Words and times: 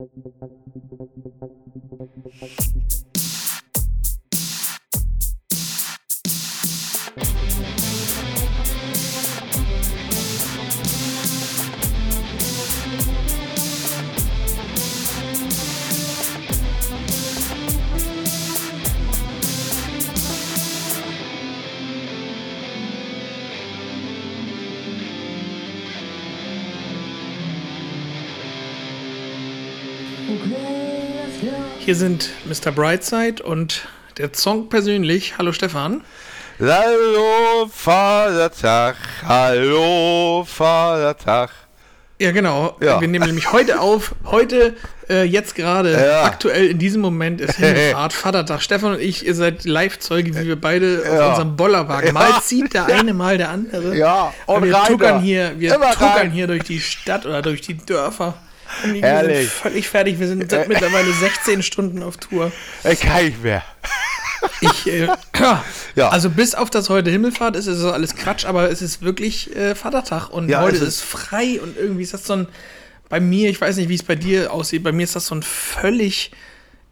Thank 0.00 1.18
Hier 31.88 31.94
sind 31.96 32.28
Mr. 32.44 32.70
Brightside 32.70 33.42
und 33.42 33.88
der 34.18 34.28
Song 34.34 34.68
persönlich. 34.68 35.38
Hallo 35.38 35.52
Stefan. 35.52 36.02
Hallo 36.60 37.66
Vatertag, 37.72 38.96
hallo 39.26 40.44
Vatertag. 40.46 41.48
Ja, 42.18 42.32
genau. 42.32 42.76
Ja. 42.82 43.00
Wir 43.00 43.08
nehmen 43.08 43.24
nämlich 43.24 43.50
heute 43.52 43.80
auf. 43.80 44.14
Heute, 44.26 44.76
äh, 45.08 45.22
jetzt 45.22 45.54
gerade, 45.54 45.92
Ja. 45.92 46.24
aktuell 46.24 46.66
in 46.66 46.78
diesem 46.78 47.00
Moment 47.00 47.40
ist 47.40 47.56
Himmelfahrt, 47.56 48.12
Vatertag. 48.22 48.60
Stefan 48.60 48.92
und 48.96 49.00
ich, 49.00 49.24
ihr 49.24 49.34
seid 49.34 49.64
Live-Zeuge, 49.64 50.36
wie 50.36 50.46
wir 50.46 50.60
beide 50.60 51.04
auf 51.08 51.14
Ja. 51.14 51.28
unserem 51.30 51.56
Bollerwagen. 51.56 52.12
Mal 52.12 52.38
zieht 52.42 52.74
der 52.74 52.84
eine, 52.84 53.14
mal 53.14 53.38
der 53.38 53.48
andere. 53.48 53.96
Ja, 53.96 54.34
und 54.44 54.62
wir 54.62 54.74
rein 54.74 54.88
tuckern 54.88 55.22
hier, 55.22 55.54
wir 55.56 55.72
tuckern 55.72 56.30
hier 56.32 56.48
durch 56.48 56.64
die 56.64 56.80
Stadt 56.80 57.24
oder 57.24 57.40
durch 57.40 57.62
die 57.62 57.78
Dörfer. 57.78 58.34
Wir 58.84 59.02
Herrlich. 59.02 59.38
sind 59.40 59.50
völlig 59.50 59.88
fertig. 59.88 60.18
Wir 60.20 60.28
sind 60.28 60.50
seit 60.50 60.68
mittlerweile 60.68 61.12
16 61.12 61.62
Stunden 61.62 62.02
auf 62.02 62.16
Tour. 62.16 62.52
Ich 62.84 63.00
kann 63.00 63.24
nicht 63.24 63.42
mehr. 63.42 63.62
Ich, 64.60 64.86
äh, 64.86 65.08
Ja. 65.96 66.08
Also 66.10 66.30
bis 66.30 66.54
auf 66.54 66.70
das 66.70 66.88
heute 66.90 67.10
Himmelfahrt 67.10 67.56
ist 67.56 67.66
es 67.66 67.78
so 67.78 67.90
alles 67.92 68.14
Quatsch, 68.14 68.44
aber 68.44 68.70
es 68.70 68.82
ist 68.82 69.02
wirklich 69.02 69.54
äh, 69.56 69.74
Vatertag 69.74 70.30
und 70.30 70.48
Ja, 70.48 70.60
heute 70.62 70.76
es 70.76 70.82
ist, 70.82 70.88
ist- 70.88 71.02
frei 71.04 71.60
und 71.60 71.76
irgendwie 71.76 72.02
ist 72.04 72.14
das 72.14 72.24
so 72.24 72.34
ein, 72.34 72.48
bei 73.08 73.18
mir, 73.20 73.50
ich 73.50 73.60
weiß 73.60 73.76
nicht, 73.78 73.88
wie 73.88 73.94
es 73.96 74.02
bei 74.04 74.14
dir 74.14 74.52
aussieht, 74.52 74.82
bei 74.84 74.92
mir 74.92 75.02
ist 75.04 75.16
das 75.16 75.26
so 75.26 75.34
ein 75.34 75.42
völlig 75.42 76.30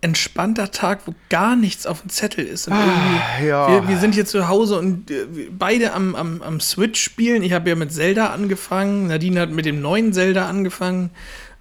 entspannter 0.00 0.70
Tag, 0.72 1.00
wo 1.06 1.14
gar 1.30 1.56
nichts 1.56 1.86
auf 1.86 2.00
dem 2.02 2.10
Zettel 2.10 2.44
ist. 2.46 2.68
Ah, 2.70 3.40
ja. 3.44 3.68
wir, 3.68 3.88
wir 3.88 3.98
sind 3.98 4.14
hier 4.14 4.26
zu 4.26 4.46
Hause 4.48 4.78
und 4.78 5.10
äh, 5.10 5.26
beide 5.50 5.92
am, 5.94 6.14
am, 6.14 6.42
am 6.42 6.60
Switch 6.60 7.00
spielen. 7.02 7.42
Ich 7.42 7.52
habe 7.52 7.68
ja 7.70 7.76
mit 7.76 7.92
Zelda 7.92 8.28
angefangen, 8.30 9.06
Nadine 9.08 9.40
hat 9.40 9.50
mit 9.50 9.64
dem 9.66 9.80
neuen 9.80 10.12
Zelda 10.12 10.48
angefangen. 10.48 11.10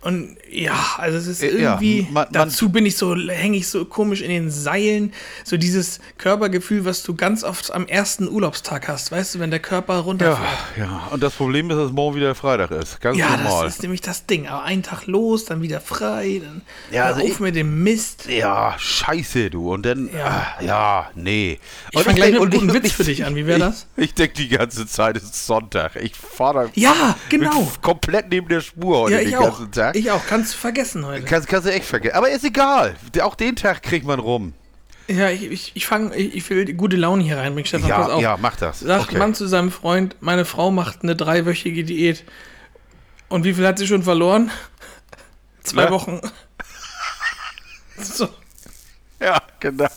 Und 0.06 0.38
ja, 0.52 0.78
also 1.00 1.18
es 1.18 1.26
ist 1.26 1.42
Äh, 1.42 1.60
ja, 1.60 1.72
irgendwie, 1.72 2.04
man- 2.04 2.14
man- 2.14 2.28
dazu 2.32 2.70
bin 2.70 2.86
ich 2.86 2.96
so, 2.96 3.16
hänge 3.16 3.58
ich 3.58 3.68
so 3.68 3.86
komisch 3.86 4.22
in 4.22 4.30
den 4.30 4.52
Seilen. 4.52 5.12
So 5.44 5.58
dieses 5.58 6.00
Körpergefühl, 6.20 6.86
was 6.86 7.02
du 7.02 7.16
ganz 7.16 7.44
oft 7.44 7.74
am 7.74 7.88
ersten 7.88 8.30
Urlaubstag 8.30 8.88
hast, 8.88 9.12
weißt 9.12 9.34
du, 9.34 9.40
wenn 9.40 9.50
der 9.50 9.60
Körper 9.60 9.96
Ja, 9.96 10.00
runterfährt. 10.02 10.48
ja. 10.78 11.08
Und 11.12 11.24
das 11.24 11.34
Problem 11.34 11.72
ist, 11.72 11.78
dass 11.78 11.92
morgen 11.92 12.16
wieder 12.16 12.36
Freitag 12.36 12.70
ist. 12.70 13.02
Ganz 13.02 13.18
Ja, 13.18 13.36
normal. 13.36 13.66
das 13.66 13.76
ist 13.78 13.82
nämlich 13.82 14.02
das 14.02 14.28
Ding. 14.28 14.48
Aber 14.48 14.64
einen 14.64 14.84
Tag 14.84 15.08
los, 15.08 15.46
dann 15.46 15.64
wieder 15.64 15.82
frei, 15.82 16.40
dann 16.44 16.62
Ja, 16.92 17.06
also 17.06 17.22
auf 17.24 17.40
mit 17.40 17.56
dem 17.56 17.84
Mist. 17.84 18.28
ja, 18.30 18.76
scheiße, 18.78 19.50
du. 19.50 19.74
Und 19.74 19.88
dann, 19.88 20.08
Ja. 20.14 20.48
ja, 20.62 20.66
ja 20.68 21.10
nee. 21.16 21.60
Ich 21.92 22.04
fang 22.04 22.14
gleich 22.14 22.32
mit 22.34 22.42
einem 22.42 22.52
guten 22.52 22.74
Witz 22.74 22.92
für 22.92 23.04
dich 23.06 23.26
an. 23.26 23.36
Wie 23.36 23.48
wär 23.48 23.58
das? 23.58 23.88
Ich, 23.98 24.04
ich 24.06 24.14
denke 24.14 24.36
die 24.36 24.50
ganze 24.50 24.86
Zeit, 24.86 25.18
es 25.18 25.24
ist 25.24 25.48
Sonntag. 25.48 25.96
Ich 25.96 26.14
fahre 26.16 26.70
Ja, 26.76 27.18
genau. 27.30 27.72
komplett 27.82 28.30
neben 28.30 28.48
der 28.50 28.62
Spur 28.62 29.00
heute 29.00 29.14
Ja, 29.16 29.20
den 29.22 29.30
ich 29.30 29.38
auch. 29.38 29.46
ganzen 29.58 29.72
Tag. 29.72 29.95
Ich 29.96 30.12
auch. 30.12 30.26
Kannst 30.28 30.54
du 30.54 30.58
vergessen 30.58 31.06
heute. 31.06 31.26
Kannst, 31.26 31.48
kannst 31.48 31.68
du 31.68 31.72
echt 31.72 31.86
vergessen. 31.86 32.16
Aber 32.16 32.30
ist 32.30 32.44
egal. 32.44 32.96
Auch 33.22 33.36
den 33.36 33.56
Tag 33.56 33.82
kriegt 33.84 34.06
man 34.06 34.20
rum. 34.20 34.54
Ja, 35.08 35.30
ich, 35.30 35.44
ich, 35.52 35.72
ich 35.76 35.86
fange, 35.86 36.16
ich, 36.16 36.36
ich 36.36 36.50
will 36.50 36.74
gute 36.74 36.96
Laune 36.96 37.24
hier 37.24 37.38
reinbringen, 37.38 37.66
Stefan. 37.68 37.90
pass 37.90 38.08
Ja, 38.08 38.14
auf. 38.14 38.22
ja, 38.22 38.38
mach 38.42 38.56
das. 38.56 38.80
Sagt 38.80 39.10
Okay. 39.10 39.18
Mann 39.20 39.36
zu 39.36 39.48
seinem 39.48 39.72
Freund, 39.72 40.16
meine 40.20 40.46
Frau 40.46 40.72
macht 40.72 41.04
eine 41.04 41.16
dreiwöchige 41.16 41.84
Diät. 41.84 42.24
Und 43.30 43.44
wie 43.44 43.54
viel 43.54 43.66
hat 43.68 43.78
sie 43.78 43.88
schon 43.88 44.04
verloren? 44.04 44.52
Zwei 45.64 45.84
Ja. 45.86 45.92
Wochen. 45.92 46.20
So. 47.98 48.28
Ja, 49.22 49.42
genau. 49.62 49.88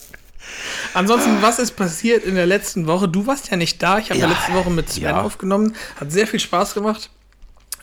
Ansonsten, 0.94 1.42
was 1.42 1.58
ist 1.58 1.72
passiert 1.72 2.24
in 2.24 2.36
der 2.36 2.46
letzten 2.46 2.86
Woche? 2.86 3.08
Du 3.08 3.26
warst 3.26 3.50
ja 3.50 3.56
nicht 3.56 3.82
da. 3.82 3.98
Ich 3.98 4.10
habe 4.10 4.20
ja, 4.20 4.26
Ja, 4.28 4.32
letzte 4.32 4.54
Woche 4.54 4.70
mit 4.70 4.88
Sven 4.88 5.02
ja. 5.02 5.22
aufgenommen. 5.22 5.74
Hat 5.98 6.12
sehr 6.12 6.26
viel 6.28 6.38
Spaß 6.40 6.74
gemacht. 6.74 7.10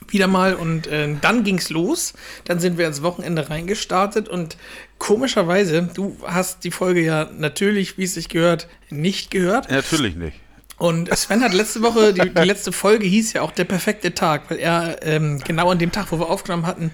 Wieder 0.08 0.26
mal. 0.26 0.54
Und 0.54 0.86
äh, 0.86 1.08
dann 1.20 1.44
ging's 1.44 1.70
los. 1.70 2.14
Dann 2.44 2.60
sind 2.60 2.78
wir 2.78 2.86
ins 2.86 3.02
Wochenende 3.02 3.50
reingestartet. 3.50 4.28
Und 4.28 4.56
komischerweise, 4.98 5.88
du 5.94 6.16
hast 6.24 6.64
die 6.64 6.70
Folge 6.70 7.02
ja 7.04 7.28
natürlich, 7.36 7.98
wie 7.98 8.04
es 8.04 8.14
sich 8.14 8.28
gehört, 8.28 8.68
nicht 8.90 9.30
gehört. 9.30 9.70
Natürlich 9.70 10.16
nicht. 10.16 10.36
Und 10.78 11.14
Sven 11.16 11.42
hat 11.42 11.54
letzte 11.54 11.82
Woche, 11.82 12.12
die, 12.12 12.28
die 12.34 12.42
letzte 12.42 12.70
Folge 12.70 13.06
hieß 13.06 13.32
ja 13.32 13.42
auch 13.42 13.52
der 13.52 13.64
perfekte 13.64 14.12
Tag, 14.14 14.50
weil 14.50 14.58
er 14.58 14.98
ähm, 15.02 15.40
genau 15.42 15.70
an 15.70 15.78
dem 15.78 15.90
Tag, 15.90 16.12
wo 16.12 16.18
wir 16.18 16.28
aufgenommen 16.28 16.66
hatten, 16.66 16.90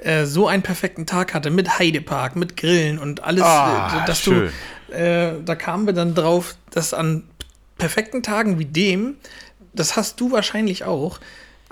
äh, 0.00 0.26
so 0.26 0.48
einen 0.48 0.62
perfekten 0.62 1.06
Tag 1.06 1.32
hatte 1.32 1.50
mit 1.50 1.78
Heidepark, 1.78 2.36
mit 2.36 2.58
Grillen 2.58 2.98
und 2.98 3.24
alles, 3.24 3.42
Ah, 3.44 4.02
äh, 4.02 4.06
dass 4.06 4.20
schön. 4.20 4.50
du, 4.88 4.94
äh, 4.94 5.32
da 5.44 5.54
kamen 5.54 5.86
wir 5.86 5.94
dann 5.94 6.14
drauf, 6.14 6.56
dass 6.72 6.92
an 6.92 7.22
perfekten 7.78 8.22
Tagen 8.22 8.58
wie 8.58 8.66
dem, 8.66 9.16
das 9.72 9.96
hast 9.96 10.20
du 10.20 10.30
wahrscheinlich 10.30 10.84
auch, 10.84 11.18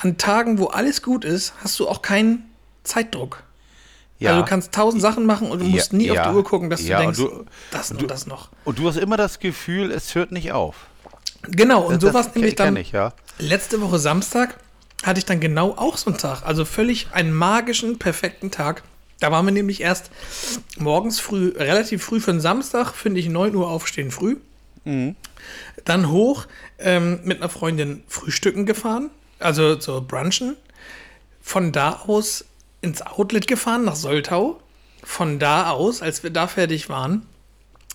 an 0.02 0.18
Tagen, 0.18 0.58
wo 0.58 0.66
alles 0.66 1.02
gut 1.02 1.24
ist, 1.24 1.52
hast 1.62 1.78
du 1.78 1.88
auch 1.88 2.02
keinen 2.02 2.44
Zeitdruck. 2.84 3.42
Ja. 4.18 4.30
Also 4.30 4.42
du 4.42 4.48
kannst 4.48 4.72
tausend 4.72 5.00
Sachen 5.02 5.24
machen 5.26 5.50
und 5.50 5.60
du 5.60 5.64
musst 5.66 5.92
Ja, 5.92 5.98
nie 5.98 6.10
auf 6.10 6.16
ja. 6.16 6.30
die 6.30 6.36
Uhr 6.36 6.44
gucken, 6.44 6.68
dass 6.70 6.84
du 6.84 6.92
und 6.94 7.00
denkst, 7.00 7.18
du- 7.18 7.44
das 7.70 7.90
noch, 7.92 8.00
du- 8.00 8.06
das 8.06 8.26
noch. 8.26 8.48
Und 8.64 8.78
du 8.78 8.86
hast 8.88 8.96
immer 8.96 9.16
das 9.16 9.38
Gefühl, 9.38 9.90
es 9.90 10.14
hört 10.14 10.30
nicht 10.32 10.52
auf. 10.52 10.76
Genau, 11.42 11.82
und 11.88 12.00
so 12.00 12.08
Das 12.08 12.14
war 12.14 12.20
es 12.28 12.34
nämlich 12.34 12.54
dann. 12.54 12.76
ich, 12.76 12.92
ja. 12.92 13.14
Letzte 13.38 13.80
Woche 13.80 13.98
Samstag 13.98 14.58
hatte 15.02 15.18
ich 15.18 15.24
dann 15.24 15.40
genau 15.40 15.70
auch 15.76 15.96
so 15.96 16.10
einen 16.10 16.18
Tag. 16.18 16.42
Also 16.44 16.66
völlig 16.66 17.08
einen 17.12 17.32
magischen, 17.32 17.98
perfekten 17.98 18.50
Tag. 18.50 18.82
Da 19.20 19.32
waren 19.32 19.46
wir 19.46 19.52
nämlich 19.52 19.80
erst 19.80 20.10
morgens 20.78 21.18
früh, 21.20 21.52
relativ 21.56 22.04
früh 22.04 22.20
für 22.20 22.30
einen 22.32 22.40
Samstag, 22.40 22.92
finde 22.94 23.20
ich 23.20 23.28
9 23.30 23.54
Uhr 23.54 23.68
aufstehen 23.68 24.10
früh. 24.10 24.36
Dann 25.84 26.10
hoch 26.10 26.46
ähm, 26.78 27.20
mit 27.24 27.38
einer 27.38 27.48
Freundin 27.50 28.02
frühstücken 28.08 28.66
gefahren, 28.66 29.10
also 29.40 29.76
zur 29.76 30.02
Brunchen. 30.06 30.56
Von 31.42 31.72
da 31.72 32.02
aus 32.06 32.44
ins 32.82 33.02
Outlet 33.02 33.46
gefahren 33.46 33.84
nach 33.84 33.96
Soltau. 33.96 34.60
Von 35.02 35.38
da 35.38 35.70
aus, 35.70 36.02
als 36.02 36.22
wir 36.22 36.30
da 36.30 36.46
fertig 36.46 36.88
waren, 36.90 37.26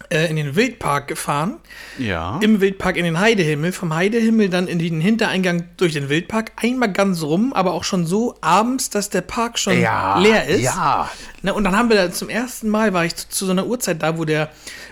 äh, 0.09 0.27
in 0.29 0.35
den 0.35 0.55
Wildpark 0.55 1.07
gefahren 1.07 1.57
Ja. 1.97 2.39
im 2.41 2.59
Wildpark 2.59 2.97
in 2.97 3.05
den 3.05 3.19
Heidehimmel, 3.19 3.71
vom 3.71 3.93
Heidehimmel 3.95 4.49
dann 4.49 4.67
in 4.67 4.79
den 4.79 4.99
Hintereingang 4.99 5.69
durch 5.77 5.93
den 5.93 6.09
Wildpark, 6.09 6.51
einmal 6.57 6.91
ganz 6.91 7.21
rum, 7.23 7.53
aber 7.53 7.73
auch 7.73 7.83
schon 7.85 8.05
so 8.05 8.35
abends, 8.41 8.89
dass 8.89 9.09
der 9.09 9.21
Park 9.21 9.57
schon 9.57 9.79
Ja, 9.79 10.17
leer 10.19 10.47
ist. 10.47 10.63
ja. 10.63 11.09
Und 11.43 11.63
dann 11.63 11.77
haben 11.77 11.89
wir 11.89 11.95
da 11.95 12.11
zum 12.11 12.27
ersten 12.29 12.67
Mal, 12.69 12.91
war 12.93 13.05
ich 13.05 13.15
zu, 13.15 13.29
zu 13.29 13.45
so 13.45 13.51
einer 13.51 13.67
Uhrzeit 13.67 14.01
da, 14.03 14.17
wo 14.17 14.25
der, 14.25 14.49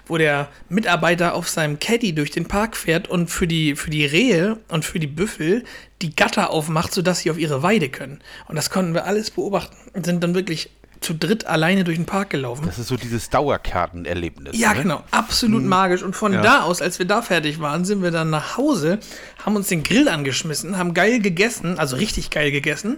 wo 0.07 0.17
der 0.17 0.49
Mitarbeiter 0.69 1.33
auf 1.33 1.49
seinem 1.49 1.79
Caddy 1.79 2.13
durch 2.13 2.31
den 2.31 2.47
Park 2.47 2.75
fährt 2.75 3.07
und 3.07 3.29
für 3.29 3.47
die, 3.47 3.75
für 3.75 3.89
die 3.89 4.05
Rehe 4.05 4.57
und 4.67 4.85
für 4.85 4.99
die 4.99 5.07
Büffel 5.07 5.63
die 6.01 6.15
Gatter 6.15 6.49
aufmacht, 6.49 6.93
sodass 6.93 7.19
sie 7.19 7.31
auf 7.31 7.37
ihre 7.37 7.63
Weide 7.63 7.89
können. 7.89 8.19
Und 8.47 8.55
das 8.55 8.69
konnten 8.69 8.93
wir 8.93 9.05
alles 9.05 9.31
beobachten 9.31 9.75
und 9.93 10.05
sind 10.05 10.23
dann 10.23 10.35
wirklich 10.35 10.69
zu 10.99 11.13
dritt 11.13 11.45
alleine 11.45 11.83
durch 11.83 11.97
den 11.97 12.05
Park 12.05 12.29
gelaufen. 12.29 12.65
Das 12.65 12.79
ist 12.79 12.87
so 12.87 12.95
dieses 12.95 13.29
Dauerkartenerlebnis. 13.29 14.57
Ja, 14.57 14.73
ne? 14.73 14.83
genau. 14.83 15.03
Absolut 15.11 15.63
magisch. 15.63 16.01
Und 16.01 16.15
von 16.15 16.33
Ja. 16.33 16.41
da 16.41 16.61
aus, 16.63 16.81
als 16.81 16.97
wir 16.97 17.05
da 17.05 17.21
fertig 17.21 17.59
waren, 17.59 17.85
sind 17.85 18.01
wir 18.01 18.11
dann 18.11 18.29
nach 18.29 18.57
Hause, 18.57 18.99
haben 19.45 19.55
uns 19.55 19.67
den 19.67 19.83
Grill 19.83 20.07
angeschmissen, 20.07 20.77
haben 20.77 20.93
geil 20.93 21.19
gegessen, 21.19 21.77
also 21.77 21.97
richtig 21.97 22.29
geil 22.29 22.51
gegessen. 22.51 22.97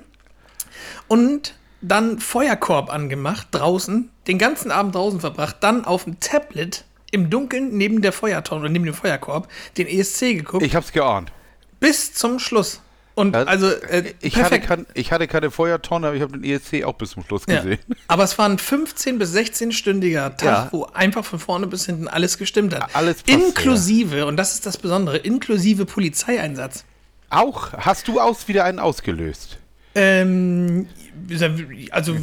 Und 1.07 1.55
dann 1.81 2.19
Feuerkorb 2.19 2.91
angemacht, 2.91 3.47
draußen, 3.51 4.09
den 4.27 4.37
ganzen 4.37 4.71
Abend 4.71 4.95
draußen 4.95 5.19
verbracht, 5.19 5.57
dann 5.61 5.85
auf 5.85 6.05
dem 6.05 6.19
Tablet 6.19 6.85
im 7.15 7.29
Dunkeln 7.31 7.75
neben 7.77 8.01
der 8.01 8.11
Feuertonne 8.11 8.61
oder 8.61 8.69
neben 8.69 8.85
dem 8.85 8.93
Feuerkorb 8.93 9.47
den 9.77 9.87
ESC 9.87 10.35
geguckt, 10.35 10.63
Ich 10.63 10.75
hab's 10.75 10.91
geahnt. 10.91 11.31
bis 11.79 12.13
zum 12.13 12.37
Schluss. 12.39 12.81
Und 13.15 13.33
Ja, 13.33 13.43
also, 13.43 13.69
äh, 13.71 14.13
ich, 14.19 14.35
hatte 14.35 14.59
kein, 14.59 14.85
ich 14.93 15.13
hatte 15.13 15.25
keine 15.27 15.49
Feuertonne, 15.49 16.07
aber 16.07 16.17
ich 16.17 16.21
habe 16.21 16.37
den 16.37 16.43
ESC 16.43 16.83
auch 16.83 16.95
bis 16.95 17.11
zum 17.11 17.23
Schluss 17.23 17.43
Ja. 17.47 17.61
gesehen. 17.61 17.79
Aber 18.09 18.23
es 18.23 18.37
war 18.37 18.49
ein 18.49 18.57
15- 18.57 19.17
bis 19.17 19.33
16-stündiger 19.33 20.35
Tag, 20.35 20.43
Ja. 20.43 20.67
wo 20.71 20.83
einfach 20.93 21.23
von 21.23 21.39
vorne 21.39 21.65
bis 21.67 21.85
hinten 21.85 22.09
alles 22.09 22.37
gestimmt 22.37 22.75
hat. 22.75 22.93
Alles 22.93 23.23
passt, 23.23 23.29
inklusive, 23.29 24.25
und 24.25 24.35
das 24.35 24.53
ist 24.55 24.65
das 24.65 24.77
Besondere, 24.77 25.15
inklusive 25.15 25.85
Polizeieinsatz. 25.85 26.83
Auch 27.29 27.71
hast 27.71 28.09
du 28.09 28.19
aus 28.19 28.49
wieder 28.49 28.65
einen 28.65 28.79
ausgelöst. 28.79 29.59
Ähm, 29.95 30.87
also 31.91 32.15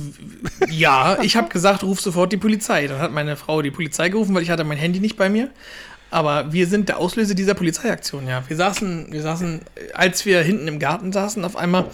ja, 0.68 1.18
ich 1.22 1.36
habe 1.36 1.48
gesagt, 1.48 1.82
ruf 1.82 2.00
sofort 2.00 2.32
die 2.32 2.36
Polizei. 2.36 2.86
Dann 2.86 2.98
hat 2.98 3.12
meine 3.12 3.36
Frau 3.36 3.62
die 3.62 3.70
Polizei 3.70 4.10
gerufen, 4.10 4.34
weil 4.34 4.42
ich 4.42 4.50
hatte 4.50 4.64
mein 4.64 4.78
Handy 4.78 5.00
nicht 5.00 5.16
bei 5.16 5.28
mir. 5.28 5.50
Aber 6.10 6.52
wir 6.52 6.66
sind 6.66 6.90
der 6.90 6.98
Auslöser 6.98 7.34
dieser 7.34 7.54
Polizeiaktion, 7.54 8.28
ja. 8.28 8.44
Wir 8.46 8.56
saßen, 8.56 9.10
wir 9.10 9.22
saßen, 9.22 9.62
als 9.94 10.26
wir 10.26 10.42
hinten 10.42 10.68
im 10.68 10.78
Garten 10.78 11.10
saßen, 11.10 11.42
auf 11.42 11.56
einmal 11.56 11.86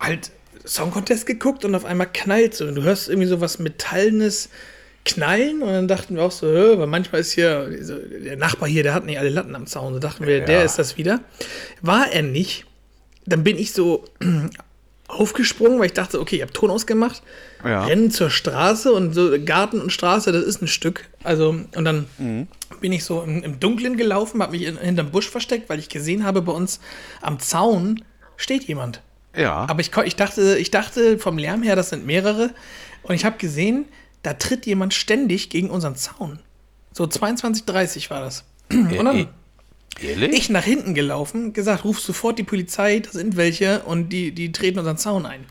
halt 0.00 0.32
Song 0.64 0.90
Contest 0.90 1.26
geguckt 1.26 1.64
und 1.64 1.76
auf 1.76 1.84
einmal 1.84 2.08
knallt 2.12 2.54
so. 2.54 2.66
Und 2.66 2.74
du 2.74 2.82
hörst 2.82 3.08
irgendwie 3.08 3.28
so 3.28 3.40
was 3.40 3.60
Metallenes 3.60 4.48
knallen 5.04 5.62
und 5.62 5.68
dann 5.68 5.86
dachten 5.86 6.16
wir 6.16 6.24
auch 6.24 6.32
so, 6.32 6.48
weil 6.48 6.88
manchmal 6.88 7.20
ist 7.20 7.30
hier, 7.30 7.70
so, 7.80 7.94
der 7.96 8.36
Nachbar 8.36 8.68
hier, 8.68 8.82
der 8.82 8.94
hat 8.94 9.06
nicht 9.06 9.20
alle 9.20 9.28
Latten 9.28 9.54
am 9.54 9.68
Zaun. 9.68 9.94
So 9.94 10.00
dachten 10.00 10.26
wir, 10.26 10.40
der 10.40 10.64
ist 10.64 10.80
das 10.80 10.96
wieder. 10.96 11.20
War 11.80 12.10
er 12.10 12.22
nicht. 12.22 12.66
Dann 13.26 13.44
bin 13.44 13.56
ich 13.58 13.72
so 13.72 14.04
aufgesprungen, 15.08 15.78
weil 15.78 15.86
ich 15.86 15.92
dachte, 15.92 16.20
okay, 16.20 16.36
ich 16.36 16.42
habe 16.42 16.52
Ton 16.52 16.70
ausgemacht, 16.70 17.22
Ja. 17.64 17.84
rennen 17.84 18.10
zur 18.10 18.28
Straße 18.30 18.92
und 18.92 19.12
so 19.14 19.32
Garten 19.44 19.80
und 19.80 19.90
Straße, 19.92 20.32
das 20.32 20.42
ist 20.44 20.62
ein 20.62 20.68
Stück. 20.68 21.08
Also, 21.22 21.50
und 21.50 21.84
dann 21.84 22.06
bin 22.80 22.92
ich 22.92 23.04
so 23.04 23.22
im, 23.22 23.42
im 23.42 23.60
Dunkeln 23.60 23.96
gelaufen, 23.96 24.42
habe 24.42 24.52
mich 24.52 24.62
in, 24.62 24.76
hinterm 24.78 25.10
Busch 25.10 25.28
versteckt, 25.30 25.68
weil 25.68 25.78
ich 25.78 25.88
gesehen 25.88 26.24
habe, 26.24 26.42
bei 26.42 26.52
uns 26.52 26.80
am 27.22 27.38
Zaun 27.38 28.02
steht 28.36 28.64
jemand. 28.64 29.00
Ja. 29.36 29.66
Aber 29.68 29.80
ich, 29.80 29.90
ich, 30.04 30.16
dachte, 30.16 30.56
ich 30.58 30.70
dachte 30.70 31.18
vom 31.18 31.38
Lärm 31.38 31.62
her, 31.62 31.76
das 31.76 31.90
sind 31.90 32.04
mehrere. 32.06 32.50
Und 33.02 33.14
ich 33.14 33.24
habe 33.24 33.36
gesehen, 33.38 33.84
da 34.22 34.32
tritt 34.34 34.66
jemand 34.66 34.92
ständig 34.94 35.50
gegen 35.50 35.70
unseren 35.70 35.94
Zaun. 35.94 36.40
So 36.92 37.04
22.30 37.04 38.10
war 38.10 38.22
das. 38.22 38.44
Und 38.72 38.92
dann 38.96 39.16
eh, 39.16 39.26
Ehrlich? 40.00 40.32
ich 40.32 40.50
nach 40.50 40.64
hinten 40.64 40.94
gelaufen, 40.94 41.52
gesagt, 41.52 41.84
ruf 41.84 42.00
sofort 42.00 42.38
die 42.38 42.44
Polizei, 42.44 43.00
da 43.00 43.10
sind 43.10 43.36
welche 43.36 43.80
und 43.80 44.10
die, 44.10 44.32
die 44.32 44.52
treten 44.52 44.78
unseren 44.78 44.98
Zaun 44.98 45.26
ein. 45.26 45.44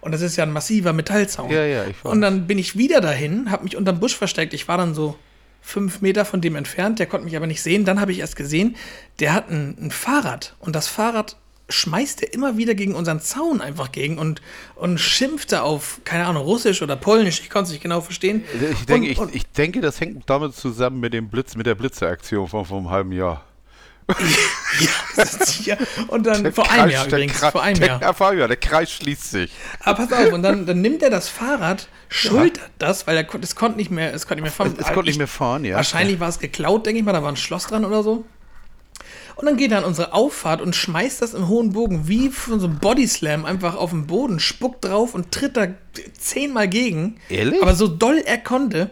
Und 0.00 0.12
das 0.12 0.20
ist 0.20 0.36
ja 0.36 0.44
ein 0.44 0.52
massiver 0.52 0.92
Metallzaun. 0.92 1.50
Ja, 1.50 1.64
ja, 1.64 1.84
ich 1.84 2.04
weiß. 2.04 2.12
Und 2.12 2.20
dann 2.20 2.46
bin 2.46 2.58
ich 2.58 2.76
wieder 2.76 3.00
dahin, 3.00 3.50
habe 3.50 3.64
mich 3.64 3.76
unterm 3.76 4.00
Busch 4.00 4.16
versteckt. 4.16 4.52
Ich 4.52 4.68
war 4.68 4.76
dann 4.76 4.94
so 4.94 5.16
fünf 5.62 6.02
Meter 6.02 6.26
von 6.26 6.42
dem 6.42 6.56
entfernt, 6.56 6.98
der 6.98 7.06
konnte 7.06 7.24
mich 7.24 7.36
aber 7.36 7.46
nicht 7.46 7.62
sehen. 7.62 7.86
Dann 7.86 8.00
habe 8.00 8.12
ich 8.12 8.18
erst 8.18 8.36
gesehen, 8.36 8.76
der 9.18 9.32
hat 9.32 9.50
ein, 9.50 9.76
ein 9.80 9.90
Fahrrad 9.90 10.54
und 10.60 10.76
das 10.76 10.88
Fahrrad 10.88 11.36
schmeißt 11.70 12.22
er 12.22 12.34
immer 12.34 12.58
wieder 12.58 12.74
gegen 12.74 12.94
unseren 12.94 13.20
Zaun 13.20 13.62
einfach 13.62 13.90
gegen 13.90 14.18
und, 14.18 14.42
und 14.74 14.98
schimpfte 14.98 15.62
auf, 15.62 16.00
keine 16.04 16.26
Ahnung, 16.26 16.42
Russisch 16.42 16.82
oder 16.82 16.96
Polnisch, 16.96 17.40
ich 17.40 17.48
konnte 17.48 17.68
es 17.68 17.72
nicht 17.72 17.82
genau 17.82 18.02
verstehen. 18.02 18.44
ich, 18.54 18.84
denke, 18.84 19.06
und, 19.06 19.12
ich, 19.12 19.18
und, 19.18 19.34
ich 19.34 19.46
denke, 19.46 19.80
das 19.80 19.98
hängt 20.00 20.28
damit 20.28 20.54
zusammen 20.54 21.00
mit 21.00 21.14
dem 21.14 21.30
Blitz, 21.30 21.56
mit 21.56 21.64
der 21.64 21.74
Blitzeraktion 21.74 22.46
von 22.46 22.66
vor 22.66 22.76
einem 22.76 22.90
halben 22.90 23.12
Jahr. 23.12 23.42
Ja, 24.08 24.88
das 25.16 25.50
hier. 25.50 25.78
und 26.08 26.26
dann 26.26 26.52
vor 26.52 26.70
einem 26.70 26.90
Jahr 26.90 27.06
der 27.06 27.18
übrigens, 27.18 27.40
Kreis- 27.40 27.52
vor 27.52 27.62
einem 27.62 27.78
der, 27.80 27.88
Jahr. 27.88 28.02
Ja, 28.02 28.26
einem 28.26 28.38
Jahr, 28.38 28.48
der 28.48 28.56
Kreis 28.56 28.90
schließt 28.92 29.30
sich. 29.30 29.50
Aber 29.80 30.06
pass 30.06 30.12
auf, 30.12 30.32
und 30.32 30.42
dann, 30.42 30.66
dann 30.66 30.80
nimmt 30.80 31.02
er 31.02 31.10
das 31.10 31.28
Fahrrad, 31.28 31.88
schultert 32.08 32.70
das, 32.78 33.06
weil 33.06 33.16
er 33.16 33.26
es 33.40 33.56
konnte 33.56 33.78
nicht 33.78 33.90
mehr, 33.90 34.12
es 34.12 34.26
konnte 34.26 34.42
nicht 34.42 34.50
mehr 34.50 34.52
fahren. 34.52 34.74
Es, 34.78 34.86
es 34.86 34.92
konnte 34.92 35.08
nicht 35.10 35.18
mehr 35.18 35.28
fahren, 35.28 35.64
ja. 35.64 35.76
Wahrscheinlich 35.76 36.20
war 36.20 36.28
es 36.28 36.38
geklaut, 36.38 36.86
denke 36.86 36.98
ich 36.98 37.04
mal, 37.04 37.12
da 37.12 37.22
war 37.22 37.32
ein 37.32 37.36
Schloss 37.36 37.66
dran 37.66 37.84
oder 37.84 38.02
so. 38.02 38.24
Und 39.36 39.46
dann 39.46 39.56
geht 39.56 39.72
er 39.72 39.78
an 39.78 39.84
unsere 39.84 40.12
Auffahrt 40.12 40.60
und 40.60 40.76
schmeißt 40.76 41.20
das 41.20 41.34
im 41.34 41.48
hohen 41.48 41.72
Bogen 41.72 42.06
wie 42.06 42.28
von 42.28 42.60
so 42.60 42.66
einem 42.66 42.78
Bodyslam 42.78 43.44
einfach 43.44 43.74
auf 43.74 43.90
den 43.90 44.06
Boden, 44.06 44.38
spuckt 44.38 44.84
drauf 44.84 45.14
und 45.14 45.32
tritt 45.32 45.56
da 45.56 45.66
zehnmal 46.16 46.68
gegen. 46.68 47.16
Ehrlich? 47.28 47.60
Aber 47.60 47.74
so 47.74 47.88
doll 47.88 48.22
er 48.24 48.38
konnte. 48.38 48.90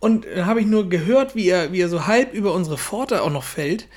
Und 0.00 0.26
dann 0.26 0.46
habe 0.46 0.60
ich 0.60 0.66
nur 0.66 0.88
gehört, 0.88 1.34
wie 1.34 1.48
er, 1.48 1.72
wie 1.72 1.80
er 1.80 1.88
so 1.88 2.06
halb 2.06 2.34
über 2.34 2.52
unsere 2.52 2.76
Pforte 2.78 3.22
auch 3.22 3.30
noch 3.30 3.44
fällt. 3.44 3.88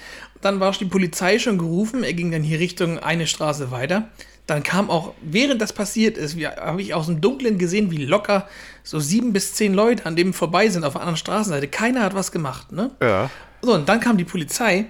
Dann 0.41 0.59
war 0.59 0.71
die 0.71 0.85
Polizei 0.85 1.39
schon 1.39 1.57
gerufen. 1.57 2.03
Er 2.03 2.13
ging 2.13 2.31
dann 2.31 2.43
hier 2.43 2.59
Richtung 2.59 2.99
eine 2.99 3.27
Straße 3.27 3.71
weiter. 3.71 4.09
Dann 4.47 4.63
kam 4.63 4.89
auch, 4.89 5.13
während 5.21 5.61
das 5.61 5.71
passiert 5.71 6.17
ist, 6.17 6.35
habe 6.35 6.81
ich 6.81 6.93
aus 6.93 7.05
dem 7.05 7.21
Dunkeln 7.21 7.57
gesehen, 7.57 7.91
wie 7.91 8.03
locker 8.05 8.47
so 8.83 8.99
sieben 8.99 9.33
bis 9.33 9.53
zehn 9.53 9.73
Leute 9.73 10.05
an 10.05 10.15
dem 10.15 10.33
vorbei 10.33 10.67
sind 10.67 10.83
auf 10.83 10.93
der 10.93 11.01
anderen 11.01 11.17
Straßenseite. 11.17 11.67
Keiner 11.67 12.01
hat 12.03 12.15
was 12.15 12.31
gemacht, 12.31 12.71
ne? 12.71 12.91
Ja. 13.01 13.29
So, 13.61 13.75
und 13.75 13.87
dann 13.87 13.99
kam 13.99 14.17
die 14.17 14.25
Polizei. 14.25 14.87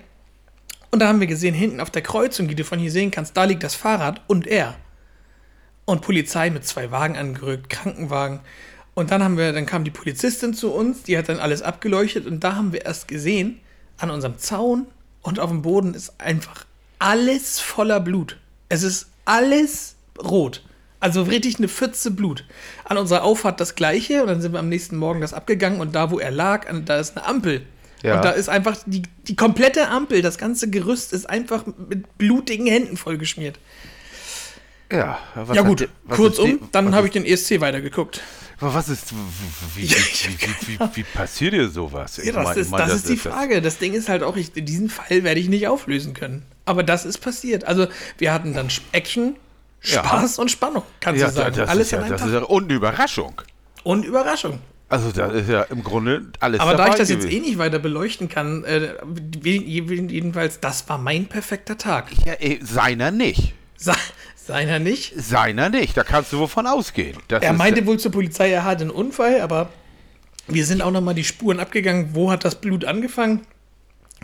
Und 0.90 1.00
da 1.00 1.08
haben 1.08 1.20
wir 1.20 1.28
gesehen, 1.28 1.54
hinten 1.54 1.80
auf 1.80 1.90
der 1.90 2.02
Kreuzung, 2.02 2.48
die 2.48 2.56
du 2.56 2.64
von 2.64 2.80
hier 2.80 2.92
sehen 2.92 3.12
kannst, 3.12 3.38
da 3.38 3.44
liegt 3.44 3.64
das 3.64 3.76
Fahrrad 3.76 4.22
und 4.28 4.48
er. 4.48 4.76
Und 5.86 6.02
Polizei 6.02 6.50
mit 6.50 6.66
zwei 6.66 6.92
Wagen 6.92 7.18
angerückt, 7.18 7.70
Krankenwagen. 7.70 8.40
Und 8.94 9.12
dann 9.12 9.24
haben 9.24 9.38
wir, 9.38 9.54
dann 9.54 9.66
kam 9.66 9.84
die 9.84 9.92
Polizistin 9.92 10.54
zu 10.54 10.72
uns, 10.74 11.04
die 11.04 11.18
hat 11.18 11.30
dann 11.30 11.40
alles 11.40 11.62
abgeleuchtet 11.62 12.26
und 12.26 12.44
da 12.44 12.56
haben 12.56 12.74
wir 12.74 12.86
erst 12.86 13.08
gesehen, 13.08 13.60
an 13.98 14.10
unserem 14.10 14.38
Zaun 14.38 14.88
und 15.22 15.40
auf 15.40 15.50
dem 15.50 15.62
Boden 15.62 15.94
ist 15.94 16.20
einfach 16.20 16.66
alles 17.00 17.60
voller 17.60 18.00
Blut. 18.00 18.38
Es 18.70 18.84
ist 18.84 19.08
alles 19.26 19.96
rot. 20.22 20.64
Also 21.00 21.24
richtig 21.24 21.58
eine 21.58 21.68
Pfütze 21.68 22.12
Blut. 22.12 22.46
An 22.84 22.98
unserer 22.98 23.24
Auffahrt 23.24 23.60
das 23.60 23.76
gleiche 23.76 24.22
und 24.22 24.28
dann 24.28 24.42
sind 24.42 24.52
wir 24.52 24.60
am 24.60 24.70
nächsten 24.70 24.98
Morgen 24.98 25.22
das 25.22 25.34
abgegangen 25.34 25.82
und 25.82 25.96
da, 25.96 26.12
wo 26.12 26.20
er 26.20 26.32
lag, 26.32 26.68
da 26.86 27.00
ist 27.00 27.18
eine 27.18 27.26
Ampel. 27.26 27.66
Ja. 28.04 28.16
Und 28.16 28.26
da 28.26 28.32
ist 28.32 28.50
einfach 28.50 28.78
die, 28.86 29.04
die 29.28 29.36
komplette 29.36 29.88
Ampel, 29.90 30.22
das 30.22 30.38
ganze 30.38 30.70
Gerüst 30.70 31.14
ist 31.14 31.30
einfach 31.30 31.66
mit 31.66 32.18
blutigen 32.18 32.68
Händen 32.68 32.98
vollgeschmiert. 32.98 33.60
Ja, 34.92 35.20
Ja 35.54 35.62
gut, 35.62 35.88
kurzum, 36.10 36.60
die- 36.60 36.60
dann 36.72 36.94
habe 36.96 37.08
ich 37.08 37.14
den 37.14 37.26
ESC 37.26 37.62
weitergeguckt. 37.62 38.22
Aber 38.60 38.74
was 38.76 38.90
ist, 38.90 39.12
wie, 39.76 39.86
Ja, 39.86 39.96
wie, 39.98 40.38
wie, 40.68 40.80
wie, 40.80 40.96
wie 40.98 41.04
passiert 41.04 41.54
dir 41.54 41.68
sowas? 41.70 42.18
Ja, 42.24 42.32
das 42.44 42.58
ist, 42.58 42.72
das 42.72 42.94
ist 42.94 43.10
die 43.10 43.18
Frage. 43.18 43.60
Das 43.62 43.80
Ding 43.80 43.94
ist 43.94 44.08
halt 44.08 44.22
auch, 44.22 44.36
ich, 44.38 44.52
diesen 44.54 44.90
Fall 44.90 45.24
werde 45.24 45.40
ich 45.40 45.50
nicht 45.50 45.68
auflösen 45.68 46.14
können. 46.14 46.46
Aber 46.66 46.84
das 46.84 47.06
ist 47.06 47.18
passiert. 47.20 47.64
Also, 47.66 47.88
wir 48.20 48.32
hatten 48.32 48.54
dann 48.54 48.68
Action, 48.92 49.36
Ja. 49.82 50.04
Spaß 50.06 50.38
und 50.38 50.52
Spannung, 50.52 50.84
kannst 51.00 51.20
Ja, 51.22 51.28
du 51.30 51.34
sagen. 51.34 51.56
das 51.56 51.70
Alles 51.70 51.88
ist 51.88 51.92
ja, 51.92 52.00
das 52.08 52.22
Tag. 52.22 52.28
ist 52.28 52.34
ja 52.34 52.42
und 52.44 52.72
Überraschung. 52.72 53.42
und 53.84 54.06
Überraschung. 54.06 54.60
Also 54.90 55.12
da 55.14 55.28
ist 55.28 55.48
ja 55.50 55.62
im 55.64 55.84
Grunde 55.84 56.32
alles 56.42 56.60
Aber 56.60 56.76
da 56.76 56.90
ich 56.90 56.96
das 56.96 57.08
jetzt 57.10 57.22
gewesen. 57.22 57.44
eh 57.46 57.48
nicht 57.48 57.58
weiter 57.58 57.80
beleuchten 57.80 58.28
kann, 58.30 58.64
äh, 58.66 58.94
jedenfalls, 59.44 60.60
das 60.60 60.88
war 60.90 60.98
mein 60.98 61.26
perfekter 61.28 61.78
Tag. 61.78 62.08
Ja, 62.26 62.34
eh, 62.40 62.60
seiner 62.62 63.10
nicht. 63.10 63.54
Se 63.78 63.94
seiner 64.46 64.80
nicht. 64.80 65.14
Seiner 65.16 65.70
nicht. 65.70 65.96
Da 65.98 66.04
kannst 66.04 66.34
du 66.34 66.40
wovon 66.40 66.68
ausgehen. 66.68 67.18
Das 67.28 67.44
Er 67.44 67.54
meinte 67.54 67.86
wohl 67.86 68.00
zur 68.00 68.12
Polizei, 68.12 68.52
er 68.52 68.64
hatte 68.66 68.82
einen 68.82 68.92
Unfall, 68.92 69.42
aber 69.42 69.70
wir 70.48 70.66
sind 70.66 70.82
auch 70.82 70.92
nochmal 70.92 71.14
die 71.16 71.24
Spuren 71.24 71.60
abgegangen. 71.60 72.10
Wo 72.14 72.32
hat 72.32 72.44
das 72.46 72.56
Blut 72.56 72.86
angefangen? 72.86 73.42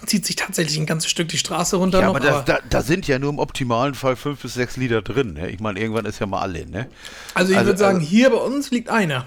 Zieht 0.06 0.25
sich 0.28 0.36
tatsächlich 0.36 0.78
ein 0.78 0.86
ganzes 0.86 1.10
Stück 1.10 1.28
die 1.30 1.38
Straße 1.40 1.75
runter 1.75 2.00
Ja, 2.02 2.06
noch. 2.08 2.16
aber 2.16 2.19
das, 2.19 2.36
aber- 2.36 2.44
da, 2.44 2.60
da 2.69 2.81
sind 2.84 3.08
ja 3.08 3.18
nur 3.18 3.31
im 3.31 3.40
optimalen 3.40 3.96
Fall 3.96 4.16
fünf 4.16 4.42
bis 4.42 4.54
sechs 4.54 4.78
Liter 4.78 5.02
drin. 5.02 5.34
Ne? 5.34 5.50
Ich 5.50 5.60
meine, 5.60 5.80
irgendwann 5.80 6.06
ist 6.06 6.19
ja 6.19 6.28
mal 6.28 6.42
alle, 6.42 6.68
ne? 6.68 6.88
also 7.34 7.52
ich 7.52 7.58
also- 7.58 7.69
würde 7.69 7.80
sagen, 7.80 7.98
also- 8.00 8.08
hier 8.10 8.30
bei 8.30 8.38
uns 8.38 8.69
liegt 8.72 8.90
einer. 8.90 9.25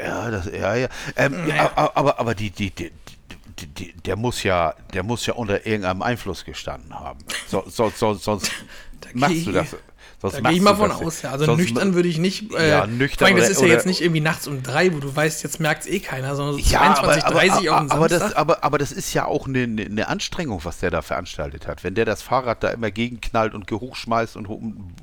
Ja, 0.00 0.30
das, 0.30 0.46
ja, 0.46 0.74
ja. 0.76 0.88
Ähm, 1.16 1.46
Naja. 1.48 1.72
aber, 1.74 2.20
aber, 2.20 2.34
die, 2.34 2.50
die, 2.50 2.70
die, 2.70 2.90
die, 3.66 3.92
der 4.04 4.16
muss 4.16 4.42
ja, 4.44 4.74
der 4.94 5.02
muss 5.02 5.26
ja 5.26 5.34
unter 5.34 5.66
irgendeinem 5.66 6.02
Einfluss 6.02 6.44
gestanden 6.44 6.94
haben. 6.98 7.18
So, 7.48 7.64
so, 7.68 7.90
so, 7.94 8.14
sonst 8.14 8.50
machst 9.14 9.34
geh- 9.34 9.44
du 9.44 9.52
das. 9.52 9.76
Sonst 10.20 10.34
Da 10.34 10.40
gehe 10.40 10.50
ich 10.52 10.60
mal 10.60 10.74
von 10.74 10.90
aus, 10.90 11.22
ja. 11.22 11.30
Also 11.30 11.44
sonst 11.44 11.60
nüchtern 11.60 11.94
würde 11.94 12.08
ich 12.08 12.18
nicht. 12.18 12.52
Äh, 12.52 12.70
Ja, 12.70 12.86
nüchtern 12.88 13.18
Vor 13.18 13.26
allem, 13.28 13.36
das 13.36 13.50
ist 13.50 13.60
ja 13.62 13.68
jetzt 13.68 13.86
nicht 13.86 14.00
irgendwie 14.00 14.20
nachts 14.20 14.48
um 14.48 14.64
drei, 14.64 14.92
wo 14.92 14.98
du 14.98 15.14
weißt, 15.14 15.44
jetzt 15.44 15.60
merkt 15.60 15.82
es 15.82 15.86
eh 15.88 16.00
keiner, 16.00 16.34
sondern 16.34 16.54
so 16.54 16.60
Ja, 16.60 16.80
22, 16.94 17.24
aber, 17.24 17.34
30 17.34 17.52
aber, 17.70 17.76
auf 17.76 17.80
dem 17.86 17.90
aber, 17.92 18.08
das, 18.08 18.32
aber, 18.34 18.64
aber 18.64 18.78
das 18.78 18.90
ist 18.90 19.14
ja 19.14 19.26
auch 19.26 19.46
eine, 19.46 19.62
eine- 19.62 20.08
Anstrengung, 20.08 20.64
was 20.64 20.78
der 20.78 20.90
da 20.90 21.02
veranstaltet 21.02 21.68
hat. 21.68 21.84
Wenn 21.84 21.94
der 21.94 22.04
das 22.04 22.22
Fahrrad 22.22 22.64
da 22.64 22.70
immer 22.70 22.90
gegenknallt 22.90 23.54
und 23.54 23.68
gehochschmeißt 23.68 24.34
und 24.36 24.48
ho- 24.48 24.60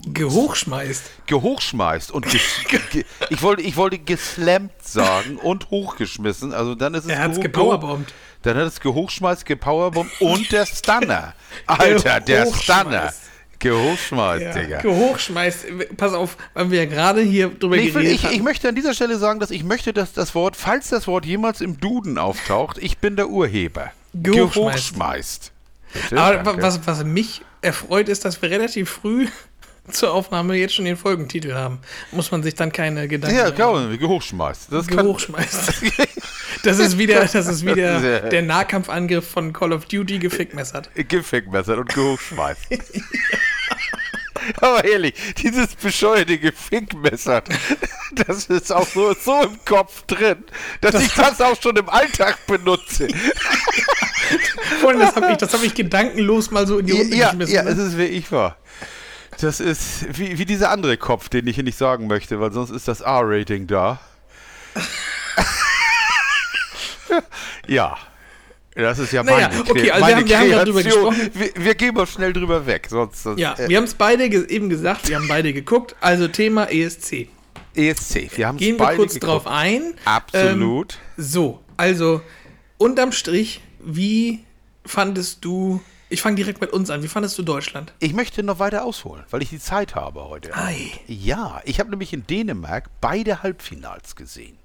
Gehochschmeißt. 0.07 1.03
gehochschmeißt 1.27 2.11
und 2.11 2.25
ges, 2.29 2.41
ge, 2.91 3.05
ich 3.29 3.41
wollte 3.41 3.61
ich 3.61 3.77
wollte 3.77 3.99
geslammt 3.99 4.71
sagen 4.81 5.37
und 5.37 5.69
hochgeschmissen. 5.69 6.53
Also 6.53 6.75
dann 6.75 6.93
ist 6.93 7.05
es 7.05 7.11
Er 7.11 7.21
hat's 7.21 7.37
geho- 7.37 7.43
gepowerbombt. 7.43 8.13
Dann 8.41 8.57
hat 8.57 8.67
es 8.67 8.79
gehochschmeißt, 8.79 9.45
gepowerbombt 9.45 10.19
und 10.21 10.51
der 10.51 10.65
Stunner. 10.65 11.33
Alter, 11.67 12.19
der 12.19 12.45
Stunner. 12.53 13.13
Gehochschmeißt. 13.59 14.43
Ja, 14.43 14.53
Digga. 14.53 14.81
gehochschmeißt. 14.81 15.65
Pass 15.97 16.13
auf, 16.13 16.37
weil 16.53 16.71
wir 16.71 16.83
ja 16.83 16.85
gerade 16.89 17.21
hier 17.21 17.49
drüber 17.49 17.75
Nee, 17.77 17.89
geredet 17.89 18.11
ich, 18.13 18.31
ich 18.31 18.41
möchte 18.41 18.69
an 18.69 18.75
dieser 18.75 18.93
Stelle 18.93 19.17
sagen, 19.17 19.39
dass 19.39 19.51
ich 19.51 19.63
möchte, 19.63 19.93
dass 19.93 20.13
das 20.13 20.35
Wort, 20.35 20.55
falls 20.55 20.89
das 20.89 21.07
Wort 21.07 21.25
jemals 21.25 21.61
im 21.61 21.79
Duden 21.79 22.17
auftaucht, 22.17 22.77
ich 22.79 22.97
bin 22.99 23.15
der 23.15 23.29
Urheber. 23.29 23.91
Gehochschmeißt. 24.13 24.53
Gehochschmeißt. 24.53 25.51
Bitte, 25.93 26.21
Aber 26.21 26.43
danke. 26.43 26.61
was, 26.61 26.85
was 26.85 27.03
mich 27.03 27.41
erfreut, 27.61 28.09
ist, 28.09 28.25
dass 28.25 28.41
wir 28.41 28.49
relativ 28.49 28.89
früh 28.89 29.27
zur 29.91 30.13
Aufnahme 30.13 30.55
jetzt 30.55 30.75
schon 30.75 30.85
den 30.85 30.97
Folgentitel 30.97 31.53
haben. 31.53 31.79
Muss 32.11 32.31
man 32.31 32.43
sich 32.43 32.55
dann 32.55 32.71
keine 32.71 33.07
Gedanken 33.07 33.35
Ja, 33.35 33.43
mehr 33.43 33.51
genau, 33.53 33.97
gehochschmeißt. 33.97 34.71
Das 34.71 34.87
kann, 34.87 34.97
Gehochschmeißt. 35.05 35.73
Das 36.63 36.79
ist 36.79 36.97
wieder, 36.97 37.25
das 37.31 37.47
ist 37.47 37.65
wieder 37.65 37.99
Das 37.99 38.03
ja- 38.03 38.19
der 38.29 38.41
Nahkampfangriff 38.41 39.27
von 39.29 39.53
Call 39.53 39.71
of 39.73 39.85
Duty 39.85 40.17
gefickmessert. 40.19 40.89
Gefickmessert 41.07 41.77
und 41.77 41.93
gehochschmeißt. 41.93 42.61
Aber 44.61 44.83
ehrlich, 44.83 45.13
dieses 45.41 45.75
bescheuerte 45.75 46.37
Gefickmessert, 46.37 47.49
das 48.13 48.45
ist 48.45 48.71
auch 48.71 48.87
so, 48.87 49.13
so 49.13 49.41
im 49.43 49.63
Kopf 49.65 50.03
drin, 50.03 50.43
dass 50.81 50.95
ich 51.01 51.13
das 51.13 51.41
auch 51.41 51.59
schon 51.61 51.75
im 51.77 51.89
Alltag 51.89 52.45
benutze. 52.45 53.07
Vorhin, 54.81 54.99
das 54.99 55.15
habe 55.15 55.31
ich, 55.31 55.37
das 55.37 55.53
hab 55.53 55.63
ich 55.63 55.73
gedankenlos 55.73 56.51
mal 56.51 56.67
so 56.67 56.79
in 56.79 56.85
die 56.85 56.91
Runde 56.93 57.15
ja, 57.15 57.29
geschmissen. 57.29 57.55
ja, 57.55 57.63
ne? 57.63 57.69
es 57.71 57.77
ist 57.77 57.97
wie 57.97 58.03
ich 58.03 58.31
war. 58.31 58.57
Das 59.41 59.59
ist 59.59 60.17
wie, 60.17 60.37
wie 60.37 60.45
dieser 60.45 60.69
andere 60.71 60.97
Kopf, 60.97 61.29
den 61.29 61.47
ich 61.47 61.55
hier 61.55 61.63
nicht 61.63 61.77
sagen 61.77 62.07
möchte, 62.07 62.39
weil 62.39 62.51
sonst 62.51 62.69
ist 62.71 62.87
das 62.87 63.01
R-Rating 63.01 63.67
da. 63.67 63.99
ja. 67.67 67.97
Das 68.75 68.99
ist 68.99 69.13
ja 69.13 69.23
Naja, 69.23 69.47
meine, 69.47 69.61
okay, 69.61 69.89
also 69.89 70.07
wir 70.07 70.11
meine 70.15 70.15
haben- 70.17 70.27
wir 70.29 70.37
haben 70.39 70.51
darüber 70.51 70.83
gesprochen. 70.83 71.29
Wir, 71.33 71.49
wir 71.55 71.75
gehen 71.75 71.95
mal 71.95 72.05
schnell 72.05 72.33
drüber 72.33 72.65
weg, 72.65 72.87
sonst 72.89 73.23
sonst, 73.23 73.39
Ja, 73.39 73.53
äh, 73.57 73.69
wir 73.69 73.77
haben 73.77 73.85
es 73.85 73.93
beide 73.93 74.29
ge 74.29 74.45
eben 74.49 74.69
gesagt, 74.69 75.07
wir 75.07 75.15
haben 75.15 75.29
beide 75.29 75.53
geguckt. 75.53 75.95
Also 76.01 76.27
Thema 76.27 76.65
ESC. 76.69 77.29
ESC. 77.73 78.31
Wir 78.37 78.47
haben 78.47 78.57
Gehen 78.57 78.77
wir 78.77 78.85
kurz 78.95 79.13
geguckt. 79.13 79.31
drauf 79.31 79.47
ein. 79.47 79.93
Absolut. 80.03 80.95
Ähm, 81.17 81.23
so, 81.23 81.61
also 81.77 82.21
unterm 82.77 83.13
Strich, 83.13 83.61
wie 83.79 84.43
fandest 84.85 85.45
du, 85.45 85.81
ich 86.15 86.21
fange 86.21 86.37
direkt 86.37 86.61
mit 86.61 86.71
uns 86.71 86.89
an, 86.89 87.03
wie 87.03 87.09
fandest 87.09 87.37
du 87.37 87.43
Deutschland? 87.43 87.93
Ich 87.99 88.13
möchte 88.13 88.41
noch 88.41 88.57
weiter 88.57 88.85
ausholen, 88.85 89.25
weil 89.31 89.41
ich 89.41 89.49
die 89.49 89.59
Zeit 89.59 89.95
habe 89.95 90.29
heute. 90.29 90.55
Ei. 90.55 90.91
Ja, 91.07 91.61
ich 91.65 91.81
habe 91.81 91.89
nämlich 91.89 92.13
in 92.13 92.25
Dänemark 92.25 92.89
beide 93.01 93.43
Halbfinals 93.43 94.15
gesehen. 94.15 94.57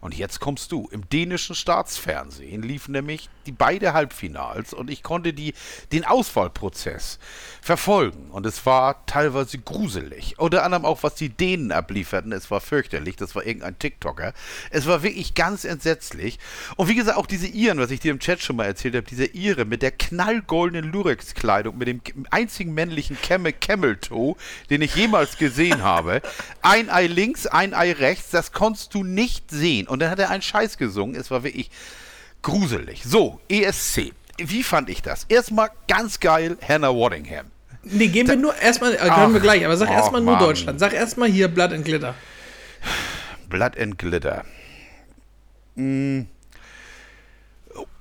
Und 0.00 0.16
jetzt 0.16 0.40
kommst 0.40 0.72
du. 0.72 0.88
Im 0.90 1.08
dänischen 1.08 1.54
Staatsfernsehen 1.54 2.62
liefen 2.62 2.92
nämlich 2.92 3.28
die 3.46 3.52
beide 3.52 3.92
Halbfinals 3.92 4.72
und 4.72 4.90
ich 4.90 5.02
konnte 5.02 5.32
die, 5.32 5.54
den 5.92 6.04
Auswahlprozess 6.04 7.18
verfolgen. 7.60 8.30
Und 8.30 8.46
es 8.46 8.64
war 8.64 9.04
teilweise 9.06 9.58
gruselig. 9.58 10.38
Unter 10.38 10.64
anderem 10.64 10.84
auch, 10.84 11.02
was 11.02 11.14
die 11.14 11.28
Dänen 11.28 11.72
ablieferten. 11.72 12.32
Es 12.32 12.50
war 12.50 12.60
fürchterlich. 12.60 13.16
Das 13.16 13.34
war 13.34 13.44
irgendein 13.44 13.78
TikToker. 13.78 14.32
Es 14.70 14.86
war 14.86 15.02
wirklich 15.02 15.34
ganz 15.34 15.64
entsetzlich. 15.64 16.38
Und 16.76 16.88
wie 16.88 16.94
gesagt, 16.94 17.18
auch 17.18 17.26
diese 17.26 17.46
Iren, 17.46 17.78
was 17.78 17.90
ich 17.90 18.00
dir 18.00 18.10
im 18.10 18.20
Chat 18.20 18.40
schon 18.40 18.56
mal 18.56 18.64
erzählt 18.64 18.94
habe, 18.94 19.06
dieser 19.06 19.34
Ire 19.34 19.64
mit 19.64 19.82
der 19.82 19.92
knallgoldenen 19.92 20.90
Lurex-Kleidung, 20.90 21.76
mit 21.76 21.88
dem 21.88 22.00
einzigen 22.30 22.72
männlichen 22.72 23.20
Camel, 23.20 23.52
Camel 23.52 23.96
Toe, 23.96 24.36
den 24.70 24.82
ich 24.82 24.94
jemals 24.94 25.36
gesehen 25.36 25.82
habe. 25.82 26.22
Ein 26.62 26.88
Ei 26.88 27.06
links, 27.06 27.46
ein 27.46 27.74
Ei 27.74 27.92
rechts, 27.92 28.30
das 28.30 28.52
konntest 28.52 28.94
du 28.94 29.04
nicht 29.04 29.50
sehen. 29.50 29.88
Und 29.90 30.00
dann 30.00 30.10
hat 30.10 30.18
er 30.18 30.30
einen 30.30 30.42
Scheiß 30.42 30.78
gesungen. 30.78 31.14
Es 31.14 31.30
war 31.30 31.42
wirklich 31.42 31.70
gruselig. 32.42 33.02
So, 33.04 33.40
ESC. 33.48 34.12
Wie 34.38 34.62
fand 34.62 34.88
ich 34.88 35.02
das? 35.02 35.24
Erstmal 35.28 35.70
ganz 35.88 36.20
geil, 36.20 36.56
Hannah 36.66 36.94
Waddingham. 36.94 37.46
Nee, 37.82 38.08
gehen 38.08 38.28
wir 38.28 38.36
nur 38.36 38.54
erstmal, 38.56 38.94
äh, 38.94 38.98
können 38.98 39.10
Ach, 39.10 39.32
wir 39.32 39.40
gleich, 39.40 39.64
aber 39.64 39.76
sag 39.76 39.90
erstmal 39.90 40.20
nur 40.20 40.34
Mann. 40.34 40.42
Deutschland. 40.42 40.80
Sag 40.80 40.92
erstmal 40.92 41.28
hier 41.28 41.48
Blood 41.48 41.72
and 41.72 41.84
Glitter. 41.84 42.14
Blood 43.48 43.78
and 43.78 43.98
Glitter. 43.98 44.44
Mm. 45.74 46.22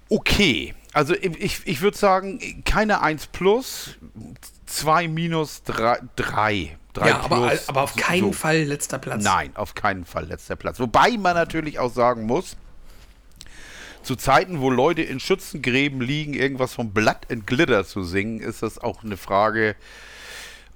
Okay. 0.10 0.74
Also 0.94 1.14
ich, 1.16 1.62
ich 1.66 1.82
würde 1.82 1.98
sagen, 1.98 2.64
keine 2.66 3.02
1 3.02 3.28
plus, 3.28 3.98
2 4.66 5.08
minus 5.08 5.64
3. 5.64 6.00
3, 6.16 6.78
ja, 6.98 7.20
aber, 7.22 7.54
aber 7.68 7.84
auf 7.84 7.96
keinen 7.96 8.34
Fall 8.34 8.64
letzter 8.64 8.98
Platz. 8.98 9.24
Nein, 9.24 9.56
auf 9.56 9.76
keinen 9.76 10.06
Fall 10.06 10.26
letzter 10.26 10.56
Platz. 10.56 10.80
Wobei 10.80 11.18
man 11.18 11.36
natürlich 11.36 11.80
auch 11.80 11.94
sagen 11.94 12.26
muss, 12.26 12.58
zu 14.02 14.16
Zeiten, 14.16 14.60
wo 14.60 14.70
Leute 14.70 15.02
in 15.02 15.20
Schützengräben 15.20 16.02
liegen, 16.02 16.34
irgendwas 16.34 16.74
von 16.74 16.92
Blood 16.92 17.30
and 17.30 17.46
Glitter 17.46 17.86
zu 17.86 18.04
singen, 18.04 18.40
ist 18.40 18.64
das 18.64 18.80
auch 18.80 19.04
eine 19.04 19.18
Frage, 19.18 19.76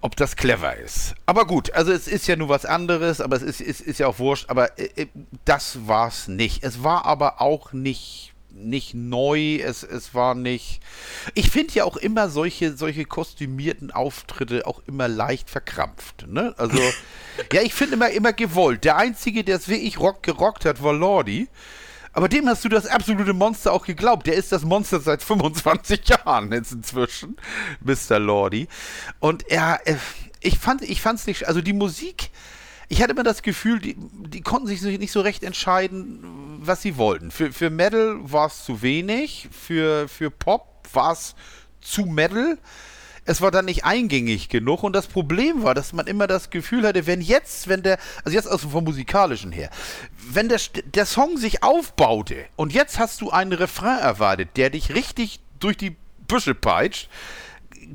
ob 0.02 0.16
das 0.18 0.36
clever 0.36 0.76
ist. 0.76 1.16
Aber 1.26 1.48
gut, 1.48 1.72
also 1.74 1.92
es 1.92 2.08
ist 2.08 2.28
ja 2.28 2.36
nur 2.36 2.50
was 2.50 2.66
anderes, 2.66 3.22
aber 3.22 3.38
es 3.38 3.42
ist, 3.42 3.62
ist, 3.62 3.82
ist 3.82 4.00
ja 4.00 4.08
auch 4.08 4.20
wurscht, 4.20 4.50
aber 4.50 4.78
äh, 4.78 4.90
äh, 4.96 5.08
das 5.46 5.88
war 5.88 6.10
es 6.10 6.28
nicht. 6.28 6.64
Es 6.64 6.84
war 6.84 7.06
aber 7.06 7.42
auch 7.42 7.72
nicht, 7.72 8.33
nicht 8.54 8.94
neu, 8.94 9.58
es, 9.58 9.84
es 9.84 10.14
war 10.14 10.36
nicht. 10.36 10.82
Ich 11.34 11.50
finde 11.50 11.74
ja 11.74 11.84
auch 11.86 11.98
immer 11.98 12.30
solche, 12.30 12.78
solche 12.78 13.06
kostümierten 13.06 13.92
Auftritte 13.92 14.66
auch 14.68 14.82
immer 14.88 15.08
leicht 15.08 15.50
verkrampft. 15.50 16.28
Ne? 16.28 16.54
Also, 16.58 16.78
ja, 17.54 17.62
ich 17.62 17.74
finde 17.74 17.96
immer, 17.96 18.10
immer 18.12 18.34
gewollt. 18.34 18.84
Der 18.84 18.98
Einzige, 18.98 19.44
der 19.44 19.58
es 19.58 19.68
wirklich 19.68 20.00
rock 20.00 20.24
gerockt 20.24 20.66
hat, 20.66 20.84
war 20.84 20.94
Lordi. 20.94 21.48
Aber 22.16 22.30
dem 22.30 22.48
hast 22.48 22.64
du 22.64 22.70
das 22.70 22.86
absolute 22.86 23.34
Monster 23.34 23.74
auch 23.74 23.86
geglaubt. 23.86 24.28
Der 24.28 24.36
ist 24.36 24.52
das 24.52 24.64
Monster 24.64 25.00
seit 25.00 25.24
25 25.24 26.08
Jahren 26.08 26.52
jetzt 26.52 26.72
inzwischen, 26.72 27.38
Mr. 27.82 28.20
Lordi. 28.20 28.68
Und 29.20 29.50
er, 29.50 29.80
äh, 29.86 29.96
ich 30.40 30.60
fand, 30.60 30.84
ich 30.84 31.02
fand's 31.02 31.26
nicht, 31.26 31.48
also 31.48 31.62
die 31.62 31.74
Musik, 31.74 32.30
ich 32.94 33.02
hatte 33.02 33.14
immer 33.14 33.24
das 33.24 33.42
Gefühl, 33.42 33.80
die, 33.80 33.96
die 33.98 34.42
konnten 34.42 34.68
sich 34.68 34.84
nicht 34.84 35.12
so 35.12 35.22
recht 35.22 35.44
entscheiden, 35.44 36.60
was 36.60 36.84
sie 36.84 36.96
wollten. 36.96 37.32
Für, 37.32 37.52
für 37.52 37.72
Metal 37.72 38.20
war 38.22 38.46
es 38.46 38.66
zu 38.66 38.84
wenig, 38.84 39.50
für, 39.52 40.08
für 40.08 40.30
Pop 40.30 40.88
war 40.94 41.14
es 41.14 41.34
zu 41.82 42.06
Metal. 42.06 42.60
Es 43.26 43.42
war 43.42 43.50
dann 43.50 43.66
nicht 43.66 43.84
eingängig 43.84 44.48
genug 44.48 44.84
und 44.84 44.94
das 44.94 45.08
Problem 45.08 45.64
war, 45.64 45.74
dass 45.74 45.92
man 45.92 46.06
immer 46.06 46.28
das 46.28 46.52
Gefühl 46.52 46.86
hatte, 46.86 47.08
wenn 47.08 47.20
jetzt, 47.20 47.68
wenn 47.68 47.82
der, 47.82 47.98
also 48.26 48.36
jetzt 48.36 48.46
aus 48.46 48.62
vom 48.62 48.84
musikalischen 48.84 49.52
her, 49.52 49.72
wenn 50.30 50.48
der, 50.48 50.60
der 50.86 51.08
Song 51.08 51.38
sich 51.38 51.64
aufbaute 51.64 52.46
und 52.58 52.74
jetzt 52.74 53.00
hast 53.00 53.22
du 53.22 53.32
einen 53.32 53.54
Refrain 53.54 53.98
erwartet, 53.98 54.50
der 54.56 54.70
dich 54.70 54.94
richtig 54.94 55.40
durch 55.60 55.78
die 55.78 55.96
Büsche 56.28 56.54
peitscht, 56.54 57.10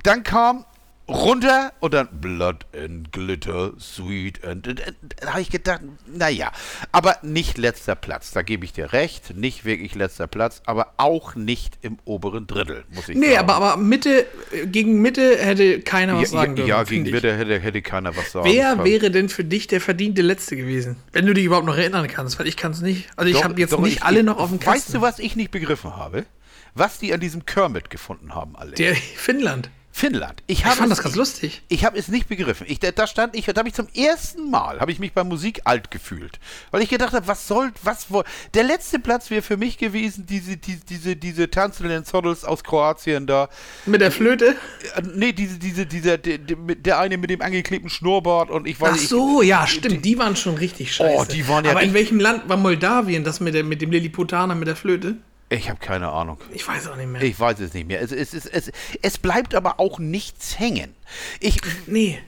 dann 0.02 0.24
kam 0.24 0.64
runter 1.08 1.72
und 1.80 1.94
dann 1.94 2.08
Blood 2.20 2.66
and 2.76 3.12
Glitter, 3.12 3.72
Sweet 3.80 4.44
and, 4.44 4.68
and, 4.68 4.86
and 4.86 4.96
da 5.20 5.30
habe 5.30 5.40
ich 5.40 5.50
gedacht, 5.50 5.80
naja, 6.06 6.52
aber 6.92 7.16
nicht 7.22 7.56
letzter 7.58 7.94
Platz, 7.94 8.30
da 8.32 8.42
gebe 8.42 8.64
ich 8.64 8.72
dir 8.72 8.92
recht, 8.92 9.34
nicht 9.36 9.64
wirklich 9.64 9.94
letzter 9.94 10.26
Platz, 10.26 10.60
aber 10.66 10.92
auch 10.98 11.34
nicht 11.34 11.78
im 11.82 11.98
oberen 12.04 12.46
Drittel, 12.46 12.84
muss 12.90 13.08
ich 13.08 13.16
Nee, 13.16 13.34
sagen. 13.34 13.38
aber, 13.50 13.54
aber 13.54 13.76
Mitte, 13.82 14.26
äh, 14.52 14.66
gegen 14.66 15.00
Mitte 15.00 15.38
hätte 15.38 15.80
keiner 15.80 16.14
was 16.16 16.22
ja, 16.32 16.38
sagen 16.40 16.56
dürfen. 16.56 16.68
ja 16.68 16.82
gegen. 16.82 17.04
Mitte 17.10 17.36
hätte, 17.36 17.58
hätte 17.58 17.82
keiner 17.82 18.14
was 18.16 18.32
sagen 18.32 18.46
Wer 18.50 18.70
können. 18.74 18.84
wäre 18.84 19.10
denn 19.10 19.28
für 19.28 19.44
dich 19.44 19.66
der 19.66 19.80
verdiente 19.80 20.22
Letzte 20.22 20.56
gewesen? 20.56 20.96
Wenn 21.12 21.24
du 21.26 21.32
dich 21.34 21.44
überhaupt 21.44 21.66
noch 21.66 21.76
erinnern 21.76 22.06
kannst, 22.08 22.38
weil 22.38 22.46
ich 22.46 22.56
kann 22.56 22.72
es 22.72 22.80
nicht. 22.82 23.08
Also 23.16 23.30
ich 23.30 23.42
habe 23.42 23.58
jetzt 23.60 23.72
doch, 23.72 23.80
nicht 23.80 23.96
ich- 23.98 24.02
alle 24.02 24.22
noch 24.22 24.36
auf 24.38 24.50
dem 24.50 24.60
Kasten. 24.60 24.78
Weißt 24.78 24.94
du, 24.94 25.00
was 25.00 25.18
ich 25.18 25.36
nicht 25.36 25.50
begriffen 25.50 25.96
habe? 25.96 26.26
Was 26.74 26.98
die 26.98 27.12
an 27.14 27.20
diesem 27.20 27.46
Kermit 27.46 27.88
gefunden 27.90 28.34
haben, 28.34 28.54
alle. 28.54 28.72
Der 28.72 28.94
Finnland. 28.94 29.70
Finnland. 29.98 30.42
Ich, 30.46 30.60
Ich 30.60 30.64
habe 30.64 30.76
fand 30.76 30.92
es- 30.92 30.98
das 30.98 31.04
ganz 31.04 31.16
lustig. 31.16 31.62
Ich 31.68 31.84
habe 31.84 31.98
es 31.98 32.06
nicht 32.08 32.28
begriffen. 32.28 32.66
Ich, 32.68 32.78
da, 32.78 32.92
da 32.92 33.06
stand 33.06 33.34
ich, 33.34 33.46
da 33.46 33.54
habe 33.56 33.68
ich 33.68 33.74
zum 33.74 33.88
ersten 33.94 34.48
Mal, 34.50 34.78
habe 34.78 34.92
ich 34.92 35.00
mich 35.00 35.12
bei 35.12 35.24
Musik 35.24 35.62
alt 35.64 35.90
gefühlt. 35.90 36.38
Weil 36.70 36.82
ich 36.82 36.88
gedacht 36.88 37.12
habe, 37.14 37.26
was 37.26 37.48
soll, 37.48 37.72
was 37.82 38.10
woll. 38.10 38.22
Der 38.54 38.62
letzte 38.62 39.00
Platz 39.00 39.28
wäre 39.30 39.42
für 39.42 39.56
mich 39.56 39.76
gewesen, 39.76 40.24
diese, 40.26 40.56
diese, 40.56 40.84
diese, 40.84 41.16
diese 41.16 41.50
tanzenden 41.50 42.04
Zoddles 42.04 42.44
aus 42.44 42.62
Kroatien 42.62 43.26
da. 43.26 43.48
Mit 43.86 44.00
der 44.00 44.12
Flöte. 44.12 44.54
Äh, 44.94 45.02
nee, 45.14 45.32
diese, 45.32 45.58
diese, 45.58 45.84
dieser, 45.84 46.16
der, 46.16 46.38
der, 46.38 46.98
eine 47.00 47.18
mit 47.18 47.30
dem 47.30 47.42
angeklebten 47.42 47.90
Schnurrbart 47.90 48.50
und 48.50 48.66
ich 48.68 48.80
weiß 48.80 48.92
Ach 48.94 48.98
so, 48.98 49.42
ja, 49.42 49.66
stimmt. 49.66 50.04
Die 50.04 50.16
waren 50.18 50.36
schon 50.36 50.54
richtig 50.54 50.94
scheiße. 50.94 51.16
Oh, 51.20 51.24
die 51.24 51.48
waren 51.48 51.64
ja 51.64 51.72
Aber 51.72 51.82
in 51.82 51.92
welchem 51.92 52.20
Land 52.20 52.48
war 52.48 52.56
Moldawien 52.56 53.24
das 53.24 53.40
mit, 53.40 53.54
der, 53.54 53.64
mit 53.64 53.82
dem 53.82 53.90
Lilliputaner 53.90 54.54
mit 54.54 54.68
der 54.68 54.76
Flöte? 54.76 55.16
Ich, 55.50 55.70
habe 55.70 55.80
keine 55.80 56.10
Ahnung. 56.10 56.38
Ich 56.52 56.66
weiß 56.66 56.88
auch 56.88 56.96
nicht 56.96 57.08
mehr. 57.08 57.22
Ich 57.22 57.38
weiß 57.38 57.58
es 57.60 57.72
nicht 57.72 57.88
mehr. 57.88 58.02
Es, 58.02 58.12
es, 58.12 58.34
es, 58.34 58.46
es, 58.46 58.70
es 59.00 59.18
bleibt 59.18 59.54
aber 59.54 59.80
auch 59.80 59.98
nichts 59.98 60.58
hängen. 60.58 60.94
Ich, 61.40 61.60
nee. 61.86 62.18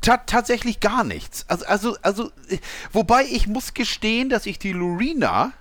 Ta 0.00 0.18
tatsächlich 0.18 0.80
gar 0.80 1.04
nichts. 1.04 1.44
Also, 1.48 1.66
also, 1.66 1.96
also, 2.02 2.32
wobei 2.92 3.24
ich 3.24 3.46
muss 3.46 3.74
gestehen, 3.74 4.28
dass 4.28 4.46
ich 4.46 4.58
die 4.58 4.72
Lorena 4.72 5.52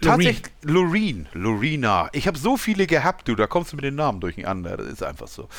tatsächlich 0.00 0.52
Loreen, 0.62 1.28
Lorena. 1.32 2.08
Ich 2.12 2.26
habe 2.26 2.38
so 2.38 2.56
viele 2.56 2.86
gehabt, 2.86 3.28
du, 3.28 3.34
da 3.34 3.46
kommst 3.46 3.72
du 3.72 3.76
mit 3.76 3.84
den 3.84 3.94
Namen 3.94 4.20
durcheinander. 4.20 4.76
Das 4.76 4.86
ist 4.86 5.02
einfach 5.02 5.28
so. 5.28 5.48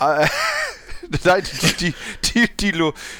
Äh, 0.00 0.28
die, 1.80 1.94
die, 2.32 2.48
die, 2.56 2.72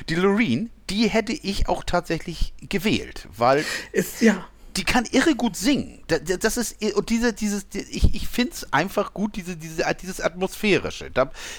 die 0.09 0.15
Loreen, 0.15 0.71
die 0.89 1.09
hätte 1.09 1.33
ich 1.33 1.69
auch 1.69 1.83
tatsächlich 1.85 2.55
gewählt, 2.69 3.29
weil 3.37 3.65
Ist, 3.93 4.21
ja. 4.21 4.47
Die 4.77 4.85
kann 4.85 5.05
irre 5.13 5.35
gut 5.35 5.57
singen. 5.57 6.03
Da- 6.09 6.19
da- 6.19 6.37
Das 6.37 6.57
ist 6.57 6.83
und 6.95 7.11
diese 7.11 7.33
dieses 7.33 7.67
ich, 7.73 8.15
ich 8.15 8.29
finde 8.29 8.53
es 8.53 8.73
einfach 8.73 9.13
gut 9.15 9.37
diese 9.37 9.57
diese 9.57 9.85
dieses 10.01 10.21
atmosphärische. 10.21 11.11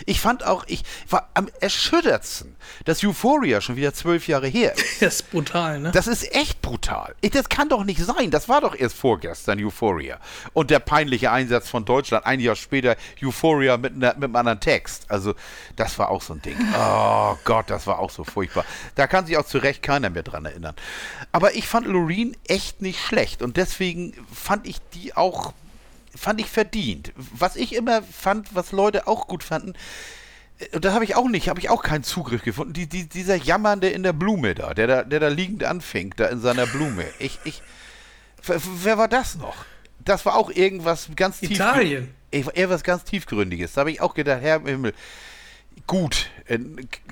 Ich 0.05 0.19
fand 0.19 0.45
auch 0.45 0.63
ich 0.67 0.83
war 1.09 1.29
am 1.33 1.49
erschüttertsten, 1.59 2.55
dass 2.85 3.03
Euphoria 3.03 3.61
schon 3.61 3.75
wieder 3.75 3.93
zwölf 3.93 4.27
Jahre 4.27 4.47
her 4.47 4.73
ist. 4.75 4.83
Das 5.03 5.15
ist 5.15 5.31
brutal, 5.31 5.79
ne? 5.79 5.91
Das 5.91 6.07
ist 6.07 6.33
echt 6.35 6.61
brutal. 6.61 7.13
Das 7.33 7.49
kann 7.49 7.67
doch 7.69 7.83
nicht 7.83 7.99
sein. 8.03 8.31
Das 8.31 8.47
war 8.47 8.61
doch 8.61 8.75
erst 8.75 8.95
vorgestern 8.95 9.63
Euphoria. 9.63 10.19
Und 10.53 10.69
der 10.69 10.79
peinliche 10.79 11.29
Einsatz 11.31 11.69
von 11.69 11.83
Deutschland 11.85 12.25
ein 12.25 12.39
Jahr 12.39 12.55
später 12.55 12.95
Euphoria 13.21 13.77
mit, 13.77 13.93
einer- 13.93 14.13
mit 14.13 14.23
einem 14.23 14.35
anderen 14.35 14.59
Text. 14.59 15.05
Also, 15.09 15.33
das 15.75 15.99
war 15.99 16.09
auch 16.09 16.21
so 16.21 16.33
ein 16.33 16.41
Ding. 16.41 16.55
Oh 16.77 17.35
Gott, 17.43 17.69
das 17.69 17.85
war 17.85 17.99
auch 17.99 18.09
so 18.11 18.23
furchtbar. 18.23 18.65
Da 18.95 19.07
kann 19.07 19.25
sich 19.25 19.37
auch 19.37 19.45
zu 19.45 19.57
Recht 19.57 19.81
keiner 19.83 20.09
mehr 20.09 20.23
dran 20.23 20.45
erinnern. 20.45 20.75
Aber 21.31 21.53
ich 21.55 21.67
fand 21.67 21.85
Loreen 21.87 22.35
echt 22.47 22.81
nicht 22.81 23.02
schlecht. 23.03 23.41
Und 23.41 23.57
deswegen 23.57 24.13
fand 24.33 24.67
ich 24.67 24.77
die 24.93 25.15
auch, 25.15 25.53
fand 26.15 26.39
ich 26.39 26.49
verdient. 26.49 27.11
Was 27.15 27.55
ich 27.55 27.75
immer 27.75 28.01
fand, 28.01 28.55
was 28.55 28.71
Leute 28.71 29.07
auch 29.07 29.27
gut 29.27 29.43
fanden, 29.43 29.73
äh, 30.59 30.79
da 30.79 30.93
habe 30.93 31.03
ich 31.03 31.15
auch 31.15 31.27
nicht, 31.27 31.49
habe 31.49 31.59
ich 31.59 31.69
auch 31.69 31.83
keinen 31.83 32.03
Zugriff 32.03 32.43
gefunden. 32.43 32.73
Die, 32.73 32.87
die, 32.87 33.07
dieser 33.07 33.35
Jammernde 33.35 33.89
in 33.89 34.03
der 34.03 34.13
Blume 34.13 34.55
da, 34.55 34.73
der 34.73 34.87
da, 34.87 35.03
der 35.03 35.19
da 35.19 35.27
liegend 35.27 35.63
anfängt, 35.63 36.19
da 36.19 36.27
in 36.27 36.39
seiner 36.39 36.65
Blume. 36.65 37.05
Ich, 37.19 37.39
ich, 37.43 37.61
wer, 38.45 38.97
war 38.97 39.07
das 39.07 39.35
noch? 39.35 39.65
Das 39.99 40.25
war 40.25 40.35
auch 40.35 40.49
irgendwas 40.49 41.09
ganz 41.15 41.39
tief. 41.39 41.51
Italien. 41.51 42.13
Ich, 42.31 42.45
irgendwas 42.45 42.83
ganz 42.83 43.03
tiefgründiges. 43.03 43.73
Da 43.73 43.81
habe 43.81 43.91
ich 43.91 44.01
auch 44.01 44.15
gedacht, 44.15 44.41
Herr 44.41 44.57
im 44.57 44.65
Himmel, 44.65 44.93
gut, 45.87 46.29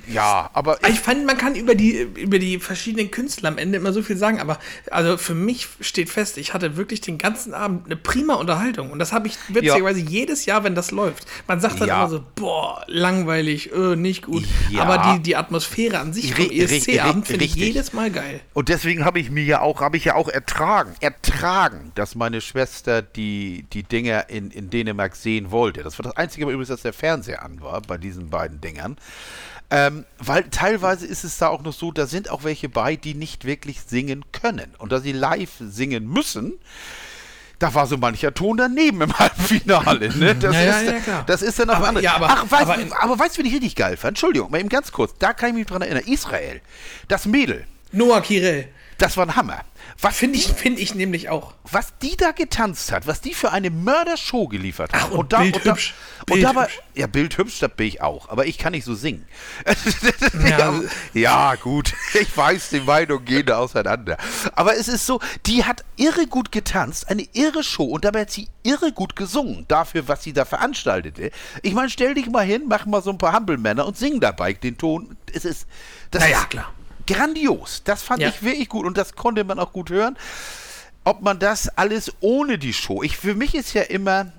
ja, 0.08 0.50
aber. 0.54 0.78
Ich 0.90 1.00
fand, 1.00 1.26
man 1.26 1.38
kann 1.38 1.56
über 1.56 1.74
die, 1.74 2.02
über 2.16 2.38
die 2.38 2.60
verschiedenen 2.60 3.12
Künstler 3.12 3.50
am 3.50 3.58
Ende 3.58 3.78
immer 3.78 3.94
so 3.94 4.02
viel 4.02 4.18
sagen, 4.18 4.40
aber 4.40 4.60
also 4.90 5.18
für 5.18 5.34
mich 5.34 5.68
steht 5.80 6.10
fest, 6.10 6.38
ich 6.38 6.54
hatte 6.54 6.76
wirklich 6.76 7.02
den 7.02 7.18
ganzen 7.18 7.54
Abend 7.54 7.86
eine 7.86 7.96
prima 7.96 8.36
Unterhaltung. 8.36 8.92
Und 8.92 9.00
das 9.00 9.14
habe 9.14 9.28
ich 9.28 9.38
witzigerweise 9.48 10.02
ja. 10.02 10.10
jedes 10.10 10.46
Jahr, 10.46 10.64
wenn 10.64 10.76
das 10.76 10.92
läuft. 10.92 11.26
Man 11.48 11.62
sagt 11.62 11.80
dann 11.80 11.88
ja. 11.88 12.00
immer 12.00 12.10
so, 12.10 12.24
boah, 12.36 12.84
langweilig, 12.88 13.72
öh, 13.72 13.96
nicht 13.96 14.24
gut. 14.24 14.44
Ja. 14.70 14.84
Aber 14.84 15.14
die, 15.14 15.22
die 15.22 15.36
Atmosphäre 15.36 16.00
an 16.00 16.12
sich 16.12 16.34
vom 16.34 16.50
ESC-Abend 16.50 17.28
finde 17.28 17.46
ich 17.46 17.56
jedes 17.56 17.94
Mal 17.94 18.12
geil. 18.12 18.42
Und 18.54 18.70
deswegen 18.70 19.06
habe 19.06 19.20
ich 19.20 19.32
mir 19.32 19.44
ja 19.44 19.62
auch, 19.62 19.82
habe 19.82 19.96
ich 19.98 20.06
ja 20.06 20.16
auch 20.16 20.28
ertragen, 20.28 20.94
ertragen, 21.00 21.92
dass 21.96 22.16
meine 22.16 22.42
Schwester 22.42 23.02
die, 23.02 23.66
die 23.72 23.84
Dinger 23.84 24.30
in, 24.30 24.52
in 24.52 24.70
Dänemark 24.70 25.16
sehen 25.16 25.52
wollte. 25.52 25.84
Das 25.84 25.98
war 25.98 26.04
das 26.04 26.18
Einzige 26.18 26.44
übrigens, 26.44 26.68
dass 26.68 26.82
der 26.82 26.94
Fernseher 26.94 27.44
an 27.44 27.62
war 27.62 27.82
bei 27.82 27.98
diesen 27.98 28.30
beiden 28.30 28.60
Dingern. 28.60 28.98
Ähm, 29.74 30.06
weil 30.20 30.44
teilweise 30.50 31.08
ist 31.08 31.24
es 31.24 31.38
da 31.38 31.48
auch 31.48 31.62
noch 31.62 31.72
so, 31.72 31.92
da 31.92 32.06
sind 32.06 32.30
auch 32.30 32.44
welche 32.44 32.68
bei, 32.68 32.98
die 32.98 33.14
nicht 33.14 33.46
wirklich 33.46 33.82
singen 33.82 34.26
können. 34.34 34.76
Und 34.78 34.92
da 34.92 35.00
sie 35.00 35.14
live 35.14 35.52
singen 35.60 36.08
müssen, 36.08 36.54
da 37.58 37.74
war 37.74 37.88
so 37.88 37.98
mancher 37.98 38.34
Ton 38.34 38.58
daneben 38.58 39.02
im 39.02 39.14
Halbfinale. 39.20 40.10
Ne? 40.18 40.36
Das, 40.36 40.54
ja, 40.54 40.62
ist, 40.62 40.86
ja, 40.86 41.14
ja, 41.14 41.24
das 41.26 41.42
ist 41.42 41.58
dann 41.60 41.70
auf 41.70 41.84
andere. 41.84 42.04
Ja, 42.04 42.16
aber, 42.16 42.28
Ach, 42.30 42.46
weißt, 42.50 42.70
aber, 42.70 43.02
aber 43.02 43.20
weißt 43.20 43.38
du, 43.38 43.40
wen 43.40 43.46
ich 43.46 43.54
richtig 43.54 43.76
geil 43.76 43.96
fand? 43.96 44.12
Entschuldigung, 44.12 44.52
mal 44.52 44.60
eben 44.60 44.68
ganz 44.68 44.92
kurz. 44.92 45.14
Da 45.20 45.32
kann 45.32 45.50
ich 45.50 45.56
mich 45.56 45.68
dran 45.68 45.82
erinnern. 45.82 46.04
Israel. 46.06 46.60
Das 47.08 47.26
Mädel. 47.26 47.66
Noah 47.94 48.22
Kirel. 48.22 48.68
Das 48.98 49.16
war 49.16 49.26
ein 49.26 49.36
Hammer. 49.36 49.62
Was 50.02 50.18
finde 50.18 50.40
ich, 50.40 50.48
find 50.48 50.80
ich 50.80 50.96
nämlich 50.96 51.30
auch. 51.30 51.54
Was 51.72 51.94
die 52.02 52.18
da 52.18 52.32
getanzt 52.32 52.92
hat, 52.92 53.06
was 53.06 53.22
die 53.22 53.36
für 53.36 53.52
eine 53.52 53.70
Mördershow 53.70 54.48
geliefert 54.48 54.94
hat. 54.94 55.02
Ach, 55.04 55.12
und, 55.12 55.20
und 55.20 55.34
da, 55.34 55.42
bildhübsch. 55.42 55.94
Und 56.22 56.30
da, 56.30 56.34
und 56.34 56.42
da 56.42 56.56
war, 56.56 56.68
ja, 56.96 57.06
bildhübsch, 57.06 57.60
das 57.60 57.72
bin 57.76 57.86
ich 57.86 58.02
auch. 58.02 58.28
Aber 58.30 58.48
ich 58.48 58.58
kann 58.58 58.72
nicht 58.72 58.86
so 58.86 58.96
singen. 58.96 59.28
Ja, 60.48 60.82
ja, 61.14 61.56
gut. 61.56 61.94
Ich 62.20 62.36
weiß, 62.36 62.70
die 62.70 62.80
Meinungen 62.82 63.26
gehen 63.26 63.46
da 63.46 63.58
auseinander. 63.58 64.18
Aber 64.56 64.76
es 64.76 64.88
ist 64.88 65.06
so, 65.06 65.20
die 65.46 65.66
hat 65.66 65.84
irre 65.98 66.26
gut 66.26 66.52
getanzt, 66.52 67.10
eine 67.10 67.28
irre 67.34 67.64
Show. 67.64 67.86
Und 67.86 68.04
dabei 68.04 68.22
hat 68.22 68.32
sie 68.32 68.48
irre 68.64 68.92
gut 68.92 69.16
gesungen. 69.16 69.66
Dafür, 69.68 70.08
was 70.08 70.24
sie 70.24 70.34
da 70.34 70.46
veranstaltete. 70.46 71.32
Ich 71.62 71.74
meine, 71.74 71.90
stell 71.90 72.16
dich 72.16 72.28
mal 72.28 72.46
hin, 72.46 72.64
mach 72.68 72.86
mal 72.86 73.04
so 73.04 73.12
ein 73.12 73.18
paar 73.18 73.34
Hampelmänner 73.34 73.86
und 73.86 73.98
sing 73.98 74.20
dabei 74.20 74.54
den 74.54 74.78
Ton. 74.78 75.16
Es 75.32 75.46
ist. 75.46 75.68
Das 76.10 76.24
naja, 76.24 76.40
ist, 76.40 76.50
klar 76.50 76.74
grandios. 77.08 77.82
Das 77.84 78.04
fand 78.04 78.22
ja. 78.22 78.30
ich 78.30 78.44
wirklich 78.44 78.70
gut 78.70 78.86
und 78.86 78.98
das 78.98 79.16
konnte 79.16 79.44
man 79.44 79.60
auch 79.60 79.74
gut 79.74 79.90
hören. 79.90 80.18
Ob 81.04 81.22
man 81.22 81.40
das 81.40 81.68
alles 81.70 82.12
ohne 82.20 82.58
die 82.58 82.74
Show. 82.74 83.02
Ich, 83.02 83.18
für 83.18 83.34
mich 83.34 83.56
ist 83.56 83.74
ja 83.74 83.82
immer 83.82 84.32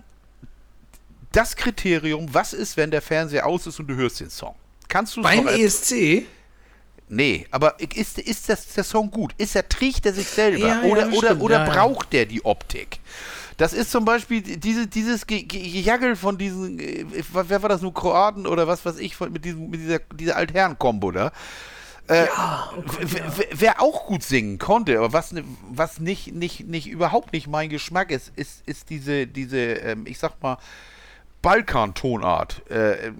das 1.32 1.56
Kriterium, 1.56 2.32
was 2.32 2.52
ist, 2.52 2.76
wenn 2.76 2.90
der 2.90 3.02
Fernseher 3.02 3.46
aus 3.46 3.66
ist 3.66 3.80
und 3.80 3.88
du 3.88 3.94
hörst 3.94 4.20
den 4.20 4.30
Song. 4.30 4.54
Kannst 4.88 5.16
du 5.16 5.22
Beim 5.22 5.48
ESC? 5.48 6.26
Nee, 7.08 7.46
aber 7.50 7.78
ist, 7.78 8.18
ist 8.18 8.48
das, 8.48 8.68
der 8.68 8.84
Song 8.84 9.10
gut? 9.10 9.34
Ist 9.36 9.56
er, 9.56 9.68
trägt 9.68 10.06
er 10.06 10.14
sich 10.14 10.28
selber? 10.28 10.66
Ja, 10.66 10.82
oder 10.82 11.08
ja, 11.08 11.18
oder, 11.18 11.40
oder 11.40 11.66
ja, 11.66 11.70
braucht 11.70 12.12
der 12.12 12.26
die 12.26 12.44
Optik? 12.44 13.00
Das 13.58 13.72
ist 13.72 13.90
zum 13.90 14.04
Beispiel 14.04 14.40
diese, 14.40 14.86
dieses 14.86 15.26
Gejagel 15.26 16.16
von 16.16 16.38
diesen, 16.38 16.78
äh, 16.78 17.04
wer 17.32 17.62
war 17.62 17.68
das 17.68 17.82
nur, 17.82 17.92
Kroaten 17.92 18.46
oder 18.46 18.66
was 18.66 18.84
weiß 18.84 18.98
ich, 18.98 19.18
mit, 19.20 19.44
diesem, 19.44 19.68
mit 19.68 19.80
dieser, 19.80 19.98
dieser 19.98 20.36
Altherren-Kombo 20.36 21.10
da. 21.10 21.32
Äh, 22.08 22.26
ja, 22.26 22.72
oh 22.76 22.82
wer 23.52 23.80
auch 23.80 24.06
gut 24.06 24.22
singen 24.24 24.58
konnte, 24.58 24.98
aber 24.98 25.12
was, 25.12 25.34
was 25.70 26.00
nicht, 26.00 26.34
nicht, 26.34 26.66
nicht 26.66 26.88
überhaupt 26.88 27.32
nicht 27.32 27.46
mein 27.46 27.68
Geschmack 27.68 28.10
ist, 28.10 28.32
ist, 28.34 28.62
ist 28.66 28.90
diese, 28.90 29.26
diese, 29.26 29.58
ähm, 29.58 30.04
ich 30.06 30.18
sag 30.18 30.42
mal, 30.42 30.58
Balkan-Tonart. 31.42 32.70
Äh, 32.70 33.12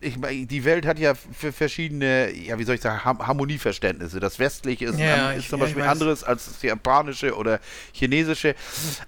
ich, 0.00 0.16
die 0.46 0.64
Welt 0.64 0.86
hat 0.86 0.98
ja 0.98 1.14
für 1.14 1.52
verschiedene, 1.52 2.32
ja, 2.32 2.58
wie 2.58 2.64
soll 2.64 2.76
ich 2.76 2.80
sagen, 2.80 3.02
Harmonieverständnisse. 3.04 4.18
Das 4.18 4.38
westliche 4.38 4.86
ist, 4.86 4.98
ja, 4.98 5.32
ist 5.32 5.44
ich, 5.44 5.48
zum 5.48 5.60
Beispiel 5.60 5.82
anderes 5.82 6.24
als 6.24 6.46
das 6.46 6.62
japanische 6.62 7.36
oder 7.36 7.60
chinesische. 7.92 8.54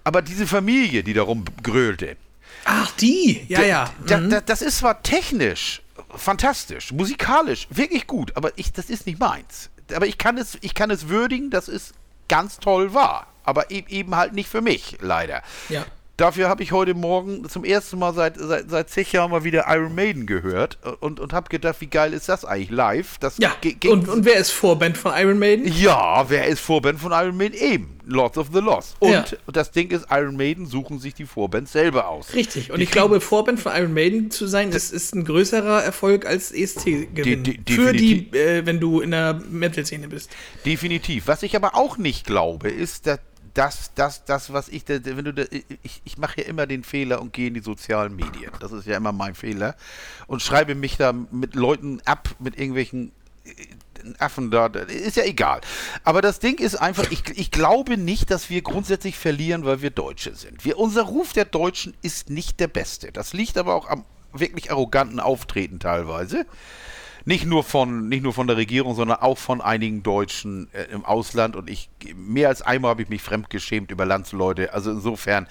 Aber 0.04 0.22
diese 0.22 0.46
Familie, 0.46 1.02
die 1.02 1.14
darum 1.14 1.44
grölte. 1.62 2.16
Ach, 2.64 2.90
die, 2.96 3.44
ja, 3.48 3.62
ja. 3.62 3.90
Mhm. 4.08 4.40
das 4.44 4.62
ist 4.62 4.78
zwar 4.78 5.02
technisch 5.02 5.82
fantastisch, 6.14 6.92
musikalisch, 6.92 7.66
wirklich 7.70 8.06
gut, 8.06 8.36
aber 8.36 8.50
ich, 8.56 8.72
das 8.72 8.90
ist 8.90 9.06
nicht 9.06 9.18
meins. 9.18 9.70
Aber 9.94 10.06
ich 10.06 10.18
kann 10.18 10.38
es, 10.38 10.58
ich 10.60 10.74
kann 10.74 10.90
es 10.90 11.08
würdigen, 11.08 11.50
dass 11.50 11.68
es 11.68 11.92
ganz 12.28 12.58
toll 12.58 12.94
war. 12.94 13.28
Aber 13.44 13.70
e-, 13.70 13.84
eben 13.88 14.16
halt 14.16 14.32
nicht 14.32 14.48
für 14.48 14.60
mich, 14.60 14.98
leider. 15.00 15.42
Ja. 15.68 15.84
Dafür 16.16 16.48
habe 16.48 16.62
ich 16.62 16.72
heute 16.72 16.94
Morgen 16.94 17.46
zum 17.46 17.62
ersten 17.62 17.98
Mal 17.98 18.14
seit, 18.14 18.38
seit, 18.38 18.70
seit 18.70 18.88
zig 18.88 19.12
Jahren 19.12 19.30
mal 19.30 19.44
wieder 19.44 19.66
Iron 19.68 19.94
Maiden 19.94 20.26
gehört 20.26 20.78
und, 21.00 21.20
und 21.20 21.34
habe 21.34 21.50
gedacht, 21.50 21.76
wie 21.80 21.88
geil 21.88 22.14
ist 22.14 22.30
das 22.30 22.46
eigentlich 22.46 22.70
live? 22.70 23.18
Das 23.18 23.36
ja, 23.36 23.54
und, 23.90 24.08
und 24.08 24.24
wer 24.24 24.36
ist 24.36 24.50
Vorband 24.50 24.96
von 24.96 25.12
Iron 25.14 25.38
Maiden? 25.38 25.70
Ja, 25.70 26.24
wer 26.28 26.46
ist 26.46 26.60
Vorband 26.60 27.00
von 27.00 27.12
Iron 27.12 27.36
Maiden? 27.36 27.60
Eben, 27.60 28.00
Lords 28.06 28.38
of 28.38 28.48
the 28.54 28.60
Lost. 28.60 28.96
Und 28.98 29.10
ja. 29.10 29.24
das 29.52 29.72
Ding 29.72 29.90
ist, 29.90 30.06
Iron 30.10 30.36
Maiden 30.36 30.64
suchen 30.64 31.00
sich 31.00 31.12
die 31.12 31.26
Vorband 31.26 31.68
selber 31.68 32.08
aus. 32.08 32.32
Richtig, 32.32 32.70
und 32.70 32.78
die 32.78 32.84
ich 32.84 32.90
glaube, 32.90 33.20
Vorband 33.20 33.60
von 33.60 33.72
Iron 33.76 33.92
Maiden 33.92 34.30
zu 34.30 34.46
sein, 34.46 34.70
das 34.70 34.92
ist 34.92 35.14
ein 35.14 35.22
größerer 35.26 35.84
Erfolg 35.84 36.24
als 36.24 36.50
ESC-Gewinn. 36.50 37.64
Für 37.68 37.92
die, 37.92 38.30
äh, 38.32 38.64
wenn 38.64 38.80
du 38.80 39.00
in 39.00 39.10
der 39.10 39.34
Metal-Szene 39.50 40.08
bist. 40.08 40.30
Definitiv. 40.64 41.26
Was 41.26 41.42
ich 41.42 41.54
aber 41.56 41.74
auch 41.74 41.98
nicht 41.98 42.26
glaube, 42.26 42.70
ist, 42.70 43.06
dass 43.06 43.18
das, 43.56 43.92
das, 43.94 44.24
das, 44.24 44.52
was 44.52 44.68
ich, 44.68 44.84
wenn 44.86 45.24
du, 45.24 45.48
ich, 45.82 46.02
ich 46.04 46.18
mache 46.18 46.42
ja 46.42 46.46
immer 46.46 46.66
den 46.66 46.84
Fehler 46.84 47.22
und 47.22 47.32
gehe 47.32 47.48
in 47.48 47.54
die 47.54 47.60
sozialen 47.60 48.14
Medien. 48.14 48.52
Das 48.60 48.70
ist 48.70 48.86
ja 48.86 48.96
immer 48.96 49.12
mein 49.12 49.34
Fehler. 49.34 49.76
Und 50.26 50.42
schreibe 50.42 50.74
mich 50.74 50.98
da 50.98 51.12
mit 51.12 51.54
Leuten 51.54 52.02
ab, 52.04 52.28
mit 52.38 52.58
irgendwelchen 52.58 53.12
äh, 53.44 53.52
Affen 54.18 54.50
da, 54.50 54.66
ist 54.66 55.16
ja 55.16 55.24
egal. 55.24 55.62
Aber 56.04 56.20
das 56.20 56.38
Ding 56.38 56.58
ist 56.58 56.76
einfach, 56.76 57.10
ich, 57.10 57.22
ich 57.34 57.50
glaube 57.50 57.96
nicht, 57.96 58.30
dass 58.30 58.50
wir 58.50 58.60
grundsätzlich 58.60 59.16
verlieren, 59.16 59.64
weil 59.64 59.80
wir 59.80 59.90
Deutsche 59.90 60.34
sind. 60.34 60.64
Wir, 60.66 60.78
unser 60.78 61.02
Ruf 61.02 61.32
der 61.32 61.46
Deutschen 61.46 61.94
ist 62.02 62.28
nicht 62.28 62.60
der 62.60 62.68
beste. 62.68 63.10
Das 63.10 63.32
liegt 63.32 63.56
aber 63.56 63.74
auch 63.74 63.88
am 63.88 64.04
wirklich 64.32 64.70
arroganten 64.70 65.18
Auftreten 65.18 65.78
teilweise 65.78 66.44
nicht 67.26 67.44
nur 67.44 67.64
von, 67.64 68.08
nicht 68.08 68.22
nur 68.22 68.32
von 68.32 68.46
der 68.46 68.56
Regierung, 68.56 68.94
sondern 68.94 69.18
auch 69.18 69.36
von 69.36 69.60
einigen 69.60 70.02
Deutschen 70.02 70.68
äh, 70.72 70.84
im 70.92 71.04
Ausland. 71.04 71.56
Und 71.56 71.68
ich, 71.68 71.90
mehr 72.14 72.48
als 72.48 72.62
einmal 72.62 72.90
habe 72.90 73.02
ich 73.02 73.08
mich 73.08 73.20
fremdgeschämt 73.20 73.90
über 73.90 74.06
Landsleute. 74.06 74.72
Also 74.72 74.92
insofern, 74.92 75.48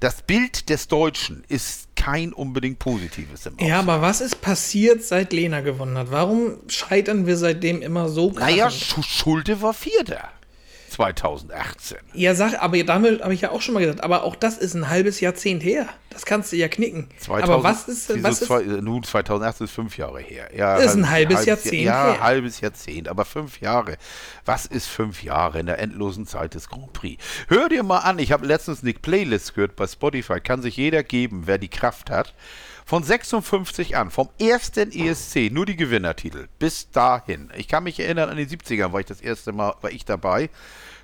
das 0.00 0.22
Bild 0.22 0.70
des 0.70 0.88
Deutschen 0.88 1.44
ist 1.46 1.94
kein 1.96 2.32
unbedingt 2.32 2.78
positives 2.78 3.44
im 3.44 3.54
Ausland. 3.54 3.70
Ja, 3.70 3.78
aber 3.78 4.00
was 4.00 4.22
ist 4.22 4.40
passiert, 4.40 5.04
seit 5.04 5.34
Lena 5.34 5.60
gewonnen 5.60 5.98
hat? 5.98 6.10
Warum 6.10 6.54
scheitern 6.66 7.26
wir 7.26 7.36
seitdem 7.36 7.82
immer 7.82 8.08
so 8.08 8.30
krass? 8.30 8.50
Naja, 8.50 8.70
Schulte 8.70 9.60
war 9.60 9.74
Vierter. 9.74 10.30
2018. 10.98 11.98
Ja, 12.12 12.34
sag, 12.34 12.60
aber 12.60 12.82
damit 12.82 13.22
habe 13.22 13.32
ich 13.32 13.40
ja 13.42 13.52
auch 13.52 13.60
schon 13.60 13.74
mal 13.74 13.80
gesagt, 13.80 14.02
aber 14.02 14.24
auch 14.24 14.34
das 14.34 14.58
ist 14.58 14.74
ein 14.74 14.88
halbes 14.90 15.20
Jahrzehnt 15.20 15.62
her. 15.62 15.86
Das 16.10 16.26
kannst 16.26 16.50
du 16.50 16.56
ja 16.56 16.66
knicken. 16.66 17.08
2000, 17.20 17.44
aber 17.48 17.62
was 17.62 17.86
ist, 17.86 18.22
was 18.24 18.40
ist 18.40 18.48
zwei, 18.48 18.62
nun 18.62 19.04
2018 19.04 19.66
ist 19.66 19.70
fünf 19.72 19.96
Jahre 19.96 20.18
her. 20.20 20.48
Ja, 20.56 20.76
ist 20.76 20.94
ein 20.96 21.08
halbes, 21.08 21.36
halbes 21.36 21.46
Jahrzehnt 21.46 21.84
Ja, 21.84 22.12
her. 22.14 22.20
halbes 22.20 22.60
Jahrzehnt, 22.60 23.06
aber 23.06 23.24
fünf 23.24 23.60
Jahre. 23.60 23.96
Was 24.44 24.66
ist 24.66 24.88
fünf 24.88 25.22
Jahre 25.22 25.60
in 25.60 25.66
der 25.66 25.78
endlosen 25.78 26.26
Zeit 26.26 26.54
des 26.54 26.68
Grand 26.68 26.92
Prix? 26.92 27.22
Hör 27.46 27.68
dir 27.68 27.84
mal 27.84 27.98
an, 27.98 28.18
ich 28.18 28.32
habe 28.32 28.44
letztens 28.44 28.82
eine 28.82 28.92
Playlist 28.92 29.54
gehört 29.54 29.76
bei 29.76 29.86
Spotify, 29.86 30.40
kann 30.40 30.62
sich 30.62 30.76
jeder 30.76 31.04
geben, 31.04 31.42
wer 31.44 31.58
die 31.58 31.68
Kraft 31.68 32.10
hat. 32.10 32.34
Von 32.88 33.02
56 33.02 33.98
an, 33.98 34.10
vom 34.10 34.30
ersten 34.40 34.90
ESC, 34.90 35.52
nur 35.52 35.66
die 35.66 35.76
Gewinnertitel, 35.76 36.48
bis 36.58 36.90
dahin. 36.90 37.50
Ich 37.54 37.68
kann 37.68 37.84
mich 37.84 38.00
erinnern, 38.00 38.30
an 38.30 38.38
die 38.38 38.46
70er 38.46 38.94
war 38.94 39.00
ich 39.00 39.04
das 39.04 39.20
erste 39.20 39.52
Mal, 39.52 39.74
war 39.82 39.90
ich 39.90 40.06
dabei 40.06 40.48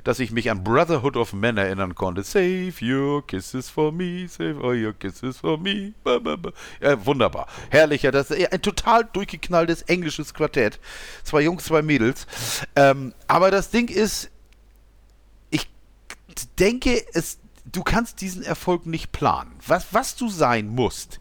dass 0.03 0.19
ich 0.19 0.31
mich 0.31 0.51
an 0.51 0.63
Brotherhood 0.63 1.17
of 1.17 1.33
Men 1.33 1.57
erinnern 1.57 1.95
konnte. 1.95 2.23
Save 2.23 2.75
your 2.83 3.27
kisses 3.27 3.71
for 3.71 3.91
me, 3.91 4.29
save 4.29 4.63
all 4.63 4.77
your 4.77 4.93
kisses 4.93 5.39
for 5.39 5.59
me. 5.59 5.95
Ja, 6.81 7.07
wunderbar. 7.07 7.47
Herrlicher, 7.71 8.13
das 8.13 8.31
ist 8.31 8.53
ein 8.53 8.61
total 8.61 9.05
durchgeknalltes 9.05 9.81
englisches 9.83 10.35
Quartett. 10.35 10.79
Zwei 11.23 11.41
Jungs, 11.41 11.65
zwei 11.65 11.81
Mädels. 11.81 12.27
Ähm, 12.77 13.15
aber 13.27 13.51
das 13.51 13.71
Ding 13.71 13.89
ist, 13.89 14.31
ich 15.49 15.67
denke, 16.59 17.03
es, 17.15 17.39
du 17.65 17.83
kannst 17.83 18.21
diesen 18.21 18.43
Erfolg 18.43 18.85
nicht 18.85 19.11
planen. 19.11 19.53
Was, 19.67 19.87
was 19.93 20.17
du 20.17 20.29
sein 20.29 20.69
musst, 20.69 21.19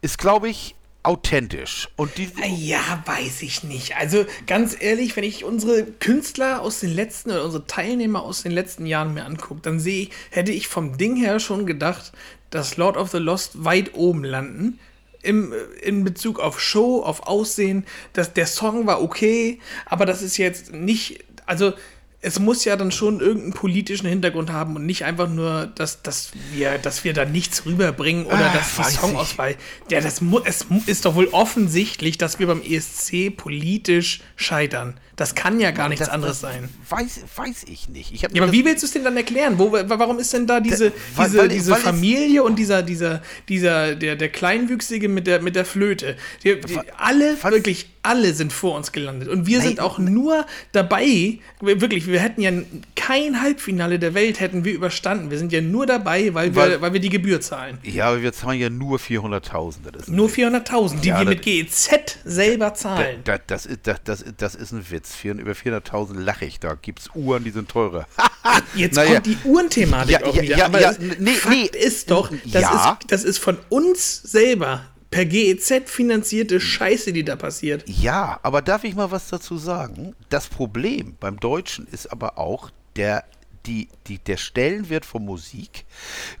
ist, 0.00 0.18
glaube 0.18 0.48
ich, 0.48 0.74
authentisch. 1.02 1.88
Und 1.96 2.18
die 2.18 2.28
ah, 2.42 2.46
ja, 2.46 3.02
weiß 3.06 3.42
ich 3.42 3.64
nicht. 3.64 3.96
Also 3.96 4.26
ganz 4.46 4.76
ehrlich, 4.78 5.16
wenn 5.16 5.24
ich 5.24 5.44
unsere 5.44 5.84
Künstler 5.84 6.60
aus 6.60 6.80
den 6.80 6.94
letzten 6.94 7.30
oder 7.30 7.44
unsere 7.44 7.66
Teilnehmer 7.66 8.22
aus 8.22 8.42
den 8.42 8.52
letzten 8.52 8.86
Jahren 8.86 9.14
mir 9.14 9.24
angucke, 9.24 9.60
dann 9.62 9.80
sehe 9.80 10.04
ich, 10.04 10.10
hätte 10.30 10.52
ich 10.52 10.68
vom 10.68 10.98
Ding 10.98 11.16
her 11.16 11.40
schon 11.40 11.64
gedacht, 11.64 12.12
dass 12.50 12.76
Lord 12.76 12.96
of 12.96 13.10
the 13.10 13.18
Lost 13.18 13.64
weit 13.64 13.94
oben 13.94 14.24
landen. 14.24 14.78
Im, 15.22 15.52
in 15.82 16.02
Bezug 16.02 16.40
auf 16.40 16.60
Show, 16.60 17.02
auf 17.02 17.26
Aussehen, 17.26 17.84
dass 18.14 18.32
der 18.32 18.46
Song 18.46 18.86
war 18.86 19.02
okay, 19.02 19.58
aber 19.84 20.06
das 20.06 20.22
ist 20.22 20.38
jetzt 20.38 20.72
nicht, 20.72 21.22
also 21.44 21.74
es 22.22 22.38
muss 22.38 22.64
ja 22.64 22.76
dann 22.76 22.92
schon 22.92 23.20
irgendeinen 23.20 23.54
politischen 23.54 24.06
Hintergrund 24.06 24.50
haben 24.50 24.76
und 24.76 24.84
nicht 24.84 25.04
einfach 25.04 25.28
nur, 25.28 25.70
dass, 25.74 26.02
dass, 26.02 26.32
wir, 26.52 26.76
dass 26.76 27.02
wir 27.02 27.14
da 27.14 27.24
nichts 27.24 27.64
rüberbringen 27.64 28.26
oder 28.26 28.50
Ah, 28.50 28.54
dass 28.54 28.76
die 28.76 28.96
Songauswahl. 28.96 29.56
Ja, 29.90 30.00
das 30.00 30.20
mu 30.20 30.40
es 30.44 30.66
ist 30.86 31.06
doch 31.06 31.14
wohl 31.14 31.28
offensichtlich, 31.32 32.18
dass 32.18 32.38
wir 32.38 32.46
beim 32.46 32.62
ESC 32.62 33.34
politisch 33.34 34.20
scheitern. 34.36 35.00
Das 35.20 35.34
kann 35.34 35.60
ja 35.60 35.70
gar 35.70 35.90
nichts 35.90 36.06
Das- 36.06 36.14
anderes 36.14 36.40
das 36.40 36.50
sein. 36.52 36.68
Weiß, 36.88 37.20
weiß 37.36 37.64
ich 37.68 37.90
nicht. 37.90 38.12
Ich 38.14 38.22
Ja, 38.22 38.28
aber 38.30 38.46
das- 38.46 38.52
wie 38.52 38.64
willst 38.64 38.82
du 38.82 38.86
es 38.86 38.92
denn 38.92 39.04
dann 39.04 39.16
erklären? 39.18 39.58
Wo, 39.58 39.70
wa- 39.70 39.84
warum 39.86 40.18
ist 40.18 40.32
denn 40.32 40.46
da 40.46 40.60
diese, 40.60 40.92
weil- 41.14 41.26
diese, 41.26 41.38
weil- 41.38 41.48
diese 41.48 41.70
weil 41.72 41.78
Familie 41.80 42.42
und 42.42 42.58
dieser, 42.58 42.82
dieser, 42.82 43.20
dieser, 43.48 43.94
der, 43.96 44.16
der 44.16 44.30
Kleinwüchsige 44.30 45.10
mit 45.10 45.26
der, 45.26 45.42
mit 45.42 45.56
der 45.56 45.66
Flöte? 45.66 46.16
Die, 46.42 46.58
die, 46.60 46.78
alle, 46.96 47.36
was- 47.42 47.52
wirklich 47.52 47.90
alle 48.02 48.32
sind 48.32 48.50
vor 48.50 48.76
uns 48.76 48.92
gelandet. 48.92 49.28
Und 49.28 49.46
wir 49.46 49.60
sind 49.60 49.76
Nein, 49.76 49.84
auch 49.84 49.98
nur 49.98 50.46
dabei, 50.72 51.38
wir- 51.60 51.80
wirklich, 51.82 52.06
wir 52.06 52.18
hätten 52.20 52.40
ja 52.40 52.50
kein 52.96 53.42
Halbfinale 53.42 53.98
der 53.98 54.14
Welt 54.14 54.40
hätten 54.40 54.64
wir 54.64 54.72
überstanden. 54.72 55.30
Wir 55.30 55.36
sind 55.38 55.52
ja 55.52 55.60
nur 55.60 55.84
dabei, 55.84 56.32
weil 56.32 56.54
wir, 56.54 56.62
Weil- 56.62 56.80
weil 56.80 56.92
wir 56.94 57.00
die 57.00 57.10
Gebühr 57.10 57.42
zahlen. 57.42 57.76
Ja, 57.82 58.08
aber 58.08 58.22
wir 58.22 58.32
zahlen 58.32 58.58
ja 58.58 58.70
nur 58.70 58.98
400.000. 58.98 59.92
Das 59.92 60.04
ist 60.04 60.08
ein 60.08 60.16
Nur 60.16 60.30
400.000, 60.30 61.02
die 61.02 61.08
Ja, 61.10 61.18
wir 61.18 61.26
das- 61.26 61.34
mit 61.34 61.42
GEZ 61.42 61.90
selber 62.24 62.72
zahlen. 62.72 63.20
Da, 63.24 63.36
das, 63.36 63.66
ist, 63.66 63.80
das, 63.82 63.98
das, 64.04 64.24
das 64.38 64.54
ist 64.54 64.72
ein 64.72 64.82
Witz. 64.90 65.09
Vier, 65.16 65.34
über 65.34 65.52
400.000 65.52 66.18
lache 66.18 66.44
ich. 66.44 66.60
Da 66.60 66.74
gibt 66.74 67.00
es 67.00 67.10
Uhren, 67.14 67.44
die 67.44 67.50
sind 67.50 67.68
teurer. 67.68 68.06
Jetzt 68.74 68.96
Naja. 68.96 69.14
kommt 69.14 69.26
die 69.26 69.38
Uhrenthematik 69.44 70.12
Ja, 70.20 70.24
auch 70.26 70.34
ja, 70.34 70.42
wieder. 70.42 70.56
ja, 70.58 70.64
aber 70.66 70.80
ja, 70.80 70.94
nee, 71.18 71.32
Fakt 71.32 71.54
nee. 71.54 71.66
ist 71.78 72.10
doch, 72.10 72.30
das, 72.46 72.62
Ja. 72.62 72.98
ist, 73.00 73.10
das 73.12 73.24
ist 73.24 73.38
von 73.38 73.58
uns 73.68 74.22
selber 74.22 74.82
per 75.10 75.24
GEZ 75.24 75.82
finanzierte 75.86 76.60
Scheiße, 76.60 77.12
die 77.12 77.24
da 77.24 77.36
passiert. 77.36 77.82
Ja, 77.88 78.38
aber 78.42 78.62
darf 78.62 78.84
ich 78.84 78.94
mal 78.94 79.10
was 79.10 79.28
dazu 79.28 79.56
sagen? 79.58 80.14
Das 80.28 80.46
Problem 80.46 81.16
beim 81.18 81.38
Deutschen 81.40 81.86
ist 81.88 82.10
aber 82.12 82.38
auch 82.38 82.70
der, 82.96 83.24
die, 83.66 83.88
die, 84.06 84.18
der 84.18 84.36
Stellenwert 84.36 85.04
von 85.04 85.24
Musik. 85.24 85.84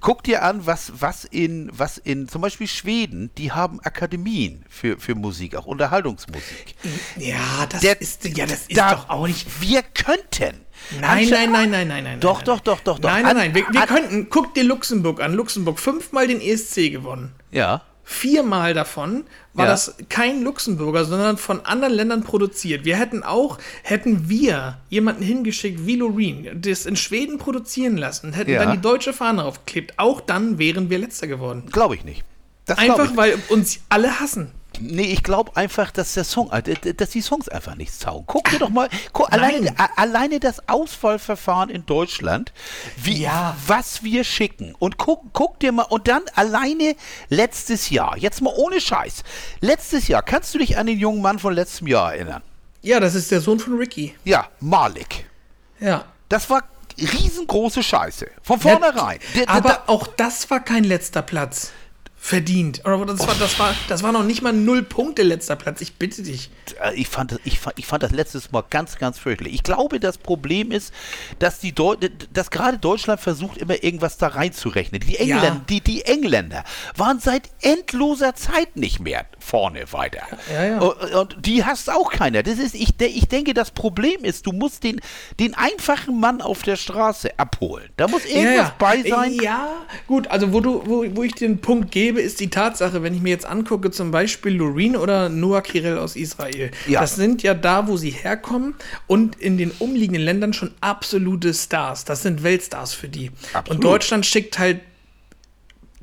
Guck 0.00 0.24
dir 0.24 0.42
an, 0.42 0.64
was, 0.66 0.92
was, 1.00 1.24
in, 1.24 1.70
was 1.72 1.98
in 1.98 2.28
zum 2.28 2.40
Beispiel 2.42 2.66
Schweden, 2.66 3.30
die 3.36 3.52
haben 3.52 3.80
Akademien 3.80 4.64
für, 4.68 4.98
für 4.98 5.14
Musik, 5.14 5.54
auch 5.56 5.66
Unterhaltungsmusik. 5.66 6.74
Ja, 7.16 7.66
das 7.68 7.80
Der- 7.82 8.00
ist, 8.00 8.24
ja, 8.24 8.46
das 8.46 8.62
ist 8.62 8.76
Da- 8.76 8.94
doch 8.94 9.08
auch 9.10 9.26
nicht. 9.26 9.46
Wir 9.60 9.82
könnten. 9.82 10.60
Nein, 10.98 11.28
nein, 11.28 11.52
nein, 11.52 11.70
nein, 11.70 11.88
nein, 11.88 12.04
nein. 12.04 12.20
Doch, 12.20 12.38
nein, 12.38 12.44
doch, 12.46 12.60
doch, 12.60 12.80
doch, 12.80 12.98
doch. 12.98 13.10
Nein, 13.10 13.22
nein, 13.24 13.36
nein. 13.36 13.54
Wir, 13.54 13.66
wir 13.70 13.86
könnten, 13.86 14.30
guck 14.30 14.54
dir 14.54 14.64
Luxemburg 14.64 15.20
an. 15.20 15.34
Luxemburg 15.34 15.78
fünfmal 15.78 16.26
den 16.26 16.40
ESC 16.40 16.90
gewonnen. 16.90 17.34
Ja. 17.50 17.82
Viermal 18.12 18.74
davon 18.74 19.22
war 19.54 19.66
Ja. 19.66 19.70
das 19.70 19.94
kein 20.08 20.42
Luxemburger, 20.42 21.04
sondern 21.04 21.36
von 21.38 21.64
anderen 21.64 21.94
Ländern 21.94 22.24
produziert. 22.24 22.84
Wir 22.84 22.96
hätten 22.96 23.22
auch, 23.22 23.58
hätten 23.84 24.28
wir 24.28 24.78
jemanden 24.88 25.22
hingeschickt 25.22 25.86
wie 25.86 25.94
Loreen, 25.94 26.60
das 26.60 26.86
in 26.86 26.96
Schweden 26.96 27.38
produzieren 27.38 27.96
lassen, 27.96 28.32
hätten 28.32 28.50
Ja. 28.50 28.64
dann 28.64 28.72
die 28.74 28.80
deutsche 28.82 29.12
Fahne 29.12 29.44
aufgeklebt, 29.44 29.94
auch 29.96 30.20
dann 30.20 30.58
wären 30.58 30.90
wir 30.90 30.98
letzter 30.98 31.28
geworden. 31.28 31.62
Glaube 31.70 31.94
ich 31.94 32.02
nicht. 32.04 32.24
Das 32.66 32.78
Einfach 32.78 33.12
ich. 33.12 33.16
weil 33.16 33.38
uns 33.48 33.78
alle 33.88 34.18
hassen. 34.18 34.50
Nee, 34.80 35.12
ich 35.12 35.22
glaube 35.22 35.56
einfach, 35.56 35.90
dass 35.90 36.14
der 36.14 36.24
Song, 36.24 36.50
äh, 36.52 36.62
dass 36.94 37.10
die 37.10 37.20
Songs 37.20 37.48
einfach 37.48 37.74
nichts 37.76 37.98
taugen. 37.98 38.24
Guck 38.26 38.50
dir 38.50 38.58
doch 38.58 38.70
mal, 38.70 38.88
guck, 39.12 39.32
alleine, 39.32 39.74
alleine 39.96 40.40
das 40.40 40.68
Auswahlverfahren 40.68 41.70
in 41.70 41.86
Deutschland, 41.86 42.52
wie, 42.96 43.22
Ja. 43.22 43.56
was 43.66 44.02
wir 44.02 44.24
schicken. 44.24 44.74
Und 44.78 44.96
guck, 44.96 45.22
guck 45.32 45.60
dir 45.60 45.72
mal, 45.72 45.82
und 45.82 46.08
dann 46.08 46.22
alleine 46.34 46.96
letztes 47.28 47.90
Jahr, 47.90 48.16
jetzt 48.16 48.40
mal 48.42 48.52
ohne 48.56 48.80
Scheiß. 48.80 49.22
Letztes 49.60 50.08
Jahr, 50.08 50.22
kannst 50.22 50.54
du 50.54 50.58
dich 50.58 50.78
an 50.78 50.86
den 50.86 50.98
jungen 50.98 51.22
Mann 51.22 51.38
von 51.38 51.52
letztem 51.54 51.86
Jahr 51.86 52.14
erinnern? 52.14 52.42
Ja, 52.82 52.98
das 53.00 53.14
ist 53.14 53.30
der 53.30 53.40
Sohn 53.40 53.58
von 53.60 53.76
Ricky. 53.76 54.14
Ja, 54.24 54.48
Malik. 54.60 55.26
Ja. 55.80 56.04
Das 56.30 56.48
war 56.48 56.62
riesengroße 56.98 57.82
Scheiße. 57.82 58.28
Von 58.42 58.60
vornherein. 58.60 59.18
Der- 59.34 59.48
Aber 59.48 59.84
auch 59.86 60.06
das 60.06 60.48
war 60.50 60.60
kein 60.60 60.84
letzter 60.84 61.22
Platz. 61.22 61.72
Verdient. 62.22 62.82
Oder 62.84 63.06
das 63.06 63.26
war, 63.26 63.34
das 63.34 63.58
war, 63.58 63.74
das 63.88 64.02
war 64.02 64.12
noch 64.12 64.24
nicht 64.24 64.42
mal 64.42 64.52
null 64.52 64.82
Punkte 64.82 65.22
letzter 65.22 65.56
Platz. 65.56 65.80
Ich 65.80 65.94
bitte 65.94 66.22
dich. 66.22 66.50
Äh, 66.84 66.94
Ich 66.94 67.08
fand, 67.08 67.32
das- 67.32 67.40
ich, 67.44 67.58
fand, 67.58 67.78
ich 67.78 67.86
fand 67.86 68.02
das 68.02 68.12
letztes 68.12 68.52
Mal 68.52 68.62
ganz, 68.68 68.98
ganz 68.98 69.18
fürchterlich. 69.18 69.54
Ich 69.54 69.62
glaube, 69.62 69.98
das 70.00 70.18
Problem 70.18 70.70
ist, 70.70 70.92
dass, 71.38 71.60
die 71.60 71.72
Deu 71.72 71.96
dass 72.32 72.50
gerade 72.50 72.78
Deutschland 72.78 73.20
versucht, 73.22 73.56
immer 73.56 73.82
irgendwas 73.82 74.18
da 74.18 74.28
reinzurechnen. 74.28 75.00
Die 75.00 75.16
Engländer, 75.16 75.46
Ja. 75.48 75.60
die, 75.70 75.80
die 75.80 76.02
Engländer 76.04 76.62
waren 76.94 77.20
seit 77.20 77.48
endloser 77.62 78.34
Zeit 78.34 78.76
nicht 78.76 79.00
mehr 79.00 79.24
vorne 79.40 79.92
weiter. 79.92 80.22
Ja, 80.52 80.64
ja. 80.64 80.78
Und, 80.78 81.14
und 81.14 81.46
die 81.46 81.64
hasst 81.64 81.90
auch 81.90 82.10
keiner. 82.12 82.42
Das 82.42 82.58
ist, 82.58 82.74
ich, 82.74 83.00
ich 83.00 83.28
denke, 83.28 83.54
das 83.54 83.70
Problem 83.70 84.24
ist, 84.24 84.46
du 84.46 84.52
musst 84.52 84.84
den, 84.84 85.00
den 85.38 85.54
einfachen 85.54 86.20
Mann 86.20 86.40
auf 86.40 86.62
der 86.62 86.76
Straße 86.76 87.38
abholen. 87.38 87.88
Da 87.96 88.08
muss 88.08 88.24
irgendwas 88.24 88.72
bei 88.78 89.02
sein. 89.02 89.34
Ja, 89.34 89.68
gut, 90.06 90.28
also 90.28 90.52
wo, 90.52 90.60
du, 90.60 90.82
wo, 90.84 91.04
wo 91.14 91.22
ich 91.22 91.34
den 91.34 91.60
Punkt 91.60 91.90
gebe, 91.90 92.20
ist 92.20 92.40
die 92.40 92.50
Tatsache, 92.50 93.02
wenn 93.02 93.14
ich 93.14 93.22
mir 93.22 93.30
jetzt 93.30 93.46
angucke, 93.46 93.90
zum 93.90 94.10
Beispiel 94.10 94.54
Loreen 94.54 94.96
oder 94.96 95.28
Noah 95.28 95.62
Kirel 95.62 95.98
aus 95.98 96.16
Israel. 96.16 96.70
Ja. 96.86 97.00
Das 97.00 97.16
sind 97.16 97.42
ja 97.42 97.54
da, 97.54 97.88
wo 97.88 97.96
sie 97.96 98.10
herkommen 98.10 98.74
und 99.06 99.36
in 99.36 99.58
den 99.58 99.70
umliegenden 99.78 100.22
Ländern 100.22 100.52
schon 100.52 100.72
absolute 100.80 101.54
Stars. 101.54 102.04
Das 102.04 102.22
sind 102.22 102.42
Weltstars 102.42 102.94
für 102.94 103.08
die. 103.08 103.30
Absolut. 103.52 103.70
Und 103.70 103.84
Deutschland 103.84 104.26
schickt 104.26 104.58
halt 104.58 104.80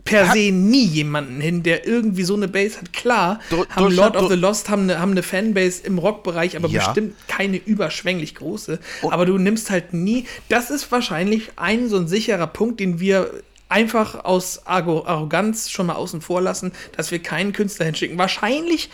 per 0.08 0.32
se 0.34 0.52
nie 0.52 0.86
jemanden 0.86 1.40
hin, 1.42 1.64
der 1.64 1.86
irgendwie 1.88 2.24
so 2.24 2.36
eine 2.36 2.48
Base 2.48 2.78
hat. 2.80 2.94
Klar, 2.94 3.40
Do- 3.50 3.66
haben 3.70 3.92
Lord 3.94 4.16
of 4.16 4.30
the 4.30 4.36
Lost 4.36 4.70
haben 4.70 4.84
eine, 4.84 5.00
haben 5.00 5.12
eine 5.12 5.24
Fanbase 5.24 5.84
im 5.86 5.98
Rockbereich, 5.98 6.56
aber 6.56 6.68
Ja. 6.70 6.84
bestimmt 6.86 7.16
keine 7.28 7.58
überschwänglich 7.58 8.36
große. 8.36 8.80
aber 9.04 9.26
du 9.26 9.38
nimmst 9.38 9.70
halt 9.70 9.94
nie. 9.94 10.26
Das 10.50 10.70
ist 10.72 10.92
wahrscheinlich 10.92 11.52
ein 11.56 11.90
so 11.90 11.98
ein 11.98 12.08
sicherer 12.08 12.48
Punkt, 12.48 12.80
den 12.80 13.00
wir 13.00 13.32
einfach 13.70 14.24
aus 14.24 14.62
Arroganz 14.66 15.70
schon 15.70 15.88
mal 15.88 15.96
außen 15.96 16.22
vor 16.22 16.42
lassen, 16.42 16.72
dass 16.96 17.12
wir 17.12 17.20
keinen 17.20 17.52
Künstler 17.54 17.86
hinschicken. 17.86 18.18
Wahrscheinlich 18.18 18.90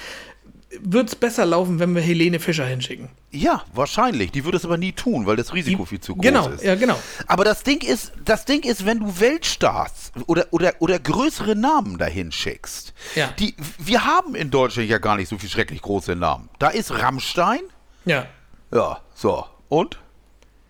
wird 0.81 1.09
es 1.09 1.15
besser 1.15 1.45
laufen, 1.45 1.79
wenn 1.79 1.93
wir 1.95 2.01
Helene 2.01 2.39
Fischer 2.39 2.65
hinschicken. 2.65 3.09
Ja, 3.31 3.63
wahrscheinlich. 3.73 4.31
Die 4.31 4.43
würde 4.45 4.57
es 4.57 4.65
aber 4.65 4.77
nie 4.77 4.91
tun, 4.91 5.25
weil 5.25 5.35
das 5.35 5.53
Risiko 5.53 5.85
viel 5.85 5.99
zu 5.99 6.13
groß 6.15 6.21
genau, 6.23 6.49
ist. 6.49 6.63
ja, 6.63 6.75
genau. 6.75 6.97
Aber 7.27 7.43
das 7.43 7.63
Ding 7.63 7.81
ist, 7.81 8.11
das 8.23 8.45
Ding 8.45 8.61
ist, 8.63 8.85
wenn 8.85 8.99
du 8.99 9.19
Weltstars 9.19 10.11
oder, 10.27 10.47
oder, 10.51 10.73
oder 10.79 10.99
größere 10.99 11.55
Namen 11.55 11.97
dahin 11.97 12.31
schickst, 12.31 12.93
Ja. 13.15 13.27
die, 13.39 13.55
wir 13.79 14.05
haben 14.05 14.35
in 14.35 14.49
Deutschland 14.51 14.89
ja 14.89 14.97
gar 14.99 15.15
nicht 15.17 15.29
so 15.29 15.37
viel 15.37 15.49
schrecklich 15.49 15.81
große 15.81 16.15
Namen. 16.15 16.49
Da 16.59 16.69
ist 16.69 16.91
Rammstein, 16.91 17.61
Ja. 18.05 18.25
ja, 18.73 18.99
so. 19.15 19.45
Und? 19.69 19.99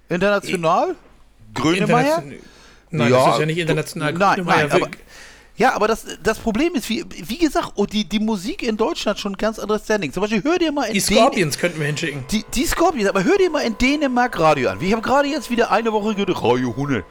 International? 0.09 0.95
Grönemeyer? 1.53 2.17
Internation- 2.23 2.49
Nein, 2.95 3.11
das 3.11 3.33
ist 3.33 3.39
ja 3.39 3.45
nicht 3.47 3.57
international. 3.57 4.13
Nein, 4.13 4.43
nein, 4.45 4.71
aber, 4.71 4.87
ja, 5.55 5.73
aber 5.75 5.87
das, 5.87 6.05
das 6.23 6.39
Problem 6.39 6.73
ist, 6.75 6.89
wie, 6.89 7.05
wie 7.09 7.37
gesagt, 7.37 7.73
oh, 7.75 7.85
die, 7.85 8.05
die 8.05 8.19
Musik 8.19 8.63
in 8.63 8.75
Deutschland 8.77 9.19
schon 9.19 9.33
ein 9.33 9.37
ganz 9.37 9.59
anderes 9.59 9.83
Standing. 9.83 10.11
Zum 10.11 10.21
Beispiel, 10.21 10.43
hör 10.43 10.57
dir 10.57 10.71
mal 10.71 10.85
in 10.85 10.93
die 10.93 11.01
Dän- 11.01 11.15
Scorpions 11.15 11.57
könnten 11.57 11.79
wir 11.79 11.85
hinschicken. 11.87 12.23
die, 12.31 12.43
die 12.53 12.65
Scorpions, 12.65 13.07
aber 13.09 13.23
hör 13.23 13.37
dir 13.37 13.49
mal 13.51 13.61
in 13.61 13.77
Dänemark 13.77 14.39
Radio 14.39 14.69
an. 14.69 14.81
Ich 14.81 14.91
habe 14.91 15.01
gerade 15.03 15.27
jetzt 15.27 15.49
wieder 15.51 15.71
eine 15.71 15.93
Woche 15.93 16.15
gehört, 16.15 16.41
Radio 16.43 16.75
Hunde. 16.75 17.03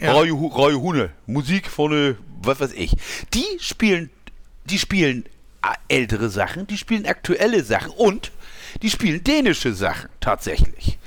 Ja. 0.00 0.12
Radio, 0.12 0.46
Radio 0.46 0.80
Hunde. 0.80 1.10
Musik 1.26 1.68
von, 1.68 1.92
äh, 1.92 2.14
was 2.42 2.60
weiß 2.60 2.72
ich. 2.72 2.92
Die 3.34 3.44
spielen, 3.58 4.10
die 4.64 4.78
spielen 4.78 5.24
äh, 5.62 5.94
ältere 5.94 6.30
Sachen, 6.30 6.66
die 6.68 6.78
spielen 6.78 7.04
aktuelle 7.04 7.64
Sachen 7.64 7.90
und 7.90 8.30
die 8.82 8.90
spielen 8.90 9.24
dänische 9.24 9.74
Sachen, 9.74 10.08
tatsächlich. 10.20 10.98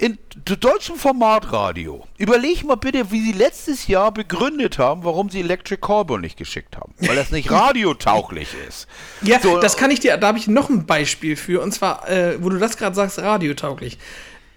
In 0.00 0.16
deutschem 0.44 0.96
Formatradio, 0.96 2.06
überleg 2.16 2.64
mal 2.64 2.76
bitte, 2.76 3.10
wie 3.10 3.20
sie 3.20 3.32
letztes 3.32 3.86
Jahr 3.86 4.10
begründet 4.12 4.78
haben, 4.78 5.04
warum 5.04 5.28
sie 5.28 5.40
Electric 5.40 5.82
Callboy 5.82 6.18
nicht 6.18 6.38
geschickt 6.38 6.78
haben. 6.78 6.94
Weil 7.00 7.16
das 7.16 7.30
nicht 7.30 7.50
radiotauglich 7.52 8.48
ist. 8.66 8.88
Ja, 9.20 9.40
So, 9.40 9.60
das 9.60 9.76
kann 9.76 9.90
ich 9.90 10.00
dir, 10.00 10.16
da 10.16 10.28
habe 10.28 10.38
ich 10.38 10.48
noch 10.48 10.70
ein 10.70 10.86
Beispiel 10.86 11.36
für. 11.36 11.60
Und 11.60 11.72
zwar, 11.72 12.08
äh, 12.08 12.42
wo 12.42 12.48
du 12.48 12.56
das 12.56 12.78
gerade 12.78 12.96
sagst, 12.96 13.18
radiotauglich. 13.18 13.98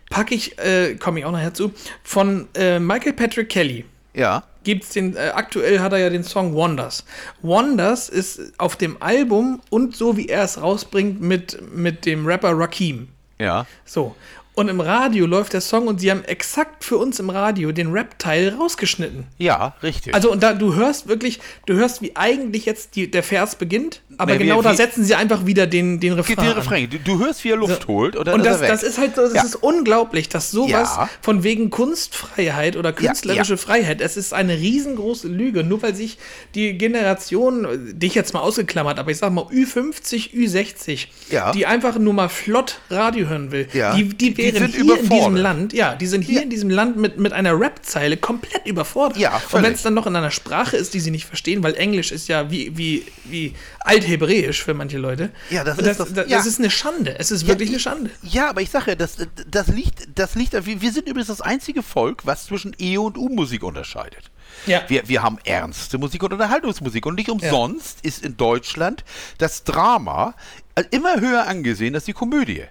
Packe 0.10 0.34
ich, 0.34 0.58
äh, 0.60 0.95
komme 0.95 1.19
ich 1.19 1.25
auch 1.25 1.32
nachher 1.34 1.53
zu, 1.53 1.73
von 2.03 2.47
äh, 2.56 2.79
Michael 2.79 3.12
Patrick 3.12 3.49
Kelly. 3.49 3.84
Ja, 4.13 4.43
Gibt's 4.63 4.91
den, 4.91 5.17
äh, 5.17 5.32
aktuell 5.34 5.82
hat 5.82 5.91
er 5.91 5.97
ja 5.97 6.10
den 6.10 6.23
Song 6.23 6.53
Wonders. 6.53 7.03
Wonders 7.41 8.08
ist 8.08 8.53
auf 8.60 8.77
dem 8.77 8.95
Album 9.01 9.60
und 9.69 9.93
so 9.93 10.15
wie 10.15 10.29
er 10.29 10.43
es 10.43 10.62
rausbringt 10.62 11.19
mit, 11.19 11.62
mit 11.75 12.06
dem 12.06 12.25
Rapper 12.25 12.58
Rakim. 12.58 13.10
ja. 13.39 13.65
So. 13.84 14.15
Und 14.55 14.67
im 14.67 14.79
Radio 14.81 15.25
läuft 15.25 15.53
der 15.53 15.61
Song 15.61 15.87
und 15.87 15.99
sie 15.99 16.11
haben 16.11 16.23
exakt 16.25 16.83
für 16.83 16.97
uns 16.97 17.19
im 17.19 17.31
Radio 17.31 17.71
den 17.71 17.91
Rap-Teil 17.91 18.49
rausgeschnitten. 18.59 19.25
Ja, 19.39 19.75
richtig. 19.81 20.13
Also, 20.13 20.31
und 20.31 20.43
da, 20.43 20.53
du 20.53 20.75
hörst 20.75 21.07
wirklich, 21.07 21.39
du 21.65 21.73
hörst, 21.73 22.01
wie 22.03 22.15
eigentlich 22.15 22.65
jetzt 22.65 22.95
die, 22.95 23.09
der 23.09 23.23
Vers 23.23 23.55
beginnt, 23.55 24.01
aber 24.19 24.33
Nee, 24.33 24.39
wie- 24.39 24.43
genau 24.43 24.61
da 24.61 24.73
wie- 24.73 24.75
setzen 24.75 25.03
sie 25.03 25.15
einfach 25.15 25.47
wieder 25.47 25.65
den, 25.65 25.99
den 25.99 26.13
Refrain. 26.13 26.37
An. 26.37 26.47
Refrain. 26.49 26.87
Du, 26.89 26.99
du 26.99 27.19
hörst, 27.19 27.43
wie 27.43 27.49
er 27.49 27.57
Luft 27.57 27.87
holt 27.87 28.15
und 28.15 28.27
dann 28.27 28.35
Und 28.35 28.41
ist 28.41 28.47
das, 28.47 28.61
weg. 28.61 28.69
das 28.69 28.83
ist 28.83 28.97
halt 28.99 29.15
so, 29.15 29.23
das 29.23 29.33
Ja. 29.33 29.43
ist 29.43 29.55
unglaublich, 29.55 30.29
dass 30.29 30.51
sowas 30.51 30.69
Ja. 30.97 31.09
von 31.23 31.43
wegen 31.43 31.71
Kunstfreiheit 31.71 32.75
oder 32.75 32.93
künstlerische 32.93 33.53
ja. 33.53 33.57
Freiheit, 33.57 34.01
es 34.01 34.17
ist 34.17 34.33
eine 34.33 34.55
riesengroße 34.57 35.27
Lüge, 35.29 35.63
nur 35.63 35.81
weil 35.81 35.95
sich 35.95 36.17
die 36.53 36.77
Generation, 36.77 37.67
dich 37.97 38.13
jetzt 38.13 38.33
mal 38.33 38.41
ausgeklammert, 38.41 38.99
aber 38.99 39.09
ich 39.11 39.17
sag 39.17 39.31
mal 39.33 39.45
Ü50, 39.45 40.31
Ü60, 40.33 41.07
Ja. 41.31 41.51
die 41.51 41.65
einfach 41.65 41.97
nur 41.97 42.13
mal 42.13 42.29
flott 42.29 42.79
Radio 42.89 43.27
hören 43.29 43.51
will, 43.51 43.67
Ja. 43.73 43.95
die, 43.95 44.09
die 44.51 44.51
Die- 44.51 44.58
Charakteren 44.60 44.88
sind 44.88 45.12
hier 45.12 45.25
in 45.25 45.34
diesem. 45.34 45.36
Land, 45.36 45.73
ja, 45.73 45.95
die 45.95 46.08
sind 46.08 46.21
hier 46.23 46.36
Ja. 46.36 46.41
in 46.41 46.49
diesem 46.49 46.69
Land 46.69 46.97
mit, 46.97 47.19
mit 47.19 47.34
einer 47.34 47.60
Rap-Zeile 47.60 48.17
komplett 48.17 48.65
überfordert. 48.65 49.17
Ja, 49.17 49.41
Und 49.51 49.63
wenn 49.63 49.73
es 49.73 49.82
dann 49.84 49.93
noch 49.93 50.08
in 50.08 50.15
einer 50.15 50.32
Sprache 50.32 50.77
ist, 50.77 50.93
die 50.93 50.99
sie 50.99 51.12
nicht 51.12 51.25
verstehen, 51.25 51.63
weil 51.63 51.75
Englisch 51.75 52.12
ist 52.12 52.27
ja 52.27 52.49
wie, 52.51 52.77
wie, 52.77 53.06
wie 53.25 53.53
Althebräisch 53.82 54.63
für 54.63 54.73
manche 54.73 54.97
Leute. 54.97 55.29
Ja, 55.49 55.63
das 55.63 55.77
Und 55.77 55.86
ist 55.88 55.99
das, 55.99 56.13
das, 56.13 56.29
ja. 56.29 56.38
das 56.38 56.45
ist 56.45 56.60
eine 56.60 56.69
Schande. 56.69 57.17
Es 57.19 57.32
ist 57.32 57.47
wirklich 57.47 57.69
eine 57.69 57.79
Schande. 57.79 58.10
Ja, 58.21 58.49
aber 58.49 58.62
ich 58.62 58.69
sage 58.69 58.91
ja, 58.91 58.95
das, 58.95 59.17
das 59.49 59.67
liegt, 59.67 60.08
das 60.15 60.36
liegt, 60.36 60.53
wir 60.65 60.91
sind 60.91 61.08
übrigens 61.08 61.27
das 61.27 61.41
einzige 61.41 61.84
Volk, 61.84 62.25
was 62.25 62.45
zwischen 62.45 62.75
E 62.79 62.97
und 62.97 63.17
U-Musik 63.17 63.63
unterscheidet. 63.63 64.32
Ja. 64.67 64.82
Wir, 64.88 65.08
wir 65.08 65.23
haben 65.23 65.38
ernste 65.45 65.97
Musik 65.97 66.23
und 66.23 66.34
Unterhaltungsmusik. 66.34 67.06
Und 67.06 67.15
nicht 67.15 67.29
umsonst 67.29 67.99
ist 68.03 68.23
in 68.23 68.38
Deutschland 68.38 69.03
das 69.38 69.63
Drama 69.63 70.36
äh, 70.75 70.84
immer 70.91 71.19
höher 71.19 71.47
angesehen 71.47 71.95
als 71.95 72.06
die 72.06 72.13
Komödie. 72.13 72.63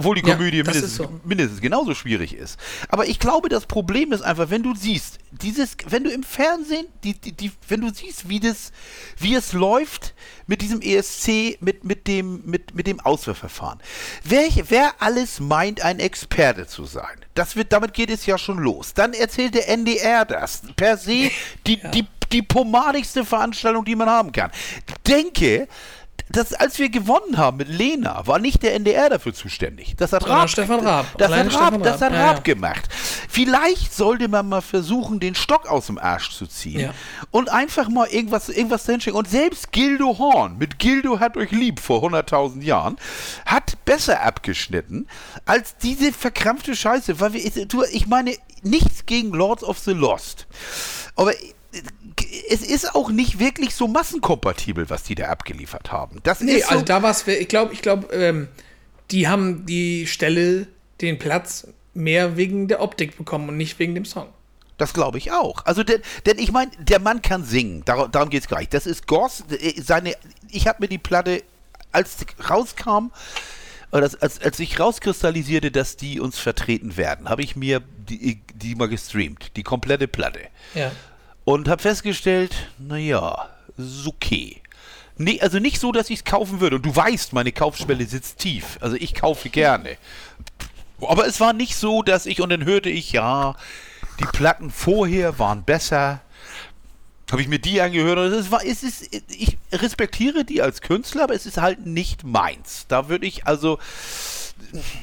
Obwohl 0.00 0.16
die 0.16 0.26
Ja, 0.26 0.34
Komödie 0.34 0.62
das 0.62 0.74
mindestens, 0.74 0.96
so. 0.96 1.20
mindestens 1.24 1.60
genauso 1.60 1.94
schwierig 1.94 2.34
ist. 2.34 2.58
Aber 2.88 3.06
ich 3.06 3.18
glaube, 3.18 3.50
das 3.50 3.66
Problem 3.66 4.12
ist 4.12 4.22
einfach, 4.22 4.48
wenn 4.48 4.62
du 4.62 4.74
siehst, 4.74 5.18
dieses, 5.30 5.76
wenn 5.88 6.04
du 6.04 6.10
im 6.10 6.22
Fernsehen, 6.22 6.86
die, 7.04 7.12
die, 7.12 7.32
die, 7.32 7.52
wenn 7.68 7.82
du 7.82 7.92
siehst, 7.92 8.28
wie 8.30 8.40
das, 8.40 8.72
wie 9.18 9.34
es 9.34 9.52
läuft 9.52 10.14
mit 10.46 10.62
diesem 10.62 10.80
ESC, 10.80 11.58
mit, 11.60 11.84
mit 11.84 12.06
dem, 12.08 12.42
mit, 12.46 12.74
mit 12.74 12.86
dem 12.86 12.98
Auswahlverfahren. 13.00 13.78
Wer, 14.24 14.48
wer 14.68 14.94
alles 15.02 15.38
meint, 15.38 15.82
ein 15.82 15.98
Experte 16.00 16.66
zu 16.66 16.86
sein, 16.86 17.20
das 17.34 17.54
wird, 17.54 17.72
damit 17.72 17.92
geht 17.92 18.10
es 18.10 18.24
ja 18.24 18.38
schon 18.38 18.58
los. 18.58 18.94
Dann 18.94 19.12
erzählt 19.12 19.54
der 19.54 19.68
NDR 19.68 20.24
das. 20.24 20.62
Per 20.76 20.96
se 20.96 21.30
die, 21.66 21.78
die, 21.92 22.06
die 22.32 22.42
pomadigste 22.42 23.24
Veranstaltung, 23.24 23.84
die 23.84 23.94
man 23.96 24.08
haben 24.08 24.32
kann. 24.32 24.50
Denke, 25.06 25.68
das, 26.28 26.52
als 26.52 26.78
wir 26.78 26.90
gewonnen 26.90 27.38
haben 27.38 27.56
mit 27.56 27.68
Lena, 27.68 28.26
war 28.26 28.38
nicht 28.38 28.62
der 28.62 28.74
NDR 28.74 29.08
dafür 29.08 29.34
zuständig. 29.34 29.94
Das 29.96 30.12
hat 30.12 30.28
Raab, 30.28 30.48
Stefan 30.50 30.80
Raab. 30.86 31.06
Das 31.18 31.32
hat 31.32 31.54
Raab, 31.54 31.82
das 31.82 32.00
hat 32.00 32.12
Ja, 32.12 32.26
Raab 32.26 32.36
ja. 32.46 32.54
gemacht. 32.54 32.88
Vielleicht 33.28 33.94
sollte 33.94 34.28
man 34.28 34.48
mal 34.48 34.60
versuchen, 34.60 35.20
den 35.20 35.34
Stock 35.34 35.66
aus 35.68 35.86
dem 35.86 35.98
Arsch 35.98 36.30
zu 36.30 36.46
ziehen 36.46 36.80
Ja. 36.80 36.94
und 37.30 37.48
einfach 37.50 37.88
mal 37.88 38.06
irgendwas, 38.08 38.48
irgendwas 38.48 38.86
hinschicken. 38.86 39.18
Und 39.18 39.28
selbst 39.28 39.72
Gildo 39.72 40.18
Horn, 40.18 40.58
mit 40.58 40.78
Gildo 40.78 41.20
hat 41.20 41.36
euch 41.36 41.50
lieb 41.50 41.80
vor 41.80 42.02
100.000 42.02 42.62
Jahren, 42.62 42.96
hat 43.46 43.84
besser 43.84 44.22
abgeschnitten 44.22 45.06
als 45.46 45.76
diese 45.76 46.12
verkrampfte 46.12 46.74
Scheiße. 46.76 47.20
Weil 47.20 47.32
wir, 47.32 47.42
ich 47.92 48.06
meine, 48.06 48.34
nichts 48.62 49.06
gegen 49.06 49.30
Lords 49.30 49.64
of 49.64 49.78
the 49.78 49.92
Lost. 49.92 50.46
Aber 51.16 51.32
es 52.48 52.62
ist 52.62 52.94
auch 52.94 53.10
nicht 53.10 53.38
wirklich 53.38 53.74
so 53.74 53.88
massenkompatibel, 53.88 54.90
was 54.90 55.02
die 55.02 55.14
da 55.14 55.28
abgeliefert 55.28 55.92
haben. 55.92 56.20
Das 56.22 56.40
Nee, 56.40 56.54
ist 56.56 56.64
so, 56.68 56.70
also 56.72 56.84
da 56.84 57.02
war 57.02 57.10
es, 57.10 57.26
ich 57.26 57.48
glaube, 57.48 57.72
ich 57.72 57.82
glaube, 57.82 58.12
ähm, 58.14 58.48
die 59.10 59.28
haben 59.28 59.66
die 59.66 60.06
Stelle, 60.06 60.66
den 61.00 61.18
Platz 61.18 61.66
mehr 61.94 62.36
wegen 62.36 62.68
der 62.68 62.80
Optik 62.80 63.16
bekommen 63.16 63.48
und 63.48 63.56
nicht 63.56 63.78
wegen 63.78 63.94
dem 63.94 64.04
Song. 64.04 64.28
Das 64.76 64.92
glaube 64.94 65.18
ich 65.18 65.32
auch. 65.32 65.66
Also, 65.66 65.82
denn, 65.82 66.00
denn 66.24 66.38
ich 66.38 66.52
meine, 66.52 66.70
der 66.78 67.00
Mann 67.00 67.20
kann 67.20 67.44
singen. 67.44 67.82
Dar 67.84 68.08
darum 68.08 68.30
geht 68.30 68.42
es 68.42 68.48
gar 68.48 68.60
nicht. 68.60 68.72
Das 68.72 68.86
ist 68.86 69.06
Goss. 69.06 69.44
äh, 69.50 69.80
Seine, 69.80 70.14
ich 70.50 70.66
habe 70.66 70.78
mir 70.80 70.88
die 70.88 70.98
Platte, 70.98 71.42
als 71.92 72.16
rauskam, 72.48 73.10
oder 73.92 74.04
als, 74.04 74.22
als, 74.22 74.40
als 74.40 74.56
sich 74.56 74.78
rauskristallisierte, 74.78 75.70
dass 75.70 75.96
die 75.96 76.20
uns 76.20 76.38
vertreten 76.38 76.96
werden, 76.96 77.28
habe 77.28 77.42
ich 77.42 77.56
mir 77.56 77.82
die, 78.08 78.40
die 78.54 78.74
mal 78.74 78.88
gestreamt. 78.88 79.56
Die 79.56 79.62
komplette 79.62 80.08
Platte. 80.08 80.40
Ja. 80.74 80.92
Und 81.50 81.68
habe 81.68 81.82
festgestellt, 81.82 82.54
naja, 82.78 83.48
ist 83.76 84.06
okay. 84.06 84.62
Nee, 85.16 85.40
also 85.40 85.58
nicht 85.58 85.80
so, 85.80 85.90
dass 85.90 86.08
ich 86.08 86.20
es 86.20 86.24
kaufen 86.24 86.60
würde. 86.60 86.76
Und 86.76 86.86
du 86.86 86.94
weißt, 86.94 87.32
meine 87.32 87.50
Kaufschwelle 87.50 88.06
sitzt 88.06 88.38
tief. 88.38 88.78
Also 88.80 88.94
ich 88.94 89.14
kaufe 89.14 89.48
gerne. 89.48 89.96
Aber 91.00 91.26
es 91.26 91.40
war 91.40 91.52
nicht 91.52 91.74
so, 91.74 92.04
dass 92.04 92.26
ich, 92.26 92.40
und 92.40 92.50
dann 92.50 92.64
hörte 92.64 92.88
ich, 92.88 93.10
ja, 93.10 93.56
die 94.20 94.26
Platten 94.26 94.70
vorher 94.70 95.40
waren 95.40 95.64
besser. 95.64 96.20
Habe 97.32 97.42
ich 97.42 97.48
mir 97.48 97.58
die 97.58 97.80
angehört 97.80 98.18
und 98.18 98.32
es 98.32 98.52
war, 98.52 98.64
es 98.64 98.84
ist, 98.84 99.12
ich 99.12 99.58
respektiere 99.72 100.44
die 100.44 100.62
als 100.62 100.82
Künstler, 100.82 101.24
aber 101.24 101.34
es 101.34 101.46
ist 101.46 101.56
halt 101.56 101.84
nicht 101.84 102.22
meins. 102.22 102.86
Da 102.86 103.08
würde 103.08 103.26
ich 103.26 103.48
also, 103.48 103.80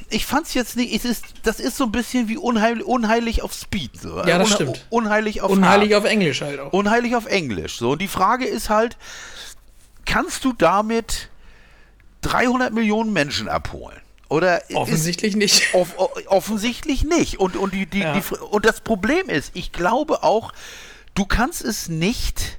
ich 0.10 0.26
fand's 0.26 0.54
jetzt 0.54 0.76
nicht, 0.76 0.94
es 0.94 1.06
ist, 1.06 1.24
das 1.44 1.60
ist 1.60 1.78
so 1.78 1.86
ein 1.86 1.92
bisschen 1.92 2.28
wie 2.30 2.38
unheil, 2.38 2.82
unheilig 2.82 3.42
auf 3.42 3.54
Speed. 3.54 4.00
So. 4.02 4.18
Ja, 4.26 4.38
das 4.38 4.50
Unha- 4.50 4.56
stimmt. 4.56 4.86
Unheilig 4.90 5.42
auf 5.42 5.52
Unheilig 5.52 5.94
Hard. 5.94 6.04
auf 6.06 6.10
Englisch 6.10 6.42
halt 6.42 6.60
auch. 6.60 6.74
Unheilig 6.74 7.16
auf 7.16 7.26
Englisch. 7.26 7.78
So, 7.78 7.92
und 7.92 8.02
die 8.02 8.08
Frage 8.08 8.46
ist 8.46 8.70
halt, 8.70 8.98
kannst 10.06 10.44
du 10.46 10.54
damit 10.54 11.30
300 12.22 12.74
Millionen 12.74 13.14
Menschen 13.14 13.48
abholen? 13.50 13.98
Oder 14.30 14.70
ist, 14.70 14.76
Offensichtlich 14.76 15.36
nicht. 15.38 15.64
Off 15.74 15.96
offensichtlich 16.28 17.04
nicht. 17.06 17.40
Und, 17.40 17.56
und, 17.56 17.74
die, 17.74 17.86
die, 17.86 18.00
Ja. 18.00 18.14
die, 18.20 18.36
und 18.36 18.66
das 18.66 18.82
Problem 18.82 19.30
ist, 19.30 19.52
ich 19.54 19.72
glaube 19.72 20.24
auch, 20.24 20.52
du 21.16 21.26
kannst 21.26 21.62
es 21.64 21.88
nicht, 21.88 22.58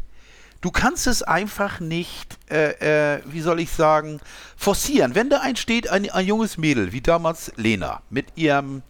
du 0.61 0.71
kannst 0.71 1.07
es 1.07 1.23
einfach 1.23 1.81
nicht, 1.81 2.39
äh, 2.51 3.17
äh, 3.17 3.23
wie 3.27 3.41
soll 3.41 3.61
ich 3.61 3.71
sagen, 3.71 4.21
forcieren. 4.57 5.15
Wenn 5.15 5.31
da 5.31 5.41
ein 5.41 5.57
steht, 5.57 5.89
ein, 5.89 6.11
ein 6.11 6.27
junges 6.27 6.59
Mädel, 6.59 6.93
wie 6.93 7.01
damals 7.01 7.53
Lena, 7.57 8.03
mit 8.11 8.27
ihrem, 8.37 8.83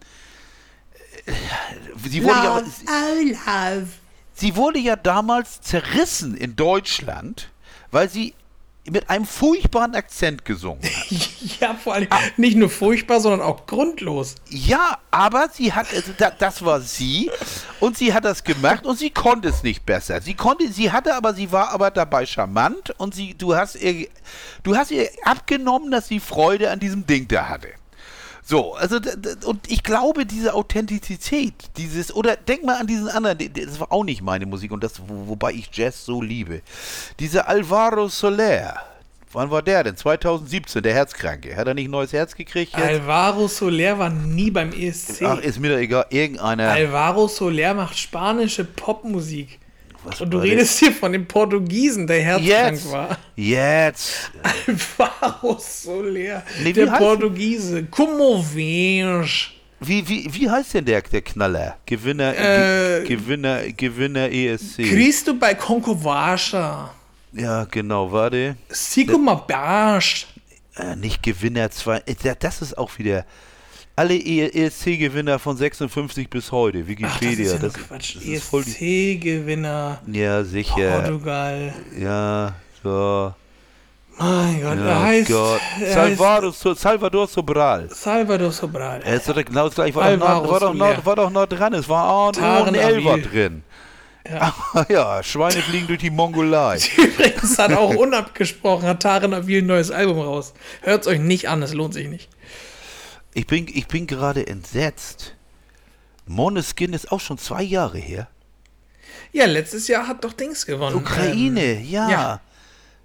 äh, 1.25 1.33
sie 2.09 2.23
wurde, 2.23 2.33
ja, 2.33 2.57
oh, 2.57 3.87
sie 4.33 4.55
wurde 4.55 4.79
ja 4.79 4.95
damals 4.95 5.61
zerrissen 5.61 6.35
in 6.35 6.55
Deutschland, 6.55 7.49
weil 7.91 8.09
sie 8.09 8.33
mit 8.89 9.09
einem 9.09 9.25
furchtbaren 9.25 9.95
Akzent 9.95 10.45
gesungen 10.45 10.83
hat. 10.83 10.89
Ja, 11.59 11.73
vor 11.73 11.93
allem 11.93 12.07
nicht 12.37 12.55
nur 12.55 12.69
furchtbar, 12.69 13.19
sondern 13.19 13.41
auch 13.41 13.65
grundlos. 13.65 14.35
Ja, 14.49 14.97
aber 15.11 15.49
sie 15.51 15.73
hat, 15.73 15.87
also 15.93 16.13
da, 16.17 16.31
das 16.31 16.63
war 16.63 16.79
sie 16.79 17.29
und 17.79 17.97
sie 17.97 18.13
hat 18.13 18.23
das 18.23 18.43
gemacht 18.43 18.85
und 18.85 18.97
sie 18.97 19.09
konnte 19.09 19.49
es 19.49 19.63
nicht 19.63 19.85
besser. 19.85 20.21
Sie 20.21 20.35
konnte, 20.35 20.71
sie 20.71 20.91
hatte 20.91 21.15
aber, 21.15 21.33
sie 21.33 21.51
war 21.51 21.71
aber 21.71 21.91
dabei 21.91 22.25
charmant 22.25 22.91
und 22.97 23.13
sie, 23.13 23.33
du 23.33 23.55
hast 23.55 23.75
ihr, 23.75 24.07
du 24.63 24.75
hast 24.75 24.91
ihr 24.91 25.09
abgenommen, 25.23 25.91
dass 25.91 26.07
sie 26.07 26.19
Freude 26.19 26.71
an 26.71 26.79
diesem 26.79 27.05
Ding 27.05 27.27
da 27.27 27.49
hatte. 27.49 27.69
So, 28.49 28.73
also 28.73 28.95
und 29.45 29.71
ich 29.71 29.83
glaube, 29.83 30.25
diese 30.25 30.55
Authentizität, 30.55 31.53
dieses, 31.77 32.11
oder 32.11 32.35
denk 32.35 32.63
mal 32.63 32.77
an 32.77 32.87
diesen 32.87 33.07
anderen, 33.07 33.37
das 33.53 33.79
war 33.79 33.91
auch 33.91 34.03
nicht 34.03 34.23
meine 34.23 34.47
Musik 34.47 34.71
und 34.71 34.83
das, 34.83 34.99
wo, 35.05 35.27
wobei 35.27 35.51
ich 35.51 35.69
Jazz 35.71 36.03
so 36.03 36.19
liebe. 36.19 36.63
Dieser 37.19 37.47
Alvaro 37.47 38.07
Soler, 38.07 38.75
wann 39.33 39.51
war 39.51 39.61
der 39.61 39.83
denn? 39.83 39.95
2017, 39.95 40.81
der 40.81 40.95
Herzkranke. 40.95 41.55
Hat 41.55 41.67
er 41.67 41.75
nicht 41.75 41.89
ein 41.89 41.91
neues 41.91 42.11
Herz 42.11 42.33
gekriegt 42.33 42.75
jetzt? 42.75 42.81
Alvaro 42.81 43.47
Soler 43.47 43.99
war 43.99 44.09
nie 44.09 44.49
beim 44.49 44.71
ESC. 44.71 45.21
Ach, 45.21 45.37
ist 45.37 45.59
mir 45.59 45.69
doch 45.69 45.77
egal. 45.77 46.07
Irgendeiner. 46.09 46.71
Alvaro 46.71 47.27
Soler 47.27 47.75
macht 47.75 47.99
spanische 47.99 48.65
Popmusik. 48.65 49.59
Was 50.03 50.21
Und 50.21 50.29
du 50.31 50.37
redest 50.37 50.79
hier 50.79 50.91
von 50.93 51.11
dem 51.11 51.27
Portugiesen, 51.27 52.07
der 52.07 52.21
herzkrank 52.21 52.71
Jetzt. 52.73 52.91
war. 52.91 53.17
Jetzt. 53.35 54.31
Alvaro 54.43 55.57
Soler, 55.59 56.43
Nee, 56.63 56.73
der 56.73 56.87
Portugiese. 56.87 57.83
Como 57.85 58.41
vens? 58.41 59.49
Wie, 59.81 60.07
wie, 60.07 60.27
wie 60.33 60.49
heißt 60.49 60.73
denn 60.73 60.85
der, 60.85 61.01
der 61.01 61.21
Knaller? 61.21 61.77
Gewinner, 61.85 62.33
Äh, 62.37 63.03
Ge 63.05 63.15
Gewinner, 63.17 63.61
Gewinner 63.71 64.29
ESC. 64.31 64.77
Cristo 64.89 65.33
bei 65.33 65.53
Concovacha. 65.55 66.93
ja, 67.33 67.63
genau, 67.65 68.11
warte. 68.11 68.55
Sigma 68.69 69.35
Basch. 69.35 70.27
Äh, 70.75 70.95
nicht 70.95 71.21
Gewinner 71.23 71.69
2. 71.71 71.97
Äh, 72.05 72.15
da- 72.23 72.35
Das 72.35 72.61
ist 72.61 72.77
auch 72.77 72.97
wieder. 72.97 73.25
Alle 73.99 74.15
E- 74.15 74.47
ESC-Gewinner 74.65 75.39
von 75.39 75.57
56 75.57 76.29
bis 76.29 76.53
heute. 76.53 76.77
Ach, 76.77 76.81
das 76.83 76.87
Wikipedia. 76.89 77.45
ist 77.47 77.51
ja 77.51 77.57
das, 77.59 77.73
Quatsch. 77.73 78.15
ESC-Gewinner. 78.25 79.99
Ja, 80.07 80.43
sicher. 80.45 81.01
Portugal. 81.01 81.73
Ja, 81.99 82.53
so. 82.81 83.33
Mein 84.17 84.61
Gott, 84.61 84.77
er 84.77 84.85
Ja, 84.85 85.01
heißt, 85.01 85.29
Gott. 85.29 85.59
er 85.81 85.85
heißt 85.87 85.93
Salvador, 86.17 86.51
So- 86.53 86.73
Salvador 86.73 87.27
Sobral. 87.27 87.89
Salvador 87.89 88.51
Sobral. 88.53 89.01
Er 89.03 89.15
ist 89.15 89.27
doch 89.27 89.35
genau 89.35 89.65
das 89.65 89.75
gleiche. 89.75 89.95
War, 89.95 90.11
doch 90.15 90.17
noch, 90.17 90.27
war, 90.49 90.59
doch 90.61 90.67
Soler. 90.73 90.93
noch, 90.95 91.05
war 91.05 91.15
doch 91.17 91.29
noch 91.29 91.45
dran. 91.45 91.73
Es 91.73 91.89
war 91.89 92.03
A 92.05 92.27
und 92.29 92.37
O 92.37 92.39
Taren 92.41 92.67
und 92.69 92.75
L 92.75 93.03
war 93.03 93.13
Avil. 93.15 93.23
drin. 93.23 93.63
Ja. 94.29 94.53
Ja. 94.89 95.23
Schweine 95.23 95.61
fliegen 95.61 95.87
durch 95.87 95.99
die 95.99 96.09
Mongolei. 96.09 96.79
Übrigens 96.97 97.57
hat 97.59 97.73
auch 97.73 97.93
unabgesprochen, 97.95 98.87
hat 98.87 99.01
Taren 99.01 99.33
Avil 99.33 99.61
ein 99.61 99.65
neues 99.67 99.91
Album 99.91 100.19
raus. 100.19 100.53
Hört's 100.83 101.05
euch 101.07 101.19
nicht 101.19 101.49
an, 101.49 101.61
es 101.63 101.73
lohnt 101.73 101.93
sich 101.93 102.07
nicht. 102.07 102.29
Ich 103.33 103.47
bin, 103.47 103.67
ich 103.67 103.87
bin 103.87 104.07
gerade 104.07 104.45
entsetzt. 104.47 105.35
Moneskin 106.25 106.93
ist 106.93 107.11
auch 107.11 107.19
schon 107.19 107.37
zwei 107.37 107.63
Jahre 107.63 107.97
her. 107.97 108.27
Ja, 109.31 109.45
letztes 109.45 109.87
Jahr 109.87 110.07
hat 110.07 110.23
doch 110.23 110.33
Dings 110.33 110.65
gewonnen. 110.65 110.95
Ukraine, 110.95 111.81
ja. 111.81 112.09
ja. 112.09 112.41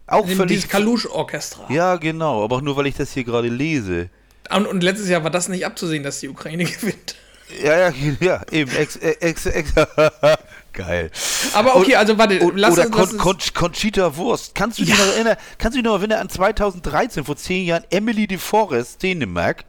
Auch 0.06 0.28
Ähm, 0.28 0.36
völlig. 0.36 0.56
dieses 0.58 0.70
Kalusch-Orchestra. 0.70 1.66
Ja, 1.70 1.96
genau. 1.96 2.44
Aber 2.44 2.56
auch 2.56 2.60
nur, 2.60 2.76
weil 2.76 2.86
ich 2.86 2.94
das 2.96 3.12
hier 3.12 3.24
gerade 3.24 3.48
lese. 3.48 4.10
Und, 4.50 4.66
und 4.66 4.82
letztes 4.82 5.08
Jahr 5.08 5.22
war 5.24 5.30
das 5.30 5.48
nicht 5.48 5.64
abzusehen, 5.64 6.02
dass 6.02 6.20
die 6.20 6.28
Ukraine 6.28 6.64
gewinnt. 6.80 7.16
Ja, 7.62 7.88
ja, 7.88 7.94
ja, 8.20 8.42
eben. 8.50 8.70
Ex, 8.74 8.96
ex, 8.96 9.46
ex, 9.46 9.72
Geil. 10.72 11.10
Aber 11.54 11.76
okay, 11.76 11.94
also 11.94 12.18
warte, 12.18 12.40
Und, 12.40 12.56
lass 12.56 12.72
oder 12.72 12.86
uns, 12.86 12.96
lass 12.96 13.08
Con, 13.10 13.18
Con, 13.18 13.38
Conchita 13.54 14.16
Wurst. 14.16 14.54
Kannst 14.54 14.78
du 14.78 14.84
dich 14.84 14.98
Ja. 14.98 15.04
noch 15.04 15.12
erinnern? 15.14 15.36
Kannst 15.56 15.76
du 15.76 15.82
dich 15.82 15.84
noch 15.88 15.98
erinnern 15.98 16.18
an 16.20 16.28
2013, 16.28 17.24
vor 17.24 17.36
zehn 17.36 17.64
Jahren, 17.66 17.84
Emily 17.90 18.26
de 18.26 18.38
Forest, 18.38 19.02
Dänemark? 19.02 19.64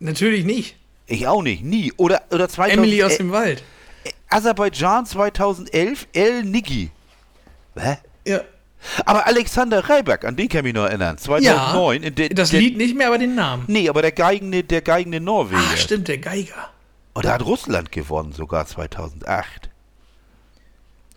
Natürlich 0.00 0.44
nicht. 0.44 0.76
Ich 1.06 1.26
auch 1.26 1.42
nicht, 1.42 1.62
nie. 1.62 1.92
Oder, 1.96 2.22
oder 2.30 2.48
2000, 2.48 2.78
Emily 2.78 3.02
aus 3.02 3.14
äh, 3.14 3.18
dem 3.18 3.32
Wald. 3.32 3.62
Aserbaidschan 4.28 5.06
2011, 5.06 6.08
El 6.12 6.44
Niki. 6.44 6.90
Hä? 7.76 7.98
Ja. 8.26 8.40
Aber 9.04 9.26
Alexander 9.26 9.88
Reiberg, 9.88 10.24
an 10.24 10.36
den 10.36 10.48
kann 10.48 10.60
ich 10.60 10.64
mich 10.64 10.74
noch 10.74 10.86
erinnern. 10.86 11.18
2009. 11.18 12.02
in 12.02 12.14
der, 12.14 12.28
Das 12.30 12.50
der, 12.50 12.60
Lied 12.60 12.76
nicht 12.76 12.96
mehr, 12.96 13.08
aber 13.08 13.18
den 13.18 13.34
Namen. 13.34 13.64
Nee, 13.66 13.88
aber 13.88 14.02
der 14.02 14.12
geigende, 14.12 14.64
der 14.64 14.80
geigende 14.80 15.20
Norweger. 15.20 15.60
Ach, 15.62 15.76
stimmt, 15.76 16.08
der 16.08 16.18
Geiger. 16.18 16.70
Und 17.12 17.24
da 17.24 17.32
hat 17.34 17.44
Russland 17.44 17.92
gewonnen, 17.92 18.32
sogar 18.32 18.66
2008. 18.66 19.68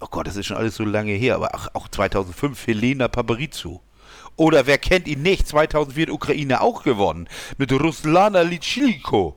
Oh 0.02 0.08
Gott, 0.10 0.28
das 0.28 0.36
ist 0.36 0.48
schon 0.48 0.58
alles 0.58 0.76
so 0.76 0.84
lange 0.84 1.14
her. 1.14 1.36
Aber 1.36 1.56
auch, 1.56 1.70
auch 1.74 1.88
2005 1.88 2.68
Helena 2.68 3.08
Paparizou. 3.08 3.80
Oder 4.36 4.66
wer 4.66 4.78
kennt 4.78 5.08
ihn 5.08 5.22
nicht? 5.22 5.48
2004 5.48 6.08
hat 6.08 6.14
Ukraine 6.14 6.62
auch 6.62 6.84
gewonnen. 6.84 7.28
Mit 7.58 7.72
Ruslana 7.72 8.42
Litschilko. 8.42 9.36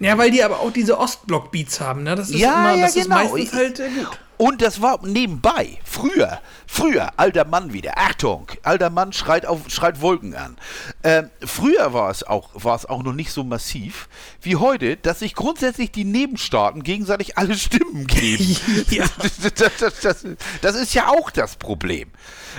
Ja, 0.00 0.16
weil 0.18 0.30
die 0.30 0.42
aber 0.42 0.60
auch 0.60 0.72
diese 0.72 0.98
Ostblock-Beats 0.98 1.80
haben, 1.80 2.02
ne? 2.04 2.14
Das 2.14 2.30
ist 2.30 2.38
Ja, 2.38 2.70
immer, 2.70 2.74
ja, 2.76 2.86
das 2.86 2.96
ist 2.96 3.04
genau. 3.04 3.16
meistens 3.16 3.52
halt 3.52 3.80
äh, 3.80 3.88
gut. 3.88 4.18
Und 4.42 4.60
das 4.60 4.82
war 4.82 4.98
nebenbei, 5.06 5.78
früher, 5.84 6.40
früher, 6.66 7.12
alter 7.16 7.44
Mann 7.44 7.72
wieder, 7.72 7.92
Achtung, 7.96 8.48
alter 8.64 8.90
Mann 8.90 9.12
schreit, 9.12 9.46
auf, 9.46 9.60
schreit 9.68 10.00
Wolken 10.00 10.34
an. 10.34 10.56
Ähm, 11.04 11.30
früher 11.44 11.92
war 11.92 12.10
es, 12.10 12.24
auch, 12.24 12.50
war 12.54 12.74
es 12.74 12.84
auch 12.84 13.04
noch 13.04 13.12
nicht 13.12 13.30
so 13.30 13.44
massiv 13.44 14.08
wie 14.40 14.56
heute, 14.56 14.96
dass 14.96 15.20
sich 15.20 15.36
grundsätzlich 15.36 15.92
die 15.92 16.02
Nebenstaaten 16.02 16.82
gegenseitig 16.82 17.38
alle 17.38 17.54
Stimmen 17.54 18.08
geben. 18.08 18.56
Ja. 18.90 19.04
das, 19.54 19.76
das, 19.78 20.00
das, 20.00 20.26
das, 20.60 20.74
ist 20.74 20.92
ja 20.92 21.08
auch 21.08 21.30
das 21.30 21.54
Problem. 21.54 22.10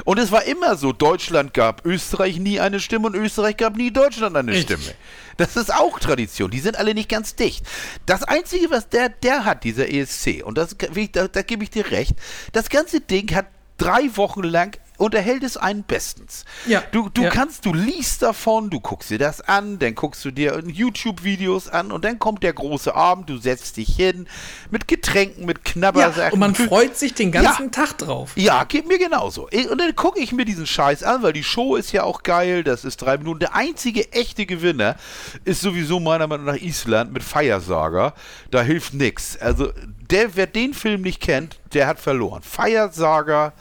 Und 0.05 0.19
es 0.19 0.31
war 0.31 0.43
immer 0.45 0.77
so, 0.77 0.93
Deutschland 0.93 1.53
gab 1.53 1.85
Österreich 1.85 2.39
nie 2.39 2.61
eine 2.61 2.79
Stimme 2.79 3.07
und 3.07 3.15
Österreich 3.15 3.57
gab 3.57 3.75
nie 3.75 3.91
Deutschland 3.91 4.37
eine. 4.37 4.55
Stimme. 4.55 4.83
Das 5.37 5.55
ist 5.55 5.73
auch 5.73 5.99
Tradition. 5.99 6.51
Die 6.51 6.59
sind 6.59 6.77
alle 6.77 6.93
nicht 6.93 7.09
ganz 7.09 7.35
dicht. 7.35 7.65
Das 8.05 8.23
Einzige, 8.23 8.71
was 8.71 8.89
der, 8.89 9.09
der 9.09 9.45
hat, 9.45 9.63
dieser 9.63 9.91
ESC, 9.91 10.43
und 10.43 10.57
das, 10.57 10.75
da, 11.11 11.27
da 11.27 11.41
gebe 11.41 11.63
ich 11.63 11.69
dir 11.69 11.91
recht, 11.91 12.13
das 12.51 12.69
ganze 12.69 13.01
Ding 13.01 13.33
hat 13.35 13.47
drei 13.77 14.15
Wochen 14.15 14.43
lang 14.43 14.77
unterhält 14.97 15.43
es 15.43 15.57
einen 15.57 15.83
bestens. 15.83 16.45
Ja, 16.67 16.83
Du, 16.91 17.09
du 17.09 17.23
ja. 17.23 17.29
kannst, 17.29 17.65
du 17.65 17.73
liest 17.73 18.21
davon, 18.21 18.69
du 18.69 18.79
guckst 18.79 19.09
dir 19.09 19.17
das 19.17 19.41
an, 19.41 19.79
dann 19.79 19.95
guckst 19.95 20.23
du 20.25 20.31
dir 20.31 20.61
YouTube-Videos 20.65 21.69
an 21.69 21.91
und 21.91 22.05
dann 22.05 22.19
kommt 22.19 22.43
der 22.43 22.53
große 22.53 22.93
Abend, 22.93 23.29
du 23.29 23.37
setzt 23.37 23.77
dich 23.77 23.95
hin 23.95 24.27
mit 24.69 24.87
Getränken, 24.87 25.45
mit 25.45 25.57
Ja, 25.59 25.71
Knabbersachen. 25.73 26.33
und 26.33 26.39
man 26.39 26.55
freut 26.55 26.97
sich 26.97 27.13
den 27.13 27.31
ganzen 27.31 27.65
Ja. 27.65 27.69
Tag 27.71 27.97
drauf. 27.97 28.31
ja, 28.35 28.63
geht 28.65 28.87
mir 28.87 28.97
genauso. 28.99 29.49
Und 29.69 29.77
dann 29.79 29.95
gucke 29.95 30.19
ich 30.19 30.31
mir 30.31 30.45
diesen 30.45 30.67
Scheiß 30.67 31.03
an, 31.03 31.23
weil 31.23 31.33
die 31.33 31.43
Show 31.43 31.75
ist 31.75 31.91
ja 31.91 32.03
auch 32.03 32.23
geil. 32.23 32.63
Das 32.63 32.85
ist 32.85 32.97
drei 32.97 33.17
Minuten. 33.17 33.39
Der 33.39 33.55
einzige 33.55 34.11
echte 34.11 34.45
Gewinner 34.45 34.95
ist 35.45 35.61
sowieso 35.61 35.99
meiner 35.99 36.27
Meinung 36.27 36.45
nach 36.45 36.55
Island 36.61 37.11
mit 37.13 37.23
Feiersager. 37.23 38.13
Da 38.51 38.61
hilft 38.61 38.93
nix. 38.93 39.37
Also, 39.37 39.71
der, 40.11 40.35
wer 40.35 40.47
den 40.47 40.73
Film 40.73 41.01
nicht 41.01 41.19
kennt, 41.21 41.59
der 41.73 41.87
hat 41.87 41.99
verloren. 41.99 42.41
Feiersager 42.43 43.53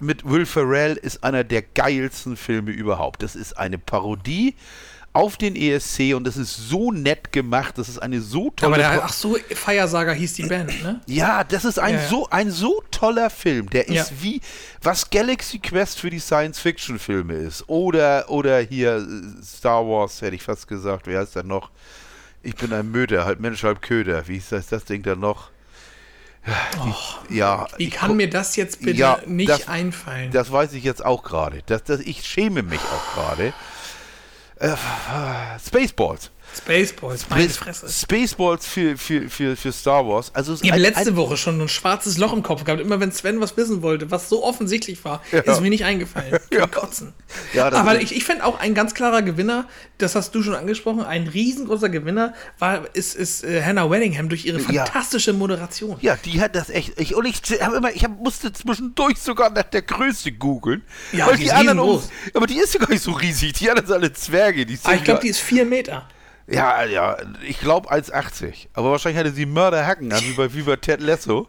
mit 0.00 0.28
Will 0.28 0.46
Ferrell 0.46 0.96
ist 0.96 1.24
einer 1.24 1.44
der 1.44 1.62
geilsten 1.62 2.36
Filme 2.36 2.70
überhaupt. 2.70 3.22
Das 3.22 3.36
ist 3.36 3.56
eine 3.58 3.78
Parodie 3.78 4.54
auf 5.12 5.38
den 5.38 5.56
ESC 5.56 6.14
und 6.14 6.24
das 6.26 6.36
ist 6.36 6.54
so 6.68 6.92
nett 6.92 7.32
gemacht. 7.32 7.78
Das 7.78 7.88
ist 7.88 7.98
eine 7.98 8.20
so 8.20 8.50
tolle 8.50 8.74
Aber 8.74 8.76
der, 8.96 9.04
ach 9.04 9.12
so, 9.14 9.38
Feiersager 9.54 10.12
hieß 10.12 10.34
die 10.34 10.42
Band, 10.42 10.82
ne? 10.82 11.00
ja, 11.06 11.42
das 11.42 11.64
ist 11.64 11.78
ein 11.78 11.94
Ja, 11.94 12.00
ja. 12.02 12.08
so 12.08 12.28
ein 12.30 12.50
so 12.50 12.82
toller 12.90 13.30
Film. 13.30 13.70
Der 13.70 13.88
ist 13.88 13.94
Ja. 13.94 14.04
wie 14.20 14.40
was 14.82 15.08
Galaxy 15.08 15.58
Quest 15.58 15.98
für 16.00 16.10
die 16.10 16.18
Science 16.18 16.58
Fiction 16.60 16.98
Filme 16.98 17.32
ist 17.34 17.66
oder 17.68 18.28
oder 18.28 18.58
hier 18.60 18.96
äh, 18.98 19.42
Star 19.42 19.86
Wars 19.86 20.20
hätte 20.20 20.36
ich 20.36 20.42
fast 20.42 20.68
gesagt. 20.68 21.06
Wie 21.06 21.16
heißt 21.16 21.34
der 21.34 21.44
noch? 21.44 21.70
Ich 22.42 22.54
bin 22.54 22.72
ein 22.74 22.90
Möder, 22.90 23.24
halb 23.24 23.40
Mensch, 23.40 23.62
halb 23.64 23.80
Köder. 23.80 24.28
Wie 24.28 24.36
ist 24.36 24.52
das, 24.52 24.66
das 24.66 24.84
Ding 24.84 25.02
dann 25.02 25.20
noch? 25.20 25.50
Die, 27.28 27.36
ja, 27.36 27.66
Wie 27.76 27.88
ich 27.88 27.90
kann 27.94 28.10
gu- 28.10 28.14
mir 28.14 28.30
das 28.30 28.54
jetzt 28.56 28.80
bitte 28.80 28.98
Ja, 28.98 29.18
nicht 29.26 29.48
das- 29.50 29.68
einfallen? 29.68 30.30
das 30.30 30.52
weiß 30.52 30.72
ich 30.74 30.84
jetzt 30.84 31.04
auch 31.04 31.22
gerade. 31.24 31.62
Das, 31.66 31.82
das, 31.84 32.00
ich 32.00 32.24
schäme 32.24 32.62
mich 32.62 32.80
auch 32.80 33.14
gerade. 33.14 33.52
Äh, 34.58 34.76
Spaceballs. 35.64 36.30
Spaceballs, 36.58 37.28
meine 37.30 37.48
Fresse. 37.48 37.88
Spaceballs 37.88 38.66
für, 38.66 38.96
für, 38.96 39.28
für, 39.28 39.56
für 39.56 39.72
Star 39.72 40.06
Wars. 40.06 40.30
Also 40.34 40.56
Ich 40.62 40.70
habe 40.70 40.80
letzte 40.80 41.10
ein- 41.10 41.16
Woche 41.16 41.36
schon 41.36 41.60
ein 41.60 41.68
schwarzes 41.68 42.18
Loch 42.18 42.32
im 42.32 42.42
Kopf 42.42 42.64
gehabt. 42.64 42.80
Immer 42.80 42.98
wenn 43.00 43.12
Sven 43.12 43.40
was 43.40 43.56
wissen 43.56 43.82
wollte, 43.82 44.10
was 44.10 44.28
so 44.28 44.44
offensichtlich 44.44 45.04
war, 45.04 45.22
Ja. 45.32 45.40
ist 45.40 45.60
mir 45.60 45.70
nicht 45.70 45.84
eingefallen. 45.84 46.38
Ja. 46.50 46.66
Kotzen. 46.66 47.12
Ja, 47.52 47.70
Aber 47.72 48.00
ich, 48.00 48.16
ich 48.16 48.24
fände 48.24 48.44
auch 48.44 48.58
ein 48.58 48.72
ganz 48.74 48.94
klarer 48.94 49.20
Gewinner, 49.22 49.68
das 49.98 50.14
hast 50.14 50.34
du 50.34 50.42
schon 50.42 50.54
angesprochen, 50.54 51.02
ein 51.02 51.26
riesengroßer 51.28 51.88
Gewinner 51.90 52.32
war, 52.58 52.84
ist, 52.94 53.14
ist 53.14 53.44
äh, 53.44 53.62
Hannah 53.62 53.90
Weddingham 53.90 54.28
durch 54.30 54.46
ihre 54.46 54.58
fantastische 54.60 55.32
Moderation. 55.34 55.98
Ja, 56.00 56.16
die 56.24 56.40
hat 56.40 56.54
das 56.54 56.70
echt. 56.70 56.98
Ich, 56.98 57.14
und 57.14 57.26
ich 57.26 57.40
habe 57.60 57.76
immer, 57.76 57.90
ich 57.92 58.04
hab, 58.04 58.18
musste 58.18 58.52
zwischendurch 58.52 59.18
sogar 59.18 59.50
nach 59.50 59.64
der 59.64 59.82
Größe 59.82 60.32
googeln. 60.32 60.82
Ja, 61.12 61.30
die 61.32 61.38
die 61.38 61.44
ist 61.46 61.52
anderen. 61.52 61.78
Um, 61.80 62.02
aber 62.34 62.46
die 62.46 62.58
ist 62.58 62.72
ja 62.74 62.80
gar 62.80 62.90
nicht 62.90 63.02
so 63.02 63.12
riesig. 63.12 63.52
Die 63.54 63.68
anderen 63.68 63.86
sind 63.86 63.96
alle 63.96 64.12
Zwerge. 64.12 64.64
Die 64.64 64.76
sind 64.76 64.86
Aber 64.86 64.94
Ah, 64.94 64.96
ich 64.98 65.04
glaube, 65.04 65.20
die 65.20 65.28
ist 65.28 65.40
vier 65.40 65.64
Meter. 65.66 66.08
Ja, 66.48 66.84
ja, 66.84 67.16
ich 67.46 67.58
glaube 67.58 67.90
1,80. 67.90 68.68
Aber 68.72 68.92
wahrscheinlich 68.92 69.18
hatte 69.18 69.32
sie 69.32 69.46
Mörderhacken 69.46 70.12
an, 70.12 70.20
wie 70.22 70.32
bei, 70.34 70.54
wie 70.54 70.62
bei 70.62 70.76
Ted 70.76 71.00
Lasso. 71.00 71.48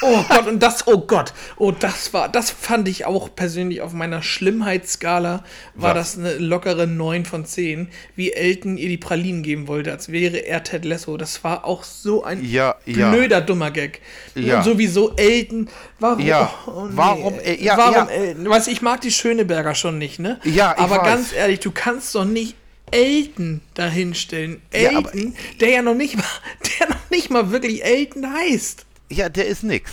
Oh 0.00 0.24
Gott, 0.28 0.46
und 0.46 0.62
das, 0.62 0.86
oh 0.86 0.98
Gott, 0.98 1.34
oh, 1.56 1.72
das 1.72 2.14
war, 2.14 2.30
das 2.30 2.50
fand 2.50 2.88
ich 2.88 3.04
auch 3.04 3.34
persönlich 3.34 3.82
auf 3.82 3.92
meiner 3.92 4.22
Schlimmheitsskala, 4.22 5.44
war 5.74 5.94
Was? 5.94 6.14
das 6.14 6.18
eine 6.18 6.38
lockere 6.38 6.86
9 6.86 7.26
von 7.26 7.44
10, 7.44 7.88
wie 8.16 8.32
Elton 8.32 8.78
ihr 8.78 8.88
die 8.88 8.96
Pralinen 8.96 9.42
geben 9.42 9.68
wollte, 9.68 9.92
als 9.92 10.10
wäre 10.10 10.38
er 10.38 10.62
Ted 10.62 10.86
Lasso. 10.86 11.16
Das 11.18 11.44
war 11.44 11.66
auch 11.66 11.82
so 11.84 12.24
ein 12.24 12.42
Ja, 12.44 12.76
ja. 12.86 13.10
blöder, 13.10 13.42
dummer 13.42 13.70
Gag. 13.70 14.00
Ja. 14.34 14.58
Und 14.58 14.64
sowieso 14.64 15.14
Elton, 15.16 15.68
warum, 16.00 16.20
Ja, 16.24 16.50
oh, 16.66 16.86
nee. 16.86 16.92
warum, 16.94 17.38
äh, 17.40 17.62
ja, 17.62 17.76
warum 17.76 17.94
ja. 17.94 18.06
Elton? 18.08 18.48
Weißt 18.48 18.68
du, 18.68 18.70
ich 18.70 18.80
mag 18.80 19.02
die 19.02 19.10
Schöneberger 19.12 19.74
schon 19.74 19.98
nicht, 19.98 20.18
ne? 20.18 20.40
Ja, 20.44 20.72
ich 20.76 20.82
Aber 20.82 20.96
weiß. 20.98 21.04
ganz 21.04 21.32
ehrlich, 21.34 21.60
du 21.60 21.70
kannst 21.72 22.14
doch 22.14 22.24
nicht 22.24 22.56
Elton 22.94 23.60
dahinstellen. 23.74 24.62
Ja, 24.72 24.90
Elton, 24.90 25.34
der 25.60 25.70
ja 25.70 25.82
noch 25.82 25.94
nicht 25.94 26.16
mal, 26.16 26.24
der 26.80 26.88
noch 26.90 27.10
nicht 27.10 27.30
mal 27.30 27.50
wirklich 27.50 27.84
Elton 27.84 28.32
heißt. 28.32 28.86
Ja, 29.10 29.28
der 29.28 29.46
ist 29.46 29.64
nix. 29.64 29.92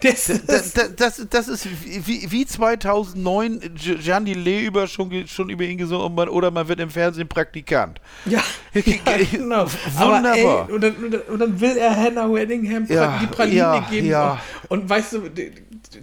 Das, 0.00 0.30
das, 0.46 0.72
das, 0.96 1.26
das 1.30 1.48
ist 1.48 1.66
wie, 1.84 2.30
wie 2.30 2.46
2009 2.46 3.60
Gi- 3.74 3.94
Gianni 3.96 4.34
Lee 4.34 4.64
über 4.64 4.86
schon, 4.88 5.26
schon 5.28 5.50
über 5.50 5.64
ihn 5.64 5.78
gesungen 5.78 6.28
oder 6.28 6.50
man 6.50 6.68
wird 6.68 6.80
im 6.80 6.90
Fernsehen 6.90 7.28
Praktikant. 7.28 8.00
Ja, 8.24 8.42
ja 8.74 8.82
genau. 9.30 9.66
Wunderbar. 9.96 10.66
Ey, 10.68 10.72
und, 10.74 10.80
dann, 10.82 10.94
und, 11.28 11.38
dann, 11.38 11.60
will 11.60 11.76
er 11.76 11.94
Hannah 11.96 12.32
Weddingham 12.32 12.86
Ja, 12.88 13.18
die 13.22 13.26
Praline 13.26 13.56
ja, 13.56 13.86
geben. 13.90 14.06
ja. 14.08 14.40
Und, 14.68 14.82
und 14.82 14.88
weißt 14.90 15.12
du, 15.14 15.20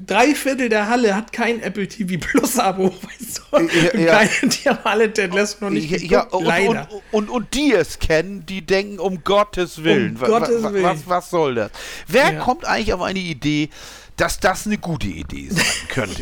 drei 0.08 0.34
Viertel 0.34 0.69
der 0.69 0.88
Halle 0.89 1.15
hat 1.15 1.32
kein 1.34 1.62
Apple 1.62 1.88
TV 1.88 2.17
Plus 2.19 2.58
Abo, 2.58 2.86
weißt 3.19 3.41
du? 3.52 4.00
Ja, 4.00 4.22
ja. 4.24 4.30
Die 4.43 4.69
haben 4.69 4.80
alle 4.84 5.12
Ted 5.13 5.34
Lasso 5.34 5.58
noch 5.62 5.69
nicht 5.69 5.89
Ja, 5.91 5.98
geguckt, 6.24 6.32
ja, 6.34 6.38
und, 6.38 6.46
leider. 6.46 6.88
und, 6.91 7.02
und, 7.12 7.30
und 7.30 7.54
die 7.54 7.74
es 7.74 8.00
kennen, 8.00 8.46
die 8.46 8.65
denken, 8.65 9.00
um 9.00 9.24
Gottes 9.24 9.84
Willen. 9.84 10.17
Um 10.19 10.28
Gottes 10.28 10.63
Willen. 10.63 10.84
Was, 10.84 11.08
was 11.08 11.30
soll 11.30 11.56
das? 11.56 11.72
Wer 12.08 12.34
Ja. 12.34 12.39
kommt 12.39 12.65
eigentlich 12.65 12.93
auf 12.93 13.02
eine 13.02 13.19
Idee, 13.19 13.69
dass 14.18 14.40
das 14.40 14.68
eine 14.68 14.78
gute 14.78 15.08
Idee 15.08 15.50
sein 15.50 15.66
könnte? 15.90 16.22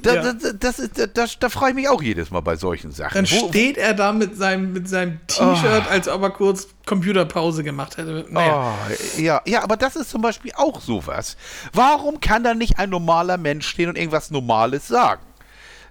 da, 0.00 0.14
Ja. 0.14 0.32
da, 0.32 0.52
das 0.52 0.78
ist, 0.78 0.92
da, 1.40 1.48
frage 1.48 1.70
ich 1.70 1.74
mich 1.74 1.88
auch 1.88 2.00
jedes 2.00 2.30
Mal 2.30 2.38
bei 2.40 2.54
solchen 2.54 2.92
Sachen. 2.92 3.14
dann 3.14 3.30
Wo- 3.30 3.48
steht 3.48 3.78
er 3.78 3.94
da 3.94 4.12
mit 4.12 4.36
seinem, 4.36 4.72
mit 4.72 4.88
seinem 4.88 5.18
T-Shirt, 5.26 5.88
als 5.90 6.06
ob 6.08 6.22
er 6.22 6.30
kurz 6.30 6.68
Computerpause 6.86 7.64
gemacht 7.64 7.96
hätte. 7.96 8.26
Naja. 8.30 8.74
Oh, 8.88 9.20
ja, 9.20 9.42
ja, 9.44 9.62
aber 9.64 9.76
das 9.76 9.96
ist 9.96 10.10
zum 10.10 10.22
Beispiel 10.22 10.52
auch 10.54 10.80
sowas. 10.80 11.36
Warum 11.72 12.20
kann 12.20 12.44
da 12.44 12.54
nicht 12.54 12.78
ein 12.78 12.90
normaler 12.90 13.38
Mensch 13.38 13.66
stehen 13.66 13.88
und 13.88 13.98
irgendwas 13.98 14.30
Normales 14.30 14.86
sagen? 14.86 15.22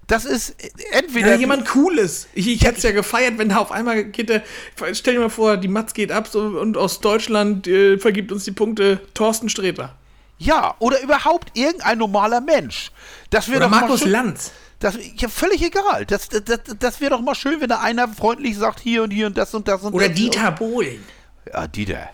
Das 0.08 0.26
ist 0.26 0.52
äh, 0.64 0.70
entweder. 0.94 1.32
Ja, 1.34 1.36
jemand 1.36 1.66
Cooles. 1.68 2.28
Ich, 2.34 2.48
ich 2.48 2.64
hätte 2.64 2.78
es 2.78 2.84
ja 2.84 2.92
gefeiert, 2.92 3.38
wenn 3.38 3.50
da 3.50 3.58
auf 3.58 3.72
einmal 3.72 4.04
geht 4.06 4.30
der. 4.30 4.42
Stell 4.94 5.14
dir 5.16 5.20
mal 5.22 5.30
vor, 5.30 5.58
die 5.58 5.68
Matz 5.70 5.94
geht 5.94 6.12
ab 6.12 6.28
so, 6.28 6.40
und 6.42 6.76
aus 6.78 7.00
Deutschland 7.02 7.68
äh, 7.68 7.98
vergibt 7.98 8.32
uns 8.32 8.44
die 8.46 8.52
Punkte 8.52 9.00
Thorsten 9.14 9.48
Sträter. 9.50 9.96
Ja, 10.42 10.74
oder 10.80 11.00
überhaupt 11.02 11.56
irgendein 11.56 12.00
normaler 12.00 12.42
Mensch. 12.42 12.92
Das 13.30 13.48
wäre 13.48 13.62
doch 13.62 13.70
Markus 13.70 14.00
schön- 14.02 14.12
Lanz. 14.12 14.52
Das 14.80 14.98
ja, 15.16 15.30
völlig 15.30 15.62
egal. 15.62 16.08
Das, 16.08 16.30
das, 16.30 16.44
das, 16.44 16.60
das 16.80 17.00
wäre 17.00 17.12
doch 17.12 17.22
mal 17.22 17.36
schön, 17.36 17.62
wenn 17.62 17.70
da 17.70 17.80
einer 17.80 18.08
freundlich 18.08 18.58
sagt, 18.58 18.80
hier 18.80 19.04
und 19.04 19.12
hier 19.12 19.28
und 19.28 19.38
das 19.38 19.54
und 19.54 19.68
das 19.68 19.84
und 19.84 19.94
Oder 19.94 20.08
das. 20.08 20.18
Dieter 20.18 20.52
Bohlen. 20.52 21.04
Ja, 21.54 21.68
Dieter. 21.68 22.10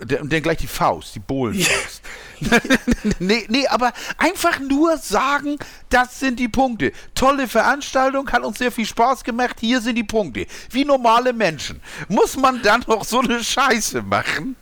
Und 0.00 0.32
dann 0.32 0.42
gleich 0.42 0.56
die 0.56 0.66
Faust, 0.66 1.14
die 1.14 1.18
Bohlenfaust. 1.20 2.00
nee, 3.18 3.44
nee, 3.48 3.66
aber 3.66 3.92
einfach 4.16 4.58
nur 4.58 4.96
sagen, 4.96 5.58
das 5.90 6.18
sind 6.18 6.38
die 6.40 6.48
Punkte. 6.48 6.92
Tolle 7.14 7.46
Veranstaltung, 7.46 8.30
hat 8.30 8.42
uns 8.42 8.56
sehr 8.58 8.72
viel 8.72 8.86
Spaß 8.86 9.22
gemacht, 9.22 9.56
hier 9.60 9.82
sind 9.82 9.96
die 9.96 10.04
Punkte. 10.04 10.46
Wie 10.70 10.86
normale 10.86 11.34
Menschen. 11.34 11.82
Muss 12.08 12.36
man 12.36 12.62
dann 12.62 12.84
noch 12.86 13.04
so 13.04 13.20
eine 13.20 13.44
Scheiße 13.44 14.00
machen? 14.02 14.56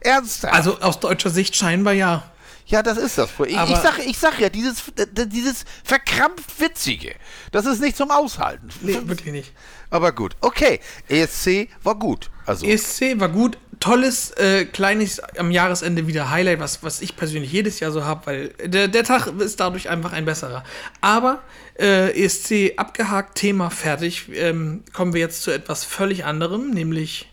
Ernsthaft? 0.00 0.54
Also 0.54 0.80
aus 0.80 1.00
deutscher 1.00 1.30
Sicht 1.30 1.54
scheinbar 1.56 1.92
ja. 1.94 2.24
Ja, 2.66 2.82
das 2.82 2.96
ist 2.96 3.18
das. 3.18 3.30
Ich, 3.46 3.52
ich, 3.52 3.76
sag, 3.76 3.98
ich 3.98 4.18
sag 4.18 4.40
ja, 4.40 4.48
dieses, 4.48 4.84
dieses 5.26 5.64
verkrampft 5.84 6.60
Witzige, 6.60 7.14
das 7.52 7.66
ist 7.66 7.80
nicht 7.80 7.96
zum 7.96 8.10
Aushalten. 8.10 8.68
Nee, 8.80 8.98
wirklich 9.04 9.32
nicht. 9.32 9.52
Aber 9.90 10.12
gut, 10.12 10.34
okay. 10.40 10.80
ESC 11.08 11.68
war 11.82 11.94
gut. 11.94 12.30
Also, 12.46 12.66
ESC 12.66 13.20
war 13.20 13.28
gut. 13.28 13.58
Tolles, 13.80 14.30
äh, 14.32 14.64
kleines 14.64 15.20
am 15.20 15.50
Jahresende 15.50 16.06
wieder 16.06 16.30
Highlight, 16.30 16.58
was, 16.58 16.82
was 16.82 17.02
ich 17.02 17.16
persönlich 17.16 17.52
jedes 17.52 17.80
Jahr 17.80 17.92
so 17.92 18.04
habe, 18.04 18.26
weil 18.26 18.48
der, 18.64 18.88
der 18.88 19.04
Tag 19.04 19.26
ist 19.38 19.60
dadurch 19.60 19.90
einfach 19.90 20.12
ein 20.12 20.24
besserer. 20.24 20.64
Aber 21.00 21.42
äh, 21.78 22.10
ESC 22.24 22.74
abgehakt, 22.76 23.34
Thema 23.36 23.70
fertig. 23.70 24.30
Ähm, 24.32 24.84
kommen 24.92 25.12
wir 25.12 25.20
jetzt 25.20 25.42
zu 25.42 25.50
etwas 25.50 25.84
völlig 25.84 26.24
anderem, 26.24 26.70
nämlich. 26.70 27.28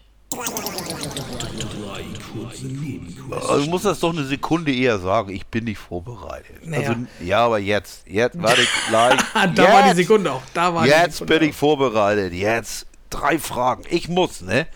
Also, 3.31 3.63
du 3.65 3.69
musst 3.69 3.85
das 3.85 3.99
doch 3.99 4.11
eine 4.13 4.23
Sekunde 4.25 4.73
eher 4.73 4.99
sagen. 4.99 5.29
Ich 5.31 5.45
bin 5.47 5.65
nicht 5.65 5.77
vorbereitet. 5.79 6.65
Naja. 6.65 6.89
Also, 6.89 7.01
ja, 7.21 7.45
aber 7.45 7.59
jetzt. 7.59 8.07
Jetzt, 8.07 8.41
warte, 8.41 8.61
gleich. 8.89 9.19
da 9.33 9.63
war 9.63 9.81
die 9.83 9.87
Jetzt. 9.89 9.97
Sekunde 9.97 10.31
auch. 10.31 10.41
Da 10.53 10.73
war 10.73 10.85
Jetzt 10.85 11.17
Sekunde 11.17 11.39
bin 11.39 11.49
ich 11.49 11.55
vorbereitet. 11.55 12.33
Jetzt 12.33 12.87
drei 13.09 13.37
Fragen. 13.39 13.83
Ich 13.89 14.07
muss, 14.07 14.41
ne? 14.41 14.67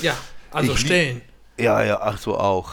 Ja, 0.00 0.16
also 0.50 0.72
Ich 0.72 0.80
stellen. 0.80 1.22
Ja, 1.58 1.82
ja, 1.82 2.00
ach 2.00 2.18
so 2.18 2.38
auch. 2.38 2.72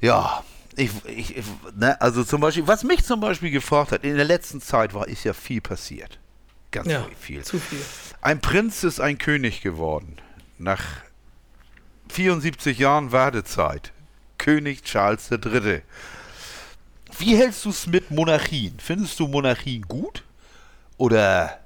Ja, 0.00 0.42
ich, 0.76 0.90
ich, 1.06 1.36
ich 1.36 1.44
ne, 1.76 2.00
also 2.00 2.24
zum 2.24 2.40
Beispiel, 2.40 2.66
was 2.66 2.84
mich 2.84 3.04
zum 3.04 3.20
Beispiel 3.20 3.50
gefragt 3.50 3.92
hat, 3.92 4.04
in 4.04 4.16
der 4.16 4.24
letzten 4.24 4.60
Zeit 4.60 4.94
war, 4.94 5.06
ist 5.08 5.24
ja 5.24 5.32
viel 5.32 5.60
passiert. 5.60 6.18
Ganz 6.70 6.88
Ja, 6.88 7.06
viel. 7.20 7.42
zu 7.44 7.58
viel. 7.58 7.78
Ein 8.20 8.40
Prinz 8.40 8.82
ist 8.82 9.00
ein 9.00 9.18
König 9.18 9.60
geworden. 9.60 10.16
Nach 10.58 10.82
74 12.14 12.78
Jahren 12.78 13.10
Wartezeit. 13.10 13.90
König 14.38 14.82
Charles 14.84 15.30
III. 15.32 15.82
Wie 17.18 17.36
hältst 17.36 17.64
du 17.64 17.70
es 17.70 17.86
mit 17.88 18.10
Monarchien? 18.12 18.74
Findest 18.78 19.18
du 19.18 19.26
Monarchien 19.26 19.82
gut? 19.82 20.22
Oder 20.96 21.58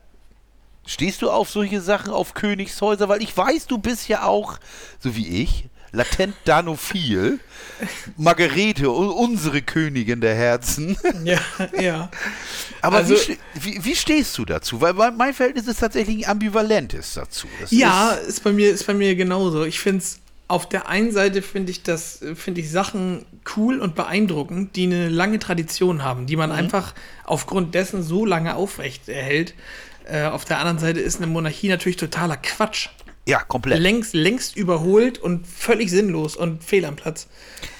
stehst 0.86 1.20
du 1.20 1.30
auf 1.30 1.50
solche 1.50 1.82
Sachen, 1.82 2.12
auf 2.12 2.32
Königshäuser? 2.32 3.08
Weil 3.10 3.22
ich 3.22 3.36
weiß, 3.36 3.66
du 3.66 3.76
bist 3.78 4.08
ja 4.08 4.22
auch, 4.24 4.58
so 5.00 5.14
wie 5.16 5.42
ich, 5.42 5.66
latent 5.92 6.34
danophil. 6.46 7.40
Margarete, 8.16 8.90
unsere 8.90 9.60
Königin 9.60 10.20
der 10.22 10.34
Herzen. 10.34 10.96
Ja, 11.24 11.40
ja. 11.78 12.10
Aber 12.82 12.98
Also- 12.98 13.14
wie, 13.16 13.38
wie, 13.54 13.84
wie 13.84 13.96
stehst 13.96 14.36
du 14.38 14.44
dazu? 14.46 14.80
Weil 14.80 14.94
mein- 14.94 15.16
mein 15.16 15.34
Verhältnis 15.34 15.66
ist 15.66 15.80
tatsächlich 15.80 16.26
ein 16.26 16.30
ambivalentes 16.30 17.14
dazu. 17.14 17.48
Das 17.60 17.70
Ja, 17.70 18.12
ist, 18.12 18.28
ist 18.28 18.44
bei 18.44 18.52
mir, 18.52 18.70
ist 18.70 18.86
bei 18.86 18.94
mir 18.94 19.14
genauso. 19.14 19.64
Ich 19.64 19.78
finde 19.80 19.98
es 20.04 20.20
auf 20.48 20.68
der 20.68 20.88
einen 20.88 21.12
Seite 21.12 21.42
finde 21.42 21.70
ich 21.70 21.82
das, 21.82 22.20
finde 22.34 22.62
ich 22.62 22.70
Sachen 22.70 23.26
cool 23.56 23.80
und 23.80 23.94
beeindruckend, 23.94 24.76
die 24.76 24.84
eine 24.84 25.08
lange 25.08 25.38
Tradition 25.38 26.02
haben, 26.02 26.26
die 26.26 26.36
Mhm. 26.36 26.40
man 26.40 26.52
einfach 26.52 26.94
aufgrund 27.24 27.74
dessen 27.74 28.02
so 28.02 28.24
lange 28.24 28.56
aufrecht 28.56 29.08
erhält. 29.08 29.54
Äh, 30.04 30.24
auf 30.24 30.46
der 30.46 30.58
anderen 30.58 30.78
Seite 30.78 31.00
ist 31.00 31.18
eine 31.18 31.26
Monarchie 31.26 31.68
natürlich 31.68 31.96
totaler 31.98 32.38
Quatsch. 32.38 32.88
Ja, 33.28 33.40
komplett. 33.40 33.78
Längst, 33.80 34.14
längst 34.14 34.56
überholt 34.56 35.18
und 35.18 35.46
völlig 35.46 35.90
sinnlos 35.90 36.34
und 36.36 36.64
fehl 36.64 36.84
am 36.84 36.96
Platz. 36.96 37.28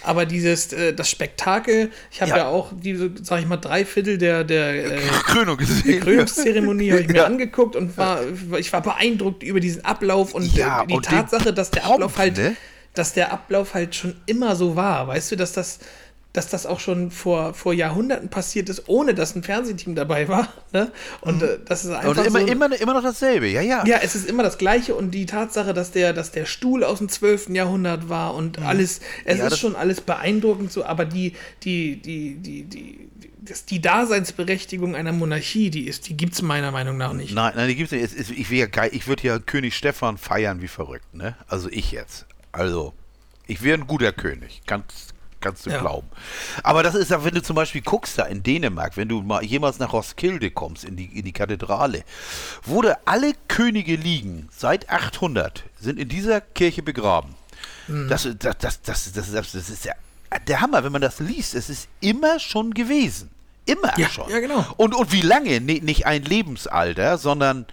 Aber 0.05 0.27
dieses, 0.27 0.73
äh, 0.73 0.93
das 0.95 1.11
Spektakel, 1.11 1.91
ich 2.11 2.21
habe 2.21 2.31
Ja. 2.33 2.37
ja. 2.39 2.47
auch 2.49 2.73
diese, 2.75 3.11
sag 3.23 3.41
ich 3.41 3.47
mal, 3.47 3.57
drei 3.57 3.85
Viertel 3.85 4.19
der, 4.19 4.45
der 4.45 4.93
äh, 4.97 4.99
Krönung 5.25 5.57
gesehen. 5.57 6.01
Krönungszeremonie 6.01 6.91
habe 6.93 7.01
ich 7.03 7.09
mir 7.09 7.17
Ja. 7.19 7.25
angeguckt 7.25 7.77
und 7.77 7.97
war, 7.97 8.21
ich 8.59 8.73
war 8.73 8.83
beeindruckt 8.83 9.43
über 9.43 9.61
diesen 9.61 9.85
Ablauf 9.85 10.35
und 10.35 10.53
Ja, 10.55 10.85
die 10.85 10.95
und 10.95 11.05
Tatsache, 11.07 11.53
dass 11.53 11.71
der 11.71 11.81
Pomp, 11.81 11.95
Ablauf 11.95 12.19
halt, 12.19 12.37
ne? 12.37 12.57
dass 12.95 13.15
der 13.15 13.33
Ablauf 13.33 13.75
halt 13.75 13.95
schon 13.95 14.17
immer 14.27 14.55
so 14.57 14.77
war. 14.77 15.09
Weißt 15.09 15.31
du, 15.33 15.37
dass 15.37 15.53
das, 15.53 15.79
dass 16.33 16.49
das 16.49 16.67
auch 16.67 16.79
schon 16.79 17.11
vor, 17.11 17.55
vor 17.55 17.73
Jahrhunderten 17.73 18.29
passiert 18.29 18.69
ist, 18.69 18.89
ohne 18.89 19.15
dass 19.15 19.35
ein 19.35 19.43
Fernsehteam 19.43 19.95
dabei 19.95 20.29
war. 20.29 20.49
Ne? 20.71 20.93
Und 21.23 21.43
äh, 21.43 21.59
das 21.65 21.87
ist 21.87 21.93
einfach 21.93 22.13
Mhm. 22.13 22.19
Und 22.19 22.27
immer, 22.27 22.41
so, 22.41 22.47
immer, 22.47 22.81
immer 22.81 22.93
noch 22.93 23.03
dasselbe, 23.03 23.49
ja, 23.49 23.63
ja. 23.63 23.87
ja, 23.87 24.01
es 24.03 24.15
ist 24.15 24.29
immer 24.29 24.43
das 24.43 24.59
Gleiche 24.59 24.95
und 24.95 25.13
die 25.13 25.25
Tatsache, 25.25 25.73
dass 25.73 25.93
der, 25.93 26.13
dass 26.13 26.31
der 26.31 26.45
Stuhl 26.45 26.85
aus 26.85 26.99
dem 26.99 27.09
12. 27.09 27.49
Jahrhundert 27.49 28.11
war 28.11 28.35
und 28.35 28.59
alles, 28.59 29.01
es 29.25 29.37
Mhm. 29.37 29.41
Ja, 29.41 29.47
ist 29.47 29.59
schon 29.59 29.77
alles 29.77 30.03
beeindruckend 30.03 30.71
so, 30.71 30.85
aber 30.85 31.07
die, 31.07 31.33
die, 31.63 31.97
die, 32.03 32.35
die, 32.35 32.65
die, 32.65 33.09
das, 33.49 33.65
die 33.65 33.81
Daseinsberechtigung 33.81 34.95
einer 34.95 35.13
Monarchie, 35.13 35.71
die 35.71 35.89
ist, 35.89 36.09
die 36.09 36.17
gibt 36.17 36.35
es 36.35 36.43
meiner 36.43 36.71
Meinung 36.71 36.97
nach 36.99 37.13
nicht. 37.13 37.35
Nein, 37.35 37.55
nein, 37.57 37.69
die 37.69 37.77
gibt's 37.77 37.93
nicht. 37.93 38.05
Es 38.05 38.31
ich 38.31 38.71
geil. 38.71 38.91
Ich 38.93 39.07
würde 39.07 39.23
ja 39.23 39.39
König 39.39 39.75
Stefan 39.75 40.19
feiern 40.19 40.61
wie 40.61 40.69
verrückt, 40.69 41.15
ne? 41.15 41.35
Also 41.47 41.69
ich 41.71 41.93
jetzt. 41.93 42.27
Also, 42.53 42.93
ich 43.47 43.63
wäre 43.63 43.79
ein 43.79 43.87
guter 43.87 44.13
König. 44.13 44.63
Kannst, 44.67 45.15
kannst 45.41 45.67
du 45.67 45.71
Ja. 45.71 45.81
glauben. 45.81 46.09
Aber 46.63 46.83
das 46.83 46.95
ist 46.95 47.11
ja, 47.11 47.25
wenn 47.25 47.35
du 47.35 47.43
zum 47.43 47.57
Beispiel 47.57 47.83
guckst 47.83 48.19
da 48.19 48.25
in 48.25 48.43
Dänemark, 48.43 48.97
wenn 48.97 49.09
du 49.09 49.23
mal 49.23 49.45
jemals 49.45 49.79
nach 49.79 49.93
Roskilde 49.93 50.51
kommst, 50.51 50.85
in 50.85 50.97
die, 50.97 51.07
in 51.07 51.25
die 51.25 51.33
Kathedrale, 51.33 52.05
wo 52.65 52.83
da 52.83 52.97
alle 53.05 53.33
Könige 53.49 53.97
liegen, 53.97 54.49
seit 54.57 54.89
800, 54.91 55.65
sind 55.81 55.99
in 55.99 56.09
dieser 56.09 56.41
Kirche 56.41 56.83
begraben. 56.83 57.35
Mhm. 57.87 58.09
Das, 58.09 58.23
das, 58.39 58.59
das, 58.59 58.83
das, 58.83 59.13
das, 59.13 59.33
das, 59.33 59.53
das 59.53 59.71
ist 59.71 59.85
ja 59.85 59.93
der 60.47 60.61
Hammer, 60.61 60.85
wenn 60.85 60.93
man 60.93 61.01
das 61.01 61.21
liest. 61.21 61.55
Es 61.55 61.71
ist 61.71 61.89
immer 62.01 62.39
schon 62.39 62.75
gewesen. 62.75 63.31
Immer 63.65 63.99
Ja, 63.99 64.09
schon. 64.09 64.31
ja, 64.31 64.41
genau. 64.41 64.65
Und, 64.77 64.95
und 64.95 65.13
wie 65.13 65.21
lange? 65.23 65.61
Nee, 65.61 65.81
nicht 65.83 66.07
ein 66.07 66.23
Lebensalter, 66.23 67.19
sondern 67.19 67.67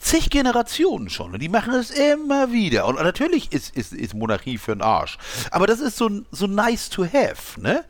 zig 0.00 0.30
Generationen 0.30 1.10
schon. 1.10 1.32
Und 1.34 1.40
die 1.40 1.48
machen 1.48 1.74
es 1.74 1.90
immer 1.90 2.50
wieder. 2.52 2.86
Und 2.86 2.96
natürlich 2.96 3.52
ist, 3.52 3.76
ist, 3.76 3.92
ist 3.92 4.14
Monarchie 4.14 4.58
für 4.58 4.74
den 4.74 4.82
Arsch. 4.82 5.18
Aber 5.50 5.66
das 5.66 5.80
ist 5.80 5.96
so, 5.96 6.10
so 6.32 6.46
nice 6.46 6.88
to 6.90 7.04
have, 7.04 7.60
ne? 7.60 7.84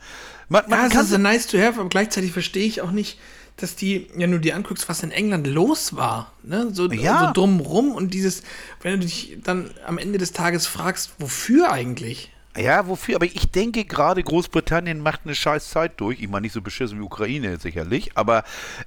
Man, 0.48 0.64
man 0.68 0.80
Ja, 0.80 0.86
es 0.86 0.92
kann 0.92 1.04
ist 1.06 1.12
a 1.14 1.18
nice 1.18 1.46
to 1.46 1.58
have, 1.58 1.78
aber 1.80 1.88
gleichzeitig 1.88 2.32
verstehe 2.32 2.66
ich 2.66 2.80
auch 2.82 2.90
nicht, 2.90 3.18
dass 3.56 3.76
die, 3.76 4.08
wenn 4.14 4.32
du 4.32 4.40
dir 4.40 4.56
anguckst, 4.56 4.88
was 4.88 5.02
in 5.02 5.12
England 5.12 5.46
los 5.46 5.94
war, 5.94 6.32
ne? 6.42 6.70
so, 6.72 6.90
Ja. 6.90 7.26
so 7.28 7.32
drumrum 7.40 7.92
und 7.92 8.12
dieses, 8.14 8.42
wenn 8.82 8.98
du 8.98 9.06
dich 9.06 9.36
dann 9.44 9.70
am 9.86 9.98
Ende 9.98 10.18
des 10.18 10.32
Tages 10.32 10.66
fragst, 10.66 11.12
wofür 11.18 11.70
eigentlich? 11.70 12.32
Ja, 12.56 12.88
wofür? 12.88 13.16
Aber 13.16 13.26
ich 13.26 13.50
denke 13.52 13.84
gerade, 13.84 14.22
Großbritannien 14.22 15.00
macht 15.00 15.20
eine 15.24 15.36
scheiß 15.36 15.70
Zeit 15.70 16.00
durch. 16.00 16.20
Ich 16.20 16.28
meine, 16.28 16.42
nicht 16.42 16.52
so 16.52 16.60
beschissen 16.60 16.98
wie 16.98 17.02
Ukraine 17.02 17.58
sicherlich, 17.58 18.16
aber 18.16 18.42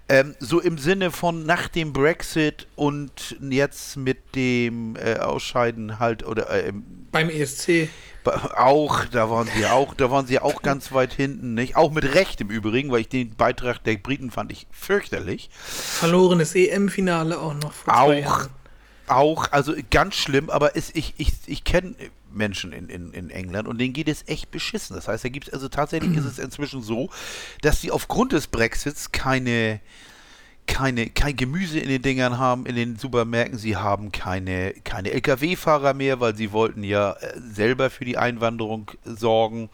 ähm, 0.10 0.36
so 0.40 0.60
im 0.60 0.78
Sinne 0.78 1.12
von 1.12 1.46
nach 1.46 1.70
dem 1.70 1.94
Brexit 1.94 2.68
und 2.76 3.38
jetzt 3.40 3.96
mit 3.96 4.36
dem 4.36 4.98
äh, 4.98 5.18
Ausscheiden 5.18 6.00
halt 6.00 6.26
oder 6.26 6.50
äh, 6.50 6.74
Beim 7.12 7.30
ESC. 7.30 7.88
auch, 8.56 9.06
da 9.06 9.30
waren 9.30 9.48
sie 9.56 9.66
auch, 9.66 9.94
da 9.94 10.12
waren 10.12 10.28
sie 10.28 10.40
auch 10.40 10.62
ganz 10.62 10.92
weit 10.92 11.14
hinten, 11.14 11.54
nicht? 11.54 11.78
Auch 11.78 11.92
mit 11.92 12.16
Recht 12.16 12.42
im 12.42 12.50
Übrigen, 12.50 12.92
weil 12.92 13.02
ich 13.02 13.10
den 13.10 13.36
Beitrag 13.36 13.82
der 13.84 13.96
Briten 13.96 14.30
fand 14.30 14.52
ich 14.52 14.68
fürchterlich. 14.72 15.50
Verlorenes 15.54 16.54
EM-Finale 16.54 17.40
auch 17.40 17.54
noch 17.54 17.72
vor 17.72 17.98
Auch. 17.98 18.50
Auch, 19.08 19.52
also 19.52 19.74
ganz 19.92 20.16
schlimm, 20.16 20.50
aber 20.50 20.76
es, 20.76 20.94
ich, 20.94 21.14
ich, 21.18 21.34
ich 21.46 21.64
kenne 21.64 21.96
Menschen 22.32 22.74
in, 22.74 22.90
in, 22.90 23.12
in 23.12 23.30
England 23.30 23.68
und 23.68 23.78
denen 23.78 23.94
geht 23.94 24.08
es 24.08 24.28
echt 24.28 24.52
beschissen. 24.52 24.96
Das 24.96 25.08
heißt, 25.08 25.24
da 25.24 25.30
gibt 25.30 25.48
es, 25.48 25.54
also 25.54 25.70
tatsächlich 25.70 26.18
ist 26.18 26.26
es 26.26 26.40
inzwischen 26.40 26.82
so, 26.82 27.10
dass 27.62 27.82
sie 27.82 27.92
aufgrund 27.92 28.32
des 28.32 28.48
Brexits 28.48 29.12
keine, 29.12 29.80
keine, 30.68 31.10
kein 31.10 31.36
Gemüse 31.36 31.80
in 31.80 31.90
den 31.90 32.02
Dingern 32.02 32.38
haben, 32.38 32.66
in 32.66 32.76
den 32.76 32.98
Supermärkten. 32.98 33.60
Sie 33.60 33.76
haben 33.76 34.12
keine, 34.12 34.74
keine 34.84 35.12
Lkw-Fahrer 35.12 35.94
mehr, 35.94 36.20
weil 36.20 36.36
sie 36.36 36.52
wollten 36.52 36.84
ja 36.84 37.14
äh, 37.14 37.40
selber 37.40 37.90
für 37.90 38.06
die 38.06 38.18
Einwanderung 38.18 38.92
sorgen, 39.04 39.70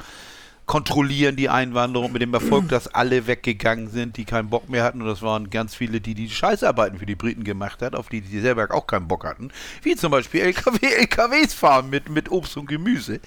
kontrollieren 0.69 1.35
die 1.35 1.49
Einwanderung 1.49 2.11
mit 2.11 2.21
dem 2.21 2.31
Erfolg, 2.31 2.69
dass 2.69 2.87
alle 2.87 3.25
weggegangen 3.25 3.89
sind, 3.89 4.17
die 4.17 4.23
keinen 4.23 4.51
Bock 4.51 4.69
mehr 4.69 4.83
hatten. 4.83 5.01
Und 5.01 5.07
das 5.07 5.23
waren 5.23 5.49
ganz 5.49 5.73
viele, 5.73 5.99
die 5.99 6.13
die 6.13 6.29
Scheißarbeiten 6.29 6.99
für 6.99 7.07
die 7.07 7.15
Briten 7.15 7.43
gemacht 7.43 7.81
hat, 7.81 7.95
auf 7.95 8.07
die 8.07 8.21
die 8.21 8.39
selber 8.39 8.67
auch 8.69 8.85
keinen 8.85 9.07
Bock 9.07 9.25
hatten. 9.25 9.49
Wie 9.81 9.95
zum 9.95 10.11
Beispiel 10.11 10.41
LKW, 10.41 10.85
LKWs 10.85 11.53
fahren 11.55 11.89
mit, 11.89 12.09
mit 12.09 12.29
Obst 12.29 12.55
und 12.55 12.67
Gemüse. 12.67 13.19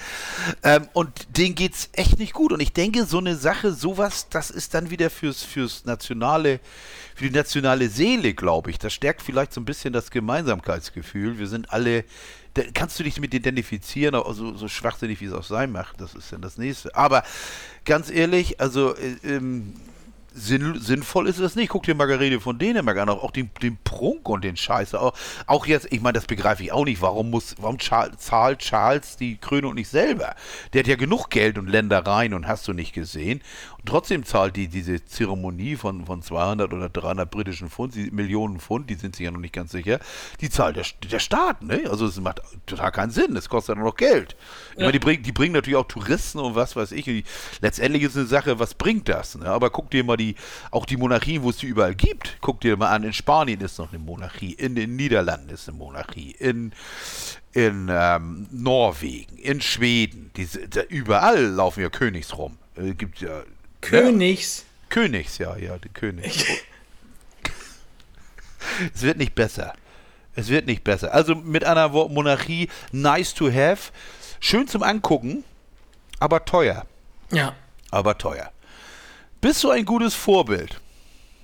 Ähm, 0.63 0.87
und 0.93 1.37
denen 1.37 1.57
geht's 1.57 1.91
echt 1.95 2.21
nicht 2.21 2.33
gut. 2.33 2.53
Und 2.53 2.61
ich 2.61 2.75
denke, 2.75 3.07
so 3.07 3.19
eine 3.19 3.35
Sache, 3.35 3.73
sowas, 3.73 4.29
das 4.31 4.53
ist 4.53 4.75
dann 4.75 4.91
wieder 4.91 5.11
fürs, 5.11 5.43
fürs 5.43 5.85
nationale, 5.85 6.61
für 7.15 7.29
die 7.29 7.37
nationale 7.37 7.89
Seele, 7.89 8.35
glaube 8.35 8.71
ich. 8.71 8.79
Das 8.79 8.93
stärkt 8.93 9.23
vielleicht 9.23 9.53
so 9.53 9.61
ein 9.61 9.65
bisschen 9.65 9.93
das 9.93 10.11
Gemeinsamkeitsgefühl. 10.11 11.39
Wir 11.39 11.47
sind 11.47 11.73
alle, 11.73 12.05
da 12.55 12.63
kannst 12.75 12.99
du 12.99 13.05
dich 13.05 13.21
mit 13.21 13.35
identifizieren, 13.35 14.15
auch 14.15 14.33
so, 14.35 14.57
so 14.57 14.69
schwachsinnig 14.69 15.21
wie 15.21 15.27
es 15.27 15.33
auch 15.33 15.45
sein 15.45 15.73
macht. 15.73 16.01
Das 16.01 16.15
ist 16.15 16.33
dann 16.33 16.43
das 16.43 16.59
nächste. 16.59 16.95
Aber 16.95 17.23
ganz 17.85 18.11
ehrlich, 18.11 18.61
also 18.61 18.95
äh, 18.97 19.17
ähm, 19.25 19.75
Sinn, 20.35 20.79
sinnvoll 20.81 21.29
ist 21.29 21.39
es 21.39 21.57
nicht. 21.57 21.71
Guck 21.71 21.85
dir 21.85 21.95
Margarete 21.95 22.41
von 22.41 22.59
Dänemark 22.59 22.99
an, 22.99 23.09
auch, 23.09 23.23
auch 23.23 23.31
den, 23.31 23.51
den 23.63 23.79
Prunk 23.83 24.29
und 24.29 24.45
den 24.45 24.57
Scheiße. 24.57 25.01
Auch, 25.01 25.15
auch 25.47 25.67
jetzt, 25.67 25.89
ich 25.91 26.01
meine, 26.01 26.15
das 26.15 26.27
begreife 26.27 26.63
ich 26.63 26.73
auch 26.73 26.85
nicht. 26.85 27.01
Warum 27.03 27.31
muss, 27.31 27.55
warum 27.59 27.79
Charles, 27.79 28.19
zahlt 28.19 28.61
Charles 28.61 29.17
die 29.17 29.37
Krönung 29.37 29.75
nicht 29.75 29.89
selber? 29.89 30.35
Der 30.73 30.81
hat 30.81 30.87
ja 30.87 30.97
genug 30.97 31.31
Geld 31.31 31.59
und 31.59 31.69
Ländereien 31.69 32.35
und 32.35 32.47
hast 32.47 32.67
du 32.69 32.73
nicht 32.73 32.93
gesehen. 32.93 33.41
Und 33.79 33.87
trotzdem 33.87 34.25
zahlt 34.25 34.57
die 34.57 34.69
diese 34.69 35.05
Zeremonie 35.05 35.77
von, 35.77 36.07
von 36.07 36.23
200 36.23 36.73
oder 36.73 36.89
300 36.89 37.31
britischen 37.31 37.69
Pfund, 37.69 37.95
die 37.95 38.11
Millionen 38.11 38.61
Pfund, 38.61 38.89
die 38.89 38.95
sind 38.95 39.17
sich 39.17 39.25
ja 39.25 39.31
noch 39.31 39.41
nicht 39.41 39.55
ganz 39.55 39.73
sicher, 39.73 39.99
die 40.41 40.51
zahlt 40.51 40.77
der, 40.77 40.87
der 41.11 41.19
Staat, 41.19 41.63
ne? 41.63 41.83
Also 41.91 42.07
es 42.07 42.21
macht 42.21 42.41
total 42.67 42.93
keinen 42.93 43.11
Sinn. 43.11 43.37
Es 43.37 43.49
kostet 43.49 43.77
ja 43.77 43.83
noch 43.83 43.97
Geld. 43.97 44.37
Ich 44.73 44.79
meine, 44.79 44.93
die 44.93 44.99
bringen, 44.99 45.23
die 45.23 45.33
bringen 45.33 45.55
natürlich 45.55 45.77
auch 45.77 45.89
Touristen 45.89 46.39
und 46.39 46.55
was 46.55 46.77
weiß 46.77 46.93
ich. 46.93 47.07
Und 47.09 47.15
die, 47.15 47.25
letztendlich 47.61 48.03
ist 48.05 48.17
eine 48.17 48.27
Sache, 48.27 48.59
was 48.59 48.75
bringt 48.75 49.09
das? 49.09 49.37
Ne? 49.37 49.47
Aber 49.47 49.71
guck 49.71 49.91
dir 49.91 50.05
mal 50.05 50.17
die 50.17 50.22
die, 50.23 50.37
auch 50.71 50.87
die 50.87 50.97
Monarchien, 50.97 51.43
wo 51.43 51.51
es 51.51 51.57
die 51.57 51.67
überall 51.67 51.95
gibt, 51.95 52.37
guck 52.41 52.61
dir 52.61 52.77
mal 52.77 52.91
an, 52.91 53.03
in 53.03 53.13
Spanien 53.13 53.61
ist 53.61 53.79
noch 53.79 53.93
eine 53.93 53.99
Monarchie, 53.99 54.53
in 54.53 54.75
den 54.75 54.97
Niederlanden 54.97 55.51
ist 55.51 55.69
eine 55.69 55.79
Monarchie, 55.79 56.33
in, 56.39 56.73
in 57.53 57.89
ähm, 57.91 58.47
Norwegen, 58.51 59.37
in 59.39 59.61
Schweden, 59.61 60.31
diese, 60.37 60.69
da, 60.69 60.83
überall 60.83 61.45
laufen 61.45 61.83
ja 61.83 61.91
Königs 61.91 62.37
rum. 62.37 62.59
Äh, 62.77 62.95
gibt 62.95 63.21
ja. 63.21 63.43
Königs. 63.81 64.59
Ja, 64.59 64.65
Königs, 64.89 65.39
ja, 65.39 65.57
ja, 65.57 65.79
die 65.79 65.89
König. 65.89 66.47
es 68.95 69.03
wird 69.03 69.19
nicht 69.19 69.35
besser. 69.35 69.75
Es 70.35 70.49
wird 70.49 70.67
nicht 70.67 70.85
besser. 70.85 71.13
Also 71.13 71.35
mit 71.35 71.65
einer 71.65 71.89
Monarchie, 71.89 72.69
nice 72.93 73.35
to 73.35 73.51
have, 73.51 73.93
schön 74.41 74.67
zum 74.67 74.83
Angucken, 74.83 75.45
aber 76.21 76.45
teuer. 76.45 76.87
Ja. 77.31 77.55
Aber 77.91 78.17
teuer. 78.17 78.51
Bist 79.43 79.63
du 79.65 79.71
ein 79.71 79.85
gutes 79.85 80.15
Vorbild? 80.15 80.81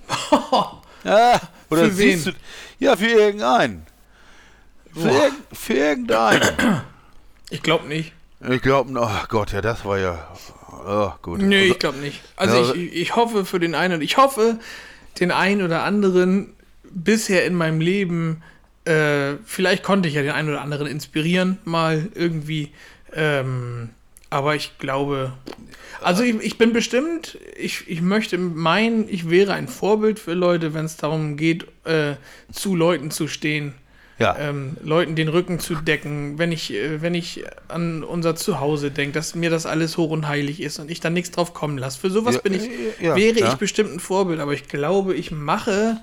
ja, 1.03 1.39
oder 1.69 1.85
Für 1.85 1.91
siehst 1.91 2.25
wen? 2.27 2.33
du. 2.33 2.85
Ja, 2.85 2.95
für 2.95 3.05
irgendeinen. 3.07 3.85
Für, 4.93 5.09
irg 5.09 5.33
für 5.53 5.73
irgendeinen. 5.73 6.81
Ich 7.51 7.61
glaube 7.61 7.87
nicht. 7.87 8.13
Ich 8.49 8.61
glaube, 8.61 8.91
oh 8.97 9.25
Gott, 9.27 9.51
ja, 9.51 9.59
das 9.61 9.83
war 9.83 9.99
ja. 9.99 10.27
Oh, 10.87 11.11
gut. 11.21 11.41
Nee, 11.41 11.57
Also, 11.63 11.73
ich 11.73 11.79
glaube 11.79 11.97
nicht. 11.97 12.21
Also 12.37 12.55
Ja, 12.55 12.73
ich, 12.73 12.93
ich 12.93 13.15
hoffe 13.17 13.43
für 13.45 13.59
den 13.59 13.75
einen, 13.75 14.01
ich 14.01 14.15
hoffe 14.15 14.59
den 15.19 15.31
einen 15.31 15.61
oder 15.61 15.83
anderen 15.83 16.53
bisher 16.89 17.45
in 17.45 17.53
meinem 17.53 17.81
Leben, 17.81 18.41
äh, 18.85 19.33
vielleicht 19.45 19.83
konnte 19.83 20.07
ich 20.07 20.15
ja 20.15 20.21
den 20.21 20.31
einen 20.31 20.47
oder 20.49 20.61
anderen 20.61 20.87
inspirieren, 20.87 21.59
mal 21.65 22.07
irgendwie. 22.15 22.71
Ähm, 23.13 23.89
aber 24.29 24.55
ich 24.55 24.77
glaube, 24.77 25.33
also 26.01 26.23
ich, 26.23 26.35
ich 26.41 26.57
bin 26.57 26.73
bestimmt, 26.73 27.37
ich, 27.57 27.87
ich 27.87 28.01
möchte 28.01 28.37
meinen, 28.37 29.07
ich 29.09 29.29
wäre 29.29 29.53
ein 29.53 29.67
Vorbild 29.67 30.19
für 30.19 30.33
Leute, 30.33 30.73
wenn 30.73 30.85
es 30.85 30.97
darum 30.97 31.35
geht, 31.35 31.65
äh, 31.85 32.15
zu 32.51 32.75
Leuten 32.75 33.11
zu 33.11 33.27
stehen, 33.27 33.73
ja. 34.19 34.35
ähm, 34.37 34.77
Leuten 34.83 35.15
den 35.15 35.29
Rücken 35.29 35.59
zu 35.59 35.75
decken, 35.75 36.37
wenn 36.37 36.51
ich, 36.51 36.73
äh, 36.73 37.01
wenn 37.01 37.15
ich 37.15 37.43
an 37.67 38.03
unser 38.03 38.35
Zuhause 38.35 38.91
denke, 38.91 39.13
dass 39.13 39.33
mir 39.35 39.49
das 39.49 39.65
alles 39.65 39.97
hoch 39.97 40.11
und 40.11 40.27
heilig 40.27 40.61
ist 40.61 40.79
und 40.79 40.91
ich 40.91 40.99
da 40.99 41.09
nichts 41.09 41.31
drauf 41.31 41.53
kommen 41.53 41.77
lasse. 41.77 41.99
Für 41.99 42.09
sowas 42.09 42.35
Ja, 42.35 42.41
bin 42.41 42.53
ich, 42.53 42.69
ja, 43.01 43.15
wäre 43.15 43.39
ich 43.39 43.55
bestimmt 43.55 43.91
ein 43.91 43.99
Vorbild, 43.99 44.39
aber 44.39 44.53
ich 44.53 44.67
glaube, 44.67 45.15
ich 45.15 45.31
mache 45.31 45.97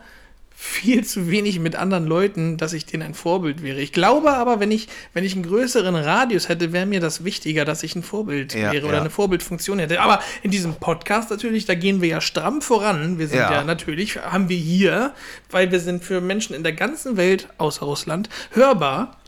viel 0.58 1.04
zu 1.04 1.30
wenig 1.30 1.60
mit 1.60 1.76
anderen 1.76 2.06
Leuten, 2.06 2.56
dass 2.56 2.72
ich 2.72 2.86
denen 2.86 3.02
ein 3.02 3.14
Vorbild 3.14 3.62
wäre. 3.62 3.78
Ich 3.78 3.92
glaube 3.92 4.32
aber, 4.32 4.58
wenn 4.58 4.70
ich, 4.70 4.88
wenn 5.12 5.22
ich 5.22 5.34
einen 5.34 5.42
größeren 5.44 5.94
Radius 5.94 6.48
hätte, 6.48 6.72
wäre 6.72 6.86
mir 6.86 6.98
das 7.00 7.24
wichtiger, 7.24 7.66
dass 7.66 7.82
ich 7.82 7.94
ein 7.94 8.02
Vorbild 8.02 8.54
Ja, 8.54 8.72
wäre 8.72 8.86
oder 8.86 8.94
ja. 8.94 9.00
eine 9.02 9.10
Vorbildfunktion 9.10 9.78
hätte. 9.78 10.00
Aber 10.00 10.20
in 10.42 10.50
diesem 10.50 10.74
Podcast 10.76 11.30
natürlich, 11.30 11.66
da 11.66 11.74
gehen 11.74 12.00
wir 12.00 12.08
ja 12.08 12.20
stramm 12.22 12.62
voran. 12.62 13.18
Wir 13.18 13.28
sind 13.28 13.38
ja, 13.38 13.52
Ja. 13.52 13.64
natürlich, 13.64 14.16
haben 14.16 14.48
wir 14.48 14.56
hier, 14.56 15.12
weil 15.50 15.70
wir 15.70 15.78
sind 15.80 16.02
für 16.02 16.22
Menschen 16.22 16.56
in 16.56 16.62
der 16.62 16.72
ganzen 16.72 17.18
Welt, 17.18 17.48
außer 17.58 17.84
Russland, 17.84 18.30
hörbar. 18.52 19.18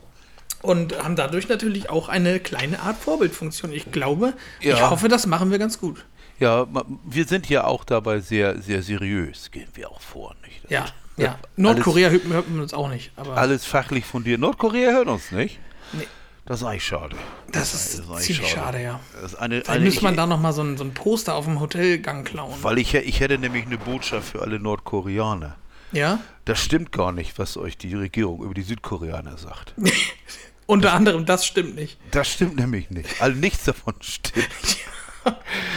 Und 0.63 1.05
haben 1.05 1.15
dadurch 1.15 1.49
natürlich 1.49 1.89
auch 1.89 2.09
eine 2.09 2.41
kleine 2.41 2.81
Art 2.81 2.97
Vorbildfunktion. 2.99 3.71
Ich 3.73 3.93
glaube, 3.93 4.33
ich 4.61 4.67
Ja. 4.71 4.91
hoffe, 4.91 5.09
das 5.09 5.27
machen 5.27 5.51
wir 5.53 5.59
ganz 5.59 5.79
gut. 5.79 6.05
Ja, 6.41 6.67
wir 7.05 7.27
sind 7.27 7.49
ja 7.49 7.65
auch 7.65 7.85
dabei 7.85 8.19
sehr, 8.21 8.61
sehr 8.61 8.83
seriös, 8.83 9.51
gehen 9.53 9.69
wir 9.75 9.91
auch 9.91 10.01
vor, 10.01 10.35
nicht? 10.45 10.63
Ja, 10.71 10.87
ja. 11.19 11.39
Nordkorea 11.57 12.11
hört, 12.11 12.25
hört 12.25 12.51
man 12.51 12.61
uns 12.61 12.75
auch 12.75 12.89
nicht. 12.89 13.13
Aber 13.17 13.37
Alles 13.37 13.65
fachlich 13.65 14.05
fundiert. 14.05 14.41
Nordkorea 14.41 14.93
hört 14.93 15.09
uns 15.09 15.31
nicht. 15.33 15.59
Nee. 15.93 16.07
Das 16.47 16.61
ist 16.63 16.67
eigentlich 16.67 16.87
schade. 16.87 17.15
das 17.53 17.75
ist 17.75 18.01
eigentlich 18.09 18.25
ziemlich 18.25 18.49
schade, 18.49 18.83
ja. 18.83 19.01
Das 19.21 19.33
ist 19.33 19.39
eine, 19.39 19.57
Vielleicht 19.57 19.71
eine, 19.71 19.85
müsste 19.85 20.03
man 20.03 20.15
ich, 20.15 20.17
da 20.17 20.27
nochmal 20.27 20.55
so 20.55 20.63
ein, 20.63 20.79
so 20.79 20.85
ein 20.85 20.95
Poster 20.95 21.35
auf 21.35 21.45
dem 21.45 21.61
Hotelgang 21.61 22.25
klauen. 22.25 22.55
weil 22.63 22.79
ich, 22.79 22.95
ich 22.95 23.21
hätte 23.21 23.37
nämlich 23.39 23.67
eine 23.67 23.77
Botschaft 23.77 24.31
für 24.31 24.41
alle 24.41 24.59
Nordkoreaner. 24.59 25.57
Ja? 25.93 26.21
Das 26.47 26.59
stimmt 26.59 26.91
gar 26.93 27.13
nicht, 27.13 27.39
was 27.39 27.57
euch 27.59 27.77
die 27.77 27.95
Regierung 27.95 28.43
über 28.43 28.55
die 28.55 28.63
Südkoreaner 28.63 29.37
sagt. 29.37 29.75
Unter 30.67 30.93
anderem, 30.93 31.27
das 31.27 31.47
stimmt 31.47 31.77
nicht. 31.77 31.99
Das 32.11 32.29
stimmt 32.29 32.57
nämlich 32.57 32.91
nicht. 32.91 33.21
Also 33.21 33.39
nichts 33.39 33.65
davon 33.65 33.95
stimmt. 34.01 34.47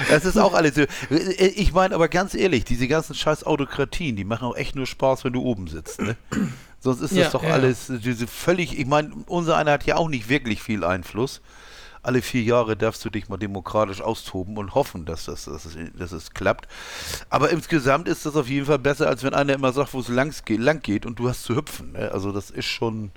Das 0.09 0.25
ist 0.25 0.37
auch 0.37 0.53
alles 0.53 0.75
so. 0.75 0.83
Ich 1.09 1.73
meine 1.73 1.95
aber 1.95 2.07
ganz 2.07 2.33
ehrlich, 2.33 2.65
diese 2.65 2.87
ganzen 2.87 3.15
scheiß 3.15 3.43
Autokratien, 3.43 4.15
die 4.15 4.23
machen 4.23 4.47
auch 4.47 4.55
echt 4.55 4.75
nur 4.75 4.85
Spaß, 4.85 5.23
wenn 5.23 5.33
du 5.33 5.41
oben 5.41 5.67
sitzt. 5.67 6.01
Ne? 6.01 6.17
Sonst 6.79 7.01
ist 7.01 7.11
das 7.11 7.17
Ja, 7.17 7.29
doch 7.29 7.43
ja, 7.43 7.51
alles 7.51 7.91
diese 8.03 8.27
völlig. 8.27 8.77
Ich 8.77 8.87
meine, 8.87 9.11
unser 9.27 9.55
einer 9.57 9.71
hat 9.71 9.85
ja 9.85 9.97
auch 9.97 10.09
nicht 10.09 10.29
wirklich 10.29 10.61
viel 10.63 10.83
Einfluss. 10.83 11.41
Alle 12.03 12.23
vier 12.23 12.41
Jahre 12.41 12.75
darfst 12.75 13.05
du 13.05 13.11
dich 13.11 13.29
mal 13.29 13.37
demokratisch 13.37 14.01
austoben 14.01 14.57
und 14.57 14.73
hoffen, 14.73 15.05
dass 15.05 15.25
das, 15.25 15.45
dass 15.45 15.65
es, 15.65 15.77
dass 15.95 16.11
es 16.11 16.31
klappt. 16.31 16.67
Aber 17.29 17.51
insgesamt 17.51 18.07
ist 18.07 18.25
das 18.25 18.35
auf 18.35 18.49
jeden 18.49 18.65
Fall 18.65 18.79
besser, 18.79 19.07
als 19.07 19.21
wenn 19.23 19.35
einer 19.35 19.53
immer 19.53 19.71
sagt, 19.71 19.93
wo 19.93 19.99
es 19.99 20.07
lang 20.07 20.33
geht, 20.45 20.59
lang 20.59 20.81
geht 20.81 21.05
und 21.05 21.19
du 21.19 21.29
hast 21.29 21.43
zu 21.43 21.55
hüpfen. 21.55 21.91
Ne? 21.91 22.11
Also 22.11 22.31
das 22.31 22.49
ist 22.49 22.65
schon. 22.65 23.11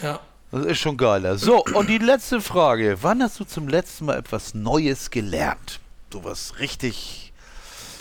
Ja. 0.00 0.20
Das 0.54 0.66
ist 0.66 0.78
schon 0.78 0.96
geiler. 0.96 1.36
So, 1.36 1.64
und 1.64 1.88
die 1.88 1.98
letzte 1.98 2.40
Frage. 2.40 2.98
Wann 3.02 3.22
hast 3.22 3.40
du 3.40 3.44
zum 3.44 3.68
letzten 3.68 4.04
Mal 4.06 4.16
etwas 4.18 4.54
Neues 4.54 5.10
gelernt? 5.10 5.80
So 6.12 6.22
was 6.24 6.58
richtig 6.60 7.32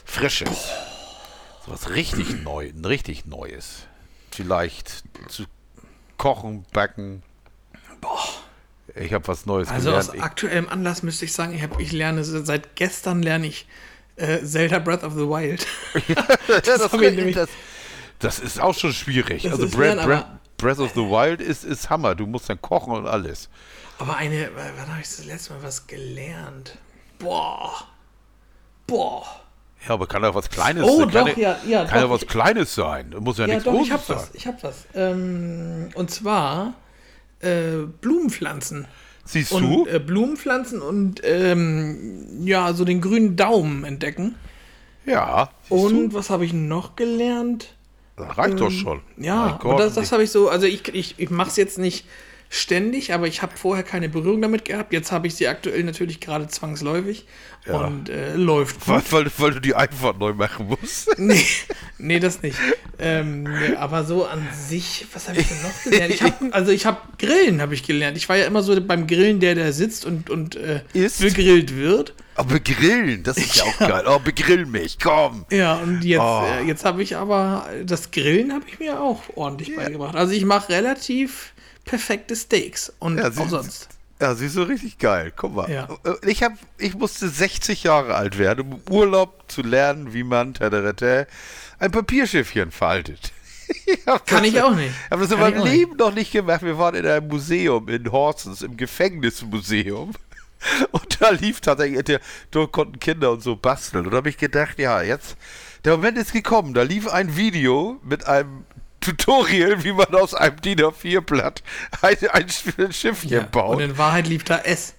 Frisches. 0.05 0.67
So 1.65 1.71
was 1.71 1.89
richtig 1.89 2.27
neu, 2.43 2.71
richtig 2.85 3.25
Neues. 3.25 3.87
Vielleicht 4.31 5.03
zu 5.29 5.45
kochen, 6.17 6.65
backen. 6.73 7.23
Ich 8.95 9.13
habe 9.13 9.27
was 9.27 9.45
Neues 9.45 9.69
Also 9.69 9.91
aus 9.95 10.07
gelernt. 10.11 10.23
aktuellem 10.25 10.69
Anlass 10.69 11.01
müsste 11.01 11.25
ich 11.25 11.33
sagen, 11.33 11.53
ich, 11.55 11.63
hab, 11.63 11.79
ich 11.79 11.91
lerne, 11.91 12.23
seit 12.23 12.75
gestern 12.75 13.23
lerne 13.23 13.47
ich 13.47 13.65
äh, 14.17 14.43
Zelda 14.43 14.77
Breath 14.79 15.03
of 15.03 15.13
the 15.13 15.21
Wild. 15.27 15.65
Das, 16.65 16.91
nämlich- 16.93 17.35
das, 17.35 17.49
das 18.19 18.39
ist 18.39 18.59
auch 18.61 18.75
schon 18.77 18.93
schwierig. 18.93 19.43
Das 19.43 19.53
Also 19.53 19.69
Breath, 19.75 20.03
Breath, 20.05 20.25
Breath 20.63 20.79
of 20.79 20.91
the 20.95 21.01
Wild 21.01 21.41
ist, 21.41 21.63
ist 21.63 21.89
Hammer. 21.89 22.15
Du 22.15 22.25
musst 22.25 22.49
dann 22.49 22.61
kochen 22.61 22.93
und 22.93 23.05
alles. 23.07 23.49
Aber 23.99 24.15
eine, 24.17 24.49
wann 24.55 24.87
habe 24.87 25.01
ich 25.01 25.07
das 25.07 25.25
letzte 25.25 25.53
Mal 25.53 25.63
was 25.63 25.85
gelernt? 25.87 26.77
Boah. 27.19 27.83
Boah. 28.87 29.25
Ja, 29.87 29.93
aber 29.95 30.07
kann 30.07 30.21
doch 30.21 30.33
was 30.33 30.49
Kleines 30.49 30.83
Oh, 30.83 30.99
sein. 30.99 31.11
Kann 31.11 31.25
doch, 31.27 31.37
ja, 31.37 31.57
ja, 31.67 31.85
Kann 31.85 31.95
doch, 32.01 32.07
ja 32.07 32.09
was 32.09 32.21
ich- 32.23 32.27
Kleines 32.29 32.73
sein. 32.75 33.13
Muss 33.19 33.37
ja, 33.37 33.45
Ja, 33.45 33.53
nichts 33.55 33.63
doch, 33.65 33.71
Großes 33.73 33.87
ich 33.87 33.91
hab 33.93 34.05
sein. 34.05 34.17
was. 34.17 34.29
Ich 34.33 34.47
hab 34.47 34.63
was. 34.63 34.85
Ähm, 34.95 35.89
und 35.95 36.09
zwar 36.11 36.73
äh, 37.41 37.79
Blumenpflanzen. 38.01 38.87
Siehst 39.25 39.51
Und 39.53 39.63
du? 39.63 39.85
äh, 39.87 39.99
Blumenpflanzen 39.99 40.81
und 40.81 41.21
ähm, 41.23 42.45
ja, 42.45 42.73
so 42.73 42.83
den 42.85 42.99
grünen 43.01 43.35
Daumen 43.35 43.83
entdecken. 43.85 44.35
Ja. 45.05 45.49
Und 45.69 46.13
was 46.13 46.29
habe 46.29 46.45
ich 46.45 46.53
noch 46.53 46.95
gelernt? 46.95 47.72
Das 48.15 48.37
reicht 48.37 48.59
doch 48.59 48.71
schon. 48.71 49.01
Ja, 49.17 49.57
Gott, 49.61 49.79
das, 49.79 49.95
das 49.95 50.11
habe 50.11 50.23
ich 50.23 50.29
so, 50.31 50.49
also 50.49 50.65
ich, 50.67 50.87
ich, 50.93 51.15
ich 51.17 51.29
mache 51.29 51.49
es 51.49 51.55
jetzt 51.55 51.79
nicht 51.79 52.05
ständig, 52.49 53.11
aber 53.13 53.25
ich 53.27 53.41
habe 53.41 53.57
vorher 53.57 53.83
keine 53.83 54.09
Berührung 54.09 54.39
damit 54.39 54.63
gehabt. 54.65 54.93
Jetzt 54.93 55.11
habe 55.11 55.25
ich 55.25 55.33
sie 55.33 55.47
aktuell 55.47 55.83
natürlich 55.83 56.19
gerade 56.19 56.47
zwangsläufig 56.47 57.25
Ja. 57.65 57.77
und 57.87 58.09
äh, 58.09 58.35
läuft 58.35 58.75
weil, 58.87 58.99
gut. 58.99 59.11
weil, 59.11 59.31
weil 59.39 59.51
du 59.53 59.59
die 59.61 59.73
einfach 59.73 60.15
neu 60.19 60.33
machen 60.33 60.67
musst. 60.67 61.09
nee, 61.17 61.43
nee, 61.97 62.19
das 62.19 62.43
nicht. 62.43 62.59
Ähm, 62.99 63.43
nee, 63.43 63.75
aber 63.75 64.03
so 64.03 64.25
an 64.25 64.47
sich, 64.55 65.07
was 65.11 65.27
habe 65.27 65.39
ich 65.39 65.47
denn 65.47 65.61
noch 65.63 65.83
gelernt? 65.83 66.13
Ich 66.13 66.21
hab, 66.21 66.39
also 66.55 66.71
ich 66.71 66.85
habe 66.85 66.99
Grillen 67.17 67.59
habe 67.59 67.73
ich 67.73 67.81
gelernt. 67.81 68.17
Ich 68.17 68.29
war 68.29 68.35
ja 68.37 68.45
immer 68.45 68.61
so 68.61 68.79
beim 68.79 69.07
Grillen, 69.07 69.39
der 69.39 69.55
der 69.55 69.73
sitzt 69.73 70.05
und, 70.05 70.29
und 70.29 70.55
äh, 70.55 70.81
Isst. 70.93 71.21
begrillt 71.21 71.75
wird. 71.75 72.13
Aber 72.35 72.59
grillen, 72.59 73.23
das 73.23 73.37
ist 73.37 73.55
ja 73.55 73.63
auch 73.63 73.77
geil. 73.79 74.03
Oh, 74.07 74.19
begrill 74.19 74.65
mich, 74.65 74.97
komm. 74.99 75.45
Ja, 75.51 75.75
und 75.75 76.03
jetzt, 76.03 76.21
Oh. 76.21 76.43
äh, 76.45 76.63
jetzt 76.67 76.83
habe 76.85 77.03
ich 77.03 77.15
aber, 77.15 77.67
das 77.85 78.11
Grillen 78.11 78.51
habe 78.53 78.65
ich 78.67 78.79
mir 78.79 78.99
auch 78.99 79.21
ordentlich 79.35 79.75
beigebracht. 79.75 80.15
Also 80.15 80.33
ich 80.33 80.45
mache 80.45 80.69
relativ 80.69 81.53
perfekte 81.85 82.35
Steaks 82.35 82.91
und 82.99 83.17
Ja, 83.17 83.27
auch 83.29 83.33
sie- 83.33 83.49
sonst. 83.49 83.89
Ja, 84.21 84.35
siehst 84.35 84.55
du 84.55 84.61
richtig 84.63 84.99
geil. 84.99 85.33
Guck 85.35 85.53
mal. 85.55 85.69
Ja. 85.69 85.87
Ich, 86.25 86.43
hab, 86.43 86.53
ich 86.77 86.95
musste 86.95 87.27
60 87.27 87.83
Jahre 87.83 88.15
alt 88.15 88.37
werden, 88.37 88.61
um 88.71 88.81
im 88.85 88.93
Urlaub 88.93 89.43
zu 89.49 89.61
lernen, 89.63 90.13
wie 90.13 90.23
man 90.23 90.53
tadadada, 90.53 91.25
ein 91.79 91.91
Papierschiffchen 91.91 92.71
faltet. 92.71 93.31
Ich 93.85 94.05
Kann 94.25 94.43
ich 94.43 94.61
auch 94.61 94.75
nicht. 94.75 94.91
Ich 95.05 95.11
habe 95.11 95.21
das 95.23 95.31
in 95.31 95.39
meinem 95.39 95.61
auch 95.61 95.63
nicht. 95.63 95.73
Leben 95.73 95.95
noch 95.95 96.13
nicht 96.13 96.31
gemacht. 96.33 96.61
Wir 96.63 96.77
waren 96.77 96.95
in 96.95 97.05
einem 97.07 97.27
Museum 97.29 97.87
in 97.89 98.11
Horsens, 98.11 98.61
im 98.61 98.75
Gefängnismuseum. 98.77 100.11
Und 100.91 101.21
da 101.21 101.29
lief 101.31 101.61
tatsächlich, 101.61 102.19
dort 102.51 102.71
konnten 102.71 102.99
Kinder 102.99 103.31
und 103.31 103.41
so 103.41 103.55
basteln. 103.55 104.05
Und 104.05 104.11
da 104.11 104.17
habe 104.17 104.29
ich 104.29 104.37
gedacht, 104.37 104.79
ja, 104.79 105.01
jetzt, 105.01 105.35
der 105.85 105.93
Moment 105.97 106.17
ist 106.17 106.33
gekommen. 106.33 106.73
Da 106.73 106.83
lief 106.83 107.07
ein 107.07 107.35
Video 107.35 107.99
mit 108.03 108.25
einem 108.27 108.65
Tutorial, 109.01 109.83
wie 109.83 109.91
man 109.91 110.13
aus 110.15 110.33
einem 110.33 110.61
DIN 110.61 110.79
A4-Blatt 110.79 111.61
ein, 112.01 112.17
ein 112.31 112.49
Schiffchen 112.93 113.29
Ja, 113.29 113.41
baut. 113.43 113.77
und 113.77 113.83
in 113.83 113.97
Wahrheit 113.97 114.27
lief 114.27 114.43
da 114.43 114.59
S. 114.59 114.93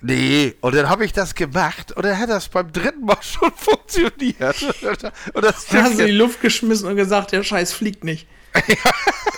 Nee, 0.00 0.54
und 0.60 0.74
dann 0.76 0.88
habe 0.88 1.04
ich 1.04 1.12
das 1.12 1.34
gemacht 1.34 1.90
und 1.92 2.04
dann 2.04 2.18
hat 2.18 2.30
das 2.30 2.48
beim 2.48 2.70
dritten 2.72 3.04
Mal 3.04 3.16
schon 3.20 3.50
funktioniert. 3.54 4.62
Und 5.34 5.44
das 5.44 5.66
Dann 5.66 5.84
hast 5.84 5.98
du 5.98 6.02
in 6.02 6.06
die 6.06 6.12
Luft 6.12 6.40
geschmissen 6.40 6.86
und 6.88 6.96
gesagt, 6.96 7.32
der 7.32 7.42
Scheiß 7.42 7.72
fliegt 7.72 8.04
nicht. 8.04 8.28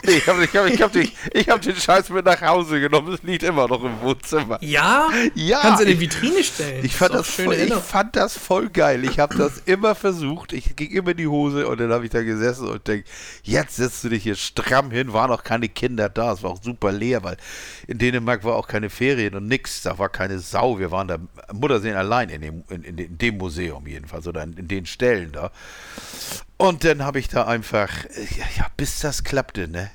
Ich 0.02 0.26
habe 0.26 0.44
ich 0.44 0.56
hab, 0.56 0.66
ich 0.66 0.82
hab 0.82 0.92
den, 0.92 1.10
ich 1.32 1.48
hab 1.48 1.60
den 1.60 1.76
Scheiß 1.76 2.08
mit 2.10 2.24
nach 2.24 2.40
Hause 2.40 2.80
genommen. 2.80 3.12
Es 3.14 3.22
liegt 3.22 3.42
immer 3.42 3.68
noch 3.68 3.82
im 3.84 4.00
Wohnzimmer. 4.00 4.58
Ja? 4.62 5.08
Ja, 5.34 5.60
Kannst 5.60 5.80
du 5.80 5.84
in 5.84 5.88
die 5.98 6.04
ich- 6.04 6.12
Vitrine 6.12 6.42
stellen. 6.44 6.84
Ich 6.84 6.94
fand, 6.96 7.14
das 7.14 7.28
voll, 7.28 7.54
ich 7.54 7.74
fand 7.74 8.16
das 8.16 8.36
voll 8.38 8.68
geil. 8.70 9.04
Ich 9.04 9.18
habe 9.18 9.36
das 9.36 9.58
immer 9.66 9.94
versucht. 9.94 10.52
Ich 10.52 10.74
ging 10.76 10.90
immer 10.90 11.10
in 11.10 11.16
die 11.18 11.26
Hose 11.26 11.66
und 11.68 11.80
dann 11.80 11.92
habe 11.92 12.04
ich 12.04 12.10
da 12.10 12.22
gesessen 12.22 12.68
und 12.68 12.86
denk, 12.86 13.04
jetzt 13.42 13.76
setzt 13.76 14.02
du 14.04 14.08
dich 14.08 14.22
hier 14.22 14.36
stramm 14.36 14.90
hin. 14.90 15.12
Waren 15.12 15.30
auch 15.30 15.42
keine 15.44 15.68
Kinder 15.68 16.08
da. 16.08 16.32
Es 16.32 16.42
war 16.42 16.50
auch 16.50 16.62
super 16.62 16.92
leer, 16.92 17.22
weil 17.24 17.36
in 17.86 17.98
Dänemark 17.98 18.44
war 18.44 18.56
auch 18.56 18.68
keine 18.68 18.90
Ferien 18.90 19.34
und 19.34 19.48
nix. 19.48 19.82
Da 19.82 19.98
war 19.98 20.08
keine 20.08 20.38
Sau. 20.38 20.78
Wir 20.78 20.90
waren 20.90 21.08
da 21.08 21.18
Muttersehen 21.52 21.96
allein 21.96 22.28
in 22.30 22.40
dem, 22.40 22.64
in, 22.70 22.82
in 22.84 23.18
dem 23.18 23.36
Museum 23.38 23.86
jedenfalls 23.86 24.26
oder 24.26 24.42
in, 24.42 24.54
in 24.54 24.68
den 24.68 24.86
Stellen 24.86 25.32
da. 25.32 25.50
Und 26.60 26.84
dann 26.84 27.02
habe 27.04 27.18
ich 27.18 27.28
da 27.28 27.44
einfach, 27.46 27.88
ja, 28.36 28.44
ja, 28.58 28.66
bis 28.76 29.00
das 29.00 29.24
klappte, 29.24 29.66
ne? 29.66 29.90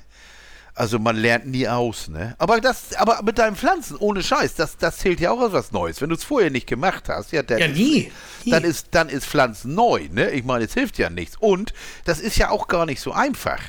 Also 0.74 0.98
man 0.98 1.16
lernt 1.16 1.46
nie 1.46 1.66
aus, 1.68 2.08
ne? 2.08 2.34
Aber 2.38 2.60
das, 2.60 2.94
aber 2.96 3.22
mit 3.22 3.38
deinen 3.38 3.56
Pflanzen, 3.56 3.96
ohne 3.96 4.22
Scheiß, 4.22 4.56
das, 4.56 4.76
das 4.76 4.98
zählt 4.98 5.20
ja 5.20 5.30
auch 5.30 5.40
als 5.40 5.52
was 5.54 5.72
Neues. 5.72 6.02
Wenn 6.02 6.10
du 6.10 6.16
es 6.16 6.24
vorher 6.24 6.50
nicht 6.50 6.66
gemacht 6.66 7.08
hast, 7.08 7.32
ja, 7.32 7.42
dann, 7.42 7.58
Ja, 7.58 7.68
nie. 7.68 8.12
nie. 8.44 8.50
dann 8.50 8.62
ist, 8.62 8.88
dann 8.90 9.08
ist 9.08 9.26
Pflanzen 9.26 9.74
neu, 9.74 10.08
ne? 10.10 10.30
Ich 10.32 10.44
meine, 10.44 10.64
es 10.64 10.74
hilft 10.74 10.98
ja 10.98 11.08
nichts. 11.08 11.36
Und 11.38 11.72
das 12.04 12.18
ist 12.18 12.36
ja 12.36 12.50
auch 12.50 12.68
gar 12.68 12.84
nicht 12.84 13.00
so 13.00 13.12
einfach. 13.12 13.60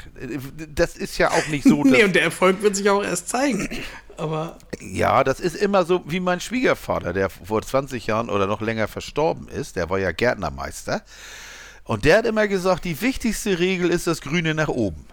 Das 0.74 0.98
ist 0.98 1.18
ja 1.18 1.32
auch 1.32 1.48
nicht 1.48 1.64
so, 1.66 1.84
nee, 1.86 2.04
und 2.04 2.14
der 2.14 2.24
Erfolg 2.24 2.62
wird 2.62 2.76
sich 2.76 2.90
auch 2.90 3.04
erst 3.04 3.30
zeigen. 3.30 3.70
Aber 4.18 4.58
ja, 4.82 5.24
das 5.24 5.40
ist 5.40 5.56
immer 5.56 5.86
so 5.86 6.04
wie 6.08 6.20
mein 6.20 6.42
Schwiegervater, 6.42 7.14
der 7.14 7.30
vor 7.30 7.62
20 7.62 8.08
Jahren 8.08 8.30
oder 8.30 8.48
noch 8.48 8.60
länger 8.60 8.88
verstorben 8.90 9.48
ist. 9.48 9.76
Der 9.76 9.90
war 9.90 10.00
ja 10.00 10.12
Gärtnermeister. 10.12 11.04
Und 11.88 12.06
der 12.06 12.18
hat 12.18 12.26
immer 12.26 12.48
gesagt, 12.48 12.84
die 12.86 13.02
wichtigste 13.02 13.60
Regel 13.60 13.90
ist 13.90 14.08
das 14.08 14.22
Grüne 14.22 14.54
nach 14.54 14.68
oben. 14.68 15.06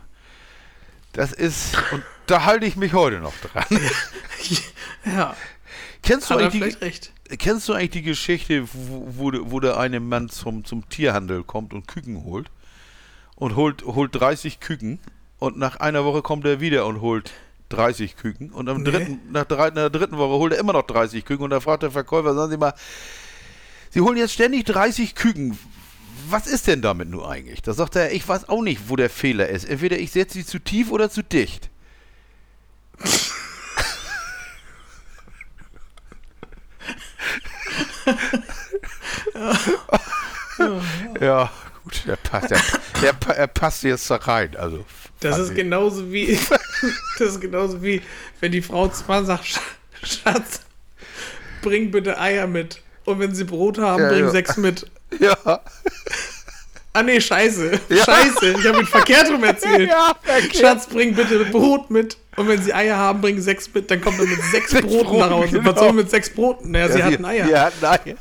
Das 1.12 1.33
ist, 1.33 1.77
und 1.93 2.03
da 2.27 2.45
halte 2.45 2.66
ich 2.66 2.75
mich 2.77 2.93
heute 2.93 3.20
noch 3.20 3.35
dran. 3.37 3.64
ja, 5.05 5.37
Kennst 6.03 6.29
du, 6.29 6.35
eigentlich 6.35 6.79
die, 7.31 7.37
kennst 7.39 7.68
du 7.68 7.72
eigentlich 7.72 7.91
die 7.91 8.03
Geschichte, 8.03 8.68
wo, 8.72 9.33
wo 9.33 9.61
der 9.61 9.79
eine 9.79 10.01
Mann 10.01 10.29
zum, 10.29 10.64
zum 10.64 10.87
Tierhandel 10.91 11.45
kommt 11.45 11.72
und 11.72 11.89
Küken 11.89 12.25
holt? 12.25 12.51
Und 13.37 13.57
holt, 13.57 13.85
holt 13.85 14.14
30 14.14 14.61
Küken 14.61 14.99
und 15.39 15.57
nach 15.57 15.77
einer 15.77 16.05
Woche 16.05 16.22
kommt 16.22 16.45
er 16.45 16.61
wieder 16.61 16.87
und 16.87 17.01
holt 17.01 17.33
30 17.70 18.16
Küken 18.16 18.51
und 18.51 18.68
am 18.68 18.83
Nee. 18.83 18.91
dritten, 18.91 19.20
nach, 19.33 19.45
drei, 19.45 19.68
nach 19.68 19.75
der 19.75 19.91
dritten 19.91 20.18
Woche 20.18 20.39
holt 20.39 20.53
er 20.53 20.59
immer 20.59 20.72
noch 20.75 20.87
30 20.87 21.25
Küken 21.25 21.45
und 21.45 21.51
da 21.51 21.61
fragt 21.61 21.83
der 21.83 21.91
Verkäufer, 21.91 22.35
sagen 22.35 22.51
Sie 22.51 22.59
mal, 22.59 22.75
Sie 23.91 24.01
holen 24.01 24.16
jetzt 24.16 24.35
ständig 24.35 24.66
30 24.66 25.14
Küken. 25.14 25.59
Was 26.29 26.47
ist 26.47 26.66
denn 26.66 26.83
damit 26.83 27.09
nur 27.09 27.31
eigentlich? 27.31 27.62
Da 27.62 27.72
sagt 27.72 27.97
er, 27.97 28.12
ich 28.12 28.27
weiß 28.27 28.49
auch 28.49 28.62
nicht, 28.62 28.89
wo 28.89 28.97
der 28.97 29.11
Fehler 29.11 29.49
ist. 29.49 29.64
Entweder 29.64 29.99
ich 29.99 30.12
setze 30.12 30.35
sie 30.39 30.47
zu 30.47 30.59
tief 30.59 30.91
oder 30.91 31.11
zu 31.11 31.22
dicht. 31.22 31.70
Ja, 41.20 41.51
gut, 41.83 42.03
der 42.07 42.16
passt, 42.16 42.51
der, 42.51 42.61
der, 43.03 43.37
er 43.37 43.47
passt 43.47 43.83
jetzt 43.83 44.11
da 44.11 44.16
rein. 44.16 44.57
Also, 44.57 44.85
Das 45.20 45.39
ist 45.39 45.51
ich. 45.51 45.57
genauso 45.57 46.12
wie, 46.12 46.37
das 47.18 47.29
ist 47.29 47.41
genauso 47.41 47.83
wie, 47.83 48.03
wenn 48.41 48.53
die 48.53 48.62
Frau 48.62 48.89
zwar 48.89 49.25
sagt, 49.25 49.45
"Sch- 49.45 49.61
Schatz, 50.03 50.61
bring 51.62 51.91
bitte 51.91 52.18
Eier 52.20 52.47
mit. 52.47 52.81
Und 53.05 53.18
wenn 53.18 53.35
sie 53.35 53.45
Brot 53.45 53.79
haben, 53.79 54.03
Ja, 54.03 54.09
bring 54.09 54.25
ja. 54.25 54.31
sechs 54.31 54.57
mit. 54.57 54.91
Ja, 55.21 55.61
Ah 56.97 57.03
nee, 57.03 57.21
scheiße. 57.21 57.73
Ja. 57.89 58.05
Scheiße, 58.05 58.51
ich 58.57 58.67
habe 58.69 58.79
ihn 58.79 58.87
verkehrt 58.87 59.29
rum 59.29 59.43
erzählt. 59.43 59.91
Ja, 59.91 60.15
verkehrt. 60.23 60.57
Schatz, 60.57 60.87
bring 60.87 61.12
bitte 61.12 61.45
Brot 61.47 61.91
mit. 61.91 62.17
Und 62.37 62.47
wenn 62.47 62.62
sie 62.62 62.73
Eier 62.73 62.97
haben, 62.97 63.21
bring 63.21 63.41
sechs 63.41 63.69
mit. 63.75 63.91
Dann 63.91 64.01
kommt 64.01 64.21
er 64.21 64.27
mit 64.27 64.41
sechs, 64.45 64.71
Sechs 64.71 64.87
Broten 64.87 65.19
nach 65.19 65.29
Hause. 65.31 65.49
Broten, 65.49 65.67
Was 65.67 65.75
soll 65.75 65.89
genau. 65.89 65.93
mit 66.03 66.11
sechs 66.11 66.31
Broten? 66.31 66.71
Naja, 66.71 66.89
sie 66.89 66.99
ja, 67.01 67.05
hatten 67.07 67.25
Eier. 67.25 67.49
Ja, 67.49 67.73
nein. 67.81 68.17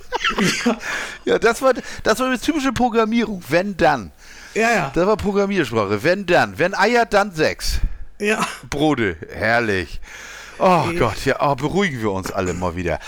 Ja, 1.23 1.37
das 1.37 1.61
war, 1.61 1.73
das 2.01 2.19
war 2.19 2.25
eine 2.25 2.39
typische 2.39 2.73
Programmierung. 2.73 3.43
Wenn 3.47 3.77
dann. 3.77 4.11
ja. 4.55 4.71
ja. 4.71 4.91
Das 4.95 5.05
war 5.05 5.17
Programmiersprache. 5.17 6.03
Wenn 6.03 6.25
dann. 6.25 6.57
Wenn 6.57 6.73
Eier, 6.73 7.05
dann 7.05 7.31
sechs. 7.31 7.79
ja. 8.19 8.43
Brote. 8.71 9.17
Herrlich. 9.31 10.01
Oh 10.57 10.85
Gott, 10.97 11.25
ja, 11.25 11.37
oh, 11.41 11.53
beruhigen 11.55 12.01
wir 12.01 12.11
uns 12.11 12.31
alle 12.31 12.53
mal 12.53 12.75
wieder. 12.75 12.99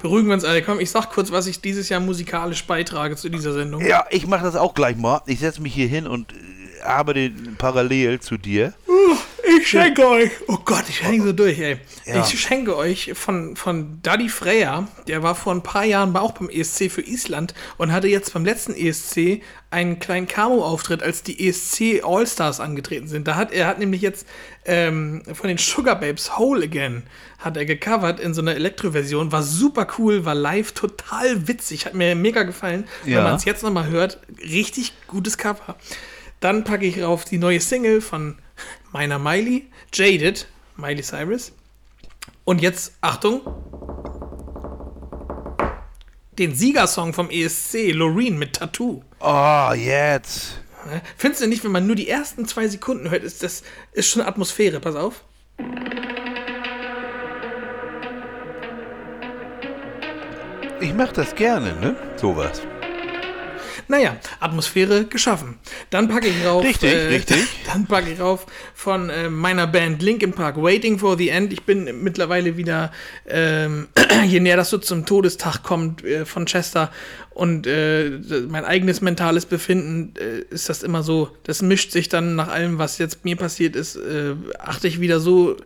Beruhigen 0.00 0.28
wir 0.28 0.34
uns 0.34 0.44
alle. 0.44 0.62
Komm, 0.62 0.80
ich 0.80 0.90
sag 0.90 1.10
kurz, 1.10 1.32
was 1.32 1.46
ich 1.46 1.60
dieses 1.60 1.88
Jahr 1.88 2.00
musikalisch 2.00 2.64
beitrage 2.66 3.16
zu 3.16 3.28
dieser 3.28 3.52
Sendung. 3.52 3.84
Ja, 3.84 4.04
ich 4.10 4.26
mache 4.26 4.44
das 4.44 4.56
auch 4.56 4.74
gleich 4.74 4.96
mal. 4.96 5.22
Ich 5.26 5.40
setze 5.40 5.60
mich 5.60 5.74
hier 5.74 5.88
hin 5.88 6.06
und 6.06 6.32
äh, 6.32 6.82
arbeite 6.82 7.32
parallel 7.58 8.20
zu 8.20 8.36
dir. 8.36 8.74
Ich 9.58 9.68
schenke 9.68 10.06
euch. 10.06 10.30
Oh 10.46 10.58
Gott, 10.64 10.84
ich 10.88 11.02
hänge 11.02 11.24
so 11.24 11.32
durch, 11.32 11.58
ey. 11.58 11.78
Ja. 12.06 12.20
Ich 12.20 12.40
schenke 12.40 12.76
euch 12.76 13.12
von, 13.14 13.56
von 13.56 14.00
Daddy 14.02 14.28
Freya, 14.28 14.88
der 15.06 15.22
war 15.22 15.34
vor 15.34 15.54
ein 15.54 15.62
paar 15.62 15.84
Jahren 15.84 16.16
auch 16.16 16.32
beim 16.32 16.48
ESC 16.48 16.90
für 16.90 17.02
Island 17.02 17.54
und 17.76 17.92
hatte 17.92 18.08
jetzt 18.08 18.32
beim 18.32 18.44
letzten 18.44 18.74
ESC 18.74 19.42
einen 19.70 19.98
kleinen 19.98 20.26
Camo-Auftritt, 20.26 21.02
als 21.02 21.22
die 21.22 21.48
ESC 21.48 22.02
All-Stars 22.02 22.60
angetreten 22.60 23.06
sind. 23.06 23.28
Da 23.28 23.36
hat 23.36 23.52
er 23.52 23.66
hat 23.66 23.78
nämlich 23.78 24.00
jetzt 24.00 24.26
ähm, 24.64 25.22
von 25.32 25.48
den 25.48 25.58
Sugar 25.58 26.00
Babes 26.00 26.38
Whole 26.38 26.64
Again 26.64 27.04
hat 27.38 27.56
er 27.56 27.64
gecovert 27.64 28.18
in 28.18 28.34
so 28.34 28.40
einer 28.40 28.54
Elektro-Version. 28.54 29.30
War 29.30 29.42
super 29.42 29.86
cool, 29.98 30.24
war 30.24 30.34
live 30.34 30.72
total 30.72 31.46
witzig, 31.46 31.86
hat 31.86 31.94
mir 31.94 32.14
mega 32.16 32.42
gefallen. 32.42 32.84
Ja. 33.04 33.18
Wenn 33.18 33.24
man 33.24 33.34
es 33.36 33.44
jetzt 33.44 33.62
nochmal 33.62 33.88
hört, 33.88 34.18
richtig 34.42 34.92
gutes 35.06 35.38
Cover. 35.38 35.76
Dann 36.40 36.64
packe 36.64 36.86
ich 36.86 37.02
rauf 37.02 37.24
die 37.24 37.38
neue 37.38 37.60
Single 37.60 38.00
von 38.00 38.36
meiner 38.92 39.18
Miley, 39.18 39.66
Jaded, 39.92 40.46
Miley 40.76 41.02
Cyrus. 41.02 41.52
Und 42.44 42.60
jetzt, 42.60 42.94
Achtung, 43.00 43.42
den 46.38 46.54
Siegersong 46.54 47.12
vom 47.12 47.30
ESC, 47.30 47.92
Loreen 47.92 48.38
mit 48.38 48.54
Tattoo. 48.54 49.02
Oh, 49.20 49.72
jetzt. 49.74 50.60
Findest 51.16 51.42
du 51.42 51.48
nicht, 51.48 51.64
wenn 51.64 51.72
man 51.72 51.86
nur 51.86 51.96
die 51.96 52.08
ersten 52.08 52.46
zwei 52.46 52.68
Sekunden 52.68 53.10
hört, 53.10 53.24
ist 53.24 53.42
das 53.42 53.62
ist 53.92 54.08
schon 54.08 54.22
Atmosphäre, 54.22 54.80
pass 54.80 54.94
auf. 54.94 55.24
Ich 60.80 60.94
mache 60.94 61.12
das 61.12 61.34
gerne, 61.34 61.74
ne? 61.80 61.96
Sowas. 62.16 62.62
Naja, 63.88 64.18
Atmosphäre 64.38 65.06
geschaffen. 65.06 65.58
Dann 65.88 66.08
packe 66.08 66.28
ich 66.28 66.44
rauf. 66.44 66.62
Richtig, 66.62 66.94
richtig. 67.08 67.38
Dann 67.66 67.86
packe 67.86 68.12
ich 68.12 68.20
rauf 68.20 68.46
von 68.74 69.08
äh, 69.08 69.30
meiner 69.30 69.66
Band 69.66 70.02
Linkin 70.02 70.32
Park, 70.32 70.56
Waiting 70.62 70.98
for 70.98 71.16
the 71.16 71.30
End. 71.30 71.52
Ich 71.54 71.62
bin 71.62 72.02
mittlerweile 72.02 72.58
wieder, 72.58 72.92
ähm, 73.26 73.88
je 74.26 74.40
näher 74.40 74.58
das 74.58 74.68
so 74.68 74.76
zum 74.76 75.06
Todestag 75.06 75.62
kommt 75.62 76.04
äh, 76.04 76.26
von 76.26 76.44
Chester 76.44 76.92
und 77.30 77.66
äh, 77.66 78.10
mein 78.48 78.64
eigenes 78.64 79.00
mentales 79.00 79.46
Befinden, 79.46 80.12
äh, 80.18 80.40
ist 80.52 80.68
das 80.68 80.82
immer 80.82 81.02
so, 81.02 81.30
das 81.44 81.62
mischt 81.62 81.92
sich 81.92 82.08
dann 82.08 82.36
nach 82.36 82.48
allem, 82.48 82.78
was 82.78 82.98
jetzt 82.98 83.24
mir 83.24 83.36
passiert 83.36 83.74
ist, 83.74 83.96
äh, 83.96 84.34
achte 84.58 84.88
ich 84.88 85.00
wieder 85.00 85.20
so 85.20 85.56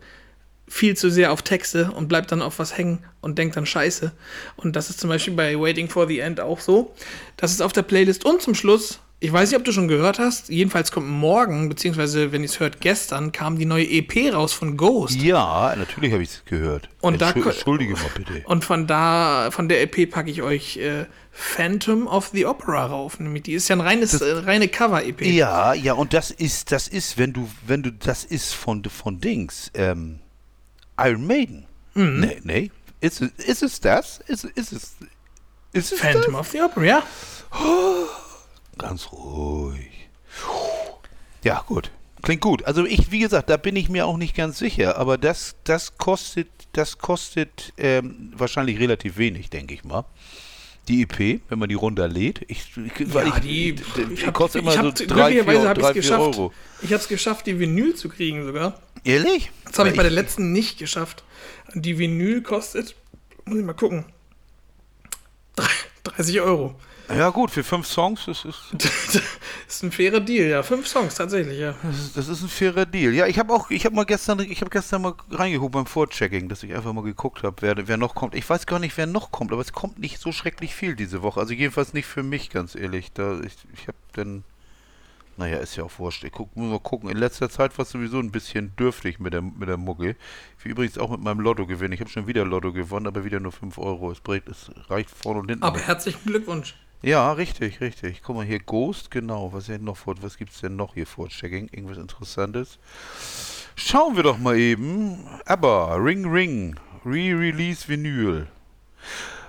viel 0.72 0.96
zu 0.96 1.10
sehr 1.10 1.32
auf 1.32 1.42
Texte 1.42 1.90
und 1.92 2.08
bleibt 2.08 2.32
dann 2.32 2.40
auf 2.40 2.58
was 2.58 2.78
hängen 2.78 3.00
und 3.20 3.36
denkt 3.38 3.56
dann 3.56 3.66
Scheiße. 3.66 4.10
Und 4.56 4.74
das 4.74 4.88
ist 4.88 5.00
zum 5.00 5.10
Beispiel 5.10 5.34
bei 5.34 5.54
Waiting 5.58 5.90
for 5.90 6.06
the 6.06 6.18
End 6.20 6.40
auch 6.40 6.60
so. 6.60 6.94
Das 7.36 7.52
ist 7.52 7.60
auf 7.60 7.74
der 7.74 7.82
Playlist. 7.82 8.24
Und 8.24 8.40
zum 8.40 8.54
Schluss, 8.54 8.98
ich 9.20 9.30
weiß 9.30 9.50
nicht, 9.50 9.58
ob 9.58 9.64
du 9.66 9.72
schon 9.72 9.86
gehört 9.86 10.18
hast, 10.18 10.48
jedenfalls 10.48 10.90
kommt 10.90 11.08
morgen, 11.08 11.68
beziehungsweise 11.68 12.32
wenn 12.32 12.40
ihr 12.42 12.48
es 12.48 12.58
hört, 12.58 12.80
gestern 12.80 13.32
kam 13.32 13.58
die 13.58 13.66
neue 13.66 13.84
EP 13.84 14.32
raus 14.32 14.54
von 14.54 14.78
Ghost. 14.78 15.20
Ja, 15.20 15.76
natürlich 15.76 16.10
habe 16.12 16.22
ich 16.22 16.30
es 16.30 16.44
gehört. 16.46 16.88
Und 17.02 17.20
da 17.20 17.28
Entschu- 17.32 17.42
ko- 17.42 17.50
Entschuldige 17.50 17.92
mal 17.92 18.10
bitte. 18.16 18.42
Und 18.46 18.64
von 18.64 18.86
da, 18.86 19.50
von 19.50 19.68
der 19.68 19.82
EP 19.82 20.10
packe 20.10 20.30
ich 20.30 20.40
euch 20.40 20.78
äh, 20.78 21.04
Phantom 21.32 22.06
of 22.06 22.28
the 22.32 22.46
Opera 22.46 22.86
rauf. 22.86 23.20
Nämlich 23.20 23.42
die 23.42 23.52
ist 23.52 23.68
ja 23.68 23.76
ein 23.76 23.80
reines, 23.82 24.20
äh, 24.22 24.32
reine 24.38 24.68
Cover-EP. 24.68 25.20
Ja, 25.26 25.74
ja, 25.74 25.92
und 25.92 26.14
das 26.14 26.30
ist, 26.30 26.72
das 26.72 26.88
ist, 26.88 27.18
wenn 27.18 27.34
du, 27.34 27.48
wenn 27.66 27.82
du, 27.82 27.92
das 27.92 28.24
ist 28.24 28.54
von, 28.54 28.82
von 28.84 29.20
Dings, 29.20 29.70
ähm, 29.74 30.18
Iron 31.02 31.26
Maiden. 31.26 31.66
Mhm. 31.94 32.20
Nee, 32.20 32.40
nee. 32.44 32.70
Ist 33.00 33.20
es, 33.20 33.30
ist 33.44 33.62
es 33.62 33.80
das? 33.80 34.20
Ist, 34.26 34.44
ist 34.44 34.72
es, 34.72 34.96
ist 35.72 35.92
es 35.92 36.00
Phantom 36.00 36.36
of 36.36 36.48
the 36.48 36.62
Opera, 36.62 36.84
ja. 36.84 37.02
das? 37.50 37.60
Ganz 38.78 39.12
ruhig. 39.12 40.08
Ja, 41.42 41.64
gut. 41.66 41.90
Klingt 42.22 42.40
gut. 42.40 42.64
Also 42.64 42.84
ich, 42.84 43.10
wie 43.10 43.18
gesagt, 43.18 43.50
da 43.50 43.56
bin 43.56 43.74
ich 43.74 43.88
mir 43.88 44.06
auch 44.06 44.16
nicht 44.16 44.36
ganz 44.36 44.58
sicher, 44.58 44.96
aber 44.96 45.18
das, 45.18 45.56
das 45.64 45.98
kostet, 45.98 46.48
das 46.72 46.98
kostet 46.98 47.72
ähm, 47.76 48.32
wahrscheinlich 48.36 48.78
relativ 48.78 49.16
wenig, 49.16 49.50
denke 49.50 49.74
ich 49.74 49.82
mal. 49.82 50.04
Die 50.88 51.02
EP, 51.02 51.40
wenn 51.48 51.58
man 51.58 51.68
die 51.68 51.76
runterlädt. 51.76 52.40
Ich, 52.48 52.72
ich, 52.76 53.08
Ja, 53.14 53.24
ich, 53.26 53.34
die, 53.34 53.72
die, 53.74 54.14
ich 54.14 54.26
hab, 54.26 54.34
kostet 54.34 54.62
immer 54.62 54.72
ich 54.72 54.80
so 54.80 54.86
hab, 54.88 55.00
ich 55.00 55.06
drei, 55.06 55.32
es 55.38 55.92
vier 55.92 56.02
geschafft. 56.02 56.20
Euro. 56.38 56.52
Ich 56.82 56.92
habe 56.92 57.00
es 57.02 57.08
geschafft, 57.08 57.46
die 57.46 57.58
Vinyl 57.58 57.94
zu 57.94 58.08
kriegen 58.08 58.44
sogar. 58.44 58.80
Ehrlich? 59.04 59.52
Das 59.64 59.78
habe 59.78 59.90
ich 59.90 59.96
bei 59.96 60.02
der 60.02 60.10
letzten 60.12 60.52
nicht 60.52 60.78
geschafft. 60.78 61.22
Die 61.74 61.98
Vinyl 61.98 62.42
kostet, 62.42 62.96
muss 63.44 63.58
ich 63.58 63.64
mal 63.64 63.72
gucken, 63.74 64.04
drei- 65.56 65.66
30 66.04 66.40
Euro. 66.40 66.74
Ja, 67.16 67.30
gut, 67.30 67.50
für 67.50 67.62
fünf 67.62 67.86
Songs, 67.86 68.24
das 68.26 68.44
ist. 68.44 68.60
das 68.72 69.22
ist 69.68 69.82
ein 69.82 69.92
fairer 69.92 70.20
Deal, 70.20 70.48
ja. 70.48 70.62
Fünf 70.62 70.86
Songs, 70.86 71.14
tatsächlich, 71.14 71.58
ja. 71.58 71.74
Das 71.82 71.98
ist, 71.98 72.16
das 72.16 72.28
ist 72.28 72.42
ein 72.42 72.48
fairer 72.48 72.86
Deal. 72.86 73.12
Ja, 73.12 73.26
ich 73.26 73.38
habe 73.38 73.52
auch, 73.52 73.70
ich 73.70 73.84
habe 73.84 73.94
mal 73.94 74.04
gestern, 74.04 74.40
ich 74.40 74.60
habe 74.60 74.70
gestern 74.70 75.02
mal 75.02 75.14
reingeguckt 75.30 75.72
beim 75.72 75.86
Vorchecking, 75.86 76.48
dass 76.48 76.62
ich 76.62 76.74
einfach 76.74 76.92
mal 76.92 77.04
geguckt 77.04 77.42
habe, 77.42 77.56
wer, 77.60 77.88
wer 77.88 77.96
noch 77.96 78.14
kommt. 78.14 78.34
Ich 78.34 78.48
weiß 78.48 78.66
gar 78.66 78.78
nicht, 78.78 78.96
wer 78.96 79.06
noch 79.06 79.30
kommt, 79.30 79.52
aber 79.52 79.60
es 79.60 79.72
kommt 79.72 79.98
nicht 79.98 80.20
so 80.20 80.32
schrecklich 80.32 80.74
viel 80.74 80.96
diese 80.96 81.22
Woche. 81.22 81.40
Also 81.40 81.52
jedenfalls 81.52 81.92
nicht 81.92 82.06
für 82.06 82.22
mich, 82.22 82.50
ganz 82.50 82.74
ehrlich. 82.74 83.12
Da, 83.12 83.40
ich 83.40 83.56
ich 83.74 83.88
habe 83.88 83.98
dann. 84.12 84.44
Naja, 85.38 85.56
ist 85.56 85.76
ja 85.76 85.84
auch 85.84 85.98
wurscht. 85.98 86.24
Ich 86.24 86.32
guck, 86.32 86.54
muss 86.56 86.70
mal 86.70 86.78
gucken. 86.78 87.08
In 87.08 87.16
letzter 87.16 87.48
Zeit 87.48 87.76
war 87.78 87.84
es 87.84 87.90
sowieso 87.90 88.18
ein 88.18 88.30
bisschen 88.30 88.76
dürftig 88.76 89.18
mit 89.18 89.32
der, 89.32 89.40
mit 89.40 89.66
der 89.66 89.78
Mucke. 89.78 90.14
Wie 90.62 90.68
übrigens 90.68 90.98
auch 90.98 91.10
mit 91.10 91.20
meinem 91.20 91.40
Lotto 91.40 91.66
gewinnen. 91.66 91.94
Ich 91.94 92.00
habe 92.00 92.10
schon 92.10 92.26
wieder 92.26 92.44
Lotto 92.44 92.70
gewonnen, 92.70 93.06
aber 93.06 93.24
wieder 93.24 93.40
nur 93.40 93.50
5 93.50 93.78
Euro. 93.78 94.12
Es, 94.12 94.20
bringt, 94.20 94.46
es 94.46 94.70
reicht 94.88 95.08
vorne 95.08 95.40
und 95.40 95.48
hinten. 95.48 95.64
Aber 95.64 95.78
herzlichen 95.78 96.22
Glückwunsch. 96.26 96.74
Ja, 97.02 97.32
richtig, 97.32 97.80
richtig. 97.80 98.22
Guck 98.22 98.36
mal 98.36 98.44
hier, 98.44 98.60
Ghost, 98.60 99.10
genau. 99.10 99.52
Was, 99.52 99.68
was 99.68 100.36
gibt's 100.36 100.60
denn 100.60 100.76
noch 100.76 100.94
hier 100.94 101.06
vor 101.06 101.28
Checking? 101.28 101.68
Irgendwas 101.72 101.98
Interessantes? 101.98 102.78
Schauen 103.74 104.14
wir 104.14 104.22
doch 104.22 104.38
mal 104.38 104.56
eben. 104.56 105.18
Aber, 105.44 105.96
Ring 105.98 106.30
Ring, 106.30 106.78
Re-Release 107.04 107.88
Vinyl. 107.88 108.46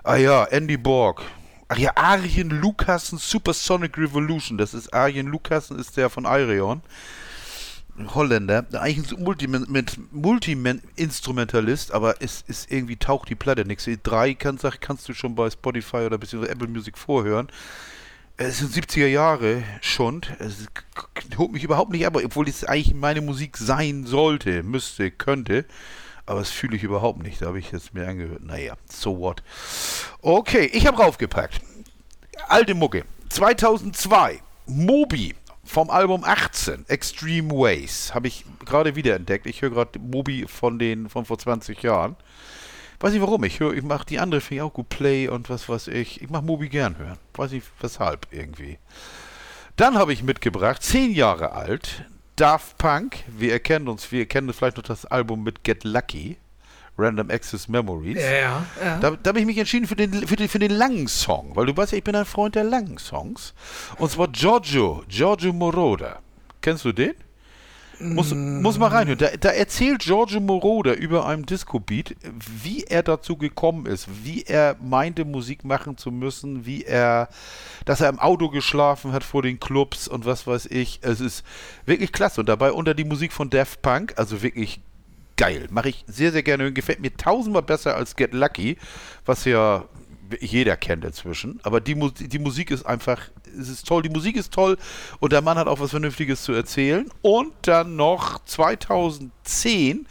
Ah 0.03 0.15
ja, 0.15 0.45
Andy 0.45 0.77
Borg. 0.77 1.21
Ach 1.67 1.77
ja, 1.77 1.91
Arjen 1.95 2.49
Lucassen 2.49 3.19
Supersonic 3.19 3.99
Revolution. 3.99 4.57
Das 4.57 4.73
ist 4.73 4.91
Arjen 4.91 5.27
Lucassen, 5.27 5.77
ist 5.77 5.95
der 5.95 6.09
von 6.09 6.25
Ireon. 6.25 6.81
Holländer. 8.13 8.65
Eigentlich 8.73 9.17
ein 9.17 9.23
Multi-Instrumentalist, 10.11 11.91
aber 11.91 12.21
es 12.21 12.43
ist 12.47 12.71
irgendwie 12.71 12.97
taucht 12.97 13.29
die 13.29 13.35
Platte 13.35 13.65
nichts. 13.65 13.87
Drei 14.03 14.33
kannst, 14.33 14.65
kannst 14.81 15.07
du 15.07 15.13
schon 15.13 15.35
bei 15.35 15.49
Spotify 15.49 15.97
oder 15.97 16.17
beziehungsweise 16.17 16.53
Apple 16.53 16.67
Music 16.67 16.97
vorhören. 16.97 17.47
Es 18.35 18.57
sind 18.59 18.73
70er 18.73 19.05
Jahre 19.07 19.63
schon. 19.81 20.21
Es 20.39 20.65
holt 21.37 21.51
mich 21.51 21.63
überhaupt 21.63 21.91
nicht 21.91 22.05
ab, 22.05 22.17
obwohl 22.23 22.49
es 22.49 22.63
eigentlich 22.63 22.95
meine 22.95 23.21
Musik 23.21 23.57
sein 23.57 24.05
sollte, 24.05 24.63
müsste, 24.63 25.11
könnte. 25.11 25.65
Aber 26.25 26.39
das 26.39 26.49
fühle 26.49 26.75
ich 26.75 26.83
überhaupt 26.83 27.21
nicht. 27.21 27.41
Da 27.41 27.47
habe 27.47 27.59
ich 27.59 27.71
jetzt 27.71 27.93
mir 27.93 28.07
angehört. 28.07 28.43
Naja, 28.43 28.75
so 28.89 29.19
what. 29.19 29.43
Okay, 30.21 30.69
ich 30.73 30.87
habe 30.87 30.97
raufgepackt. 30.97 31.61
Alte 32.47 32.73
Mucke. 32.73 33.03
2002. 33.29 34.39
Moby 34.65 35.35
vom 35.73 35.89
Album 35.89 36.23
18. 36.23 36.85
Extreme 36.87 37.49
Ways. 37.49 38.13
Habe 38.13 38.27
ich 38.27 38.45
gerade 38.63 38.95
wiederentdeckt. 38.95 39.47
Ich 39.47 39.63
höre 39.63 39.71
gerade 39.71 39.97
Moby 39.97 40.45
von 40.47 40.77
den 40.77 41.09
von 41.09 41.25
vor 41.25 41.39
20 41.39 41.81
Jahren. 41.81 42.15
Weiß 42.99 43.11
nicht 43.11 43.23
warum. 43.23 43.43
Ich 43.43 43.59
höre, 43.59 43.73
ich 43.73 43.81
mache 43.81 44.05
die 44.05 44.19
andere 44.19 44.39
finde 44.39 44.55
ich 44.57 44.61
auch 44.61 44.73
gut. 44.73 44.89
Play 44.89 45.27
und 45.27 45.49
was 45.49 45.67
weiß 45.67 45.87
ich. 45.87 46.21
Ich 46.21 46.29
mache 46.29 46.45
Moby 46.45 46.69
gern 46.69 46.99
hören. 46.99 47.17
Weiß 47.33 47.51
nicht 47.51 47.65
weshalb 47.79 48.27
irgendwie. 48.29 48.77
Dann 49.75 49.97
habe 49.97 50.13
ich 50.13 50.21
mitgebracht, 50.21 50.83
10 50.83 51.11
Jahre 51.11 51.53
alt, 51.53 52.05
Daft 52.35 52.77
Punk. 52.77 53.23
Wir 53.27 53.53
erkennen 53.53 53.87
uns, 53.87 54.11
wir 54.11 54.27
kennen 54.27 54.53
vielleicht 54.53 54.77
noch 54.77 54.83
das 54.83 55.07
Album 55.07 55.41
mit 55.41 55.63
Get 55.63 55.83
Lucky. 55.83 56.37
Random 56.97 57.29
Access 57.31 57.67
Memories. 57.67 58.21
Ja, 58.21 58.65
ja. 58.81 58.99
Da, 58.99 59.11
da 59.11 59.29
habe 59.29 59.39
ich 59.39 59.45
mich 59.45 59.57
entschieden 59.57 59.87
für 59.87 59.95
den, 59.95 60.27
für, 60.27 60.35
den, 60.35 60.47
für 60.47 60.59
den 60.59 60.71
langen 60.71 61.07
Song, 61.07 61.55
weil 61.55 61.65
du 61.65 61.75
weißt 61.75 61.91
ja, 61.91 61.97
ich 61.97 62.03
bin 62.03 62.15
ein 62.15 62.25
Freund 62.25 62.55
der 62.55 62.63
langen 62.63 62.97
Songs. 62.97 63.53
Und 63.97 64.11
zwar 64.11 64.27
Giorgio, 64.27 65.03
Giorgio 65.07 65.53
Moroder. 65.53 66.19
Kennst 66.61 66.85
du 66.85 66.91
den? 66.91 67.13
Muss, 67.99 68.33
muss 68.33 68.77
mal 68.77 68.87
reinhören. 68.87 69.17
Da, 69.17 69.29
da 69.39 69.49
erzählt 69.49 70.01
Giorgio 70.01 70.39
Moroder 70.39 70.97
über 70.97 71.25
einen 71.25 71.45
Disco-Beat, 71.45 72.15
wie 72.63 72.83
er 72.83 73.03
dazu 73.03 73.37
gekommen 73.37 73.85
ist, 73.85 74.07
wie 74.23 74.43
er 74.43 74.75
meinte, 74.81 75.25
Musik 75.25 75.63
machen 75.63 75.97
zu 75.97 76.11
müssen, 76.11 76.65
wie 76.65 76.83
er, 76.83 77.29
dass 77.85 78.01
er 78.01 78.09
im 78.09 78.19
Auto 78.19 78.49
geschlafen 78.49 79.13
hat 79.13 79.23
vor 79.23 79.41
den 79.41 79.59
Clubs 79.59 80.07
und 80.07 80.25
was 80.25 80.47
weiß 80.47 80.67
ich. 80.67 80.99
Es 81.01 81.21
ist 81.21 81.45
wirklich 81.85 82.11
klasse. 82.11 82.41
Und 82.41 82.49
dabei 82.49 82.71
unter 82.71 82.93
die 82.93 83.05
Musik 83.05 83.31
von 83.31 83.49
Daft 83.49 83.81
Punk, 83.81 84.13
also 84.17 84.41
wirklich 84.41 84.81
geil. 85.37 85.67
Mache 85.71 85.89
ich 85.89 86.03
sehr, 86.07 86.31
sehr 86.31 86.43
gerne. 86.43 86.71
Gefällt 86.71 86.99
mir 86.99 87.15
tausendmal 87.15 87.63
besser 87.63 87.95
als 87.95 88.15
Get 88.15 88.33
Lucky, 88.33 88.77
was 89.25 89.45
ja 89.45 89.85
jeder 90.39 90.77
kennt 90.77 91.05
inzwischen. 91.05 91.59
Aber 91.63 91.81
die, 91.81 91.95
die 91.95 92.39
Musik 92.39 92.71
ist 92.71 92.85
einfach, 92.85 93.29
es 93.59 93.69
ist 93.69 93.87
toll. 93.87 94.01
Die 94.01 94.09
Musik 94.09 94.35
ist 94.35 94.53
toll 94.53 94.77
und 95.19 95.31
der 95.31 95.41
Mann 95.41 95.57
hat 95.57 95.67
auch 95.67 95.79
was 95.79 95.91
Vernünftiges 95.91 96.43
zu 96.43 96.53
erzählen. 96.53 97.09
Und 97.21 97.53
dann 97.63 97.95
noch 97.95 98.43
2010 98.45 100.07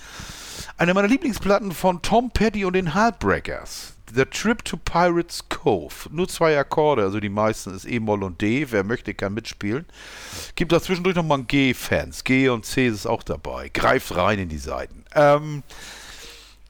eine 0.76 0.94
meiner 0.94 1.08
Lieblingsplatten 1.08 1.72
von 1.72 2.02
Tom 2.02 2.30
Petty 2.30 2.64
und 2.64 2.74
den 2.74 2.94
Heartbreakers. 2.94 3.91
The 4.14 4.24
Trip 4.26 4.62
to 4.64 4.76
Pirates 4.76 5.48
Cove. 5.48 6.08
Nur 6.10 6.28
zwei 6.28 6.58
Akkorde, 6.58 7.02
also 7.02 7.18
die 7.18 7.28
meisten 7.28 7.74
ist 7.74 7.86
E-Moll 7.86 8.24
und 8.24 8.40
D. 8.40 8.66
Wer 8.70 8.84
möchte, 8.84 9.14
kann 9.14 9.32
mitspielen. 9.32 9.86
Gibt 10.54 10.72
da 10.72 10.82
zwischendurch 10.82 11.16
nochmal 11.16 11.38
ein 11.38 11.46
G-Fans. 11.46 12.24
G 12.24 12.48
und 12.48 12.66
C 12.66 12.86
ist 12.86 13.06
auch 13.06 13.22
dabei. 13.22 13.70
Greift 13.70 14.14
rein 14.14 14.38
in 14.38 14.48
die 14.48 14.58
Seiten. 14.58 15.04
Ähm, 15.14 15.62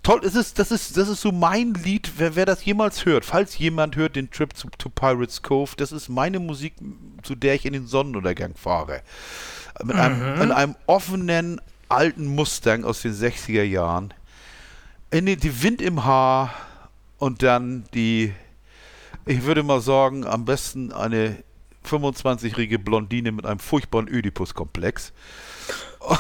toll, 0.03 0.21
es 0.25 0.37
ist, 0.37 0.59
das, 0.59 0.71
ist, 0.71 0.97
das 0.97 1.09
ist 1.09 1.21
so 1.21 1.33
mein 1.33 1.75
Lied, 1.75 2.13
wer, 2.17 2.37
wer 2.37 2.47
das 2.47 2.65
jemals 2.65 3.05
hört. 3.07 3.25
Falls 3.25 3.59
jemand 3.59 3.97
hört 3.97 4.15
den 4.15 4.31
Trip 4.31 4.55
to, 4.55 4.69
to 4.79 4.89
Pirates 4.89 5.43
Cove, 5.43 5.73
das 5.77 5.91
ist 5.91 6.09
meine 6.09 6.39
Musik, 6.39 6.75
zu 7.23 7.35
der 7.35 7.55
ich 7.55 7.67
in 7.67 7.73
den 7.73 7.87
Sonnenuntergang 7.87 8.55
fahre. 8.55 9.03
Mit 9.83 9.97
einem, 9.97 10.43
in 10.43 10.53
einem 10.53 10.77
offenen 10.87 11.61
alten 11.89 12.27
Mustang 12.27 12.85
aus 12.85 13.03
den 13.03 13.15
60er 13.15 13.63
Jahren. 13.63 14.15
In 15.11 15.27
den, 15.27 15.41
die 15.41 15.63
Wind 15.63 15.83
im 15.83 16.05
Haar 16.05 16.55
und 17.23 17.45
dann 17.45 17.85
die, 17.95 18.35
ich 19.27 19.45
würde 19.45 19.63
mal 19.63 19.81
sagen, 19.81 20.27
am 20.27 20.45
besten 20.45 20.91
eine 20.91 21.45
25-jährige 21.87 22.81
Blondine 22.81 23.31
mit 23.31 23.47
einem 23.47 23.61
furchtbaren 23.61 24.09
Ödipus-Komplex. 24.09 25.13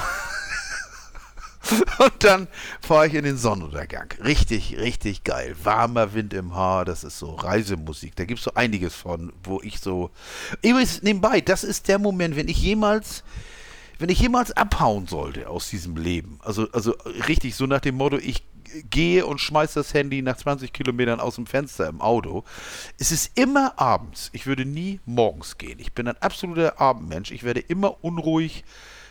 Und 1.98 2.12
dann 2.20 2.46
fahre 2.80 3.08
ich 3.08 3.14
in 3.14 3.24
den 3.24 3.36
Sonnenuntergang. 3.36 4.12
Richtig, 4.22 4.76
richtig 4.78 5.24
geil. 5.24 5.56
Warmer 5.62 6.14
Wind 6.14 6.34
im 6.34 6.54
Haar, 6.54 6.84
das 6.84 7.02
ist 7.02 7.18
so 7.18 7.34
Reisemusik. 7.34 8.14
Da 8.14 8.24
gibt 8.24 8.38
es 8.38 8.44
so 8.44 8.54
einiges 8.54 8.94
von, 8.94 9.32
wo 9.42 9.60
ich 9.60 9.80
so. 9.80 10.10
Übrigens, 10.62 11.02
nebenbei, 11.02 11.40
das 11.40 11.64
ist 11.64 11.88
der 11.88 11.98
Moment, 11.98 12.36
wenn 12.36 12.46
ich 12.46 12.58
jemals, 12.58 13.24
wenn 13.98 14.08
ich 14.08 14.20
jemals 14.20 14.52
abhauen 14.52 15.08
sollte 15.08 15.48
aus 15.48 15.68
diesem 15.68 15.96
Leben. 15.96 16.38
Also, 16.42 16.68
also 16.70 16.92
richtig 17.26 17.56
so 17.56 17.66
nach 17.66 17.80
dem 17.80 17.96
Motto, 17.96 18.18
ich 18.18 18.44
gehe 18.90 19.26
und 19.26 19.40
schmeiße 19.40 19.80
das 19.80 19.94
Handy 19.94 20.22
nach 20.22 20.36
20 20.36 20.72
Kilometern 20.72 21.20
aus 21.20 21.36
dem 21.36 21.46
Fenster 21.46 21.88
im 21.88 22.00
Auto. 22.00 22.44
Es 22.98 23.12
ist 23.12 23.38
immer 23.38 23.78
abends. 23.78 24.30
Ich 24.32 24.46
würde 24.46 24.64
nie 24.64 25.00
morgens 25.04 25.58
gehen. 25.58 25.78
Ich 25.78 25.92
bin 25.92 26.08
ein 26.08 26.16
absoluter 26.20 26.80
Abendmensch. 26.80 27.30
Ich 27.30 27.42
werde 27.42 27.60
immer 27.60 28.02
unruhig 28.04 28.64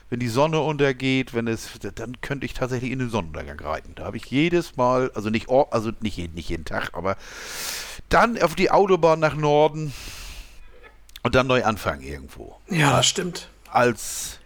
wenn 0.09 0.19
die 0.19 0.27
Sonne 0.27 0.59
untergeht, 0.59 1.33
wenn 1.33 1.47
es, 1.47 1.69
dann 1.95 2.19
könnte 2.19 2.45
ich 2.45 2.53
tatsächlich 2.53 2.91
in 2.91 2.99
den 2.99 3.09
Sonnenuntergang 3.09 3.57
reiten. 3.61 3.95
Da 3.95 4.03
habe 4.03 4.17
ich 4.17 4.25
jedes 4.25 4.75
Mal, 4.75 5.09
also 5.15 5.29
nicht, 5.29 5.47
also 5.49 5.91
nicht, 6.01 6.17
jeden- 6.17 6.33
nicht 6.35 6.49
jeden 6.49 6.65
Tag, 6.65 6.89
aber 6.91 7.15
dann 8.09 8.37
auf 8.41 8.53
die 8.55 8.71
Autobahn 8.71 9.21
nach 9.21 9.35
Norden 9.35 9.93
und 11.23 11.33
dann 11.33 11.47
neu 11.47 11.63
anfangen 11.63 12.01
irgendwo. 12.01 12.57
Ja, 12.69 13.01
stimmt. 13.03 13.47
Als, 13.69 14.40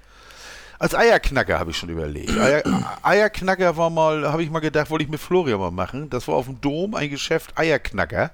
als 0.80 0.96
Eierknacker 0.96 1.60
habe 1.60 1.72
ich 1.72 1.78
schon 1.78 1.90
überlegt. 1.90 2.38
Eier, 2.38 2.64
Eierknacker 3.02 3.78
war 3.78 3.90
mal, 3.90 4.32
habe 4.32 4.44
ich 4.44 4.50
mal 4.50 4.60
gedacht, 4.60 4.90
wollte 4.90 5.06
ich 5.06 5.10
mit 5.10 5.20
Florian 5.20 5.60
mal 5.60 5.72
machen. 5.72 6.10
Das 6.10 6.28
war 6.28 6.36
auf 6.36 6.46
dem 6.46 6.60
Dom 6.62 6.96
ein 6.96 7.10
Geschäft 7.10 7.58
Eierknacker. 7.58 8.32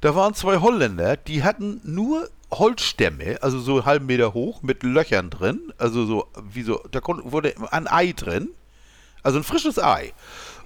Da 0.00 0.14
waren 0.14 0.34
zwei 0.34 0.58
Holländer, 0.58 1.16
die 1.16 1.42
hatten 1.42 1.80
nur 1.84 2.28
Holzstämme, 2.50 3.38
also 3.42 3.58
so 3.58 3.76
einen 3.76 3.84
halben 3.84 4.06
Meter 4.06 4.32
hoch, 4.32 4.62
mit 4.62 4.82
Löchern 4.82 5.30
drin. 5.30 5.72
Also 5.76 6.06
so, 6.06 6.26
wie 6.50 6.62
so, 6.62 6.82
da 6.90 7.00
wurde 7.04 7.54
ein 7.70 7.86
Ei 7.86 8.12
drin. 8.12 8.50
Also 9.22 9.38
ein 9.38 9.44
frisches 9.44 9.78
Ei. 9.78 10.12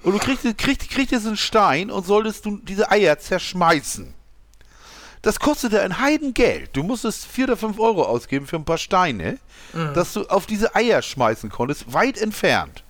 Und 0.03 0.13
du 0.13 0.19
kriegst, 0.19 0.43
kriegst, 0.57 0.89
kriegst 0.89 1.13
einen 1.13 1.37
Stein 1.37 1.89
und 1.89 2.05
solltest 2.05 2.45
du 2.45 2.57
diese 2.57 2.91
Eier 2.91 3.17
zerschmeißen. 3.17 4.13
Das 5.23 5.39
kostete 5.39 5.81
ein 5.81 5.99
Heidengeld. 5.99 6.69
Du 6.73 6.83
musstest 6.83 7.25
vier 7.25 7.45
oder 7.45 7.57
fünf 7.57 7.79
Euro 7.79 8.03
ausgeben 8.03 8.45
für 8.45 8.57
ein 8.57 8.65
paar 8.65 8.77
Steine, 8.77 9.39
dass 9.93 10.13
du 10.13 10.25
auf 10.25 10.45
diese 10.45 10.75
Eier 10.75 11.01
schmeißen 11.01 11.49
konntest, 11.49 11.93
weit 11.93 12.17
entfernt. 12.21 12.83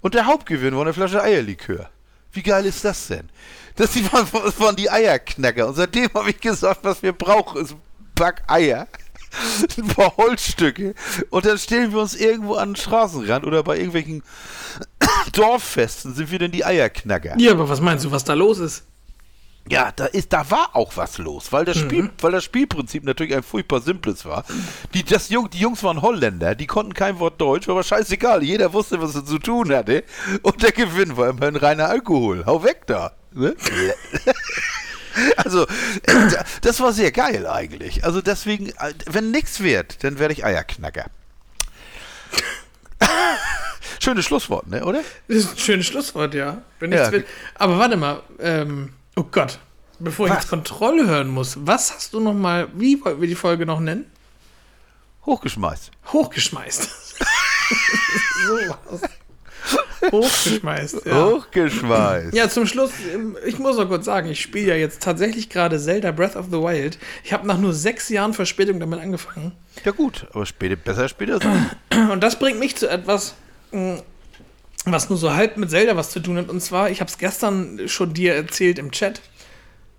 Und 0.00 0.14
der 0.14 0.26
Hauptgewinn 0.26 0.74
war 0.74 0.82
eine 0.82 0.94
Flasche 0.94 1.20
Eierlikör. 1.22 1.90
Wie 2.32 2.42
geil 2.42 2.64
ist 2.64 2.84
das 2.84 3.08
denn? 3.08 3.28
Das 3.76 3.94
waren, 4.12 4.26
das 4.32 4.60
waren 4.60 4.76
die 4.76 4.88
Eierknacker. 4.88 5.66
Und 5.68 5.74
seitdem 5.74 6.08
habe 6.14 6.30
ich 6.30 6.40
gesagt, 6.40 6.80
was 6.82 7.02
wir 7.02 7.12
brauchen, 7.12 7.60
ist 7.60 7.72
ein 7.72 7.80
Pack 8.14 8.44
Eier, 8.46 8.86
ein 9.78 9.88
paar 9.88 10.16
Holzstücke. 10.16 10.94
Und 11.30 11.44
dann 11.44 11.58
stellen 11.58 11.92
wir 11.92 12.00
uns 12.00 12.14
irgendwo 12.14 12.54
an 12.54 12.70
den 12.70 12.76
Straßenrand 12.76 13.44
oder 13.44 13.64
bei 13.64 13.76
irgendwelchen 13.76 14.22
Dorffesten 15.32 16.14
sind 16.14 16.30
wir 16.30 16.38
denn 16.38 16.52
die 16.52 16.64
Eierknacker. 16.64 17.34
Ja, 17.38 17.50
aber 17.50 17.68
was 17.68 17.80
meinst 17.80 18.04
du, 18.04 18.12
was 18.12 18.22
da 18.22 18.34
los 18.34 18.60
ist? 18.60 18.84
Ja, 19.70 19.92
da 19.94 20.06
ist, 20.06 20.32
da 20.32 20.50
war 20.50 20.70
auch 20.74 20.96
was 20.96 21.18
los, 21.18 21.52
weil 21.52 21.64
das 21.64 21.78
Spiel, 21.78 22.10
weil 22.20 22.32
das 22.32 22.44
Spielprinzip 22.44 23.04
natürlich 23.04 23.34
ein 23.34 23.42
furchtbar 23.42 23.80
simples 23.80 24.24
war. 24.24 24.44
Die, 24.94 25.04
das 25.04 25.28
Jung, 25.28 25.48
die 25.50 25.58
Jungs 25.58 25.82
waren 25.82 26.02
Holländer, 26.02 26.54
die 26.54 26.66
konnten 26.66 26.92
kein 26.94 27.18
Wort 27.20 27.40
Deutsch, 27.40 27.68
aber 27.68 27.82
scheißegal, 27.84 28.42
jeder 28.42 28.72
wusste, 28.72 29.00
was 29.00 29.14
er 29.14 29.24
zu 29.24 29.38
tun 29.38 29.72
hatte. 29.74 30.02
Und 30.42 30.62
der 30.62 30.72
Gewinn 30.72 31.16
war 31.16 31.28
immerhin 31.30 31.56
reiner 31.56 31.88
Alkohol. 31.88 32.44
Hau 32.46 32.62
weg 32.64 32.82
da. 32.86 33.12
Ne? 33.32 33.54
Also, 35.36 35.64
äh, 35.66 36.30
das 36.62 36.78
war 36.78 36.92
sehr 36.92 37.10
geil 37.10 37.44
eigentlich. 37.46 38.04
Also 38.04 38.22
deswegen, 38.22 38.68
äh, 38.68 38.94
wenn 39.06 39.32
nichts 39.32 39.58
wird, 39.60 40.04
dann 40.04 40.20
werde 40.20 40.32
ich 40.34 40.44
Eierknacker. 40.44 41.06
Schönes 43.98 44.24
Schlusswort, 44.24 44.68
ne, 44.68 44.84
oder? 44.84 45.00
Das 45.28 45.36
ist 45.38 45.50
ein 45.52 45.58
schönes 45.58 45.86
Schlusswort, 45.86 46.32
ja. 46.34 46.62
Wenn 46.78 46.92
Ja. 46.92 46.98
nichts 47.00 47.12
wird. 47.12 47.26
Aber 47.56 47.78
warte 47.78 47.96
mal, 47.96 48.22
ähm, 48.38 48.90
oh 49.20 49.28
Gott, 49.30 49.58
bevor 49.98 50.26
ich 50.26 50.32
Was? 50.32 50.42
jetzt 50.42 50.50
Kontrolle 50.50 51.06
hören 51.06 51.28
muss, 51.28 51.58
was 51.60 51.94
hast 51.94 52.14
du 52.14 52.20
noch 52.20 52.34
mal, 52.34 52.68
wie 52.74 53.02
wollten 53.04 53.20
wir 53.20 53.28
die 53.28 53.34
Folge 53.34 53.66
noch 53.66 53.80
nennen? 53.80 54.06
Hochgeschmeißt. 55.26 55.90
Hochgeschmeißt. 56.12 56.82
so 58.46 58.54
was. 58.88 59.02
Hochgeschmeißt, 60.10 61.04
ja. 61.04 61.26
Hochgeschmeißt. 61.26 62.34
Ja, 62.34 62.48
zum 62.48 62.66
Schluss, 62.66 62.92
ähm, 63.12 63.36
ich 63.44 63.58
muss 63.58 63.76
noch 63.76 63.86
kurz 63.86 64.06
sagen, 64.06 64.30
ich 64.30 64.40
spiele 64.40 64.68
ja 64.68 64.74
jetzt 64.76 65.02
tatsächlich 65.02 65.50
gerade 65.50 65.78
Zelda 65.78 66.10
Breath 66.10 66.36
of 66.36 66.46
the 66.46 66.52
Wild. 66.52 66.98
Ich 67.22 67.34
habe 67.34 67.46
nach 67.46 67.58
nur 67.58 67.74
sechs 67.74 68.08
Jahren 68.08 68.32
Verspätung 68.32 68.80
damit 68.80 69.00
angefangen. 69.00 69.52
Ja 69.84 69.92
gut, 69.92 70.26
aber 70.32 70.46
später, 70.46 70.76
besser 70.76 71.06
später 71.10 71.38
sein. 71.38 71.70
Und 72.10 72.22
das 72.22 72.38
bringt 72.38 72.58
mich 72.58 72.76
zu 72.76 72.88
etwas, 72.88 73.34
mh, 73.72 74.02
was 74.86 75.08
nur 75.08 75.18
so 75.18 75.34
halb 75.34 75.56
mit 75.56 75.70
Zelda 75.70 75.96
was 75.96 76.10
zu 76.10 76.20
tun 76.20 76.36
hat. 76.36 76.48
Und 76.48 76.60
zwar, 76.60 76.90
ich 76.90 77.00
habe 77.00 77.10
es 77.10 77.18
gestern 77.18 77.88
schon 77.88 78.14
dir 78.14 78.34
erzählt 78.34 78.78
im 78.78 78.90
Chat. 78.90 79.20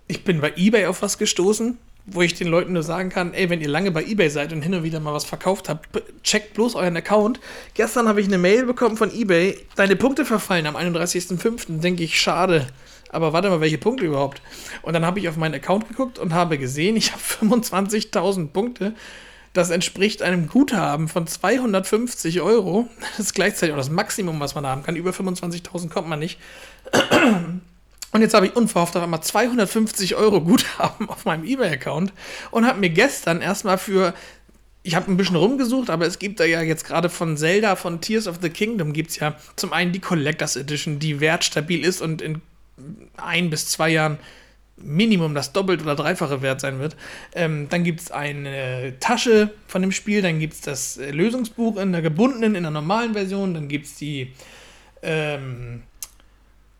Ich 0.08 0.24
bin 0.24 0.40
bei 0.40 0.52
eBay 0.56 0.86
auf 0.86 1.02
was 1.02 1.18
gestoßen, 1.18 1.78
wo 2.06 2.22
ich 2.22 2.34
den 2.34 2.48
Leuten 2.48 2.72
nur 2.72 2.82
sagen 2.82 3.08
kann, 3.08 3.32
ey, 3.32 3.48
wenn 3.48 3.60
ihr 3.60 3.68
lange 3.68 3.92
bei 3.92 4.02
eBay 4.02 4.28
seid 4.28 4.52
und 4.52 4.62
hin 4.62 4.74
und 4.74 4.82
wieder 4.82 5.00
mal 5.00 5.14
was 5.14 5.24
verkauft 5.24 5.68
habt, 5.68 5.88
checkt 6.24 6.54
bloß 6.54 6.74
euren 6.74 6.96
Account. 6.96 7.40
Gestern 7.74 8.08
habe 8.08 8.20
ich 8.20 8.26
eine 8.26 8.38
Mail 8.38 8.66
bekommen 8.66 8.96
von 8.96 9.14
eBay, 9.14 9.58
deine 9.76 9.96
Punkte 9.96 10.24
verfallen 10.24 10.66
am 10.66 10.76
31.05. 10.76 11.80
Denke 11.80 12.02
ich, 12.02 12.20
schade. 12.20 12.66
Aber 13.10 13.32
warte 13.32 13.50
mal, 13.50 13.60
welche 13.60 13.78
Punkte 13.78 14.04
überhaupt? 14.04 14.42
Und 14.82 14.94
dann 14.94 15.04
habe 15.04 15.20
ich 15.20 15.28
auf 15.28 15.36
meinen 15.36 15.54
Account 15.54 15.86
geguckt 15.86 16.18
und 16.18 16.32
habe 16.32 16.58
gesehen, 16.58 16.96
ich 16.96 17.12
habe 17.12 17.22
25.000 17.22 18.48
Punkte. 18.48 18.94
Das 19.52 19.70
entspricht 19.70 20.22
einem 20.22 20.48
Guthaben 20.48 21.08
von 21.08 21.26
250 21.26 22.40
Euro. 22.40 22.88
Das 23.16 23.26
ist 23.26 23.34
gleichzeitig 23.34 23.74
auch 23.74 23.78
das 23.78 23.90
Maximum, 23.90 24.40
was 24.40 24.54
man 24.54 24.66
haben 24.66 24.82
kann. 24.82 24.96
Über 24.96 25.10
25.000 25.10 25.90
kommt 25.90 26.08
man 26.08 26.18
nicht. 26.18 26.38
Und 28.12 28.20
jetzt 28.20 28.34
habe 28.34 28.46
ich 28.46 28.56
unverhofft 28.56 28.96
auf 28.96 29.02
einmal 29.02 29.22
250 29.22 30.16
Euro 30.16 30.40
Guthaben 30.40 31.08
auf 31.08 31.24
meinem 31.24 31.44
eBay-Account 31.44 32.12
und 32.50 32.66
habe 32.66 32.78
mir 32.78 32.90
gestern 32.90 33.40
erstmal 33.40 33.78
für. 33.78 34.14
Ich 34.84 34.96
habe 34.96 35.10
ein 35.10 35.16
bisschen 35.16 35.36
rumgesucht, 35.36 35.90
aber 35.90 36.06
es 36.06 36.18
gibt 36.18 36.40
da 36.40 36.44
ja 36.44 36.60
jetzt 36.60 36.84
gerade 36.84 37.08
von 37.08 37.36
Zelda, 37.36 37.76
von 37.76 38.00
Tears 38.00 38.26
of 38.26 38.38
the 38.42 38.50
Kingdom, 38.50 38.92
gibt 38.92 39.10
es 39.10 39.16
ja 39.16 39.36
zum 39.54 39.72
einen 39.72 39.92
die 39.92 40.00
Collectors 40.00 40.56
Edition, 40.56 40.98
die 40.98 41.20
wertstabil 41.20 41.84
ist 41.84 42.02
und 42.02 42.20
in 42.20 42.42
ein 43.16 43.48
bis 43.48 43.68
zwei 43.68 43.90
Jahren 43.90 44.18
Minimum 44.76 45.34
das 45.34 45.52
Doppelt- 45.52 45.82
oder 45.82 45.94
Dreifache 45.94 46.42
wert 46.42 46.60
sein 46.60 46.78
wird. 46.80 46.96
Ähm, 47.34 47.68
dann 47.68 47.84
gibt 47.84 48.00
es 48.00 48.10
eine 48.10 48.94
Tasche 49.00 49.50
von 49.66 49.82
dem 49.82 49.92
Spiel, 49.92 50.22
dann 50.22 50.40
gibt 50.40 50.54
es 50.54 50.60
das 50.60 50.96
äh, 50.96 51.10
Lösungsbuch 51.10 51.76
in 51.76 51.92
der 51.92 52.02
gebundenen, 52.02 52.54
in 52.54 52.62
der 52.62 52.72
normalen 52.72 53.12
Version, 53.12 53.54
dann 53.54 53.68
gibt 53.68 53.86
es 53.86 53.96
die 53.96 54.32
ähm, 55.02 55.82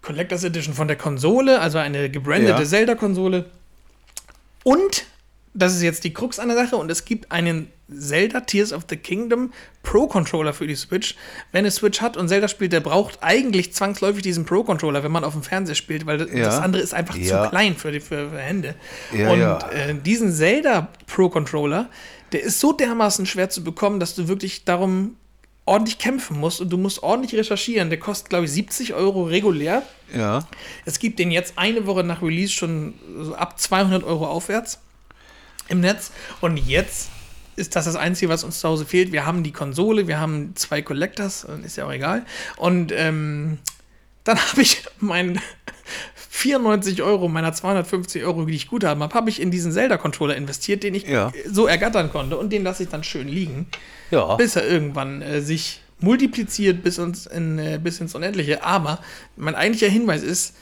Collectors 0.00 0.42
Edition 0.44 0.74
von 0.74 0.88
der 0.88 0.96
Konsole, 0.96 1.60
also 1.60 1.78
eine 1.78 2.10
gebrandete 2.10 2.58
Ja. 2.62 2.64
Zelda-Konsole. 2.64 3.44
Und, 4.64 5.04
das 5.54 5.74
ist 5.74 5.82
jetzt 5.82 6.04
die 6.04 6.12
Krux 6.14 6.38
an 6.38 6.48
der 6.48 6.56
Sache, 6.56 6.76
und 6.76 6.90
es 6.90 7.04
gibt 7.04 7.30
einen 7.30 7.70
Zelda 7.94 8.40
Tears 8.40 8.72
of 8.72 8.84
the 8.88 8.96
Kingdom 8.96 9.52
Pro-Controller 9.82 10.54
für 10.54 10.66
die 10.66 10.74
Switch. 10.76 11.14
Wer 11.50 11.58
eine 11.58 11.70
Switch 11.70 12.00
hat 12.00 12.16
und 12.16 12.28
Zelda 12.28 12.48
spielt, 12.48 12.72
der 12.72 12.80
braucht 12.80 13.18
eigentlich 13.22 13.74
zwangsläufig 13.74 14.22
diesen 14.22 14.46
Pro-Controller, 14.46 15.02
wenn 15.02 15.12
man 15.12 15.24
auf 15.24 15.34
dem 15.34 15.42
Fernseher 15.42 15.74
spielt, 15.74 16.06
weil 16.06 16.18
das, 16.18 16.28
Ja. 16.30 16.44
das 16.44 16.58
andere 16.58 16.82
ist 16.82 16.94
einfach 16.94 17.16
Ja. 17.16 17.44
zu 17.44 17.50
klein 17.50 17.76
für, 17.76 17.92
die, 17.92 18.00
für, 18.00 18.30
für 18.30 18.38
Hände. 18.38 18.74
Ja, 19.14 19.30
und. 19.30 19.72
Äh, 19.74 19.94
diesen 20.02 20.32
Zelda 20.32 20.88
Pro-Controller, 21.06 21.90
der 22.32 22.42
ist 22.42 22.60
so 22.60 22.72
dermaßen 22.72 23.26
schwer 23.26 23.50
zu 23.50 23.62
bekommen, 23.62 24.00
dass 24.00 24.14
du 24.14 24.28
wirklich 24.28 24.64
darum 24.64 25.16
ordentlich 25.66 25.98
kämpfen 25.98 26.40
musst 26.40 26.60
und 26.62 26.70
du 26.70 26.78
musst 26.78 27.02
ordentlich 27.02 27.38
recherchieren. 27.38 27.90
Der 27.90 27.98
kostet, 27.98 28.30
glaube 28.30 28.46
ich, 28.46 28.50
70 28.52 28.94
Euro 28.94 29.24
regulär. 29.24 29.82
Ja. 30.16 30.48
Es 30.86 30.98
gibt 30.98 31.18
den 31.18 31.30
jetzt 31.30 31.54
eine 31.56 31.86
Woche 31.86 32.02
nach 32.04 32.22
Release 32.22 32.52
schon 32.52 32.94
ab 33.36 33.60
200 33.60 34.02
Euro 34.02 34.26
aufwärts 34.26 34.80
im 35.72 35.80
Netz. 35.80 36.12
Und 36.40 36.56
jetzt 36.56 37.08
ist 37.56 37.74
das 37.76 37.84
das 37.86 37.96
Einzige, 37.96 38.28
was 38.30 38.44
uns 38.44 38.60
zu 38.60 38.68
Hause 38.68 38.86
fehlt. 38.86 39.10
Wir 39.12 39.26
haben 39.26 39.42
die 39.42 39.52
Konsole, 39.52 40.06
wir 40.06 40.20
haben 40.20 40.52
zwei 40.54 40.80
Collectors, 40.82 41.46
ist 41.64 41.76
ja 41.76 41.86
auch 41.86 41.92
egal. 41.92 42.24
Und 42.56 42.92
ähm, 42.94 43.58
dann 44.24 44.38
habe 44.50 44.62
ich 44.62 44.84
meinen 45.00 45.40
94 46.30 47.02
Euro 47.02 47.28
meiner 47.28 47.52
250 47.52 48.24
Euro, 48.24 48.44
die 48.46 48.54
ich 48.54 48.68
gut 48.68 48.84
habe, 48.84 49.06
habe 49.14 49.30
ich 49.30 49.40
in 49.40 49.50
diesen 49.50 49.70
Zelda-Controller 49.72 50.34
investiert, 50.36 50.82
den 50.82 50.94
ich 50.94 51.06
Ja. 51.06 51.30
so 51.50 51.66
ergattern 51.66 52.10
konnte. 52.10 52.36
Und 52.38 52.50
den 52.52 52.62
lasse 52.64 52.84
ich 52.84 52.88
dann 52.88 53.04
schön 53.04 53.28
liegen 53.28 53.66
Ja. 54.10 54.36
bis 54.36 54.56
er 54.56 54.66
irgendwann 54.66 55.20
äh, 55.22 55.40
sich 55.42 55.80
multipliziert 56.00 56.82
bis, 56.82 56.98
uns 56.98 57.26
in, 57.26 57.58
äh, 57.58 57.78
bis 57.82 58.00
ins 58.00 58.14
Unendliche. 58.14 58.64
Aber 58.64 58.98
mein 59.36 59.54
eigentlicher 59.54 59.92
Hinweis 59.92 60.22
ist, 60.22 60.54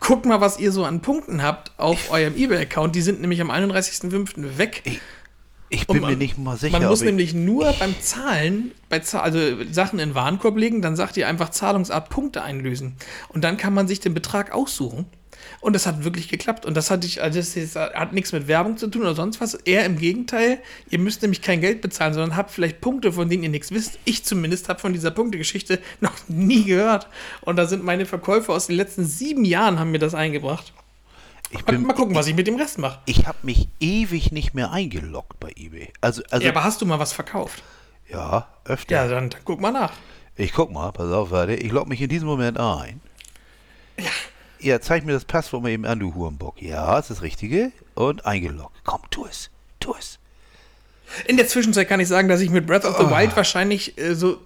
guckt 0.00 0.26
mal, 0.26 0.40
was 0.40 0.58
ihr 0.58 0.72
so 0.72 0.84
an 0.84 1.00
Punkten 1.00 1.42
habt 1.42 1.72
auf 1.78 2.10
eurem 2.10 2.36
eBay-Account. 2.36 2.94
Die 2.94 3.02
sind 3.02 3.20
nämlich 3.20 3.40
am 3.40 3.50
31.05. 3.50 4.58
weg. 4.58 4.82
Ich 5.68 5.88
Und 5.88 5.94
bin 5.94 6.02
man- 6.02 6.10
mir 6.12 6.16
nicht 6.18 6.36
mal 6.36 6.56
sicher. 6.58 6.78
Man 6.78 6.86
muss 6.88 7.00
ich- 7.00 7.06
nämlich 7.06 7.32
nur 7.32 7.72
beim 7.78 7.94
Zahlen, 8.00 8.72
bei 8.90 8.98
Zahl, 8.98 9.22
also 9.22 9.38
Sachen 9.70 9.98
in 9.98 10.10
den 10.10 10.14
Warenkorb 10.14 10.56
legen, 10.58 10.82
dann 10.82 10.96
sagt 10.96 11.16
ihr 11.16 11.26
einfach 11.28 11.48
Zahlungsart 11.48 12.10
Punkte 12.10 12.42
einlösen. 12.42 12.96
Und 13.30 13.42
dann 13.42 13.56
kann 13.56 13.72
man 13.72 13.88
sich 13.88 14.00
den 14.00 14.12
Betrag 14.12 14.52
aussuchen. 14.52 15.06
Und 15.60 15.74
das 15.74 15.86
hat 15.86 16.04
wirklich 16.04 16.28
geklappt. 16.28 16.66
Und 16.66 16.76
das 16.76 16.90
hat, 16.90 17.04
ich, 17.04 17.22
also 17.22 17.38
das 17.38 17.76
hat 17.76 18.12
nichts 18.12 18.32
mit 18.32 18.48
Werbung 18.48 18.76
zu 18.76 18.88
tun 18.88 19.02
oder 19.02 19.14
sonst 19.14 19.40
was. 19.40 19.54
Eher 19.54 19.84
im 19.84 19.98
Gegenteil. 19.98 20.58
Ihr 20.90 20.98
müsst 20.98 21.22
nämlich 21.22 21.42
kein 21.42 21.60
Geld 21.60 21.80
bezahlen, 21.80 22.14
sondern 22.14 22.36
habt 22.36 22.50
vielleicht 22.50 22.80
Punkte, 22.80 23.12
von 23.12 23.28
denen 23.28 23.42
ihr 23.42 23.48
nichts 23.48 23.70
wisst. 23.70 23.98
Ich 24.04 24.24
zumindest 24.24 24.68
habe 24.68 24.80
von 24.80 24.92
dieser 24.92 25.10
Punktegeschichte 25.10 25.78
noch 26.00 26.14
nie 26.28 26.64
gehört. 26.64 27.06
Und 27.42 27.56
da 27.56 27.66
sind 27.66 27.84
meine 27.84 28.06
Verkäufer 28.06 28.52
aus 28.52 28.66
den 28.66 28.76
letzten 28.76 29.04
sieben 29.04 29.44
Jahren 29.44 29.78
haben 29.78 29.90
mir 29.90 29.98
das 29.98 30.14
eingebracht. 30.14 30.72
ich 31.50 31.66
Mal, 31.66 31.72
bin, 31.72 31.86
mal 31.86 31.94
gucken, 31.94 32.14
was 32.14 32.26
ich 32.26 32.34
mit 32.34 32.46
dem 32.46 32.56
Rest 32.56 32.78
mache. 32.78 33.00
ich 33.06 33.26
habe 33.26 33.38
mich 33.42 33.68
ewig 33.80 34.32
nicht 34.32 34.54
mehr 34.54 34.72
eingeloggt 34.72 35.38
bei 35.40 35.52
eBay. 35.56 35.92
Also, 36.00 36.22
also 36.30 36.44
Ja, 36.44 36.50
aber 36.52 36.64
hast 36.64 36.80
du 36.80 36.86
mal 36.86 36.98
was 36.98 37.12
verkauft? 37.12 37.62
ja, 38.08 38.46
öfter. 38.64 38.94
Ja, 38.94 39.08
dann, 39.08 39.30
dann 39.30 39.40
guck 39.44 39.60
mal 39.60 39.72
nach. 39.72 39.92
Ich 40.36 40.52
guck 40.52 40.72
mal, 40.72 40.92
pass 40.92 41.10
auf, 41.12 41.30
warte. 41.30 41.54
Ich 41.54 41.72
logge 41.72 41.88
mich 41.90 42.00
in 42.00 42.08
diesem 42.08 42.26
Moment 42.28 42.58
ein. 42.58 43.00
Ja. 43.98 44.04
Ja, 44.62 44.80
zeig 44.80 45.04
mir 45.04 45.12
das 45.12 45.24
Passwort 45.24 45.62
mal 45.62 45.70
eben 45.70 45.84
an, 45.84 45.98
du 45.98 46.14
Hurenbock. 46.14 46.60
Ja, 46.62 46.98
ist 46.98 47.10
das 47.10 47.22
Richtige. 47.22 47.72
Und 47.94 48.24
eingeloggt. 48.26 48.76
Komm, 48.84 49.00
tu 49.10 49.26
es. 49.26 49.50
Tu 49.80 49.94
es. 49.98 50.18
In 51.26 51.36
der 51.36 51.46
Zwischenzeit 51.48 51.88
kann 51.88 52.00
ich 52.00 52.08
sagen, 52.08 52.28
dass 52.28 52.40
ich 52.40 52.50
mit 52.50 52.66
Breath 52.66 52.84
of 52.84 52.96
the 52.96 53.04
Ah. 53.04 53.18
Wild 53.20 53.36
wahrscheinlich 53.36 53.98
äh, 53.98 54.14
so 54.14 54.38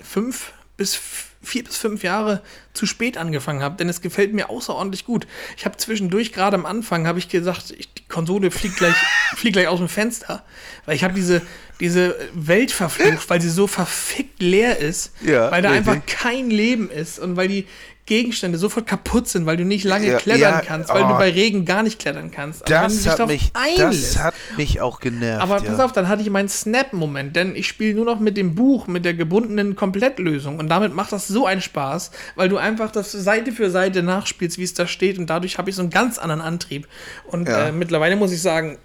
fünf 0.00 0.52
bis 0.76 0.98
vier 1.42 1.62
bis 1.62 1.76
fünf 1.76 2.02
Jahre 2.02 2.42
zu 2.72 2.86
spät 2.86 3.16
angefangen 3.16 3.62
habe, 3.62 3.76
denn 3.76 3.88
es 3.88 4.00
gefällt 4.00 4.32
mir 4.34 4.50
außerordentlich 4.50 5.04
gut. 5.04 5.26
Ich 5.56 5.64
habe 5.64 5.76
zwischendurch 5.76 6.32
gerade 6.32 6.56
am 6.56 6.66
Anfang 6.66 7.06
habe 7.06 7.20
ich 7.20 7.28
gesagt, 7.28 7.70
ich, 7.78 7.92
die 7.94 8.02
Konsole 8.08 8.50
fliegt 8.50 8.76
gleich, 8.78 8.94
fliegt 9.36 9.52
gleich 9.54 9.68
aus 9.68 9.78
dem 9.78 9.88
Fenster, 9.88 10.42
weil 10.86 10.96
ich 10.96 11.04
habe 11.04 11.14
diese 11.14 11.42
diese 11.78 12.16
Welt 12.32 12.72
verflucht, 12.72 13.28
weil 13.30 13.40
sie 13.40 13.50
so 13.50 13.66
verfickt 13.68 14.40
leer 14.42 14.78
ist, 14.78 15.12
Ja, 15.22 15.50
weil 15.52 15.62
da 15.62 15.70
richtig. 15.70 15.88
einfach 15.88 16.06
kein 16.06 16.50
Leben 16.50 16.90
ist 16.90 17.18
und 17.20 17.36
weil 17.36 17.48
die 17.48 17.66
Gegenstände 18.06 18.56
sofort 18.56 18.86
kaputt 18.86 19.28
sind, 19.28 19.46
weil 19.46 19.56
du 19.56 19.64
nicht 19.64 19.84
lange 19.84 20.06
Ja, 20.06 20.18
klettern 20.18 20.40
ja, 20.40 20.60
kannst, 20.60 20.88
weil 20.90 21.02
du 21.02 21.14
oh. 21.14 21.18
bei 21.18 21.30
Regen 21.30 21.64
gar 21.64 21.82
nicht 21.82 21.98
klettern 21.98 22.30
kannst. 22.30 22.62
Aber 22.62 22.88
du 22.88 22.94
Das 22.94 23.18
hat, 23.18 23.26
mich, 23.26 23.50
einlässt- 23.52 24.14
das 24.14 24.22
hat 24.22 24.34
mich 24.56 24.80
auch 24.80 25.00
genervt. 25.00 25.42
aber 25.42 25.62
ja. 25.62 25.70
pass 25.70 25.80
auf, 25.80 25.92
dann 25.92 26.06
hatte 26.08 26.22
ich 26.22 26.30
meinen 26.30 26.48
Snap-Moment, 26.48 27.34
denn 27.36 27.56
ich 27.56 27.66
spiele 27.66 27.94
nur 27.94 28.04
noch 28.04 28.20
mit 28.20 28.36
dem 28.36 28.54
Buch, 28.54 28.86
mit 28.86 29.04
der 29.04 29.14
gebundenen 29.14 29.74
Komplettlösung. 29.76 30.58
Und 30.58 30.68
damit 30.68 30.94
macht 30.94 31.10
das 31.12 31.26
so 31.28 31.46
einen 31.46 31.60
Spaß, 31.60 32.12
weil 32.36 32.48
du 32.48 32.56
einfach 32.58 32.90
das 32.92 33.10
Seite 33.12 33.50
für 33.52 33.70
Seite 33.70 34.02
nachspielst, 34.02 34.56
wie 34.58 34.62
es 34.64 34.74
da 34.74 34.86
steht. 34.86 35.18
Und 35.18 35.28
dadurch 35.28 35.58
habe 35.58 35.68
ich 35.70 35.76
so 35.76 35.82
einen 35.82 35.90
ganz 35.90 36.18
anderen 36.18 36.40
Antrieb. 36.42 36.86
Und 37.26 37.48
Ja. 37.48 37.68
äh, 37.68 37.72
mittlerweile 37.72 38.14
muss 38.16 38.30
ich 38.32 38.40
sagen, 38.40 38.78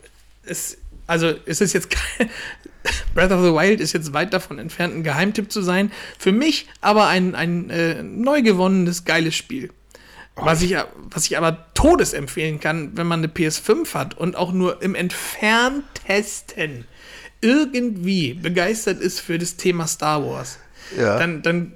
es, 0.44 0.78
also 1.06 1.32
es 1.46 1.62
ist 1.62 1.74
jetzt 1.74 1.90
kein. 2.18 2.30
Breath 3.14 3.32
of 3.32 3.42
the 3.44 3.54
Wild 3.54 3.80
ist 3.80 3.94
jetzt 3.94 4.14
weit 4.14 4.34
davon 4.34 4.58
entfernt, 4.60 4.96
ein 4.96 5.04
Geheimtipp 5.04 5.52
zu 5.52 5.62
sein. 5.62 5.92
Für 6.18 6.32
mich 6.32 6.68
aber 6.82 7.08
ein, 7.08 7.36
ein 7.36 7.70
äh, 7.70 8.02
neu 8.04 8.42
gewonnenes, 8.42 9.06
geiles 9.06 9.36
Spiel. 9.36 9.72
Was 10.36 10.62
ich, 10.62 10.76
was 10.96 11.26
ich 11.26 11.38
aber 11.38 11.68
todes 11.74 12.14
empfehlen 12.14 12.60
kann, 12.60 12.98
wenn 12.98 13.06
man 13.06 13.20
eine 13.20 13.28
PS5 13.28 13.94
hat 13.94 14.18
und 14.18 14.36
auch 14.36 14.54
nur 14.54 14.82
im 14.82 14.96
entferntesten 14.96 16.86
irgendwie 17.42 18.34
begeistert 18.34 19.02
ist 19.02 19.20
für 19.20 19.38
das 19.38 19.58
Thema 19.58 19.88
Star 19.88 20.24
Wars, 20.26 20.58
Ja. 20.98 21.18
dann, 21.18 21.42
dann 21.42 21.74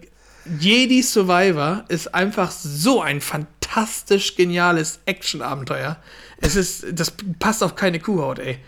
Jedi 0.59 1.01
Survivor 1.01 1.85
ist 1.89 2.13
einfach 2.13 2.51
so 2.51 3.01
ein 3.01 3.19
fantastisch 3.19 4.35
geniales 4.35 4.99
Action-Abenteuer. 5.05 5.97
Es 6.39 6.55
ist, 6.55 6.85
das 6.93 7.13
passt 7.39 7.63
auf 7.63 7.75
keine 7.75 7.99
Kuhhaut, 7.99 8.39
ey. 8.39 8.59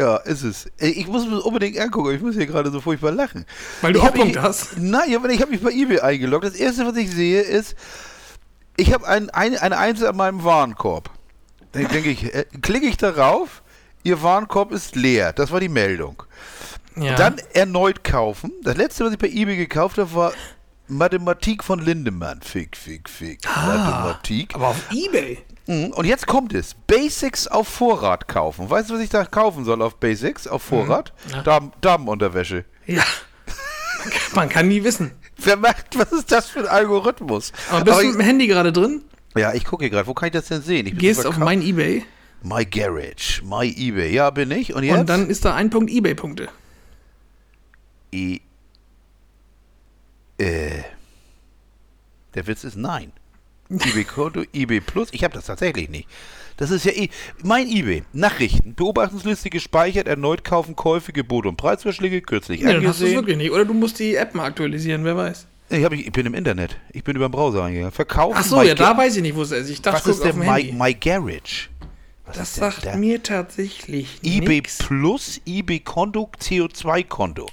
Ja, 0.00 0.16
ist 0.16 0.42
es. 0.42 0.66
Ich 0.78 1.06
muss 1.06 1.26
mir 1.26 1.32
das 1.36 1.44
unbedingt 1.44 1.78
angucken. 1.78 2.14
Ich 2.14 2.22
muss 2.22 2.34
hier 2.34 2.46
gerade 2.46 2.70
so 2.70 2.80
furchtbar 2.80 3.10
lachen. 3.12 3.44
Weil 3.82 3.92
du 3.92 4.02
Hauptpunkt 4.02 4.34
mich- 4.34 4.42
hast. 4.42 4.78
Nein, 4.78 5.14
aber 5.14 5.28
ich 5.28 5.42
habe 5.42 5.50
mich 5.50 5.62
bei 5.62 5.70
eBay 5.70 6.00
eingeloggt. 6.00 6.44
Das 6.46 6.54
erste, 6.54 6.86
was 6.86 6.96
ich 6.96 7.10
sehe, 7.10 7.42
ist, 7.42 7.74
Ich 8.76 8.94
habe 8.94 9.06
ein, 9.06 9.28
ein, 9.30 9.58
eine 9.58 9.76
Eins 9.76 10.02
an 10.02 10.16
meinem 10.16 10.42
Warenkorb. 10.42 11.10
Dann 11.72 11.86
denke 11.88 12.08
ich, 12.10 12.34
äh, 12.34 12.46
klicke 12.62 12.86
ich 12.86 12.96
darauf, 12.96 13.62
Ihr 14.02 14.22
Warenkorb 14.22 14.72
ist 14.72 14.96
leer. 14.96 15.34
Das 15.34 15.50
war 15.52 15.60
die 15.60 15.68
Meldung. 15.68 16.22
Ja. 16.96 17.14
Dann 17.16 17.36
erneut 17.52 18.02
kaufen. 18.02 18.52
Das 18.62 18.76
letzte, 18.78 19.04
was 19.04 19.12
ich 19.12 19.18
bei 19.18 19.28
eBay 19.28 19.56
gekauft 19.56 19.98
habe, 19.98 20.14
war 20.14 20.32
Mathematik 20.90 21.64
von 21.64 21.78
Lindemann. 21.80 22.40
Fick, 22.42 22.76
fick, 22.76 23.08
fick. 23.08 23.44
Mathematik. 23.44 24.54
aber 24.54 24.68
auf 24.68 24.90
Ebay. 24.92 25.38
Mhm. 25.66 25.92
Und 25.92 26.04
jetzt 26.04 26.26
kommt 26.26 26.52
es. 26.52 26.74
Basics 26.86 27.46
auf 27.46 27.68
Vorrat 27.68 28.28
kaufen. 28.28 28.68
Weißt 28.68 28.90
du, 28.90 28.94
was 28.94 29.00
ich 29.00 29.10
da 29.10 29.24
kaufen 29.24 29.64
soll 29.64 29.82
auf 29.82 29.96
Basics, 29.96 30.46
auf 30.46 30.62
Vorrat? 30.62 31.12
Mhm. 31.26 31.32
Ja. 31.32 31.42
Damen, 31.42 31.72
Damenunterwäsche. 31.80 32.64
Ja. 32.86 33.04
Man 34.34 34.48
kann 34.48 34.68
nie 34.68 34.82
wissen. 34.82 35.12
Wer 35.36 35.56
macht, 35.56 35.98
was 35.98 36.12
ist 36.12 36.32
das 36.32 36.48
für 36.48 36.60
ein 36.60 36.66
Algorithmus? 36.66 37.52
Aber 37.70 37.84
bist 37.84 37.92
Aber 37.94 38.02
du 38.02 38.08
ich, 38.08 38.16
mit 38.16 38.22
dem 38.22 38.26
Handy 38.26 38.46
gerade 38.46 38.72
drin? 38.72 39.02
ja, 39.36 39.52
ich 39.54 39.64
gucke 39.64 39.84
hier 39.84 39.90
gerade. 39.90 40.06
Wo 40.06 40.14
kann 40.14 40.26
ich 40.26 40.32
das 40.32 40.46
denn 40.46 40.62
sehen? 40.62 40.86
Ich 40.86 40.98
Gehst 40.98 41.26
auf 41.26 41.38
mein 41.38 41.62
Ebay 41.62 42.04
My 42.42 42.64
Garage, 42.64 43.42
My 43.44 43.68
eBay. 43.68 44.12
Ja, 44.14 44.30
bin 44.30 44.50
ich. 44.50 44.74
Und 44.74 44.82
jetzt? 44.82 44.98
und 44.98 45.08
dann 45.08 45.28
ist 45.28 45.44
da 45.44 45.54
ein 45.54 45.70
Punkt 45.70 45.90
Ebay-Punkte. 45.90 46.48
E 48.12 48.40
äh, 50.40 50.82
der 52.34 52.46
Witz 52.46 52.64
ist 52.64 52.76
nein. 52.76 53.12
eBay-Konto, 53.70 54.42
eBay 54.52 54.80
Plus, 54.80 55.08
ich 55.12 55.22
habe 55.22 55.34
das 55.34 55.46
tatsächlich 55.46 55.88
nicht. 55.88 56.08
Das 56.56 56.70
ist 56.70 56.84
ja 56.84 56.92
eh, 56.92 57.08
mein 57.42 57.68
eBay, 57.68 58.02
Nachrichten, 58.12 58.74
Beobachtungsliste 58.74 59.48
gespeichert, 59.48 60.08
erneut 60.08 60.42
kaufen, 60.44 60.74
Käufe, 60.76 61.12
Gebote 61.12 61.48
und 61.48 61.56
Preisvorschläge, 61.56 62.20
kürzlich 62.20 62.60
Nee, 62.62 62.72
dann 62.72 62.86
hast 62.86 63.00
du 63.00 63.04
es 63.04 63.10
angesehen. 63.10 63.14
wirklich 63.16 63.36
nicht. 63.36 63.50
Oder 63.52 63.64
du 63.64 63.72
musst 63.74 63.98
die 63.98 64.16
App 64.16 64.34
mal 64.34 64.44
aktualisieren, 64.46 65.04
wer 65.04 65.16
weiß. 65.16 65.46
Ich, 65.70 65.84
hab, 65.84 65.92
ich 65.92 66.10
bin 66.10 66.26
im 66.26 66.34
Internet, 66.34 66.76
ich 66.92 67.04
bin 67.04 67.14
über 67.14 67.28
den 67.28 67.32
Browser 67.32 67.62
eingegangen. 67.64 67.92
Verkaufen, 67.92 68.36
Ach 68.36 68.44
so, 68.44 68.56
My 68.58 68.66
ja, 68.66 68.74
Ga- 68.74 68.92
da 68.92 68.98
weiß 68.98 69.16
ich 69.16 69.22
nicht, 69.22 69.36
wo 69.36 69.42
es 69.42 69.52
ist. 69.52 69.70
Ich 69.70 69.80
dachte, 69.80 70.08
Was 70.08 70.16
ist 70.16 70.24
denn 70.24 70.38
My. 70.38 70.72
My 70.76 70.92
Garage? 70.92 71.68
Was 72.26 72.36
das 72.36 72.54
sagt 72.56 72.86
da? 72.86 72.96
mir 72.96 73.22
tatsächlich 73.22 74.18
eBay 74.24 74.56
nix. 74.56 74.78
Plus, 74.78 75.40
eBay-Konto, 75.46 76.28
CO2-Konto. 76.40 77.46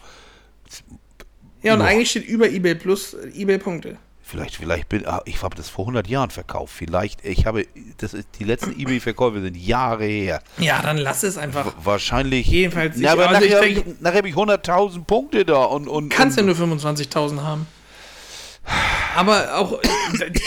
Ja, 1.67 1.73
und 1.75 1.81
Ja. 1.81 1.85
eigentlich 1.85 2.09
steht 2.09 2.25
über 2.25 2.49
Ebay 2.49 2.75
Plus 2.75 3.13
äh, 3.13 3.29
Ebay-Punkte. 3.35 3.97
Vielleicht, 4.21 4.57
vielleicht 4.57 4.89
bin 4.89 5.05
ah, 5.05 5.21
ich 5.23 5.41
habe 5.41 5.55
das 5.55 5.69
vor 5.69 5.85
100 5.85 6.05
Jahren 6.07 6.29
verkauft. 6.31 6.73
Vielleicht, 6.75 7.23
ich 7.23 7.45
habe, 7.45 7.65
das 7.99 8.13
ist, 8.13 8.27
die 8.39 8.43
letzten 8.43 8.71
eBay-Verkäufe 8.79 9.41
sind 9.41 9.55
Jahre 9.55 10.03
her. 10.05 10.41
Ja, 10.57 10.81
dann 10.81 10.97
lass 10.97 11.23
es 11.23 11.37
einfach. 11.37 11.65
W- 11.65 11.71
Wahrscheinlich. 11.83 12.47
Jedenfalls, 12.47 12.95
Na, 12.97 13.13
aber 13.13 13.29
also 13.29 13.45
ich 13.45 13.51
nachher, 13.51 13.61
denk- 13.63 13.77
habe 13.79 13.89
ich, 13.91 14.01
nachher 14.01 14.17
habe 14.17 14.27
ich 14.29 14.35
100.000 14.35 15.05
Punkte 15.05 15.45
da 15.45 15.63
und. 15.63 15.87
und 15.87 16.09
Kannst 16.09 16.37
ja 16.37 16.43
und, 16.43 16.47
nur 16.59 16.77
25.000 16.77 17.41
haben. 17.41 17.67
Aber 19.15 19.55
auch, 19.57 19.79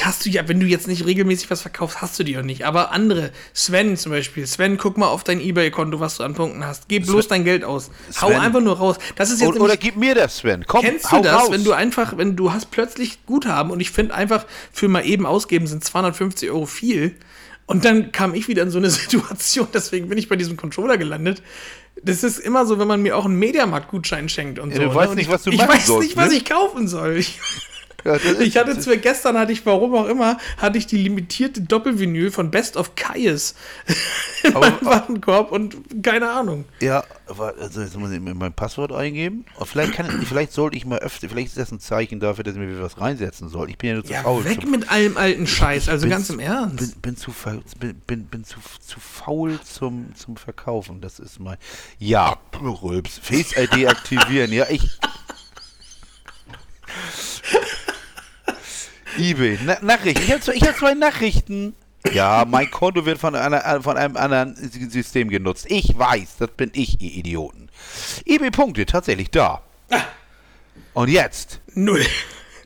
hast 0.05 0.25
du 0.27 0.31
ja, 0.31 0.47
wenn 0.47 0.61
du 0.61 0.67
jetzt 0.67 0.87
nicht 0.87 1.05
regelmäßig 1.05 1.51
was 1.51 1.63
verkaufst, 1.63 2.01
hast 2.03 2.19
du 2.19 2.23
die 2.25 2.39
auch 2.39 2.43
nicht. 2.43 2.65
Aber 2.67 2.93
andere, 2.93 3.31
Sven 3.53 3.97
zum 3.97 4.13
Beispiel, 4.13 4.47
Sven, 4.47 4.77
guck 4.79 4.97
mal 4.99 5.09
auf 5.09 5.25
dein 5.25 5.41
Ebay-Konto, 5.41 5.99
was 5.99 6.19
du 6.19 6.23
an 6.23 6.35
Punkten 6.35 6.65
hast. 6.65 6.87
Gib 6.89 7.07
bloß 7.07 7.27
dein 7.29 7.45
Geld 7.45 7.65
aus. 7.65 7.91
Hau 8.21 8.29
Sven- 8.29 8.41
einfach 8.41 8.61
nur 8.61 8.77
raus. 8.77 8.97
Das 9.17 9.31
ist 9.31 9.41
jetzt 9.41 9.49
oder, 9.51 9.61
oder 9.63 9.77
gib 9.77 9.97
mir 9.97 10.15
das, 10.15 10.39
Sven. 10.39 10.65
Komm, 10.67 10.83
Kennst 10.83 11.11
hau 11.11 11.17
du 11.19 11.25
das, 11.25 11.43
raus. 11.43 11.51
wenn 11.51 11.65
du 11.65 11.73
einfach, 11.73 12.17
wenn 12.17 12.37
du 12.37 12.53
hast 12.53 12.71
plötzlich 12.71 13.25
Guthaben 13.27 13.73
und 13.73 13.81
ich 13.81 13.91
finde 13.91 14.15
einfach, 14.15 14.45
für 14.73 14.87
mal 14.89 15.05
eben 15.05 15.27
ausgeben 15.27 15.67
sind 15.67 15.83
250 15.85 16.51
Euro 16.51 16.67
viel. 16.67 17.17
Und 17.67 17.85
dann 17.85 18.13
kam 18.13 18.35
ich 18.35 18.47
wieder 18.49 18.63
in 18.63 18.71
so 18.71 18.79
eine 18.79 18.91
Situation, 18.91 19.69
deswegen 19.75 20.09
bin 20.09 20.19
ich 20.19 20.29
bei 20.29 20.37
diesem 20.37 20.57
Controller 20.57 20.97
gelandet. 20.99 21.43
Das 22.03 22.23
ist 22.23 22.39
immer 22.39 22.67
so, 22.67 22.79
wenn 22.79 22.89
man 22.89 23.03
mir 23.03 23.17
auch 23.17 23.25
einen 23.25 23.39
Mediamarkt-Gutschein 23.39 24.29
schenkt 24.29 24.59
und 24.59 24.71
Ja, 24.71 24.77
so. 24.77 24.83
du 24.83 24.89
ne? 24.91 24.95
weißt 24.95 25.11
Und 25.11 25.17
nicht, 25.17 25.27
ich, 25.27 25.33
was 25.33 25.43
du 25.43 25.51
ich 25.51 25.59
machen 25.59 25.71
weiß 25.71 25.87
sollst, 25.87 26.03
nicht, 26.09 26.17
was 26.17 26.29
ne? 26.31 26.35
ich 26.37 26.45
kaufen 26.45 26.87
soll. 26.89 27.17
Ich, 27.17 27.39
Ja, 28.05 28.17
ich 28.41 28.57
hatte 28.57 28.79
zwar 28.79 28.97
gestern 28.97 29.37
hatte 29.39 29.53
ich, 29.53 29.65
warum 29.67 29.95
auch 29.95 30.07
immer, 30.09 30.39
hatte 30.59 30.79
ich 30.79 30.87
die 30.87 30.97
limitierte 30.97 31.61
Doppelvinyl 31.61 32.31
von 32.31 32.51
Best 32.51 32.77
of 32.77 32.95
Kaius 32.95 33.55
in 34.43 34.55
Aber- 34.55 34.71
meinem 34.71 34.85
Warenkorb 34.85 35.53
und 35.53 35.77
keine 36.03 36.31
Ahnung. 36.31 36.65
Ja, 36.81 37.05
also 37.29 37.81
jetzt 37.83 37.97
muss 37.99 38.11
ich 38.11 38.21
mir 38.21 38.35
mein 38.35 38.53
Passwort 38.53 38.93
eingeben. 38.93 39.45
Vielleicht, 39.65 39.93
kann, 39.93 40.23
vielleicht 40.27 40.53
sollte 40.53 40.77
ich 40.77 40.87
mal 40.87 40.99
öfter, 40.99 41.29
vielleicht 41.29 41.49
ist 41.49 41.59
das 41.59 41.71
ein 41.73 41.81
Zeichen 41.81 42.21
dafür, 42.21 42.45
dass 42.45 42.55
ich 42.55 42.61
mir 42.61 42.69
wieder 42.71 42.83
was 42.83 43.01
reinsetzen 43.01 43.49
soll. 43.49 43.69
Ich 43.71 43.79
bin 43.79 43.89
ja 43.91 43.95
nur 43.97 44.05
zu 44.05 44.13
Ja, 44.13 44.23
faul. 44.23 44.45
weg 44.45 44.61
zum- 44.63 44.71
mit 44.71 44.91
allem 44.91 45.17
alten 45.17 45.47
Scheiß, 45.47 45.89
also 45.89 46.09
ganz 46.09 46.29
zu- 46.29 46.35
im 46.35 46.41
Ernst. 46.41 46.77
Bin, 46.79 47.01
bin, 47.03 47.17
zu, 47.17 47.33
bin, 48.07 48.25
bin 48.27 48.45
zu, 48.45 48.57
zu 48.81 48.99
faul 49.01 49.59
zum, 49.65 50.15
zum 50.15 50.37
Verkaufen. 50.37 51.01
Das 51.01 51.19
ist 51.19 51.39
mein. 51.41 51.57
Ja, 51.99 52.37
Rülps. 52.83 53.19
Face 53.23 53.55
ID 53.57 53.87
aktivieren. 53.89 54.53
Ja, 54.53 54.67
ich. 54.71 54.99
eBay. 59.19 59.59
Na, 59.65 59.79
Nachrichten. 59.83 60.23
Ich 60.23 60.31
habe 60.31 60.41
zwei, 60.41 60.53
hab 60.55 60.77
zwei 60.77 60.95
Nachrichten. 60.95 61.75
Ja, 62.15 62.47
mein 62.49 62.71
Konto 62.71 63.05
wird 63.05 63.19
von, 63.19 63.35
einer, 63.35 63.83
von 63.83 63.97
einem 63.97 64.17
anderen 64.17 64.57
System 64.57 65.29
genutzt. 65.29 65.67
Ich 65.69 65.97
weiß, 65.99 66.37
das 66.39 66.51
bin 66.57 66.71
ich, 66.73 67.01
ihr 67.01 67.13
Idioten. 67.13 67.69
eBay-Punkte, 68.25 68.87
tatsächlich 68.87 69.31
da. 69.31 69.63
Und 70.95 71.09
jetzt 71.09 71.61
Null. 71.75 72.05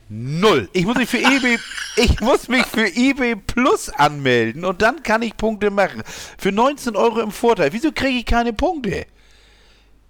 Null. 0.09 0.69
Ich 0.73 0.85
muss 0.85 0.97
mich 0.97 1.09
für 1.09 1.19
eBay, 1.19 1.59
ich 1.97 2.21
muss 2.21 2.49
mich 2.49 2.65
für 2.67 2.87
eBay 2.87 3.35
Plus 3.37 3.89
anmelden 3.89 4.65
und 4.65 4.83
dann 4.83 5.03
kann 5.03 5.23
ich 5.23 5.37
Punkte 5.37 5.71
machen. 5.71 6.03
Für 6.39 6.53
19 6.53 6.95
Euro 6.95 7.21
im 7.21 7.33
Vorteil. 7.33 7.73
Wieso 7.73 7.91
kriege 7.91 8.19
ich 8.19 8.27
keine 8.27 8.53
Punkte? 8.53 9.07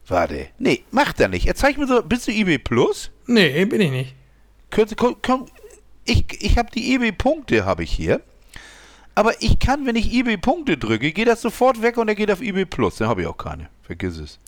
Warte. 0.07 0.49
Nee, 0.59 0.85
macht 0.91 1.19
er 1.21 1.29
nicht. 1.29 1.47
Er 1.47 1.55
zeigt 1.55 1.79
mir 1.79 1.87
so, 1.87 2.03
bist 2.03 2.27
du 2.29 2.33
eBay 2.33 2.59
Plus? 2.59 3.11
Nee, 3.27 3.65
bin 3.65 3.81
ich 3.81 3.91
nicht. 3.91 4.15
Könnt- 4.71 4.97
komm, 4.97 5.17
komm, 5.23 5.47
ich 6.05 6.25
ich 6.41 6.59
habe 6.59 6.71
die 6.75 6.95
eBay 6.95 7.13
Punkte, 7.13 7.65
habe 7.65 7.85
ich 7.85 7.93
hier. 7.93 8.21
Aber 9.17 9.41
ich 9.41 9.59
kann, 9.61 9.87
wenn 9.87 9.95
ich 9.97 10.13
eBay 10.13 10.37
Punkte 10.37 10.77
drücke, 10.77 11.13
geht 11.13 11.29
das 11.29 11.41
sofort 11.41 11.83
weg 11.83 11.97
und 11.99 12.09
er 12.09 12.15
geht 12.17 12.31
auf 12.31 12.41
eBay 12.41 12.65
Plus. 12.65 12.97
Dann 12.97 13.09
habe 13.09 13.23
ich 13.23 13.27
auch 13.29 13.37
keine. 13.37 13.69
Vergiss 13.83 14.19
es. 14.19 14.39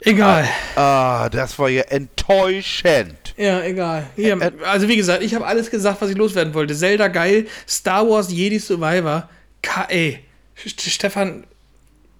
Egal. 0.00 0.46
Ah, 0.76 1.28
das 1.30 1.58
war 1.58 1.70
ja 1.70 1.82
enttäuschend. 1.84 3.34
Ja, 3.38 3.62
egal. 3.62 4.06
Hier, 4.14 4.52
also 4.66 4.88
wie 4.88 4.96
gesagt, 4.96 5.22
ich 5.22 5.34
habe 5.34 5.46
alles 5.46 5.70
gesagt, 5.70 6.00
was 6.02 6.10
ich 6.10 6.16
loswerden 6.16 6.52
wollte. 6.54 6.74
Zelda 6.74 7.08
geil, 7.08 7.46
Star 7.66 8.06
Wars 8.08 8.30
Jedi 8.30 8.58
Survivor, 8.58 9.28
K 9.62 9.84
ey, 9.88 10.20
St- 10.56 10.88
Stefan, 10.90 11.46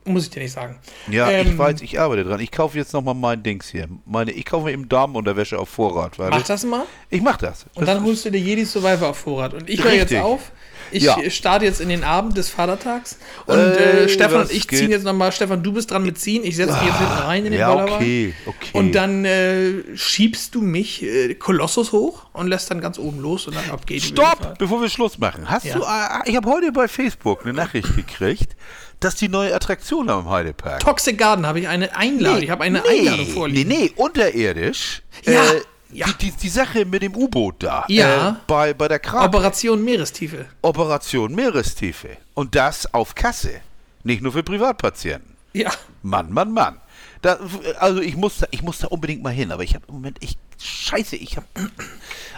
muss 0.06 0.24
ich 0.24 0.30
dir 0.30 0.40
nicht 0.42 0.52
sagen. 0.52 0.78
Ja, 1.10 1.30
ich 1.30 1.48
Ähm, 1.48 1.58
weiß, 1.58 1.80
ich 1.82 1.98
arbeite 2.00 2.24
dran. 2.24 2.40
Ich 2.40 2.50
kaufe 2.50 2.78
jetzt 2.78 2.92
nochmal 2.92 3.14
mein 3.14 3.42
Dings 3.42 3.68
hier. 3.68 3.88
Meine, 4.06 4.30
ich 4.32 4.44
kaufe 4.44 4.66
mir 4.66 4.72
eben 4.72 4.88
Damenunterwäsche 4.88 5.58
auf 5.58 5.68
Vorrat. 5.68 6.18
Warte. 6.18 6.36
Mach 6.36 6.46
das 6.46 6.64
mal 6.64 6.84
Ich 7.10 7.20
mach 7.22 7.36
das. 7.36 7.66
und 7.74 7.86
das 7.86 7.94
dann 7.94 8.04
holst 8.04 8.24
du 8.24 8.30
dir 8.30 8.38
Jedi 8.40 8.64
Survivor 8.64 9.08
auf 9.10 9.18
Vorrat. 9.18 9.54
Und 9.54 9.68
ich 9.68 9.82
höre 9.82 9.92
jetzt 9.94 10.14
auf. 10.14 10.52
Ich 10.92 11.02
Ja. 11.02 11.18
starte 11.30 11.64
jetzt 11.64 11.80
in 11.80 11.88
den 11.88 12.04
Abend 12.04 12.36
des 12.36 12.48
Vatertags. 12.48 13.18
Und 13.46 13.56
Ey, 13.58 14.04
äh, 14.04 14.08
Stefan 14.08 14.42
und 14.42 14.52
ich 14.52 14.68
geht? 14.68 14.78
ziehen 14.78 14.90
jetzt 14.92 15.02
nochmal. 15.02 15.32
Stefan, 15.32 15.60
du 15.64 15.72
bist 15.72 15.90
dran 15.90 16.04
mit 16.04 16.16
ziehen. 16.16 16.44
Ich 16.44 16.54
setze 16.54 16.74
mich 16.74 16.82
jetzt 16.84 16.98
hinten 16.98 17.12
rein 17.12 17.44
in 17.44 17.50
den 17.50 17.60
ja, 17.60 17.72
Bollerwagen. 17.72 17.96
okay, 17.96 18.34
okay. 18.46 18.68
Und 18.72 18.92
dann 18.92 19.24
äh, 19.24 19.96
schiebst 19.96 20.54
du 20.54 20.62
mich 20.62 21.02
äh, 21.02 21.34
Kolossus 21.34 21.90
hoch 21.90 22.26
und 22.34 22.46
lässt 22.46 22.70
dann 22.70 22.80
ganz 22.80 23.00
oben 23.00 23.18
los 23.18 23.48
und 23.48 23.56
dann 23.56 23.68
ab 23.70 23.80
Stopp, 23.98 24.58
bevor 24.58 24.80
wir 24.80 24.88
Schluss 24.88 25.18
machen. 25.18 25.50
Hast 25.50 25.64
Ja. 25.64 25.74
du, 25.76 25.84
ah, 25.84 26.22
ich 26.24 26.36
habe 26.36 26.48
heute 26.48 26.70
bei 26.70 26.86
Facebook 26.86 27.42
eine 27.44 27.52
Nachricht 27.54 27.96
gekriegt, 27.96 28.54
dass 29.00 29.14
die 29.16 29.28
neue 29.28 29.54
Attraktion 29.54 30.08
am 30.10 30.28
Heidepark. 30.30 30.80
Toxic 30.80 31.18
Garden 31.18 31.46
habe 31.46 31.60
ich 31.60 31.68
eine 31.68 31.94
Einladung. 31.96 32.42
ich 32.42 32.50
habe 32.50 32.64
eine 32.64 32.84
Einladung 32.84 33.26
vorliegen. 33.26 33.68
Nee, 33.68 33.76
nee, 33.84 33.92
unterirdisch. 33.96 35.02
Ja, 35.24 35.44
Äh, 35.44 35.60
ja. 35.92 36.06
Die, 36.06 36.14
die, 36.14 36.30
die 36.32 36.48
Sache 36.48 36.84
mit 36.84 37.02
dem 37.02 37.14
U-Boot 37.14 37.62
da. 37.62 37.84
Ja. 37.88 38.30
Äh, 38.30 38.34
bei, 38.46 38.74
bei 38.74 38.88
der 38.88 38.98
Krake. 38.98 39.24
Operation 39.26 39.84
Meerestiefe. 39.84 40.46
Operation 40.62 41.32
Meerestiefe. 41.34 42.16
Und 42.34 42.54
das 42.54 42.92
auf 42.92 43.14
Kasse. 43.14 43.60
Nicht 44.02 44.22
nur 44.22 44.32
für 44.32 44.42
Privatpatienten. 44.42 45.36
Ja. 45.52 45.70
Mann, 46.02 46.32
Mann, 46.32 46.52
Mann. 46.52 46.80
Da, 47.22 47.38
also 47.78 48.00
ich 48.00 48.16
muss, 48.16 48.38
da, 48.38 48.46
ich 48.50 48.62
muss 48.62 48.78
da 48.78 48.88
unbedingt 48.88 49.22
mal 49.22 49.30
hin, 49.32 49.50
aber 49.52 49.62
ich 49.62 49.74
habe 49.74 49.84
im 49.88 49.94
Moment, 49.94 50.18
ich, 50.20 50.36
scheiße, 50.60 51.16
ich 51.16 51.36
habe, 51.36 51.46
am 51.54 51.70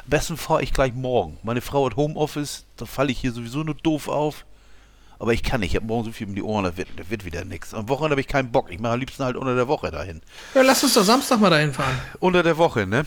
besten 0.07 0.37
fahre 0.37 0.63
ich 0.63 0.73
gleich 0.73 0.93
morgen. 0.95 1.39
Meine 1.43 1.61
Frau 1.61 1.87
hat 1.87 1.97
Homeoffice, 1.97 2.65
da 2.77 2.87
falle 2.87 3.11
ich 3.11 3.19
hier 3.19 3.33
sowieso 3.33 3.65
nur 3.65 3.75
doof 3.75 4.09
auf. 4.09 4.45
Aber 5.21 5.33
ich 5.33 5.43
kann 5.43 5.61
nicht, 5.61 5.71
ich 5.71 5.77
habe 5.77 5.87
morgen 5.87 6.05
so 6.05 6.13
viel 6.13 6.29
um 6.29 6.35
die 6.35 6.43
Ohren, 6.43 6.65
da 6.65 6.77
wird, 6.77 6.89
da 6.97 7.03
wird 7.11 7.25
wieder 7.25 7.45
nichts. 7.45 7.75
Am 7.75 7.89
Wochenende 7.89 8.13
habe 8.13 8.21
ich 8.21 8.29
keinen 8.29 8.53
Bock, 8.53 8.71
ich 8.71 8.79
mache 8.79 8.93
am 8.93 9.01
liebsten 9.01 9.25
halt 9.25 9.37
unter 9.37 9.55
der 9.57 9.67
Woche 9.67 9.91
dahin. 9.91 10.21
ja. 10.55 10.63
Lass 10.63 10.83
uns 10.85 10.95
doch 10.95 11.03
Samstag 11.05 11.41
mal 11.41 11.51
dahin 11.51 11.73
fahren. 11.73 11.99
Unter 12.21 12.43
der 12.43 12.57
Woche, 12.57 12.87
ne? 12.87 13.05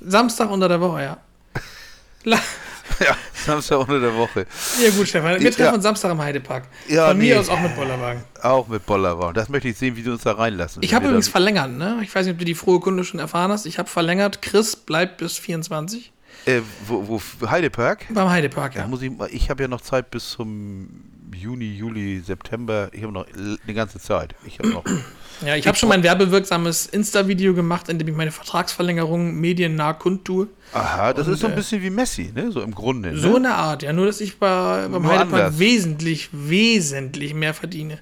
Samstag 0.00 0.50
unter 0.50 0.68
der 0.68 0.80
Woche, 0.80 1.02
ja. 1.02 1.16
La 2.24 2.38
Ja, 3.00 3.16
Samstag 3.46 3.78
unter 3.80 3.98
der 4.00 4.14
Woche. 4.14 4.46
ja 4.82 4.90
gut, 4.90 5.08
Stefan. 5.08 5.40
Wir 5.40 5.50
treffen 5.50 5.64
Ja. 5.64 5.72
uns 5.74 5.82
Samstag 5.82 6.10
im 6.12 6.20
Heidepark. 6.20 6.64
Ja, 6.88 7.08
Von 7.08 7.18
nee. 7.18 7.30
mir 7.30 7.40
aus 7.40 7.48
auch 7.48 7.60
mit 7.60 7.74
Bollerwagen. 7.76 8.22
Auch 8.42 8.68
mit 8.68 8.84
Bollerwagen. 8.86 9.34
Das 9.34 9.48
möchte 9.48 9.68
ich 9.68 9.76
sehen, 9.78 9.96
wie 9.96 10.02
du 10.02 10.12
uns 10.12 10.22
da 10.22 10.32
reinlassen. 10.32 10.82
Ich 10.82 10.94
habe 10.94 11.06
übrigens 11.06 11.28
verlängert, 11.28 11.70
ne? 11.72 11.98
Ich 12.02 12.14
weiß 12.14 12.26
nicht, 12.26 12.34
ob 12.34 12.38
du 12.38 12.44
die 12.44 12.54
frohe 12.54 12.80
Kunde 12.80 13.04
schon 13.04 13.20
erfahren 13.20 13.50
hast. 13.50 13.66
Ich 13.66 13.78
habe 13.78 13.88
verlängert. 13.88 14.42
Chris 14.42 14.76
bleibt 14.76 15.18
bis 15.18 15.38
24 15.38 16.12
Äh, 16.46 16.60
wo, 16.86 17.20
wo, 17.40 17.48
Heidepark? 17.50 18.06
beim 18.10 18.28
Heidepark, 18.28 18.74
Ja, 18.74 18.82
ja. 18.82 18.86
muss 18.88 19.00
ich, 19.02 19.12
ich 19.30 19.48
habe 19.50 19.62
ja 19.62 19.68
noch 19.68 19.80
Zeit 19.80 20.10
bis 20.10 20.30
zum 20.30 20.88
Juni, 21.34 21.74
Juli, 21.74 22.20
September. 22.20 22.88
Ich 22.92 23.02
habe 23.02 23.12
noch 23.12 23.26
eine 23.26 23.74
ganze 23.74 23.98
Zeit. 23.98 24.34
Ich 24.46 24.58
habe 24.58 24.68
noch. 24.70 24.84
Ja, 25.44 25.56
ich 25.56 25.66
habe 25.66 25.76
schon 25.76 25.88
mein 25.88 26.02
werbewirksames 26.02 26.86
Insta-Video 26.86 27.54
gemacht, 27.54 27.88
in 27.88 27.98
dem 27.98 28.06
ich 28.06 28.14
meine 28.14 28.30
Vertragsverlängerung 28.30 29.34
mediennah 29.34 29.92
kundtue. 29.92 30.48
Aha, 30.72 31.12
das 31.12 31.26
Und, 31.26 31.34
ist 31.34 31.40
so 31.40 31.48
ein 31.48 31.54
äh, 31.54 31.56
bisschen 31.56 31.82
wie 31.82 31.90
Messi, 31.90 32.30
ne? 32.34 32.52
So 32.52 32.62
im 32.62 32.74
Grunde. 32.74 33.12
Ne? 33.12 33.18
So 33.18 33.38
der 33.38 33.54
Art, 33.54 33.82
ja. 33.82 33.92
Nur, 33.92 34.06
dass 34.06 34.20
ich 34.20 34.38
bei, 34.38 34.86
beim 34.88 35.06
Heidepark 35.06 35.58
wesentlich, 35.58 36.30
wesentlich 36.32 37.34
mehr 37.34 37.52
verdiene. 37.52 37.98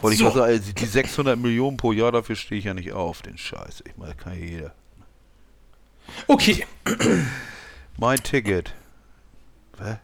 Wollte 0.00 0.14
ich 0.14 0.20
so. 0.20 0.30
sagen, 0.30 0.40
also 0.40 0.72
die 0.72 0.86
600 0.86 1.38
Millionen 1.38 1.76
pro 1.76 1.92
Jahr, 1.92 2.12
dafür 2.12 2.36
stehe 2.36 2.58
ich 2.58 2.66
ja 2.66 2.74
nicht 2.74 2.92
auf, 2.92 3.22
den 3.22 3.38
Scheiß. 3.38 3.82
Ich 3.86 3.96
meine, 3.96 4.14
kann 4.14 4.38
jeder. 4.38 4.72
Okay. 6.26 6.64
Mein 7.98 8.22
Ticket. 8.22 8.72
Hä? 9.78 9.96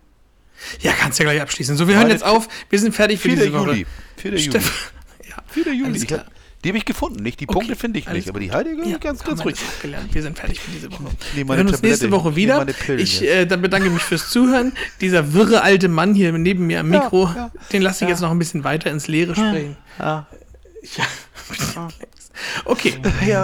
Ja, 0.80 0.92
kannst 0.92 1.18
ja 1.18 1.24
gleich 1.24 1.40
abschließen. 1.40 1.76
So, 1.76 1.88
wir 1.88 1.94
hören 1.94 2.04
Meine 2.04 2.14
jetzt 2.14 2.24
auf. 2.24 2.48
Wir 2.70 2.78
sind 2.78 2.94
fertig 2.94 3.20
für 3.20 3.28
4. 3.28 3.36
diese 3.36 3.52
Woche. 3.52 3.70
Juli. 3.70 3.86
4. 4.16 4.30
Juli. 4.30 4.42
Steff 4.42 4.92
ja, 5.28 5.36
4. 5.48 5.64
Juli. 5.72 5.84
alles 5.84 6.06
klar. 6.06 6.24
die 6.64 6.68
habe 6.68 6.78
ich 6.78 6.84
gefunden, 6.84 7.22
nicht? 7.22 7.40
Die 7.40 7.48
Okay, 7.48 7.54
Punkte 7.54 7.76
finde 7.76 7.98
ich 7.98 8.08
nicht, 8.08 8.28
aber 8.28 8.40
die 8.40 8.52
Heidegger 8.52 8.84
Ja, 8.86 8.98
ganz, 8.98 9.22
ganz 9.24 9.44
ruhig. 9.44 9.56
Wir 10.12 10.22
sind 10.22 10.38
fertig 10.38 10.60
für 10.60 10.70
diese 10.70 10.90
Woche. 10.92 11.04
Wir 11.34 11.44
hören 11.44 11.60
uns 11.60 11.72
Tablette, 11.72 11.86
nächste 11.86 12.10
Woche 12.10 12.36
wieder. 12.36 12.64
Pillen 12.64 13.00
Ich 13.00 13.22
äh, 13.22 13.46
dann 13.46 13.62
bedanke 13.62 13.90
mich 13.90 14.02
fürs 14.02 14.30
Zuhören. 14.30 14.72
Dieser 15.00 15.32
wirre 15.32 15.62
alte 15.62 15.88
Mann 15.88 16.14
hier 16.14 16.32
neben 16.32 16.66
mir 16.66 16.80
am 16.80 16.88
Mikro, 16.88 17.26
ja, 17.34 17.50
den 17.72 17.82
lasse 17.82 18.04
ich 18.04 18.08
ja. 18.08 18.14
jetzt 18.14 18.20
noch 18.20 18.30
ein 18.30 18.38
bisschen 18.38 18.64
weiter 18.64 18.90
ins 18.90 19.08
Leere 19.08 19.34
sprechen. 19.34 19.76
Ja. 19.98 20.26
Ja. 22.32 22.62
Okay, 22.64 22.94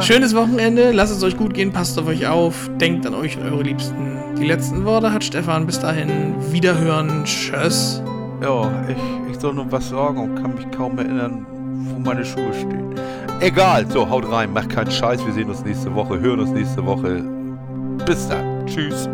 schönes 0.01 0.35
Wochenende. 0.35 0.93
Lasst 0.93 1.13
es 1.13 1.23
euch 1.23 1.37
gut 1.37 1.55
gehen, 1.55 1.73
passt 1.73 1.99
auf 1.99 2.07
euch 2.07 2.27
auf, 2.27 2.71
denkt 2.81 3.07
an 3.07 3.15
euch 3.15 3.37
und 3.37 3.45
eure 3.45 3.63
Liebsten. 3.63 4.19
Die 4.41 4.47
letzten 4.47 4.85
Worte 4.85 5.13
hat 5.13 5.25
Stefan. 5.25 5.67
Bis 5.67 5.79
dahin, 5.81 6.35
wiederhören. 6.51 7.25
Tschüss. 7.25 8.03
Ja, 8.43 8.71
ich, 8.89 9.33
ich 9.33 9.39
soll 9.39 9.55
nur 9.55 9.71
was 9.71 9.89
sagen 9.89 10.19
und 10.19 10.43
kann 10.43 10.55
mich 10.55 10.71
kaum 10.71 10.99
erinnern, 10.99 11.47
wo 11.51 11.99
meine 11.99 12.25
Schuhe 12.25 12.53
stehen. 12.55 12.95
Egal, 13.41 13.87
so, 13.91 14.09
haut 14.09 14.31
rein, 14.31 14.53
macht 14.53 14.71
keinen 14.71 14.91
Scheiß. 14.91 15.25
Wir 15.25 15.33
sehen 15.33 15.49
uns 15.49 15.65
nächste 15.65 15.95
Woche, 15.95 16.19
hören 16.19 16.41
uns 16.41 16.51
nächste 16.51 16.85
Woche. 16.85 17.23
Bis 18.07 18.29
dann. 18.29 18.67
Tschüss. 18.67 19.09